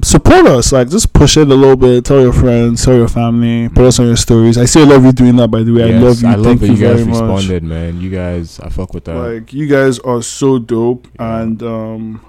Support 0.03 0.47
us. 0.47 0.73
Like, 0.73 0.89
just 0.89 1.13
push 1.13 1.37
it 1.37 1.49
a 1.51 1.55
little 1.55 1.77
bit. 1.77 2.05
Tell 2.05 2.21
your 2.21 2.33
friends, 2.33 2.85
tell 2.85 2.95
your 2.97 3.09
family, 3.09 3.69
put 3.69 3.85
us 3.87 3.99
on 4.01 4.07
your 4.07 4.17
stories. 4.17 4.57
I 4.59 4.65
see 4.65 4.83
a 4.83 4.87
lot 4.87 4.97
of 4.97 5.05
you 5.05 5.13
doing 5.13 5.37
that, 5.37 5.49
by 5.49 5.63
the 5.63 5.73
way. 5.73 5.95
I 5.95 5.99
love 5.99 6.23
you. 6.23 6.29
I 6.29 6.35
love 6.35 6.45
Thank 6.59 6.61
that 6.61 6.67
you, 6.69 6.75
you 6.75 6.81
guys 6.81 7.01
very 7.03 7.05
much. 7.11 7.21
responded, 7.21 7.63
man. 7.63 8.01
You 8.01 8.11
guys, 8.11 8.59
I 8.61 8.69
fuck 8.71 8.95
with 8.95 9.05
that. 9.05 9.15
Like, 9.17 9.53
you 9.53 9.67
guys 9.67 9.99
are 10.01 10.23
so 10.23 10.59
dope. 10.59 11.07
Yeah. 11.19 11.41
And 11.43 11.63
um, 11.63 12.25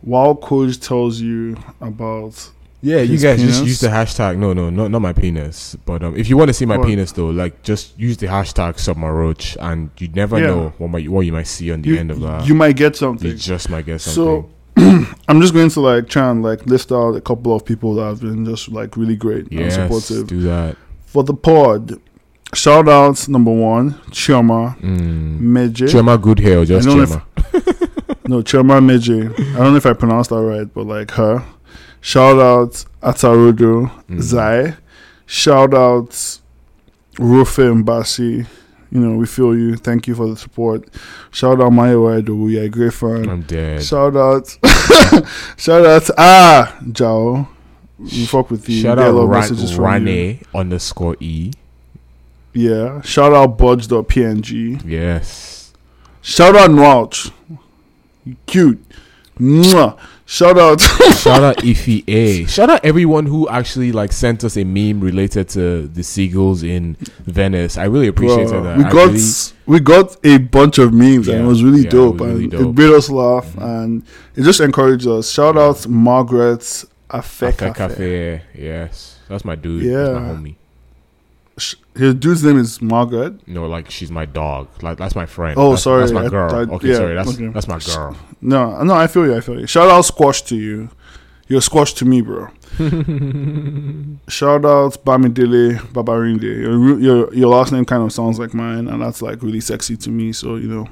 while 0.00 0.34
Coach 0.34 0.80
tells 0.80 1.20
you 1.20 1.56
about 1.80 2.50
yeah, 2.82 2.98
you 3.00 3.16
guys 3.18 3.40
just 3.40 3.64
use 3.64 3.80
the 3.80 3.88
hashtag. 3.88 4.36
No, 4.36 4.52
no, 4.52 4.68
not 4.68 4.90
not 4.90 4.98
my 5.00 5.14
penis. 5.14 5.74
But 5.86 6.02
um, 6.02 6.14
if 6.16 6.28
you 6.28 6.36
want 6.36 6.48
to 6.48 6.52
see 6.52 6.66
my 6.66 6.76
penis 6.76 7.12
though, 7.12 7.30
like 7.30 7.62
just 7.62 7.98
use 7.98 8.18
the 8.18 8.26
hashtag 8.26 8.74
submaroach, 8.74 9.56
and 9.58 9.88
you 9.98 10.08
never 10.08 10.38
Yeah. 10.38 10.46
know 10.48 10.74
what 10.76 10.88
might 10.90 11.08
what 11.08 11.22
you 11.22 11.32
might 11.32 11.46
see 11.46 11.72
on 11.72 11.80
the 11.80 11.88
you, 11.88 11.96
end 11.96 12.10
of 12.10 12.20
that. 12.20 12.46
you 12.46 12.54
might 12.54 12.76
get 12.76 12.94
something. 12.94 13.26
You 13.26 13.36
just 13.36 13.70
might 13.70 13.86
get 13.86 14.02
So, 14.02 14.10
something. 14.42 14.50
I'm 15.28 15.40
just 15.40 15.54
going 15.54 15.68
to 15.70 15.80
like 15.80 16.08
try 16.08 16.30
and 16.30 16.42
like 16.42 16.66
list 16.66 16.92
out 16.92 17.14
a 17.16 17.20
couple 17.20 17.54
of 17.54 17.64
people 17.64 17.94
that 17.96 18.04
have 18.04 18.20
been 18.20 18.44
just 18.44 18.68
like 18.70 18.96
really 18.96 19.16
great 19.16 19.50
yes, 19.50 19.76
and 19.76 19.92
supportive 19.92 20.26
do 20.28 20.42
that. 20.42 20.76
for 21.06 21.22
the 21.24 21.34
pod. 21.34 22.00
Shout 22.54 22.88
outs 22.88 23.26
number 23.28 23.50
one, 23.50 23.94
Chioma 24.10 24.78
Mm. 24.80 25.40
Meje. 25.40 25.88
Chema 25.88 26.20
good 26.20 26.38
hair 26.38 26.64
just 26.64 26.86
I 26.86 26.94
don't 26.94 27.06
Chema? 27.06 28.18
no, 28.28 28.42
Choma 28.42 28.80
Meje. 28.80 29.32
I 29.32 29.58
don't 29.58 29.72
know 29.72 29.76
if 29.76 29.86
I 29.86 29.92
pronounced 29.92 30.30
that 30.30 30.40
right, 30.40 30.72
but 30.72 30.86
like 30.86 31.10
her. 31.12 31.44
Shout 32.00 32.38
out 32.38 32.84
Atarudo 33.02 33.90
Mm. 34.08 34.20
Zai. 34.20 34.76
Shout 35.26 35.74
out 35.74 36.10
Rufe 37.18 37.56
Mbasi. 37.82 38.46
You 38.94 39.00
know, 39.00 39.16
we 39.16 39.26
feel 39.26 39.56
you. 39.56 39.74
Thank 39.74 40.06
you 40.06 40.14
for 40.14 40.28
the 40.28 40.36
support. 40.36 40.88
Shout 41.32 41.60
out 41.60 41.70
Maya. 41.70 41.94
You're 42.22 42.62
a 42.62 42.68
great 42.68 42.94
fan. 42.94 43.28
I'm 43.28 43.42
dead. 43.42 43.82
Shout 43.82 44.14
out, 44.16 44.46
shout 45.56 45.84
out, 45.84 46.10
ah, 46.16 46.78
Jao. 46.92 47.48
We 47.98 48.24
fuck 48.26 48.50
with 48.52 48.68
you. 48.68 48.80
Shout 48.80 49.00
out 49.00 49.12
lot 49.12 49.24
of 49.24 49.28
Ra- 49.30 49.40
messages 49.40 49.74
from 49.74 50.06
you. 50.06 50.12
Rane 50.14 50.44
underscore 50.54 51.16
E. 51.18 51.50
Yeah. 52.52 53.02
Shout 53.02 53.32
out 53.32 53.58
Budge.png. 53.58 54.82
Yes. 54.84 55.72
Shout 56.22 56.54
out 56.54 56.70
Nwalch. 56.70 57.32
Cute. 58.46 58.80
Mwah. 59.40 59.98
Shout 60.34 60.58
out. 60.58 60.80
Shout 61.16 61.44
out 61.44 61.56
Ify 61.58 62.02
A. 62.08 62.44
Shout 62.46 62.68
out 62.68 62.84
everyone 62.84 63.24
who 63.26 63.48
actually 63.48 63.92
like 63.92 64.10
sent 64.10 64.42
us 64.42 64.56
a 64.56 64.64
meme 64.64 64.98
related 65.00 65.48
to 65.50 65.86
the 65.86 66.02
seagulls 66.02 66.64
in 66.64 66.96
Venice. 67.24 67.78
I 67.78 67.84
really 67.84 68.08
appreciated 68.08 68.48
Bro, 68.48 68.62
that. 68.64 68.78
we 68.78 68.84
I 68.84 68.90
got 68.90 69.10
really- 69.12 69.22
we 69.66 69.78
got 69.78 70.16
a 70.26 70.38
bunch 70.38 70.78
of 70.78 70.92
memes 70.92 71.28
and 71.28 71.44
it 71.44 71.46
was 71.46 71.62
really 71.62 71.82
yeah, 71.82 71.86
it 71.86 71.90
dope 71.92 72.16
was 72.18 72.28
really 72.30 72.42
and 72.44 72.50
dope. 72.52 72.60
Mm-hmm. 72.62 72.80
it 72.80 72.86
made 72.88 72.96
us 72.96 73.08
laugh 73.10 73.56
and 73.58 74.02
it 74.34 74.42
just 74.42 74.58
encouraged 74.58 75.06
us. 75.06 75.30
Shout 75.30 75.56
out 75.56 75.86
Margaret 75.86 76.58
Afe 77.10 77.40
Cafe. 77.40 77.52
Cafe. 77.52 77.72
Cafe. 77.74 78.42
Yes. 78.56 79.20
That's 79.28 79.44
my 79.44 79.54
dude. 79.54 79.84
Yeah. 79.84 79.92
That's 80.04 80.14
my 80.20 80.20
homie. 80.34 80.56
Sh- 81.56 81.76
His 81.94 82.14
dude's 82.14 82.42
name 82.42 82.58
is 82.58 82.82
Margaret. 82.82 83.46
No, 83.46 83.66
like 83.66 83.90
she's 83.90 84.10
my 84.10 84.26
dog. 84.26 84.68
Like 84.82 84.98
that's 84.98 85.14
my 85.14 85.26
friend. 85.26 85.54
Oh, 85.56 85.70
That's- 85.70 85.82
sorry, 85.84 86.00
That's 86.00 86.12
my 86.12 86.28
girl. 86.28 86.52
I- 86.54 86.74
okay, 86.74 86.88
yeah, 86.88 86.94
sorry. 86.96 87.14
That's 87.14 87.34
okay. 87.34 87.48
that's 87.48 87.68
my 87.68 87.78
girl. 87.78 88.16
No, 88.40 88.82
no, 88.82 88.94
I 88.94 89.06
feel 89.06 89.26
you. 89.26 89.36
I 89.36 89.40
feel 89.40 89.60
you. 89.60 89.66
Shout 89.66 89.88
out 89.88 90.02
Squash 90.04 90.42
to 90.42 90.56
you. 90.56 90.88
You're 91.46 91.60
Squash 91.60 91.92
to 91.94 92.04
me, 92.04 92.22
bro. 92.22 92.48
Shout 94.28 94.64
out 94.64 95.04
Bamidele 95.04 95.78
Babarinde. 95.92 96.42
Your, 96.42 96.98
your 96.98 97.34
your 97.34 97.48
last 97.48 97.70
name 97.72 97.84
kind 97.84 98.02
of 98.02 98.12
sounds 98.12 98.38
like 98.38 98.54
mine, 98.54 98.88
and 98.88 99.02
that's 99.02 99.22
like 99.22 99.42
really 99.42 99.60
sexy 99.60 99.96
to 99.98 100.10
me. 100.10 100.32
So 100.32 100.56
you 100.56 100.68
know, 100.68 100.88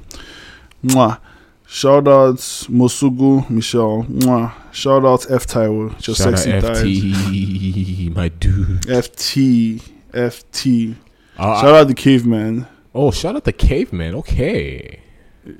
mwah. 0.85 1.19
Shout 1.67 2.07
out 2.07 2.37
Mosugu 2.69 3.49
Michelle. 3.49 4.05
Mwah. 4.05 4.53
Shout 4.73 5.05
out 5.07 5.31
F 5.31 5.47
Taiwo. 5.47 5.99
Just 5.99 6.19
Shout 6.19 6.35
out 6.35 6.39
sexy 6.39 6.61
thighs. 6.61 6.83
FT, 6.83 8.15
my 8.15 8.29
dude. 8.29 8.83
FT. 8.83 9.81
FT. 10.13 10.95
Uh, 11.39 11.61
Shout 11.61 11.75
out 11.75 11.89
the 11.89 11.95
caveman. 11.95 12.67
oh, 12.95 13.11
shout 13.11 13.37
out 13.37 13.45
the 13.45 13.53
caveman. 13.53 14.15
Okay. 14.17 15.01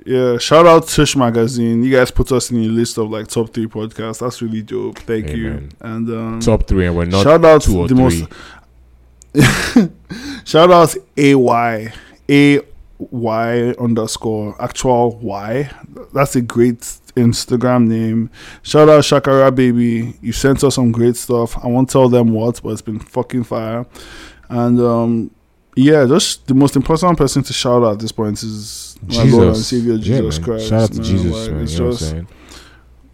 Yeah, 0.07 0.39
shout 0.39 0.65
out 0.67 0.87
Tush 0.87 1.17
Magazine. 1.17 1.83
You 1.83 1.91
guys 1.97 2.11
put 2.13 2.31
us 2.31 2.51
in 2.53 2.59
a 2.59 2.69
list 2.69 2.99
of 2.99 3.11
like 3.11 3.27
top 3.27 3.53
three 3.53 3.67
podcasts. 3.67 4.21
That's 4.21 4.41
really 4.41 4.63
dope. 4.63 4.99
Thank 5.01 5.31
you. 5.31 5.69
And 5.81 6.09
um, 6.11 6.41
Top 6.41 6.69
three, 6.69 6.87
and 6.87 6.97
we're 6.97 7.07
not 7.07 7.25
shout 7.25 7.45
out 7.45 7.63
two 7.63 7.79
or 7.79 7.89
the 7.89 7.95
three. 7.97 8.29
most 9.35 9.89
shout 10.45 10.71
out 10.71 10.95
AY 11.17 11.93
AY 12.29 13.75
underscore 13.81 14.55
actual 14.63 15.17
Y. 15.19 15.71
That's 16.13 16.37
a 16.37 16.43
great 16.43 16.79
Instagram 17.17 17.87
name. 17.89 18.31
Shout 18.63 18.89
out 18.89 19.03
Shakara 19.03 19.53
baby. 19.55 20.15
You 20.21 20.33
sent 20.33 20.63
us 20.63 20.77
some 20.77 20.93
great 20.93 21.17
stuff. 21.17 21.57
I 21.65 21.67
won't 21.67 21.91
tell 21.91 22.09
them 22.09 22.33
what, 22.33 22.61
but 22.63 22.71
it's 22.71 22.83
been 22.83 23.01
fucking 23.01 23.45
fire. 23.45 23.87
And 24.53 24.81
um 24.81 25.31
yeah, 25.75 26.05
just 26.07 26.47
the 26.47 26.55
most 26.55 26.77
important 26.77 27.17
person 27.17 27.43
to 27.43 27.53
shout 27.53 27.83
out 27.83 27.93
at 27.95 27.99
this 28.01 28.13
point 28.13 28.43
is 28.43 28.95
my 29.09 29.23
Lord 29.25 29.49
and 29.49 29.57
Savior 29.57 29.97
Jesus 29.97 30.39
man. 30.39 30.45
Christ. 30.47 30.69
Shout 30.69 30.83
out 30.83 30.91
to 30.93 30.97
man. 30.99 31.05
Jesus, 31.05 31.33
Like, 31.33 31.51
man. 31.53 31.63
It's 31.63 31.73
You 31.73 31.79
know 31.79 31.85
what 31.85 31.93
I'm 31.93 31.97
just 31.99 32.11
saying? 32.11 32.29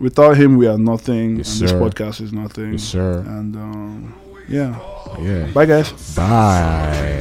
without 0.01 0.37
him 0.37 0.57
we 0.57 0.67
are 0.67 0.79
nothing, 0.79 1.37
Yes, 1.39 1.61
and 1.61 1.69
this 1.69 1.73
podcast 1.73 2.21
is 2.21 2.33
nothing. 2.33 2.73
Yes, 2.73 2.83
sir. 2.83 3.19
And 3.27 3.55
um, 3.57 4.15
yeah, 4.49 4.77
Yeah. 5.21 5.47
bye 5.53 5.67
guys. 5.67 5.93
Bye. 6.17 7.21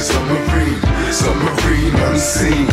Submarine, 0.00 0.80
submarine 1.12 1.94
unseen. 1.94 2.66